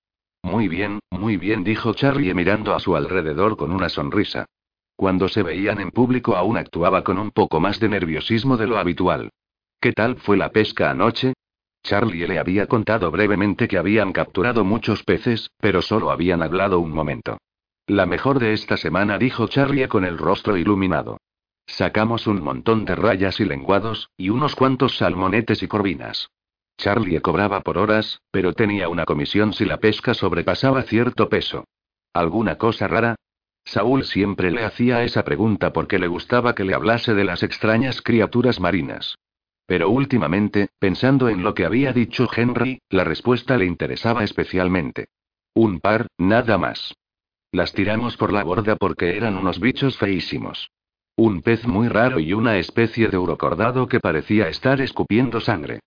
Muy 0.43 0.67
bien, 0.67 0.99
muy 1.11 1.37
bien, 1.37 1.63
dijo 1.63 1.93
Charlie 1.93 2.33
mirando 2.33 2.73
a 2.73 2.79
su 2.79 2.95
alrededor 2.95 3.57
con 3.57 3.71
una 3.71 3.89
sonrisa. 3.89 4.45
Cuando 4.95 5.27
se 5.27 5.43
veían 5.43 5.79
en 5.79 5.91
público 5.91 6.35
aún 6.35 6.57
actuaba 6.57 7.03
con 7.03 7.17
un 7.17 7.31
poco 7.31 7.59
más 7.59 7.79
de 7.79 7.89
nerviosismo 7.89 8.57
de 8.57 8.67
lo 8.67 8.77
habitual. 8.77 9.29
¿Qué 9.79 9.93
tal 9.93 10.17
fue 10.17 10.37
la 10.37 10.51
pesca 10.51 10.91
anoche? 10.91 11.33
Charlie 11.83 12.27
le 12.27 12.37
había 12.37 12.67
contado 12.67 13.09
brevemente 13.09 13.67
que 13.67 13.77
habían 13.77 14.13
capturado 14.13 14.63
muchos 14.63 15.03
peces, 15.03 15.49
pero 15.59 15.81
solo 15.81 16.11
habían 16.11 16.43
hablado 16.43 16.79
un 16.79 16.91
momento. 16.91 17.37
La 17.87 18.05
mejor 18.05 18.39
de 18.39 18.53
esta 18.53 18.77
semana, 18.77 19.17
dijo 19.17 19.47
Charlie 19.47 19.87
con 19.87 20.05
el 20.05 20.17
rostro 20.17 20.57
iluminado. 20.57 21.17
Sacamos 21.65 22.27
un 22.27 22.43
montón 22.43 22.85
de 22.85 22.95
rayas 22.95 23.39
y 23.39 23.45
lenguados, 23.45 24.09
y 24.17 24.29
unos 24.29 24.55
cuantos 24.55 24.97
salmonetes 24.97 25.63
y 25.63 25.67
corvinas. 25.67 26.29
Charlie 26.81 27.21
cobraba 27.21 27.61
por 27.61 27.77
horas, 27.77 28.21
pero 28.31 28.53
tenía 28.53 28.89
una 28.89 29.05
comisión 29.05 29.53
si 29.53 29.65
la 29.65 29.77
pesca 29.77 30.15
sobrepasaba 30.15 30.81
cierto 30.81 31.29
peso. 31.29 31.65
¿Alguna 32.11 32.57
cosa 32.57 32.87
rara? 32.87 33.15
Saúl 33.63 34.03
siempre 34.03 34.49
le 34.49 34.65
hacía 34.65 35.03
esa 35.03 35.23
pregunta 35.23 35.73
porque 35.73 35.99
le 35.99 36.07
gustaba 36.07 36.55
que 36.55 36.63
le 36.63 36.73
hablase 36.73 37.13
de 37.13 37.23
las 37.23 37.43
extrañas 37.43 38.01
criaturas 38.01 38.59
marinas. 38.59 39.15
Pero 39.67 39.91
últimamente, 39.91 40.69
pensando 40.79 41.29
en 41.29 41.43
lo 41.43 41.53
que 41.53 41.65
había 41.65 41.93
dicho 41.93 42.27
Henry, 42.35 42.81
la 42.89 43.03
respuesta 43.03 43.57
le 43.57 43.65
interesaba 43.65 44.23
especialmente. 44.23 45.05
Un 45.53 45.81
par, 45.81 46.07
nada 46.17 46.57
más. 46.57 46.95
Las 47.51 47.73
tiramos 47.73 48.17
por 48.17 48.33
la 48.33 48.43
borda 48.43 48.75
porque 48.75 49.15
eran 49.15 49.37
unos 49.37 49.59
bichos 49.59 49.97
feísimos. 49.99 50.71
Un 51.15 51.43
pez 51.43 51.67
muy 51.67 51.89
raro 51.89 52.19
y 52.19 52.33
una 52.33 52.57
especie 52.57 53.07
de 53.09 53.19
urocordado 53.19 53.87
que 53.87 53.99
parecía 53.99 54.47
estar 54.47 54.81
escupiendo 54.81 55.41
sangre. 55.41 55.81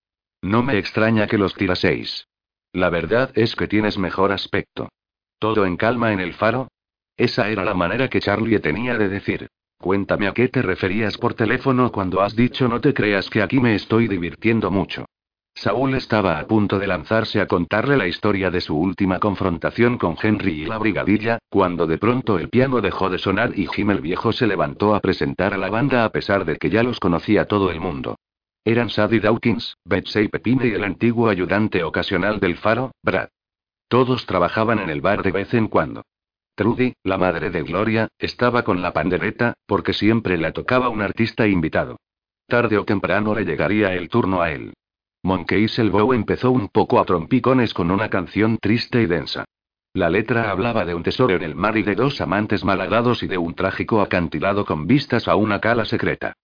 No 0.45 0.63
me 0.63 0.77
extraña 0.77 1.27
que 1.27 1.39
los 1.39 1.55
tiraseis. 1.55 2.29
La 2.75 2.91
verdad 2.91 3.31
es 3.35 3.57
que 3.57 3.67
tienes 3.67 3.97
mejor 3.97 4.31
aspecto. 4.31 4.91
¿Todo 5.39 5.65
en 5.65 5.79
calma 5.79 6.13
en 6.13 6.21
el 6.21 6.35
faro? 6.35 6.69
Esa 7.17 7.49
era 7.49 7.65
la 7.65 7.73
manera 7.73 8.11
que 8.11 8.21
Charlie 8.21 8.59
tenía 8.59 8.99
de 8.99 9.09
decir. 9.09 9.49
Cuéntame 9.79 10.29
a 10.29 10.33
qué 10.33 10.49
te 10.49 10.61
referías 10.61 11.17
por 11.17 11.33
teléfono 11.33 11.91
cuando 11.91 12.21
has 12.21 12.37
dicho 12.37 12.69
no 12.69 12.83
te 12.83 12.93
creas 12.93 13.31
que 13.31 13.41
aquí 13.41 13.59
me 13.59 13.75
estoy 13.75 14.07
divirtiendo 14.07 14.71
mucho. 14.71 15.07
Saúl 15.55 15.95
estaba 15.95 16.39
a 16.39 16.47
punto 16.47 16.79
de 16.79 16.89
lanzarse 16.89 17.41
a 17.41 17.47
contarle 17.47 17.97
la 17.97 18.07
historia 18.07 18.51
de 18.51 18.61
su 18.61 18.77
última 18.77 19.21
confrontación 19.21 19.97
con 19.97 20.15
Henry 20.23 20.65
y 20.65 20.67
la 20.67 20.77
brigadilla, 20.77 21.39
cuando 21.49 21.87
de 21.87 21.97
pronto 21.97 22.39
el 22.39 22.51
piano 22.51 22.83
dejó 22.83 23.09
de 23.09 23.17
sonar 23.17 23.59
y 23.59 23.67
Jim 23.69 23.93
el 23.93 24.03
viejo 24.03 24.31
se 24.31 24.47
levantó 24.47 24.95
a 24.95 25.01
presentar 25.01 25.55
a 25.55 25.59
la 25.59 25.71
banda 25.71 26.05
a 26.05 26.11
pesar 26.11 26.45
de 26.45 26.59
que 26.59 26.69
ya 26.69 26.83
los 26.83 27.01
conocía 27.01 27.47
todo 27.47 27.71
el 27.71 27.81
mundo. 27.81 28.17
Eran 28.67 28.89
Sadie 28.89 29.21
Dawkins, 29.21 29.77
Betsy 29.85 30.29
Pepine 30.29 30.69
y 30.69 30.71
el 30.73 30.85
antiguo 30.85 31.29
ayudante 31.29 31.85
ocasional 31.85 32.41
del 32.41 32.57
faro, 32.57 32.93
Brad. 33.03 33.29
Todos 33.89 34.25
trabajaban 34.25 34.79
en 34.79 34.89
el 34.89 35.03
bar 35.03 35.23
de 35.23 35.33
vez 35.33 35.53
en 35.53 35.69
cuando. 35.69 36.05
Trudy, 36.55 36.95
la 37.03 37.19
madre 37.19 37.51
de 37.51 37.63
Gloria, 37.63 38.09
estaba 38.19 38.65
con 38.65 38.81
la 38.81 38.95
pandereta, 38.95 39.53
porque 39.67 39.93
siempre 39.93 40.39
la 40.39 40.53
tocaba 40.53 40.89
un 40.89 41.03
artista 41.03 41.47
invitado. 41.47 41.99
Tarde 42.47 42.79
o 42.79 42.87
temprano 42.87 43.35
le 43.35 43.45
llegaría 43.45 43.93
el 43.93 44.09
turno 44.09 44.41
a 44.41 44.51
él. 44.51 44.73
Monkey 45.23 45.69
Selbow 45.69 46.15
empezó 46.15 46.51
un 46.51 46.69
poco 46.69 47.01
a 47.01 47.05
trompicones 47.05 47.75
con 47.75 47.91
una 47.91 48.09
canción 48.09 48.57
triste 48.57 49.03
y 49.03 49.07
densa. 49.07 49.45
La 49.93 50.09
letra 50.09 50.51
hablaba 50.51 50.87
de 50.87 50.95
un 50.95 51.03
tesoro 51.03 51.35
en 51.35 51.43
el 51.43 51.55
mar 51.55 51.77
y 51.77 51.83
de 51.83 51.95
dos 51.95 52.21
amantes 52.23 52.65
malhadados 52.65 53.23
y 53.23 53.27
de 53.27 53.37
un 53.37 53.55
trágico 53.55 54.01
acantilado 54.01 54.65
con 54.65 54.87
vistas 54.87 55.29
a 55.29 55.37
una 55.37 55.61
cala 55.61 55.85
secreta. 55.85 56.35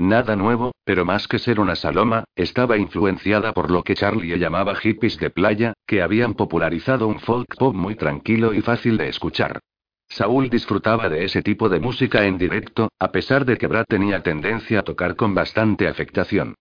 Nada 0.00 0.34
nuevo, 0.34 0.72
pero 0.82 1.04
más 1.04 1.28
que 1.28 1.38
ser 1.38 1.60
una 1.60 1.76
saloma, 1.76 2.24
estaba 2.34 2.78
influenciada 2.78 3.52
por 3.52 3.70
lo 3.70 3.82
que 3.82 3.94
Charlie 3.94 4.38
llamaba 4.38 4.74
hippies 4.74 5.18
de 5.18 5.28
playa, 5.28 5.74
que 5.86 6.00
habían 6.00 6.32
popularizado 6.32 7.06
un 7.06 7.20
folk 7.20 7.54
pop 7.58 7.74
muy 7.74 7.96
tranquilo 7.96 8.54
y 8.54 8.62
fácil 8.62 8.96
de 8.96 9.10
escuchar. 9.10 9.60
Saúl 10.08 10.48
disfrutaba 10.48 11.10
de 11.10 11.26
ese 11.26 11.42
tipo 11.42 11.68
de 11.68 11.80
música 11.80 12.24
en 12.24 12.38
directo, 12.38 12.88
a 12.98 13.12
pesar 13.12 13.44
de 13.44 13.58
que 13.58 13.66
Brad 13.66 13.84
tenía 13.86 14.22
tendencia 14.22 14.80
a 14.80 14.84
tocar 14.84 15.16
con 15.16 15.34
bastante 15.34 15.86
afectación. 15.86 16.54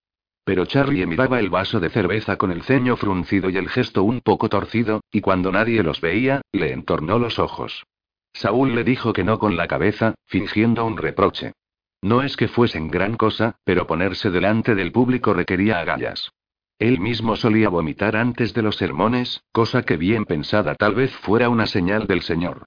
Pero 0.44 0.66
Charlie 0.66 1.06
miraba 1.06 1.40
el 1.40 1.50
vaso 1.50 1.80
de 1.80 1.92
cerveza 1.92 2.36
con 2.36 2.52
el 2.52 2.64
ceño 2.64 2.98
fruncido 2.98 3.50
y 3.50 3.56
el 3.56 3.70
gesto 3.70 4.04
un 4.04 4.20
poco 4.20 4.50
torcido, 4.50 5.00
y 5.14 5.22
cuando 5.22 5.50
nadie 5.50 5.82
los 5.82 6.02
veía, 6.02 6.42
le 6.52 6.74
entornó 6.74 7.18
los 7.18 7.40
ojos. 7.40 7.86
Saúl 8.34 8.76
le 8.76 8.84
dijo 8.84 9.14
que 9.14 9.24
no 9.24 9.40
con 9.40 9.56
la 9.56 9.70
cabeza, 9.70 10.16
fingiendo 10.28 10.86
un 10.86 10.98
reproche. 10.98 11.54
No 12.02 12.22
es 12.22 12.38
que 12.38 12.48
fuesen 12.48 12.90
gran 12.90 13.18
cosa, 13.18 13.58
pero 13.64 13.86
ponerse 13.86 14.30
delante 14.30 14.76
del 14.76 14.92
público 14.92 15.34
requería 15.34 15.80
agallas. 15.80 16.32
Él 16.80 17.00
mismo 17.00 17.36
solía 17.36 17.68
vomitar 17.68 18.16
antes 18.16 18.54
de 18.54 18.62
los 18.62 18.78
sermones, 18.78 19.44
cosa 19.52 19.84
que 19.84 19.98
bien 19.98 20.24
pensada 20.26 20.76
tal 20.76 20.96
vez 20.96 21.14
fuera 21.18 21.50
una 21.50 21.68
señal 21.68 22.08
del 22.08 22.22
Señor. 22.22 22.66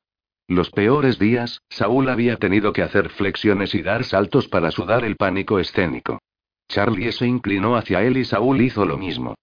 Los 0.48 0.70
peores 0.70 1.18
días, 1.18 1.62
Saúl 1.70 2.10
había 2.10 2.36
tenido 2.36 2.74
que 2.74 2.82
hacer 2.82 3.08
flexiones 3.08 3.74
y 3.74 3.80
dar 3.80 4.04
saltos 4.04 4.48
para 4.48 4.70
sudar 4.70 5.04
el 5.04 5.16
pánico 5.16 5.58
escénico. 5.58 6.18
Charlie 6.68 7.12
se 7.12 7.26
inclinó 7.26 7.76
hacia 7.76 8.02
él 8.02 8.18
y 8.18 8.26
Saúl 8.26 8.60
hizo 8.60 8.84
lo 8.84 8.98
mismo. 8.98 9.34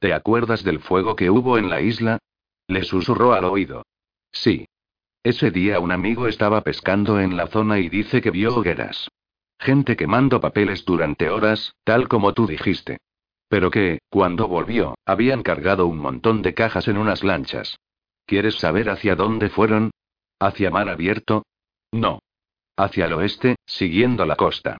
¿Te 0.00 0.12
acuerdas 0.12 0.64
del 0.64 0.80
fuego 0.80 1.14
que 1.14 1.30
hubo 1.30 1.56
en 1.56 1.70
la 1.70 1.80
isla? 1.80 2.18
Le 2.66 2.82
susurró 2.82 3.32
al 3.32 3.44
oído. 3.44 3.84
Sí. 4.32 4.66
Ese 5.22 5.52
día 5.52 5.78
un 5.78 5.92
amigo 5.92 6.26
estaba 6.26 6.62
pescando 6.62 7.20
en 7.20 7.36
la 7.36 7.46
zona 7.46 7.78
y 7.78 7.88
dice 7.88 8.20
que 8.20 8.30
vio 8.30 8.56
hogueras. 8.56 9.08
Gente 9.58 9.96
quemando 9.96 10.40
papeles 10.40 10.84
durante 10.84 11.30
horas, 11.30 11.74
tal 11.84 12.08
como 12.08 12.34
tú 12.34 12.46
dijiste. 12.46 12.98
Pero 13.48 13.70
que, 13.70 13.98
cuando 14.08 14.48
volvió, 14.48 14.96
habían 15.04 15.42
cargado 15.42 15.86
un 15.86 15.98
montón 15.98 16.42
de 16.42 16.54
cajas 16.54 16.88
en 16.88 16.98
unas 16.98 17.22
lanchas. 17.22 17.78
¿Quieres 18.26 18.56
saber 18.56 18.90
hacia 18.90 19.14
dónde 19.14 19.48
fueron? 19.48 19.90
¿Hacia 20.38 20.70
mar 20.70 20.88
abierto? 20.88 21.44
No. 21.92 22.18
Hacia 22.76 23.06
el 23.06 23.14
oeste, 23.14 23.56
siguiendo 23.64 24.26
la 24.26 24.36
costa. 24.36 24.78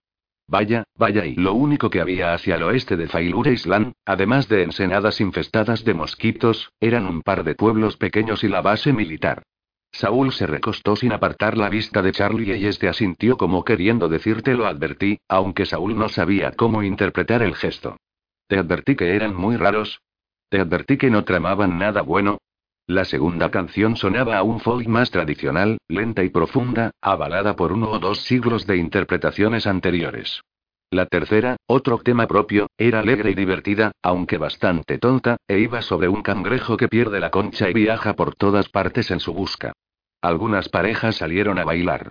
Vaya, 0.49 0.85
vaya 0.97 1.27
y 1.27 1.35
lo 1.35 1.55
único 1.55 1.91
que 1.91 2.01
había 2.01 2.33
hacia 2.35 2.57
el 2.57 2.63
oeste 2.63 2.97
de 2.97 3.09
Failure 3.09 3.53
Island, 3.53 3.95
además 4.05 4.49
de 4.49 4.63
ensenadas 4.63 5.21
infestadas 5.21 5.85
de 5.85 5.95
mosquitos, 5.95 6.71
eran 6.79 7.07
un 7.07 7.23
par 7.23 7.43
de 7.43 7.55
pueblos 7.55 7.97
pequeños 7.97 8.45
y 8.45 8.49
la 8.49 8.61
base 8.61 8.93
militar. 8.93 9.43
Saúl 9.93 10.33
se 10.33 10.47
recostó 10.47 10.97
sin 10.97 11.13
apartar 11.13 11.57
la 11.57 11.69
vista 11.69 12.03
de 12.03 12.13
Charlie 12.13 12.57
y 12.57 12.67
este 12.67 12.89
asintió 12.89 13.37
como 13.37 13.65
queriendo 13.65 14.09
decirte 14.09 14.55
lo 14.55 14.67
advertí, 14.67 15.19
aunque 15.29 15.67
Saúl 15.67 15.97
no 15.97 16.09
sabía 16.09 16.53
cómo 16.53 16.83
interpretar 16.83 17.43
el 17.43 17.55
gesto. 17.55 17.97
Te 18.47 18.59
advertí 18.59 18.95
que 18.95 19.17
eran 19.17 19.35
muy 19.35 19.57
raros. 19.57 20.01
Te 20.49 20.61
advertí 20.61 20.97
que 20.97 21.11
no 21.11 21.25
tramaban 21.25 21.79
nada 21.79 22.03
bueno. 22.03 22.39
La 22.87 23.05
segunda 23.05 23.51
canción 23.51 23.97
sonaba 23.97 24.37
a 24.37 24.45
un 24.45 24.61
folk 24.61 24.87
más 24.87 25.11
tradicional, 25.11 25.79
lenta 25.89 26.23
y 26.23 26.29
profunda, 26.29 26.93
avalada 27.01 27.57
por 27.57 27.73
uno 27.73 27.91
o 27.91 27.99
dos 27.99 28.21
siglos 28.21 28.67
de 28.67 28.77
interpretaciones 28.77 29.67
anteriores. 29.67 30.41
La 30.91 31.07
tercera, 31.07 31.57
otro 31.67 31.99
tema 31.99 32.29
propio, 32.29 32.69
era 32.79 33.01
alegre 33.01 33.33
y 33.33 33.35
divertida, 33.35 33.91
aunque 34.03 34.39
bastante 34.39 34.99
tonta, 34.99 35.37
e 35.49 35.59
iba 35.59 35.83
sobre 35.83 36.09
un 36.09 36.23
cangrejo 36.23 36.77
que 36.77 36.87
pierde 36.87 37.19
la 37.19 37.31
concha 37.31 37.69
y 37.69 37.73
viaja 37.73 38.15
por 38.15 38.37
todas 38.37 38.69
partes 38.69 39.11
en 39.11 39.19
su 39.19 39.35
busca. 39.35 39.73
Algunas 40.23 40.69
parejas 40.69 41.17
salieron 41.17 41.59
a 41.59 41.65
bailar. 41.65 42.11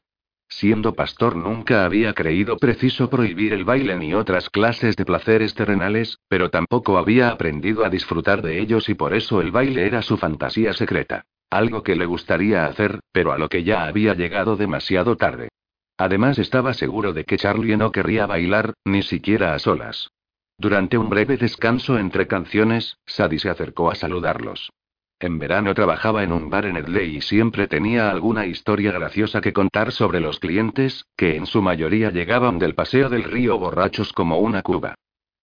Siendo 0.50 0.94
pastor 0.94 1.38
nunca 1.38 1.86
había 1.86 2.14
creído 2.14 2.58
preciso 2.58 3.10
prohibir 3.10 3.54
el 3.54 3.64
baile 3.64 3.96
ni 3.96 4.14
otras 4.14 4.50
clases 4.50 4.96
de 4.96 5.06
placeres 5.06 5.56
terrenales, 5.56 6.20
pero 6.28 6.50
tampoco 6.50 6.98
había 6.98 7.30
aprendido 7.30 7.86
a 7.86 7.90
disfrutar 7.90 8.42
de 8.42 8.60
ellos 8.60 8.90
y 8.90 8.94
por 8.94 9.14
eso 9.14 9.42
el 9.42 9.52
baile 9.52 9.88
era 9.88 10.02
su 10.02 10.18
fantasía 10.18 10.74
secreta. 10.74 11.26
Algo 11.50 11.82
que 11.82 11.96
le 11.96 12.06
gustaría 12.06 12.66
hacer, 12.66 13.00
pero 13.12 13.32
a 13.32 13.38
lo 13.38 13.48
que 13.48 13.64
ya 13.64 13.86
había 13.86 14.14
llegado 14.14 14.58
demasiado 14.58 15.16
tarde. 15.16 15.50
Además 15.98 16.40
estaba 16.40 16.74
seguro 16.74 17.14
de 17.14 17.24
que 17.24 17.38
Charlie 17.38 17.78
no 17.78 17.92
querría 17.92 18.26
bailar, 18.26 18.74
ni 18.84 19.02
siquiera 19.02 19.54
a 19.54 19.60
solas. 19.60 20.10
Durante 20.58 20.98
un 20.98 21.10
breve 21.10 21.38
descanso 21.38 21.98
entre 21.98 22.28
canciones, 22.28 22.98
Sadie 23.06 23.40
se 23.40 23.50
acercó 23.50 23.92
a 23.92 23.96
saludarlos. 23.96 24.72
En 25.20 25.40
verano 25.40 25.74
trabajaba 25.74 26.24
en 26.24 26.34
un 26.34 26.50
bar 26.50 26.66
en 26.66 26.76
Edley 26.76 27.18
y 27.18 27.22
siempre 27.22 27.68
tenía 27.68 28.10
alguna 28.10 28.46
historia 28.46 28.92
graciosa 28.92 29.40
que 29.40 29.54
contar 29.54 29.94
sobre 29.94 30.20
los 30.20 30.40
clientes, 30.40 31.06
que 31.16 31.38
en 31.38 31.46
su 31.46 31.62
mayoría 31.62 32.12
llegaban 32.12 32.60
del 32.60 32.76
paseo 32.76 33.10
del 33.10 33.24
río 33.24 33.58
borrachos 33.58 34.12
como 34.12 34.40
una 34.40 34.62
cuba. 34.62 34.96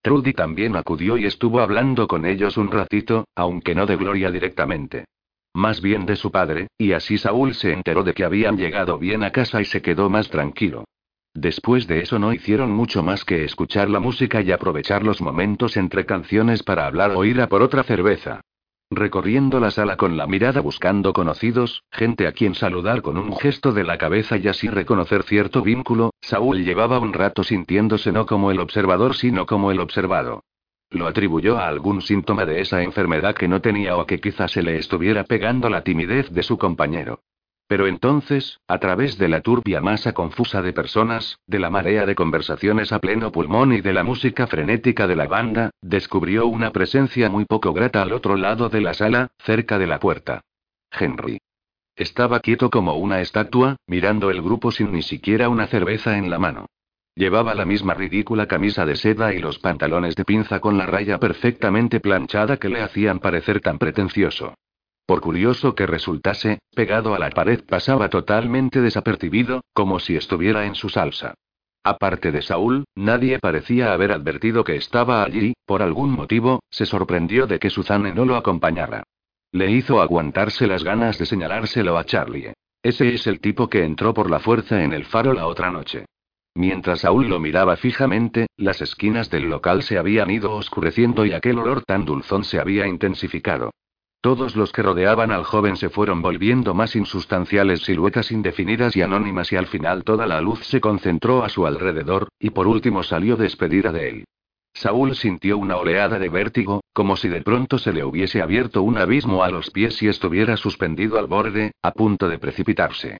Trudy 0.02 0.34
también 0.34 0.76
acudió 0.76 1.16
y 1.16 1.24
estuvo 1.24 1.60
hablando 1.60 2.06
con 2.06 2.26
ellos 2.26 2.56
un 2.58 2.70
ratito, 2.70 3.26
aunque 3.34 3.74
no 3.74 3.86
de 3.86 3.96
Gloria 3.96 4.30
directamente. 4.30 5.06
Más 5.54 5.82
bien 5.82 6.06
de 6.06 6.16
su 6.16 6.30
padre, 6.30 6.68
y 6.78 6.92
así 6.92 7.18
Saúl 7.18 7.54
se 7.54 7.72
enteró 7.72 8.02
de 8.02 8.14
que 8.14 8.24
habían 8.24 8.56
llegado 8.56 8.98
bien 8.98 9.22
a 9.22 9.32
casa 9.32 9.60
y 9.60 9.64
se 9.64 9.82
quedó 9.82 10.08
más 10.08 10.30
tranquilo. 10.30 10.84
Después 11.34 11.86
de 11.86 12.00
eso 12.00 12.18
no 12.18 12.32
hicieron 12.32 12.70
mucho 12.72 13.02
más 13.02 13.24
que 13.24 13.44
escuchar 13.44 13.88
la 13.88 14.00
música 14.00 14.42
y 14.42 14.52
aprovechar 14.52 15.02
los 15.02 15.20
momentos 15.20 15.76
entre 15.76 16.04
canciones 16.04 16.62
para 16.62 16.86
hablar 16.86 17.12
o 17.12 17.24
ir 17.24 17.40
a 17.40 17.48
por 17.48 17.62
otra 17.62 17.82
cerveza. 17.82 18.40
Recorriendo 18.90 19.58
la 19.58 19.70
sala 19.70 19.96
con 19.96 20.18
la 20.18 20.26
mirada 20.26 20.60
buscando 20.60 21.14
conocidos, 21.14 21.84
gente 21.90 22.26
a 22.26 22.32
quien 22.32 22.54
saludar 22.54 23.00
con 23.00 23.16
un 23.16 23.34
gesto 23.38 23.72
de 23.72 23.84
la 23.84 23.96
cabeza 23.96 24.36
y 24.36 24.48
así 24.48 24.68
reconocer 24.68 25.22
cierto 25.22 25.62
vínculo, 25.62 26.10
Saúl 26.20 26.62
llevaba 26.62 26.98
un 26.98 27.14
rato 27.14 27.42
sintiéndose 27.42 28.12
no 28.12 28.26
como 28.26 28.50
el 28.50 28.60
observador 28.60 29.14
sino 29.14 29.46
como 29.46 29.70
el 29.70 29.80
observado. 29.80 30.42
Lo 30.92 31.06
atribuyó 31.06 31.58
a 31.58 31.68
algún 31.68 32.02
síntoma 32.02 32.44
de 32.44 32.60
esa 32.60 32.82
enfermedad 32.82 33.34
que 33.34 33.48
no 33.48 33.62
tenía 33.62 33.96
o 33.96 34.06
que 34.06 34.20
quizás 34.20 34.52
se 34.52 34.62
le 34.62 34.76
estuviera 34.76 35.24
pegando 35.24 35.70
la 35.70 35.82
timidez 35.82 36.30
de 36.30 36.42
su 36.42 36.58
compañero. 36.58 37.20
Pero 37.66 37.86
entonces, 37.86 38.60
a 38.68 38.78
través 38.78 39.16
de 39.16 39.28
la 39.28 39.40
turbia 39.40 39.80
masa 39.80 40.12
confusa 40.12 40.60
de 40.60 40.74
personas, 40.74 41.38
de 41.46 41.58
la 41.58 41.70
marea 41.70 42.04
de 42.04 42.14
conversaciones 42.14 42.92
a 42.92 42.98
pleno 42.98 43.32
pulmón 43.32 43.72
y 43.72 43.80
de 43.80 43.94
la 43.94 44.04
música 44.04 44.46
frenética 44.46 45.06
de 45.06 45.16
la 45.16 45.26
banda, 45.26 45.70
descubrió 45.80 46.46
una 46.46 46.70
presencia 46.70 47.30
muy 47.30 47.46
poco 47.46 47.72
grata 47.72 48.02
al 48.02 48.12
otro 48.12 48.36
lado 48.36 48.68
de 48.68 48.82
la 48.82 48.92
sala, 48.92 49.30
cerca 49.38 49.78
de 49.78 49.86
la 49.86 49.98
puerta. 49.98 50.42
Henry. 50.90 51.38
Estaba 51.96 52.40
quieto 52.40 52.68
como 52.68 52.96
una 52.96 53.22
estatua, 53.22 53.76
mirando 53.86 54.30
el 54.30 54.42
grupo 54.42 54.70
sin 54.70 54.92
ni 54.92 55.00
siquiera 55.00 55.48
una 55.48 55.66
cerveza 55.66 56.18
en 56.18 56.28
la 56.28 56.38
mano. 56.38 56.66
Llevaba 57.14 57.54
la 57.54 57.66
misma 57.66 57.92
ridícula 57.92 58.46
camisa 58.46 58.86
de 58.86 58.96
seda 58.96 59.34
y 59.34 59.38
los 59.38 59.58
pantalones 59.58 60.16
de 60.16 60.24
pinza 60.24 60.60
con 60.60 60.78
la 60.78 60.86
raya 60.86 61.18
perfectamente 61.18 62.00
planchada 62.00 62.56
que 62.56 62.70
le 62.70 62.80
hacían 62.80 63.18
parecer 63.18 63.60
tan 63.60 63.78
pretencioso. 63.78 64.54
Por 65.04 65.20
curioso 65.20 65.74
que 65.74 65.86
resultase, 65.86 66.60
pegado 66.74 67.14
a 67.14 67.18
la 67.18 67.28
pared 67.28 67.62
pasaba 67.68 68.08
totalmente 68.08 68.80
desapercibido, 68.80 69.60
como 69.74 70.00
si 70.00 70.16
estuviera 70.16 70.64
en 70.64 70.74
su 70.74 70.88
salsa. 70.88 71.34
Aparte 71.84 72.30
de 72.30 72.40
Saúl, 72.40 72.84
nadie 72.94 73.38
parecía 73.40 73.92
haber 73.92 74.12
advertido 74.12 74.64
que 74.64 74.76
estaba 74.76 75.22
allí, 75.24 75.52
por 75.66 75.82
algún 75.82 76.12
motivo, 76.12 76.60
se 76.70 76.86
sorprendió 76.86 77.46
de 77.46 77.58
que 77.58 77.70
Suzanne 77.70 78.14
no 78.14 78.24
lo 78.24 78.36
acompañara. 78.36 79.02
Le 79.50 79.70
hizo 79.70 80.00
aguantarse 80.00 80.66
las 80.66 80.84
ganas 80.84 81.18
de 81.18 81.26
señalárselo 81.26 81.98
a 81.98 82.04
Charlie. 82.04 82.54
Ese 82.82 83.12
es 83.12 83.26
el 83.26 83.40
tipo 83.40 83.68
que 83.68 83.84
entró 83.84 84.14
por 84.14 84.30
la 84.30 84.38
fuerza 84.38 84.82
en 84.82 84.92
el 84.92 85.04
faro 85.04 85.34
la 85.34 85.46
otra 85.46 85.70
noche. 85.70 86.06
Mientras 86.54 87.00
Saúl 87.00 87.28
lo 87.28 87.40
miraba 87.40 87.76
fijamente, 87.76 88.46
las 88.56 88.82
esquinas 88.82 89.30
del 89.30 89.48
local 89.48 89.82
se 89.82 89.98
habían 89.98 90.30
ido 90.30 90.54
oscureciendo 90.54 91.24
y 91.24 91.32
aquel 91.32 91.58
olor 91.58 91.82
tan 91.84 92.04
dulzón 92.04 92.44
se 92.44 92.60
había 92.60 92.86
intensificado. 92.86 93.70
Todos 94.20 94.54
los 94.54 94.70
que 94.70 94.82
rodeaban 94.82 95.32
al 95.32 95.42
joven 95.42 95.76
se 95.76 95.88
fueron 95.88 96.22
volviendo 96.22 96.74
más 96.74 96.94
insustanciales 96.94 97.80
siluetas 97.80 98.30
indefinidas 98.30 98.94
y 98.94 99.02
anónimas 99.02 99.50
y 99.50 99.56
al 99.56 99.66
final 99.66 100.04
toda 100.04 100.26
la 100.26 100.40
luz 100.40 100.60
se 100.64 100.80
concentró 100.80 101.42
a 101.42 101.48
su 101.48 101.66
alrededor, 101.66 102.28
y 102.38 102.50
por 102.50 102.68
último 102.68 103.02
salió 103.02 103.36
despedida 103.36 103.90
de 103.90 104.08
él. 104.08 104.24
Saúl 104.74 105.16
sintió 105.16 105.58
una 105.58 105.76
oleada 105.76 106.18
de 106.18 106.28
vértigo, 106.28 106.82
como 106.92 107.16
si 107.16 107.28
de 107.28 107.42
pronto 107.42 107.78
se 107.78 107.92
le 107.92 108.04
hubiese 108.04 108.40
abierto 108.42 108.82
un 108.82 108.96
abismo 108.96 109.42
a 109.42 109.50
los 109.50 109.70
pies 109.70 110.00
y 110.02 110.08
estuviera 110.08 110.56
suspendido 110.56 111.18
al 111.18 111.26
borde, 111.26 111.72
a 111.82 111.90
punto 111.90 112.28
de 112.28 112.38
precipitarse. 112.38 113.18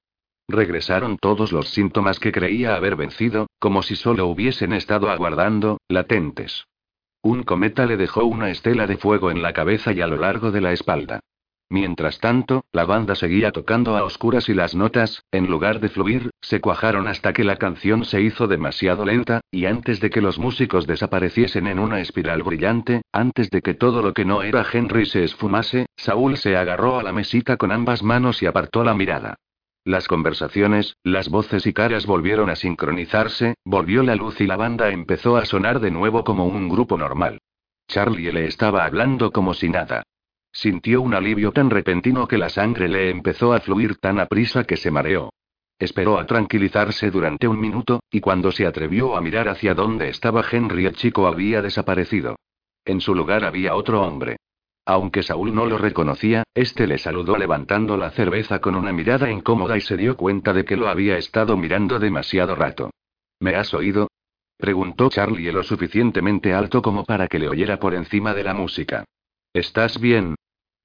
Regresaron 0.53 1.17
todos 1.17 1.51
los 1.51 1.71
síntomas 1.71 2.21
que 2.21 2.31
creía 2.31 2.77
haber 2.77 2.95
vencido, 2.95 3.47
como 3.59 3.83
si 3.83 3.97
solo 3.97 4.27
hubiesen 4.27 4.75
estado 4.75 5.11
aguardando, 5.11 5.79
latentes. 5.89 6.67
Un 7.23 7.43
cometa 7.43 7.87
le 7.87 7.97
dejó 7.97 8.27
una 8.27 8.51
estela 8.51 8.87
de 8.87 8.99
fuego 8.99 9.31
en 9.31 9.41
la 9.41 9.55
cabeza 9.55 9.93
y 9.93 10.03
a 10.03 10.07
lo 10.07 10.19
largo 10.19 10.51
de 10.51 10.61
la 10.61 10.73
espalda. 10.73 11.21
Mientras 11.71 12.19
tanto, 12.19 12.67
la 12.71 12.85
banda 12.85 13.15
seguía 13.15 13.51
tocando 13.51 13.97
a 13.97 14.05
oscuras 14.05 14.51
y 14.51 14.53
las 14.53 14.75
notas, 14.75 15.25
en 15.33 15.47
lugar 15.47 15.81
de 15.81 15.89
fluir, 15.89 16.29
se 16.43 16.61
cuajaron 16.61 17.09
hasta 17.09 17.33
que 17.33 17.45
la 17.45 17.57
canción 17.57 18.05
se 18.05 18.21
hizo 18.21 18.47
demasiado 18.47 19.07
lenta, 19.07 19.41
y 19.51 19.65
antes 19.65 19.99
de 20.01 20.11
que 20.11 20.21
los 20.21 20.39
músicos 20.39 20.87
desapareciesen 20.87 21.67
en 21.67 21.79
una 21.79 22.01
espiral 22.01 22.43
brillante, 22.43 23.01
antes 23.11 23.49
de 23.49 23.63
que 23.63 23.73
todo 23.73 24.03
lo 24.03 24.13
que 24.13 24.27
no 24.27 24.43
era 24.43 24.67
Henry 24.71 25.07
se 25.07 25.25
esfumase, 25.25 25.87
Saúl 25.97 26.37
se 26.37 26.59
agarró 26.59 26.99
a 26.99 27.03
la 27.03 27.15
mesita 27.15 27.57
con 27.57 27.73
ambas 27.73 28.03
manos 28.03 28.43
y 28.43 28.47
apartó 28.47 28.85
la 28.85 28.93
mirada. 28.93 29.37
Las 29.85 30.07
conversaciones, 30.07 30.97
las 31.03 31.29
voces 31.29 31.67
y 31.67 31.73
caras 31.73 32.07
volvieron 32.07 32.51
a 32.51 32.57
sincronizarse, 32.57 33.57
volvió 33.65 34.05
la 34.05 34.15
luz 34.15 34.41
y 34.41 34.47
la 34.47 34.57
banda 34.57 34.91
empezó 34.91 35.37
a 35.37 35.45
sonar 35.45 35.81
de 35.81 35.91
nuevo 35.91 36.23
como 36.23 36.47
un 36.47 36.69
grupo 36.69 36.97
normal. 36.97 37.41
Charlie 37.89 38.31
le 38.31 38.47
estaba 38.47 38.85
hablando 38.85 39.33
como 39.33 39.55
si 39.55 39.69
nada. 39.69 40.05
Sintió 40.53 41.03
un 41.03 41.15
alivio 41.15 41.51
tan 41.51 41.69
repentino 41.69 42.29
que 42.29 42.39
la 42.39 42.49
sangre 42.49 42.89
le 42.89 43.11
empezó 43.11 43.53
a 43.55 43.61
fluir 43.61 43.97
tan 43.97 44.21
aprisa 44.21 44.63
que 44.65 44.77
se 44.77 44.93
mareó. 44.93 45.31
Esperó 45.81 46.17
a 46.21 46.27
tranquilizarse 46.27 47.11
durante 47.11 47.49
un 47.49 47.59
minuto, 47.59 48.05
y 48.09 48.21
cuando 48.21 48.53
se 48.53 48.67
atrevió 48.67 49.17
a 49.17 49.21
mirar 49.21 49.49
hacia 49.49 49.75
donde 49.75 50.11
estaba 50.11 50.45
Henry 50.49 50.87
el 50.87 50.95
chico 50.95 51.27
había 51.27 51.61
desaparecido. 51.61 52.37
En 52.85 53.01
su 53.01 53.17
lugar 53.17 53.45
había 53.45 53.75
otro 53.75 54.03
hombre. 54.03 54.37
Aunque 54.85 55.23
Saúl 55.23 55.55
no 55.55 55.67
lo 55.67 55.79
reconocía, 55.79 56.43
este 56.55 56.89
le 56.89 56.99
saludó 56.99 57.37
levantando 57.37 57.97
la 57.97 58.11
cerveza 58.11 58.61
con 58.61 58.75
una 58.75 58.93
mirada 58.93 59.31
incómoda 59.31 59.77
y 59.77 59.81
se 59.81 59.97
dio 59.97 60.17
cuenta 60.17 60.53
de 60.53 60.65
que 60.65 60.77
lo 60.77 60.89
había 60.89 61.17
estado 61.19 61.57
mirando 61.57 62.01
demasiado 62.01 62.57
rato. 62.57 62.91
¿Me 63.39 63.55
has 63.55 63.73
oído? 63.75 64.09
preguntó 64.57 65.09
Charlie 65.09 65.53
lo 65.53 65.63
suficientemente 65.63 66.53
alto 66.53 66.83
como 66.83 67.05
para 67.05 67.29
que 67.29 67.39
le 67.39 67.49
oyera 67.49 67.79
por 67.79 67.95
encima 67.95 68.35
de 68.35 68.45
la 68.45 68.55
música. 68.55 69.05
¿Estás 69.53 70.01
bien? 70.01 70.35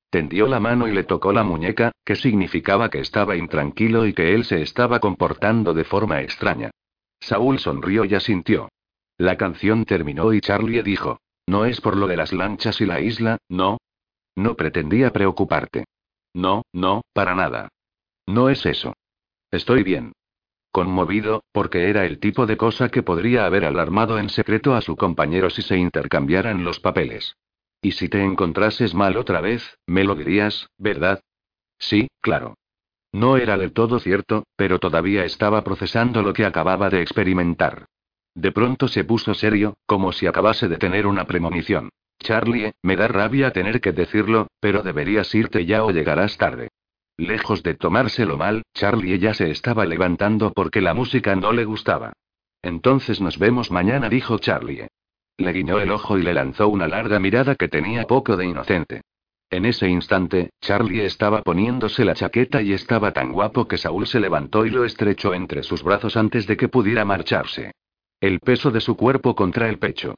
Tendió 0.09 0.47
la 0.47 0.59
mano 0.59 0.87
y 0.87 0.93
le 0.93 1.03
tocó 1.03 1.33
la 1.33 1.43
muñeca, 1.43 1.91
que 2.05 2.15
significaba 2.15 2.89
que 2.89 2.99
estaba 2.99 3.35
intranquilo 3.35 4.05
y 4.05 4.13
que 4.13 4.33
él 4.33 4.45
se 4.45 4.61
estaba 4.61 4.99
comportando 4.99 5.73
de 5.73 5.83
forma 5.83 6.21
extraña. 6.21 6.71
Saúl 7.19 7.59
sonrió 7.59 8.05
y 8.05 8.13
asintió. 8.13 8.69
La 9.17 9.37
canción 9.37 9.85
terminó 9.85 10.33
y 10.33 10.41
Charlie 10.41 10.83
dijo, 10.83 11.19
no 11.47 11.65
es 11.65 11.81
por 11.81 11.97
lo 11.97 12.07
de 12.07 12.17
las 12.17 12.33
lanchas 12.33 12.79
y 12.81 12.85
la 12.85 12.99
isla, 12.99 13.37
no, 13.49 13.77
no 14.37 14.55
pretendía 14.55 15.11
preocuparte. 15.11 15.85
No, 16.33 16.63
no, 16.71 17.01
para 17.13 17.35
nada. 17.35 17.69
No 18.27 18.49
es 18.49 18.65
eso. 18.65 18.93
Estoy 19.51 19.83
bien. 19.83 20.13
Conmovido, 20.71 21.43
porque 21.51 21.89
era 21.89 22.05
el 22.05 22.19
tipo 22.19 22.45
de 22.45 22.55
cosa 22.55 22.89
que 22.89 23.01
podría 23.01 23.45
haber 23.45 23.65
alarmado 23.65 24.19
en 24.19 24.29
secreto 24.29 24.75
a 24.75 24.81
su 24.81 24.95
compañero 24.95 25.49
si 25.49 25.63
se 25.63 25.77
intercambiaran 25.77 26.63
los 26.63 26.79
papeles. 26.79 27.35
Y 27.81 27.93
si 27.93 28.09
te 28.09 28.23
encontrases 28.23 28.93
mal 28.93 29.17
otra 29.17 29.41
vez, 29.41 29.77
me 29.87 30.03
lo 30.03 30.13
dirías, 30.13 30.69
¿verdad? 30.77 31.21
Sí, 31.79 32.07
claro. 32.21 32.55
No 33.11 33.37
era 33.37 33.57
del 33.57 33.73
todo 33.73 33.99
cierto, 33.99 34.43
pero 34.55 34.77
todavía 34.77 35.25
estaba 35.25 35.63
procesando 35.63 36.21
lo 36.21 36.33
que 36.33 36.45
acababa 36.45 36.89
de 36.89 37.01
experimentar. 37.01 37.85
De 38.35 38.51
pronto 38.51 38.87
se 38.87 39.03
puso 39.03 39.33
serio, 39.33 39.77
como 39.87 40.11
si 40.11 40.27
acabase 40.27 40.67
de 40.67 40.77
tener 40.77 41.07
una 41.07 41.25
premonición. 41.25 41.89
Charlie, 42.19 42.73
me 42.81 42.95
da 42.95 43.07
rabia 43.07 43.51
tener 43.51 43.81
que 43.81 43.91
decirlo, 43.91 44.47
pero 44.59 44.83
deberías 44.83 45.33
irte 45.35 45.65
ya 45.65 45.83
o 45.83 45.91
llegarás 45.91 46.37
tarde. 46.37 46.69
Lejos 47.17 47.63
de 47.63 47.73
tomárselo 47.73 48.37
mal, 48.37 48.63
Charlie 48.73 49.17
ya 49.17 49.33
se 49.33 49.49
estaba 49.49 49.85
levantando 49.85 50.51
porque 50.53 50.81
la 50.81 50.93
música 50.93 51.35
no 51.35 51.51
le 51.51 51.65
gustaba. 51.65 52.13
Entonces 52.61 53.21
nos 53.21 53.39
vemos 53.39 53.71
mañana, 53.71 54.09
dijo 54.09 54.37
Charlie. 54.37 54.87
Le 55.37 55.51
guiñó 55.51 55.79
el 55.79 55.91
ojo 55.91 56.17
y 56.17 56.23
le 56.23 56.33
lanzó 56.33 56.67
una 56.67 56.87
larga 56.87 57.19
mirada 57.19 57.55
que 57.55 57.67
tenía 57.67 58.03
poco 58.05 58.37
de 58.37 58.45
inocente. 58.45 59.01
En 59.49 59.65
ese 59.65 59.87
instante, 59.87 60.49
Charlie 60.59 61.05
estaba 61.05 61.41
poniéndose 61.41 62.03
la 62.03 62.13
chaqueta 62.13 62.61
y 62.61 62.73
estaba 62.73 63.13
tan 63.13 63.31
guapo 63.31 63.67
que 63.67 63.77
Saúl 63.77 64.05
se 64.05 64.19
levantó 64.19 64.65
y 64.65 64.71
lo 64.71 64.83
estrechó 64.83 65.33
entre 65.33 65.63
sus 65.63 65.83
brazos 65.83 66.17
antes 66.17 66.47
de 66.47 66.57
que 66.57 66.67
pudiera 66.67 67.05
marcharse. 67.05 67.71
El 68.19 68.39
peso 68.39 68.71
de 68.71 68.81
su 68.81 68.97
cuerpo 68.97 69.35
contra 69.35 69.69
el 69.69 69.79
pecho. 69.79 70.15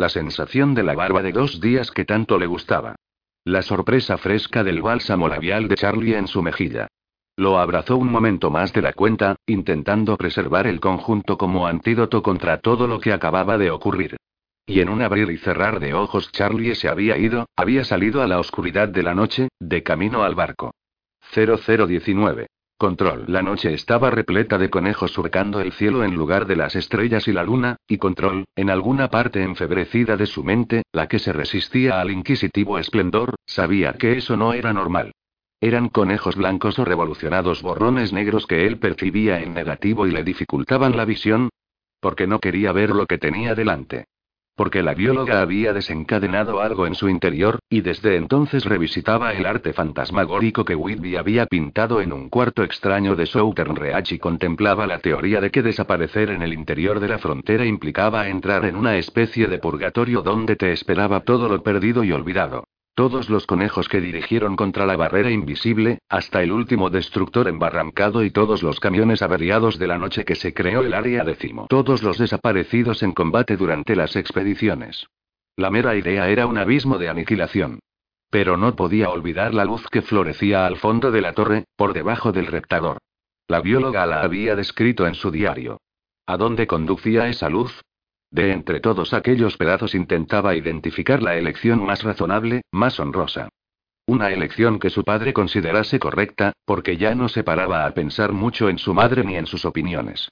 La 0.00 0.08
sensación 0.08 0.74
de 0.74 0.82
la 0.82 0.94
barba 0.94 1.20
de 1.20 1.30
dos 1.30 1.60
días 1.60 1.90
que 1.90 2.06
tanto 2.06 2.38
le 2.38 2.46
gustaba. 2.46 2.96
La 3.44 3.60
sorpresa 3.60 4.16
fresca 4.16 4.64
del 4.64 4.80
bálsamo 4.80 5.28
labial 5.28 5.68
de 5.68 5.74
Charlie 5.74 6.16
en 6.16 6.26
su 6.26 6.40
mejilla. 6.40 6.88
Lo 7.36 7.58
abrazó 7.58 7.98
un 7.98 8.10
momento 8.10 8.50
más 8.50 8.72
de 8.72 8.80
la 8.80 8.94
cuenta, 8.94 9.36
intentando 9.44 10.16
preservar 10.16 10.66
el 10.66 10.80
conjunto 10.80 11.36
como 11.36 11.66
antídoto 11.66 12.22
contra 12.22 12.62
todo 12.62 12.86
lo 12.86 12.98
que 12.98 13.12
acababa 13.12 13.58
de 13.58 13.70
ocurrir. 13.70 14.16
Y 14.64 14.80
en 14.80 14.88
un 14.88 15.02
abrir 15.02 15.30
y 15.30 15.36
cerrar 15.36 15.80
de 15.80 15.92
ojos 15.92 16.32
Charlie 16.32 16.76
se 16.76 16.88
había 16.88 17.18
ido, 17.18 17.44
había 17.54 17.84
salido 17.84 18.22
a 18.22 18.26
la 18.26 18.40
oscuridad 18.40 18.88
de 18.88 19.02
la 19.02 19.14
noche, 19.14 19.50
de 19.60 19.82
camino 19.82 20.22
al 20.22 20.34
barco. 20.34 20.70
0019. 21.34 22.46
Control. 22.80 23.24
La 23.26 23.42
noche 23.42 23.74
estaba 23.74 24.10
repleta 24.10 24.56
de 24.56 24.70
conejos 24.70 25.12
surcando 25.12 25.60
el 25.60 25.72
cielo 25.72 26.02
en 26.02 26.14
lugar 26.14 26.46
de 26.46 26.56
las 26.56 26.74
estrellas 26.74 27.28
y 27.28 27.32
la 27.34 27.42
luna, 27.42 27.76
y 27.86 27.98
Control, 27.98 28.46
en 28.56 28.70
alguna 28.70 29.10
parte 29.10 29.42
enfebrecida 29.42 30.16
de 30.16 30.24
su 30.24 30.42
mente, 30.44 30.84
la 30.90 31.06
que 31.06 31.18
se 31.18 31.34
resistía 31.34 32.00
al 32.00 32.10
inquisitivo 32.10 32.78
esplendor, 32.78 33.34
sabía 33.44 33.92
que 33.92 34.16
eso 34.16 34.34
no 34.38 34.54
era 34.54 34.72
normal. 34.72 35.12
Eran 35.60 35.90
conejos 35.90 36.36
blancos 36.36 36.78
o 36.78 36.86
revolucionados 36.86 37.60
borrones 37.60 38.14
negros 38.14 38.46
que 38.46 38.66
él 38.66 38.78
percibía 38.78 39.42
en 39.42 39.52
negativo 39.52 40.06
y 40.06 40.12
le 40.12 40.24
dificultaban 40.24 40.96
la 40.96 41.04
visión. 41.04 41.50
Porque 42.00 42.26
no 42.26 42.38
quería 42.38 42.72
ver 42.72 42.94
lo 42.94 43.04
que 43.04 43.18
tenía 43.18 43.54
delante 43.54 44.06
porque 44.60 44.82
la 44.82 44.92
bióloga 44.92 45.40
había 45.40 45.72
desencadenado 45.72 46.60
algo 46.60 46.86
en 46.86 46.94
su 46.94 47.08
interior, 47.08 47.60
y 47.70 47.80
desde 47.80 48.16
entonces 48.16 48.66
revisitaba 48.66 49.32
el 49.32 49.46
arte 49.46 49.72
fantasmagórico 49.72 50.66
que 50.66 50.74
Whitby 50.74 51.16
había 51.16 51.46
pintado 51.46 52.02
en 52.02 52.12
un 52.12 52.28
cuarto 52.28 52.62
extraño 52.62 53.16
de 53.16 53.24
Southern 53.24 53.74
Reach 53.74 54.12
y 54.12 54.18
contemplaba 54.18 54.86
la 54.86 54.98
teoría 54.98 55.40
de 55.40 55.50
que 55.50 55.62
desaparecer 55.62 56.28
en 56.28 56.42
el 56.42 56.52
interior 56.52 57.00
de 57.00 57.08
la 57.08 57.16
frontera 57.16 57.64
implicaba 57.64 58.28
entrar 58.28 58.66
en 58.66 58.76
una 58.76 58.98
especie 58.98 59.46
de 59.46 59.56
purgatorio 59.56 60.20
donde 60.20 60.56
te 60.56 60.72
esperaba 60.72 61.20
todo 61.20 61.48
lo 61.48 61.62
perdido 61.62 62.04
y 62.04 62.12
olvidado. 62.12 62.64
Todos 63.00 63.30
los 63.30 63.46
conejos 63.46 63.88
que 63.88 63.98
dirigieron 63.98 64.56
contra 64.56 64.84
la 64.84 64.94
barrera 64.94 65.30
invisible, 65.30 66.00
hasta 66.10 66.42
el 66.42 66.52
último 66.52 66.90
destructor 66.90 67.48
embarrancado 67.48 68.22
y 68.22 68.30
todos 68.30 68.62
los 68.62 68.78
camiones 68.78 69.22
averiados 69.22 69.78
de 69.78 69.86
la 69.86 69.96
noche 69.96 70.26
que 70.26 70.34
se 70.34 70.52
creó 70.52 70.82
el 70.82 70.92
área 70.92 71.24
décimo. 71.24 71.64
Todos 71.70 72.02
los 72.02 72.18
desaparecidos 72.18 73.02
en 73.02 73.12
combate 73.12 73.56
durante 73.56 73.96
las 73.96 74.16
expediciones. 74.16 75.06
La 75.56 75.70
mera 75.70 75.96
idea 75.96 76.28
era 76.28 76.46
un 76.46 76.58
abismo 76.58 76.98
de 76.98 77.08
aniquilación. 77.08 77.78
Pero 78.28 78.58
no 78.58 78.76
podía 78.76 79.08
olvidar 79.08 79.54
la 79.54 79.64
luz 79.64 79.88
que 79.90 80.02
florecía 80.02 80.66
al 80.66 80.76
fondo 80.76 81.10
de 81.10 81.22
la 81.22 81.32
torre, 81.32 81.64
por 81.76 81.94
debajo 81.94 82.32
del 82.32 82.48
reptador. 82.48 82.98
La 83.48 83.62
bióloga 83.62 84.04
la 84.04 84.20
había 84.20 84.56
descrito 84.56 85.06
en 85.06 85.14
su 85.14 85.30
diario. 85.30 85.80
¿A 86.26 86.36
dónde 86.36 86.66
conducía 86.66 87.28
esa 87.28 87.48
luz? 87.48 87.80
De 88.30 88.52
entre 88.52 88.80
todos 88.80 89.12
aquellos 89.12 89.56
pedazos 89.56 89.94
intentaba 89.94 90.54
identificar 90.54 91.22
la 91.22 91.36
elección 91.36 91.84
más 91.84 92.02
razonable, 92.04 92.62
más 92.70 93.00
honrosa. 93.00 93.48
Una 94.06 94.30
elección 94.30 94.78
que 94.78 94.90
su 94.90 95.04
padre 95.04 95.32
considerase 95.32 95.98
correcta, 95.98 96.52
porque 96.64 96.96
ya 96.96 97.14
no 97.14 97.28
se 97.28 97.44
paraba 97.44 97.86
a 97.86 97.90
pensar 97.92 98.32
mucho 98.32 98.68
en 98.68 98.78
su 98.78 98.94
madre 98.94 99.24
ni 99.24 99.36
en 99.36 99.46
sus 99.46 99.64
opiniones. 99.64 100.28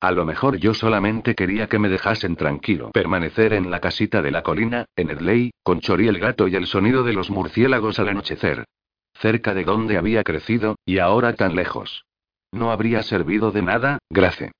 A 0.00 0.10
lo 0.10 0.24
mejor 0.24 0.56
yo 0.56 0.74
solamente 0.74 1.34
quería 1.34 1.68
que 1.68 1.78
me 1.78 1.88
dejasen 1.88 2.34
tranquilo 2.36 2.90
permanecer 2.90 3.52
en 3.52 3.70
la 3.70 3.80
casita 3.80 4.20
de 4.20 4.32
la 4.32 4.42
colina, 4.42 4.86
en 4.96 5.10
Edley, 5.10 5.52
con 5.62 5.80
Chori 5.80 6.08
el 6.08 6.18
gato 6.18 6.48
y 6.48 6.56
el 6.56 6.66
sonido 6.66 7.04
de 7.04 7.12
los 7.12 7.30
murciélagos 7.30 7.98
al 8.00 8.08
anochecer. 8.08 8.64
Cerca 9.14 9.54
de 9.54 9.64
donde 9.64 9.98
había 9.98 10.24
crecido, 10.24 10.76
y 10.84 10.98
ahora 10.98 11.34
tan 11.34 11.54
lejos. 11.54 12.04
No 12.50 12.72
habría 12.72 13.02
servido 13.02 13.52
de 13.52 13.62
nada, 13.62 13.98
Grace. 14.10 14.50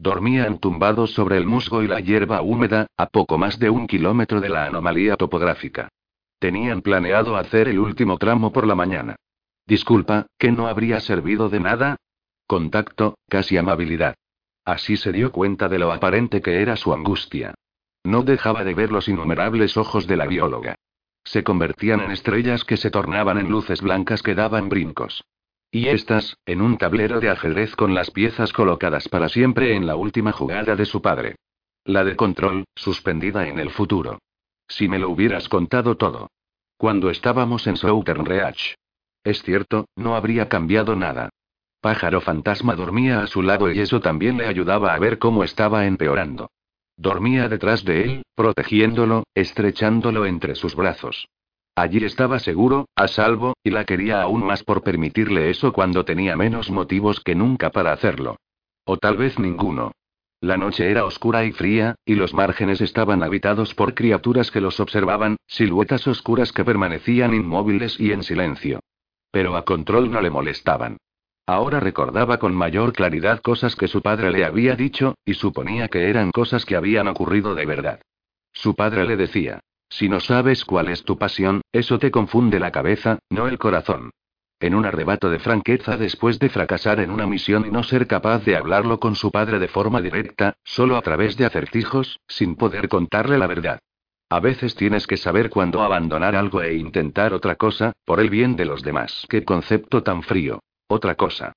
Dormían 0.00 0.60
tumbados 0.60 1.12
sobre 1.12 1.36
el 1.36 1.44
musgo 1.44 1.82
y 1.82 1.86
la 1.86 2.00
hierba 2.00 2.40
húmeda, 2.40 2.86
a 2.96 3.04
poco 3.08 3.36
más 3.36 3.58
de 3.58 3.68
un 3.68 3.86
kilómetro 3.86 4.40
de 4.40 4.48
la 4.48 4.64
anomalía 4.64 5.18
topográfica. 5.18 5.90
Tenían 6.38 6.80
planeado 6.80 7.36
hacer 7.36 7.68
el 7.68 7.78
último 7.78 8.16
tramo 8.16 8.50
por 8.50 8.66
la 8.66 8.74
mañana. 8.74 9.16
Disculpa, 9.66 10.24
¿que 10.38 10.52
no 10.52 10.68
habría 10.68 11.00
servido 11.00 11.50
de 11.50 11.60
nada? 11.60 11.96
Contacto, 12.46 13.18
casi 13.28 13.58
amabilidad. 13.58 14.14
Así 14.64 14.96
se 14.96 15.12
dio 15.12 15.32
cuenta 15.32 15.68
de 15.68 15.78
lo 15.78 15.92
aparente 15.92 16.40
que 16.40 16.62
era 16.62 16.76
su 16.76 16.94
angustia. 16.94 17.52
No 18.02 18.22
dejaba 18.22 18.64
de 18.64 18.72
ver 18.72 18.92
los 18.92 19.06
innumerables 19.06 19.76
ojos 19.76 20.06
de 20.06 20.16
la 20.16 20.26
bióloga. 20.26 20.76
Se 21.24 21.44
convertían 21.44 22.00
en 22.00 22.10
estrellas 22.10 22.64
que 22.64 22.78
se 22.78 22.90
tornaban 22.90 23.36
en 23.36 23.50
luces 23.50 23.82
blancas 23.82 24.22
que 24.22 24.34
daban 24.34 24.70
brincos. 24.70 25.22
Y 25.72 25.88
estas, 25.88 26.36
en 26.46 26.62
un 26.62 26.78
tablero 26.78 27.20
de 27.20 27.30
ajedrez 27.30 27.76
con 27.76 27.94
las 27.94 28.10
piezas 28.10 28.52
colocadas 28.52 29.08
para 29.08 29.28
siempre 29.28 29.76
en 29.76 29.86
la 29.86 29.94
última 29.94 30.32
jugada 30.32 30.74
de 30.74 30.84
su 30.84 31.00
padre. 31.00 31.36
La 31.84 32.02
de 32.02 32.16
control, 32.16 32.64
suspendida 32.74 33.46
en 33.46 33.60
el 33.60 33.70
futuro. 33.70 34.18
Si 34.66 34.88
me 34.88 34.98
lo 34.98 35.10
hubieras 35.10 35.48
contado 35.48 35.96
todo. 35.96 36.30
Cuando 36.76 37.10
estábamos 37.10 37.66
en 37.66 37.76
Southern 37.76 38.26
Reach. 38.26 38.74
Es 39.22 39.42
cierto, 39.42 39.86
no 39.94 40.16
habría 40.16 40.48
cambiado 40.48 40.96
nada. 40.96 41.30
Pájaro 41.80 42.20
fantasma 42.20 42.74
dormía 42.74 43.22
a 43.22 43.26
su 43.26 43.42
lado 43.42 43.70
y 43.70 43.80
eso 43.80 44.00
también 44.00 44.38
le 44.38 44.46
ayudaba 44.46 44.94
a 44.94 44.98
ver 44.98 45.18
cómo 45.18 45.44
estaba 45.44 45.86
empeorando. 45.86 46.50
Dormía 46.96 47.48
detrás 47.48 47.84
de 47.84 48.02
él, 48.02 48.22
protegiéndolo, 48.34 49.24
estrechándolo 49.34 50.26
entre 50.26 50.54
sus 50.54 50.74
brazos. 50.74 51.28
Allí 51.80 52.04
estaba 52.04 52.38
seguro, 52.40 52.90
a 52.94 53.08
salvo, 53.08 53.54
y 53.64 53.70
la 53.70 53.86
quería 53.86 54.20
aún 54.20 54.44
más 54.44 54.62
por 54.62 54.82
permitirle 54.82 55.48
eso 55.48 55.72
cuando 55.72 56.04
tenía 56.04 56.36
menos 56.36 56.70
motivos 56.70 57.20
que 57.20 57.34
nunca 57.34 57.70
para 57.70 57.94
hacerlo. 57.94 58.36
O 58.84 58.98
tal 58.98 59.16
vez 59.16 59.38
ninguno. 59.38 59.92
La 60.42 60.58
noche 60.58 60.90
era 60.90 61.06
oscura 61.06 61.46
y 61.46 61.52
fría, 61.52 61.94
y 62.04 62.16
los 62.16 62.34
márgenes 62.34 62.82
estaban 62.82 63.22
habitados 63.22 63.74
por 63.74 63.94
criaturas 63.94 64.50
que 64.50 64.60
los 64.60 64.78
observaban, 64.78 65.38
siluetas 65.46 66.06
oscuras 66.06 66.52
que 66.52 66.66
permanecían 66.66 67.32
inmóviles 67.32 67.98
y 67.98 68.12
en 68.12 68.24
silencio. 68.24 68.80
Pero 69.30 69.56
a 69.56 69.64
control 69.64 70.10
no 70.10 70.20
le 70.20 70.28
molestaban. 70.28 70.98
Ahora 71.46 71.80
recordaba 71.80 72.38
con 72.38 72.54
mayor 72.54 72.92
claridad 72.92 73.40
cosas 73.40 73.74
que 73.74 73.88
su 73.88 74.02
padre 74.02 74.30
le 74.32 74.44
había 74.44 74.76
dicho, 74.76 75.14
y 75.24 75.32
suponía 75.32 75.88
que 75.88 76.10
eran 76.10 76.30
cosas 76.30 76.66
que 76.66 76.76
habían 76.76 77.08
ocurrido 77.08 77.54
de 77.54 77.64
verdad. 77.64 78.02
Su 78.52 78.74
padre 78.74 79.06
le 79.06 79.16
decía, 79.16 79.60
si 79.90 80.08
no 80.08 80.20
sabes 80.20 80.64
cuál 80.64 80.88
es 80.88 81.04
tu 81.04 81.18
pasión, 81.18 81.60
eso 81.72 81.98
te 81.98 82.10
confunde 82.10 82.58
la 82.58 82.70
cabeza, 82.70 83.18
no 83.28 83.48
el 83.48 83.58
corazón. 83.58 84.10
En 84.60 84.74
un 84.74 84.86
arrebato 84.86 85.30
de 85.30 85.38
franqueza 85.38 85.96
después 85.96 86.38
de 86.38 86.48
fracasar 86.48 87.00
en 87.00 87.10
una 87.10 87.26
misión 87.26 87.66
y 87.66 87.70
no 87.70 87.82
ser 87.82 88.06
capaz 88.06 88.44
de 88.44 88.56
hablarlo 88.56 89.00
con 89.00 89.16
su 89.16 89.30
padre 89.30 89.58
de 89.58 89.68
forma 89.68 90.00
directa, 90.00 90.54
solo 90.64 90.96
a 90.96 91.02
través 91.02 91.36
de 91.36 91.46
acertijos, 91.46 92.20
sin 92.28 92.56
poder 92.56 92.88
contarle 92.88 93.36
la 93.36 93.46
verdad. 93.46 93.80
A 94.28 94.38
veces 94.38 94.76
tienes 94.76 95.06
que 95.06 95.16
saber 95.16 95.50
cuándo 95.50 95.82
abandonar 95.82 96.36
algo 96.36 96.62
e 96.62 96.76
intentar 96.76 97.34
otra 97.34 97.56
cosa, 97.56 97.92
por 98.04 98.20
el 98.20 98.30
bien 98.30 98.54
de 98.54 98.64
los 98.64 98.82
demás. 98.82 99.26
Qué 99.28 99.44
concepto 99.44 100.02
tan 100.02 100.22
frío. 100.22 100.60
Otra 100.88 101.16
cosa. 101.16 101.52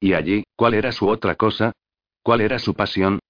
¿Y 0.00 0.12
allí, 0.12 0.44
cuál 0.54 0.74
era 0.74 0.92
su 0.92 1.08
otra 1.08 1.36
cosa? 1.36 1.72
¿Cuál 2.22 2.42
era 2.42 2.58
su 2.58 2.74
pasión? 2.74 3.20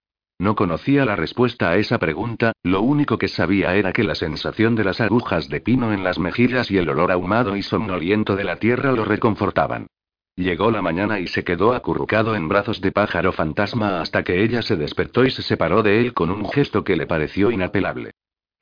No 0.40 0.54
conocía 0.54 1.04
la 1.04 1.16
respuesta 1.16 1.68
a 1.68 1.76
esa 1.76 1.98
pregunta, 1.98 2.54
lo 2.62 2.80
único 2.80 3.18
que 3.18 3.28
sabía 3.28 3.74
era 3.74 3.92
que 3.92 4.04
la 4.04 4.14
sensación 4.14 4.74
de 4.74 4.84
las 4.84 5.02
agujas 5.02 5.50
de 5.50 5.60
pino 5.60 5.92
en 5.92 6.02
las 6.02 6.18
mejillas 6.18 6.70
y 6.70 6.78
el 6.78 6.88
olor 6.88 7.12
ahumado 7.12 7.56
y 7.58 7.62
somnoliento 7.62 8.36
de 8.36 8.44
la 8.44 8.56
tierra 8.56 8.90
lo 8.92 9.04
reconfortaban. 9.04 9.88
Llegó 10.36 10.70
la 10.70 10.80
mañana 10.80 11.20
y 11.20 11.26
se 11.26 11.44
quedó 11.44 11.74
acurrucado 11.74 12.34
en 12.36 12.48
brazos 12.48 12.80
de 12.80 12.90
pájaro 12.90 13.32
fantasma 13.32 14.00
hasta 14.00 14.22
que 14.22 14.42
ella 14.42 14.62
se 14.62 14.76
despertó 14.76 15.26
y 15.26 15.30
se 15.30 15.42
separó 15.42 15.82
de 15.82 16.00
él 16.00 16.14
con 16.14 16.30
un 16.30 16.48
gesto 16.48 16.84
que 16.84 16.96
le 16.96 17.06
pareció 17.06 17.50
inapelable. 17.50 18.12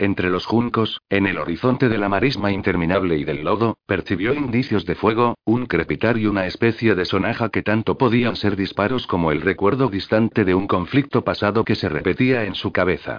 Entre 0.01 0.31
los 0.31 0.47
juncos, 0.47 1.01
en 1.11 1.27
el 1.27 1.39
horizonte 1.39 1.89
de 1.89 1.99
la 1.99 2.09
marisma 2.09 2.53
interminable 2.53 3.19
y 3.19 3.25
del 3.25 3.43
lodo, 3.43 3.79
percibió 3.85 4.33
indicios 4.33 4.87
de 4.87 4.95
fuego, 4.95 5.37
un 5.45 5.67
crepitar 5.67 6.19
y 6.19 6.27
una 6.27 6.47
especie 6.47 6.95
de 6.95 7.05
sonaja 7.05 7.49
que 7.49 7.65
tanto 7.65 7.99
podían 7.99 8.37
ser 8.37 8.55
disparos 8.55 9.09
como 9.09 9.33
el 9.33 9.41
recuerdo 9.41 9.89
distante 9.89 10.45
de 10.45 10.55
un 10.55 10.69
conflicto 10.69 11.25
pasado 11.25 11.65
que 11.65 11.75
se 11.75 11.89
repetía 11.89 12.45
en 12.45 12.55
su 12.55 12.71
cabeza. 12.71 13.19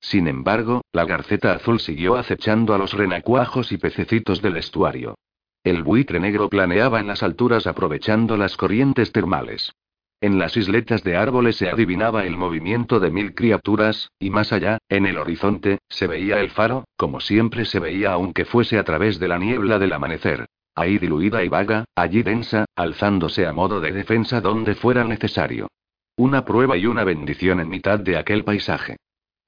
Sin 0.00 0.28
embargo, 0.28 0.82
la 0.92 1.04
garceta 1.04 1.52
azul 1.52 1.80
siguió 1.80 2.14
acechando 2.14 2.74
a 2.74 2.78
los 2.78 2.92
renacuajos 2.92 3.72
y 3.72 3.78
pececitos 3.78 4.40
del 4.40 4.56
estuario. 4.56 5.16
El 5.64 5.82
buitre 5.82 6.20
negro 6.20 6.48
planeaba 6.48 7.00
en 7.00 7.08
las 7.08 7.24
alturas 7.24 7.66
aprovechando 7.66 8.36
las 8.36 8.56
corrientes 8.56 9.10
termales. 9.10 9.72
En 10.22 10.38
las 10.38 10.54
isletas 10.58 11.02
de 11.02 11.16
árboles 11.16 11.56
se 11.56 11.70
adivinaba 11.70 12.26
el 12.26 12.36
movimiento 12.36 13.00
de 13.00 13.10
mil 13.10 13.34
criaturas, 13.34 14.10
y 14.18 14.28
más 14.28 14.52
allá, 14.52 14.76
en 14.90 15.06
el 15.06 15.16
horizonte, 15.16 15.78
se 15.88 16.06
veía 16.06 16.40
el 16.40 16.50
faro, 16.50 16.84
como 16.98 17.20
siempre 17.20 17.64
se 17.64 17.78
veía 17.78 18.12
aunque 18.12 18.44
fuese 18.44 18.78
a 18.78 18.84
través 18.84 19.18
de 19.18 19.28
la 19.28 19.38
niebla 19.38 19.78
del 19.78 19.94
amanecer. 19.94 20.46
Ahí 20.74 20.98
diluida 20.98 21.42
y 21.42 21.48
vaga, 21.48 21.86
allí 21.94 22.22
densa, 22.22 22.66
alzándose 22.76 23.46
a 23.46 23.54
modo 23.54 23.80
de 23.80 23.92
defensa 23.92 24.42
donde 24.42 24.74
fuera 24.74 25.04
necesario. 25.04 25.68
Una 26.16 26.44
prueba 26.44 26.76
y 26.76 26.84
una 26.84 27.04
bendición 27.04 27.58
en 27.58 27.70
mitad 27.70 27.98
de 27.98 28.18
aquel 28.18 28.44
paisaje. 28.44 28.96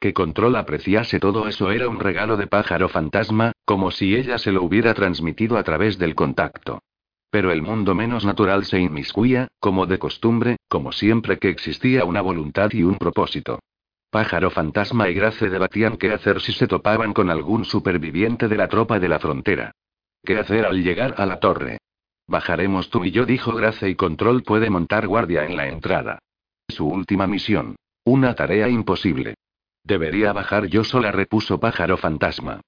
Que 0.00 0.14
Control 0.14 0.56
apreciase 0.56 1.20
todo 1.20 1.48
eso 1.48 1.70
era 1.70 1.88
un 1.88 2.00
regalo 2.00 2.38
de 2.38 2.46
pájaro 2.46 2.88
fantasma, 2.88 3.52
como 3.66 3.90
si 3.90 4.16
ella 4.16 4.38
se 4.38 4.52
lo 4.52 4.62
hubiera 4.62 4.94
transmitido 4.94 5.58
a 5.58 5.62
través 5.64 5.98
del 5.98 6.14
contacto. 6.14 6.80
Pero 7.32 7.50
el 7.50 7.62
mundo 7.62 7.94
menos 7.94 8.26
natural 8.26 8.66
se 8.66 8.78
inmiscuía, 8.78 9.48
como 9.58 9.86
de 9.86 9.98
costumbre, 9.98 10.58
como 10.68 10.92
siempre 10.92 11.38
que 11.38 11.48
existía 11.48 12.04
una 12.04 12.20
voluntad 12.20 12.70
y 12.72 12.82
un 12.82 12.98
propósito. 12.98 13.58
Pájaro 14.10 14.50
fantasma 14.50 15.08
y 15.08 15.14
Grace 15.14 15.48
debatían 15.48 15.96
qué 15.96 16.12
hacer 16.12 16.42
si 16.42 16.52
se 16.52 16.66
topaban 16.66 17.14
con 17.14 17.30
algún 17.30 17.64
superviviente 17.64 18.48
de 18.48 18.56
la 18.58 18.68
tropa 18.68 19.00
de 19.00 19.08
la 19.08 19.18
frontera. 19.18 19.72
¿Qué 20.22 20.36
hacer 20.36 20.66
al 20.66 20.82
llegar 20.82 21.14
a 21.16 21.24
la 21.24 21.40
torre? 21.40 21.78
Bajaremos 22.28 22.90
tú 22.90 23.02
y 23.02 23.12
yo, 23.12 23.24
dijo 23.24 23.54
Grace, 23.54 23.88
y 23.88 23.94
Control 23.94 24.42
puede 24.42 24.68
montar 24.68 25.06
guardia 25.06 25.46
en 25.46 25.56
la 25.56 25.68
entrada. 25.68 26.18
Su 26.68 26.86
última 26.86 27.26
misión. 27.26 27.76
Una 28.04 28.34
tarea 28.34 28.68
imposible. 28.68 29.36
Debería 29.82 30.34
bajar 30.34 30.66
yo 30.66 30.84
sola, 30.84 31.10
repuso 31.10 31.58
Pájaro 31.58 31.96
fantasma. 31.96 32.60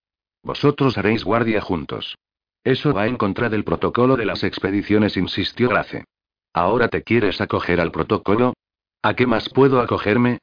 Vosotros 0.43 0.97
haréis 0.97 1.23
guardia 1.23 1.61
juntos. 1.61 2.17
Eso 2.65 2.95
va 2.95 3.07
en 3.07 3.17
contra 3.17 3.51
del 3.51 3.63
protocolo 3.63 4.17
de 4.17 4.25
las 4.25 4.43
expediciones, 4.43 5.19
insistió 5.19 5.69
Grace. 5.69 6.05
¿Ahora 6.55 6.89
te 6.89 7.03
quieres 7.03 7.43
acoger 7.43 7.79
al 7.79 7.93
protocolo? 7.93 8.55
¿A 9.03 9.15
qué 9.15 9.27
más 9.27 9.51
puedo 9.51 9.81
acogerme? 9.81 10.39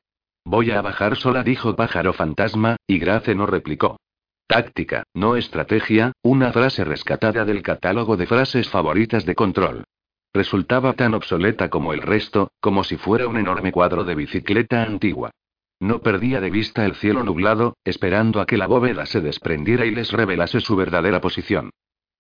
Voy 0.45 0.69
a 0.69 0.81
bajar 0.81 1.15
sola, 1.17 1.43
dijo 1.43 1.75
Pájaro 1.75 2.13
Fantasma, 2.13 2.77
y 2.85 2.99
Grace 2.99 3.33
no 3.33 3.47
replicó. 3.47 3.97
Táctica, 4.45 5.03
no 5.15 5.35
estrategia, 5.35 6.11
una 6.21 6.51
frase 6.51 6.83
rescatada 6.83 7.43
del 7.43 7.63
catálogo 7.63 8.17
de 8.17 8.27
frases 8.27 8.69
favoritas 8.69 9.25
de 9.25 9.33
control. 9.33 9.85
Resultaba 10.33 10.93
tan 10.93 11.15
obsoleta 11.15 11.69
como 11.69 11.91
el 11.93 12.01
resto, 12.01 12.51
como 12.59 12.83
si 12.83 12.97
fuera 12.97 13.27
un 13.27 13.37
enorme 13.37 13.71
cuadro 13.71 14.03
de 14.03 14.13
bicicleta 14.13 14.83
antigua. 14.83 15.31
No 15.79 15.99
perdía 15.99 16.39
de 16.39 16.51
vista 16.51 16.85
el 16.85 16.95
cielo 16.95 17.23
nublado, 17.23 17.77
esperando 17.83 18.41
a 18.41 18.45
que 18.45 18.57
la 18.57 18.67
bóveda 18.67 19.07
se 19.07 19.21
desprendiera 19.21 19.85
y 19.85 19.91
les 19.91 20.11
revelase 20.11 20.59
su 20.59 20.75
verdadera 20.75 21.19
posición. 21.19 21.71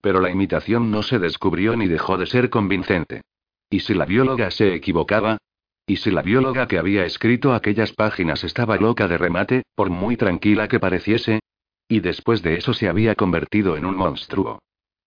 Pero 0.01 0.19
la 0.19 0.31
imitación 0.31 0.91
no 0.91 1.03
se 1.03 1.19
descubrió 1.19 1.75
ni 1.75 1.87
dejó 1.87 2.17
de 2.17 2.25
ser 2.25 2.49
convincente. 2.49 3.21
¿Y 3.69 3.81
si 3.81 3.93
la 3.93 4.05
bióloga 4.05 4.51
se 4.51 4.73
equivocaba? 4.73 5.37
¿Y 5.85 5.97
si 5.97 6.11
la 6.11 6.21
bióloga 6.21 6.67
que 6.67 6.77
había 6.77 7.05
escrito 7.05 7.53
aquellas 7.53 7.93
páginas 7.93 8.43
estaba 8.43 8.77
loca 8.77 9.07
de 9.07 9.17
remate, 9.17 9.63
por 9.75 9.89
muy 9.89 10.17
tranquila 10.17 10.67
que 10.67 10.79
pareciese? 10.79 11.39
Y 11.87 11.99
después 11.99 12.41
de 12.41 12.55
eso 12.55 12.73
se 12.73 12.87
había 12.87 13.15
convertido 13.15 13.77
en 13.77 13.85
un 13.85 13.95
monstruo. 13.95 14.59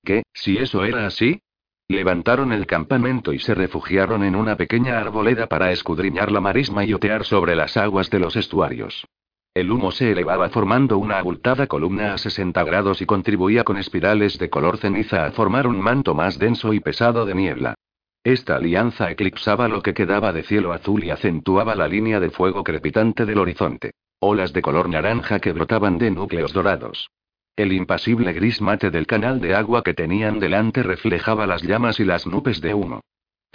¿Qué, 0.05 0.23
si 0.33 0.59
eso 0.59 0.85
era 0.85 1.07
así? 1.07 1.41
Levantaron 1.89 2.53
el 2.53 2.67
campamento 2.67 3.33
y 3.33 3.39
se 3.39 3.55
refugiaron 3.55 4.25
en 4.25 4.37
una 4.37 4.57
pequeña 4.57 4.99
arboleda 4.99 5.47
para 5.47 5.73
escudriñar 5.73 6.33
la 6.33 6.41
marisma 6.41 6.85
y 6.85 6.95
otear 6.95 7.25
sobre 7.25 7.57
las 7.57 7.77
aguas 7.77 8.11
de 8.11 8.21
los 8.21 8.37
estuarios. 8.37 9.07
El 9.55 9.71
humo 9.71 9.93
se 9.93 10.11
elevaba 10.11 10.49
formando 10.49 10.99
una 10.99 11.19
abultada 11.19 11.69
columna 11.69 12.13
a 12.13 12.19
60 12.19 12.65
grados 12.65 13.01
y 13.01 13.07
contribuía 13.07 13.63
con 13.63 13.77
espirales 13.77 14.37
de 14.37 14.51
color 14.51 14.79
ceniza 14.79 15.27
a 15.27 15.31
formar 15.31 15.69
un 15.69 15.81
manto 15.81 16.13
más 16.13 16.41
denso 16.41 16.73
y 16.73 16.81
pesado 16.81 17.25
de 17.25 17.37
niebla. 17.37 17.77
Esta 18.25 18.57
alianza 18.57 19.13
eclipsaba 19.13 19.69
lo 19.69 19.81
que 19.81 19.95
quedaba 19.95 20.33
de 20.33 20.43
cielo 20.43 20.73
azul 20.73 21.05
y 21.05 21.11
acentuaba 21.11 21.77
la 21.77 21.87
línea 21.87 22.19
de 22.19 22.31
fuego 22.31 22.65
crepitante 22.65 23.27
del 23.27 23.39
horizonte. 23.39 23.93
Olas 24.19 24.53
de 24.53 24.61
color 24.61 24.89
naranja 24.89 25.39
que 25.39 25.53
brotaban 25.53 25.99
de 25.99 26.11
núcleos 26.11 26.53
dorados. 26.53 27.11
El 27.55 27.73
impasible 27.73 28.33
gris 28.33 28.61
mate 28.61 28.91
del 28.91 29.07
canal 29.07 29.41
de 29.41 29.55
agua 29.55 29.85
que 29.85 29.95
tenían 29.95 30.41
delante 30.41 30.83
reflejaba 30.83 31.47
las 31.47 31.63
llamas 31.63 32.01
y 32.01 32.05
las 32.05 32.27
nubes 32.27 32.61
de 32.61 32.75
humo. 32.75 33.03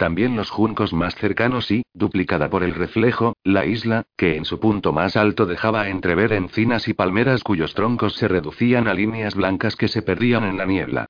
También 0.00 0.34
los 0.34 0.48
juncos 0.48 0.94
más 0.94 1.14
cercanos 1.14 1.70
y, 1.70 1.82
duplicada 1.92 2.48
por 2.48 2.62
el 2.62 2.74
reflejo, 2.74 3.34
la 3.44 3.66
isla, 3.66 4.06
que 4.16 4.36
en 4.36 4.46
su 4.46 4.58
punto 4.58 4.94
más 4.94 5.14
alto 5.14 5.44
dejaba 5.44 5.90
entrever 5.90 6.32
encinas 6.32 6.88
y 6.88 6.94
palmeras 6.94 7.44
cuyos 7.44 7.74
troncos 7.74 8.14
se 8.14 8.26
reducían 8.26 8.88
a 8.88 8.94
líneas 8.94 9.34
blancas 9.34 9.76
que 9.76 9.88
se 9.88 10.00
perdían 10.00 10.44
en 10.44 10.56
la 10.56 10.64
niebla. 10.64 11.04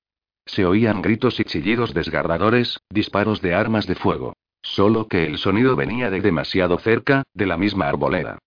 Se 0.44 0.66
oían 0.66 1.02
gritos 1.02 1.38
y 1.38 1.44
chillidos 1.44 1.94
desgarradores, 1.94 2.80
disparos 2.90 3.40
de 3.40 3.54
armas 3.54 3.86
de 3.86 3.94
fuego. 3.94 4.32
Solo 4.60 5.06
que 5.06 5.24
el 5.24 5.38
sonido 5.38 5.76
venía 5.76 6.10
de 6.10 6.20
demasiado 6.20 6.76
cerca, 6.80 7.22
de 7.32 7.46
la 7.46 7.56
misma 7.56 7.88
arboleda. 7.88 8.38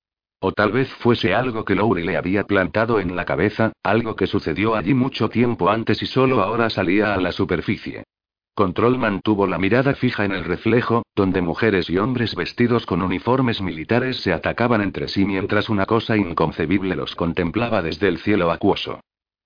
O 0.41 0.51
tal 0.51 0.73
vez 0.73 0.89
fuese 0.89 1.33
algo 1.33 1.63
que 1.63 1.75
Lowry 1.75 2.03
le 2.03 2.17
había 2.17 2.43
plantado 2.43 2.99
en 2.99 3.15
la 3.15 3.23
cabeza, 3.23 3.71
algo 3.81 4.17
que 4.17 4.27
sucedió 4.27 4.75
allí 4.75 4.93
mucho 4.93 5.29
tiempo 5.29 5.69
antes 5.69 6.01
y 6.01 6.05
solo 6.05 6.43
ahora 6.43 6.69
salía 6.69 7.13
a 7.13 7.17
la 7.21 7.31
superficie. 7.31 8.03
Control 8.55 8.99
mantuvo 8.99 9.47
la 9.47 9.57
mirada 9.57 9.95
fija 9.95 10.25
en 10.25 10.31
el 10.31 10.43
reflejo, 10.43 11.03
donde 11.15 11.41
mujeres 11.41 11.89
y 11.89 11.97
hombres 11.97 12.35
vestidos 12.35 12.85
con 12.85 13.01
uniformes 13.01 13.61
militares 13.61 14.17
se 14.17 14.31
atacaban 14.31 14.81
entre 14.81 15.07
sí 15.07 15.25
mientras 15.25 15.69
una 15.69 15.87
cosa 15.87 16.17
inconcebible 16.17 16.95
los 16.95 17.15
contemplaba 17.15 17.81
desde 17.81 18.09
el 18.09 18.19
cielo 18.19 18.51
acuoso. 18.51 18.99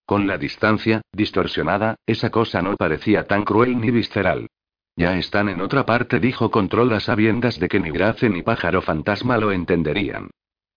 Con 0.06 0.28
la 0.28 0.38
distancia, 0.38 1.02
distorsionada, 1.14 1.96
esa 2.06 2.32
cosa 2.32 2.62
no 2.62 2.76
parecía 2.76 3.28
tan 3.28 3.46
cruel 3.46 3.80
ni 3.80 3.92
visceral. 3.92 4.48
Ya 4.98 5.18
están 5.18 5.48
en 5.48 5.62
otra 5.62 5.86
parte, 5.86 6.20
dijo 6.20 6.52
Control 6.52 6.92
a 6.92 7.00
sabiendas 7.00 7.60
de 7.60 7.70
que 7.70 7.80
ni 7.80 7.92
Grace 7.92 8.30
ni 8.30 8.42
pájaro 8.42 8.82
fantasma 8.82 9.38
lo 9.38 9.54
entenderían. 9.54 10.32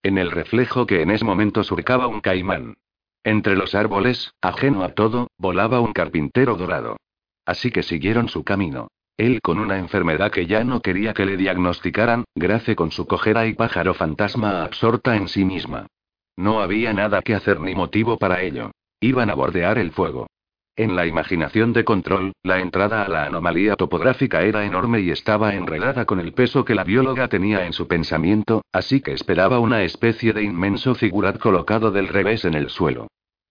En 0.04 0.18
el 0.18 0.30
reflejo 0.30 0.86
que 0.86 1.02
en 1.02 1.10
ese 1.10 1.24
momento 1.24 1.64
surcaba 1.64 2.06
un 2.06 2.20
caimán. 2.20 2.76
Entre 3.24 3.56
los 3.56 3.74
árboles, 3.74 4.34
ajeno 4.40 4.84
a 4.84 4.90
todo, 4.90 5.30
volaba 5.36 5.80
un 5.80 5.92
carpintero 5.92 6.54
dorado. 6.54 6.96
Así 7.50 7.72
que 7.72 7.82
siguieron 7.82 8.28
su 8.28 8.44
camino. 8.44 8.92
Él 9.16 9.40
con 9.42 9.58
una 9.58 9.76
enfermedad 9.76 10.30
que 10.30 10.46
ya 10.46 10.62
no 10.62 10.82
quería 10.82 11.14
que 11.14 11.26
le 11.26 11.36
diagnosticaran, 11.36 12.22
Grace 12.36 12.76
con 12.76 12.92
su 12.92 13.08
cojera 13.08 13.48
y 13.48 13.54
pájaro 13.54 13.92
fantasma 13.92 14.62
absorta 14.62 15.16
en 15.16 15.26
sí 15.26 15.44
misma. 15.44 15.88
No 16.36 16.60
había 16.60 16.92
nada 16.92 17.22
que 17.22 17.34
hacer 17.34 17.58
ni 17.58 17.74
motivo 17.74 18.18
para 18.18 18.40
ello. 18.42 18.70
Iban 19.00 19.30
a 19.30 19.34
bordear 19.34 19.78
el 19.78 19.90
fuego. 19.90 20.28
En 20.76 20.94
la 20.94 21.06
imaginación 21.06 21.72
de 21.72 21.82
control, 21.82 22.34
la 22.44 22.60
entrada 22.60 23.02
a 23.02 23.08
la 23.08 23.24
anomalía 23.24 23.74
topográfica 23.74 24.42
era 24.42 24.64
enorme 24.64 25.00
y 25.00 25.10
estaba 25.10 25.52
enredada 25.56 26.04
con 26.04 26.20
el 26.20 26.32
peso 26.32 26.64
que 26.64 26.76
la 26.76 26.84
bióloga 26.84 27.26
tenía 27.26 27.66
en 27.66 27.72
su 27.72 27.88
pensamiento, 27.88 28.62
así 28.70 29.00
que 29.00 29.12
esperaba 29.12 29.58
una 29.58 29.82
especie 29.82 30.32
de 30.32 30.44
inmenso 30.44 30.94
figurat 30.94 31.36
colocado 31.36 31.90
del 31.90 32.06
revés 32.06 32.44
en 32.44 32.54
el 32.54 32.70
suelo. 32.70 33.08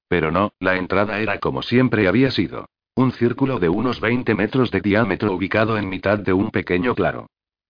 Pero 0.08 0.32
no, 0.32 0.54
la 0.62 0.78
entrada 0.78 1.20
era 1.20 1.38
como 1.40 1.64
siempre 1.64 2.08
había 2.08 2.32
sido. 2.32 2.66
Un 3.00 3.14
círculo 3.14 3.60
de 3.60 3.70
unos 3.70 4.02
20 4.02 4.36
metros 4.36 4.72
de 4.72 4.82
diámetro 4.82 5.32
ubicado 5.32 5.78
en 5.78 5.88
mitad 5.88 6.20
de 6.20 6.34
un 6.34 6.52
pequeño 6.52 6.96
claro. 6.96 7.28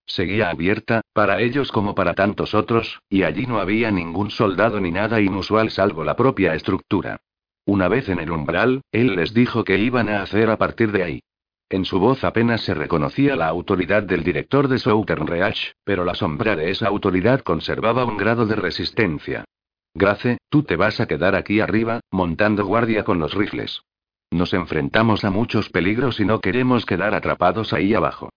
Seguía 0.07 0.49
abierta, 0.49 1.01
para 1.13 1.39
ellos 1.39 1.71
como 1.71 1.93
para 1.93 2.15
tantos 2.15 2.55
otros, 2.55 2.99
y 3.09 3.21
allí 3.21 3.45
no 3.45 3.59
había 3.59 3.91
ningún 3.91 4.31
soldado 4.31 4.79
ni 4.79 4.89
nada 4.89 5.21
inusual 5.21 5.69
salvo 5.69 6.03
la 6.03 6.15
propia 6.15 6.55
estructura. 6.55 7.21
Una 7.63 7.87
vez 7.87 8.09
en 8.09 8.17
el 8.17 8.31
umbral, 8.31 8.81
él 8.91 9.15
les 9.15 9.31
dijo 9.31 9.63
qué 9.63 9.77
iban 9.77 10.09
a 10.09 10.23
hacer 10.23 10.49
a 10.49 10.57
partir 10.57 10.91
de 10.91 11.03
ahí. 11.03 11.19
En 11.69 11.85
su 11.85 11.99
voz 11.99 12.23
apenas 12.23 12.61
se 12.61 12.73
reconocía 12.73 13.35
la 13.35 13.49
autoridad 13.49 14.01
del 14.01 14.23
director 14.23 14.67
de 14.67 14.79
Southern 14.79 15.27
Reach, 15.27 15.73
pero 15.83 16.05
la 16.05 16.15
sombra 16.15 16.55
de 16.55 16.71
esa 16.71 16.87
autoridad 16.87 17.41
conservaba 17.41 18.03
un 18.03 18.17
grado 18.17 18.47
de 18.47 18.55
resistencia. 18.55 19.45
Grace, 19.93 20.39
tú 20.49 20.63
te 20.63 20.75
vas 20.75 20.99
a 20.99 21.05
quedar 21.05 21.35
aquí 21.35 21.59
arriba, 21.59 21.99
montando 22.09 22.65
guardia 22.65 23.03
con 23.03 23.19
los 23.19 23.35
rifles. 23.35 23.83
Nos 24.31 24.53
enfrentamos 24.53 25.25
a 25.25 25.31
muchos 25.31 25.69
peligros 25.69 26.19
y 26.19 26.25
no 26.25 26.39
queremos 26.39 26.85
quedar 26.85 27.15
atrapados 27.15 27.73
ahí 27.73 27.93
abajo. 27.93 28.29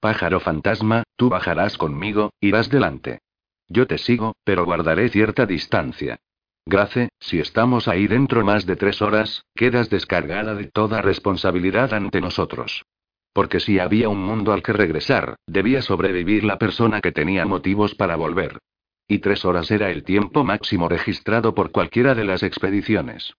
Pájaro 0.00 0.40
fantasma, 0.40 1.04
tú 1.16 1.28
bajarás 1.28 1.78
conmigo, 1.78 2.32
irás 2.40 2.68
delante. 2.68 3.20
Yo 3.68 3.86
te 3.86 3.98
sigo, 3.98 4.34
pero 4.44 4.64
guardaré 4.64 5.08
cierta 5.08 5.46
distancia. 5.46 6.18
Grace, 6.66 7.08
si 7.18 7.40
estamos 7.40 7.88
ahí 7.88 8.06
dentro 8.06 8.44
más 8.44 8.66
de 8.66 8.76
tres 8.76 9.00
horas, 9.00 9.42
quedas 9.54 9.88
descargada 9.88 10.54
de 10.54 10.66
toda 10.66 11.00
responsabilidad 11.00 11.94
ante 11.94 12.20
nosotros. 12.20 12.84
Porque 13.32 13.58
si 13.58 13.78
había 13.78 14.08
un 14.08 14.20
mundo 14.20 14.52
al 14.52 14.62
que 14.62 14.74
regresar, 14.74 15.36
debía 15.46 15.80
sobrevivir 15.80 16.44
la 16.44 16.58
persona 16.58 17.00
que 17.00 17.12
tenía 17.12 17.46
motivos 17.46 17.94
para 17.94 18.16
volver. 18.16 18.58
Y 19.06 19.20
tres 19.20 19.46
horas 19.46 19.70
era 19.70 19.90
el 19.90 20.04
tiempo 20.04 20.44
máximo 20.44 20.88
registrado 20.88 21.54
por 21.54 21.72
cualquiera 21.72 22.14
de 22.14 22.24
las 22.24 22.42
expediciones. 22.42 23.32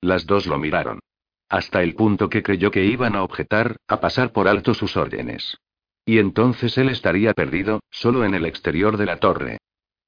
Las 0.00 0.26
dos 0.26 0.46
lo 0.46 0.58
miraron. 0.58 1.00
Hasta 1.48 1.82
el 1.82 1.94
punto 1.94 2.28
que 2.28 2.42
creyó 2.42 2.70
que 2.70 2.84
iban 2.84 3.14
a 3.14 3.22
objetar, 3.22 3.76
a 3.86 4.00
pasar 4.00 4.32
por 4.32 4.48
alto 4.48 4.74
sus 4.74 4.96
órdenes. 4.96 5.58
Y 6.04 6.18
entonces 6.18 6.76
él 6.78 6.88
estaría 6.88 7.34
perdido, 7.34 7.80
solo 7.90 8.24
en 8.24 8.34
el 8.34 8.44
exterior 8.44 8.96
de 8.96 9.06
la 9.06 9.18
torre. 9.18 9.58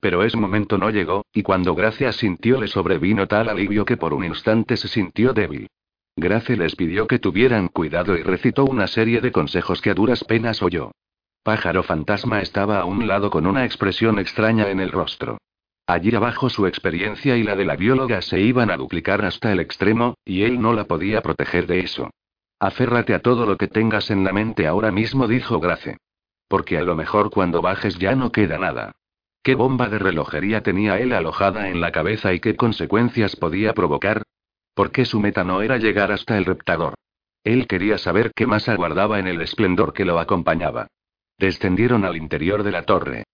Pero 0.01 0.23
ese 0.23 0.37
momento 0.37 0.79
no 0.79 0.91
llegó, 0.91 1.25
y 1.33 1.43
cuando 1.43 1.75
Gracia 1.75 2.13
sintió 2.13 2.61
le 2.61 2.69
sobrevino 2.69 3.27
tal 3.27 3.49
alivio 3.49 3.85
que 3.85 3.97
por 3.97 4.15
un 4.15 4.25
instante 4.25 4.77
se 4.77 4.89
sintió 4.89 5.33
débil. 5.33 5.69
Gracia 6.17 6.57
les 6.57 6.75
pidió 6.75 7.07
que 7.07 7.19
tuvieran 7.19 7.69
cuidado 7.69 8.17
y 8.17 8.23
recitó 8.23 8.65
una 8.65 8.87
serie 8.87 9.21
de 9.21 9.33
consejos 9.33 9.81
que 9.81 9.91
a 9.91 9.95
duras 9.95 10.25
penas 10.25 10.63
oyó. 10.63 10.93
Pájaro 11.45 11.83
fantasma 11.83 12.41
estaba 12.41 12.81
a 12.81 12.85
un 12.85 13.07
lado 13.07 13.31
con 13.31 13.47
una 13.47 13.65
expresión 13.65 14.19
extraña 14.19 14.71
en 14.71 14.81
el 14.81 14.91
rostro. 14.91 15.39
Allí 15.89 16.15
abajo 16.15 16.51
su 16.51 16.67
experiencia 16.67 17.39
y 17.39 17.43
la 17.43 17.57
de 17.57 17.65
la 17.65 17.75
bióloga 17.75 18.21
se 18.21 18.39
iban 18.39 18.71
a 18.71 18.77
duplicar 18.77 19.25
hasta 19.25 19.53
el 19.53 19.59
extremo, 19.59 20.19
y 20.23 20.43
él 20.43 20.61
no 20.61 20.75
la 20.75 20.85
podía 20.85 21.23
proteger 21.23 21.67
de 21.67 21.81
eso. 21.81 22.11
Aférrate 22.61 23.15
a 23.15 23.23
todo 23.23 23.47
lo 23.47 23.57
que 23.57 23.69
tengas 23.69 24.11
en 24.11 24.23
la 24.23 24.35
mente 24.35 24.67
ahora 24.67 24.93
mismo, 24.93 25.27
dijo 25.27 25.61
Grace. 25.61 25.97
Porque 26.47 26.77
a 26.77 26.83
lo 26.83 26.95
mejor 26.95 27.31
cuando 27.31 27.63
bajes 27.63 27.99
ya 27.99 28.15
no 28.15 28.31
queda 28.33 28.59
nada. 28.59 28.93
¿Qué 29.43 29.55
bomba 29.55 29.89
de 29.89 29.99
relojería 29.99 30.63
tenía 30.63 30.99
él 30.99 31.15
alojada 31.15 31.71
en 31.71 31.81
la 31.81 31.91
cabeza 31.91 32.35
y 32.35 32.41
qué 32.41 32.55
consecuencias 32.55 33.35
podía 33.37 33.73
provocar? 33.73 34.25
¿Por 34.75 34.93
qué 34.93 35.07
su 35.07 35.21
meta 35.21 35.43
no 35.43 35.63
era 35.63 35.79
llegar 35.79 36.13
hasta 36.13 36.37
el 36.37 36.45
reptador? 36.45 36.97
Él 37.45 37.67
quería 37.67 37.97
saber 37.97 38.33
qué 38.37 38.47
más 38.47 38.69
aguardaba 38.69 39.21
en 39.21 39.27
el 39.27 39.41
esplendor 39.41 39.95
que 39.95 40.05
lo 40.05 40.19
acompañaba. 40.19 40.89
Descendieron 41.39 42.05
al 42.05 42.19
interior 42.19 42.63
de 42.63 42.73
la 42.73 42.83
torre. 42.83 43.25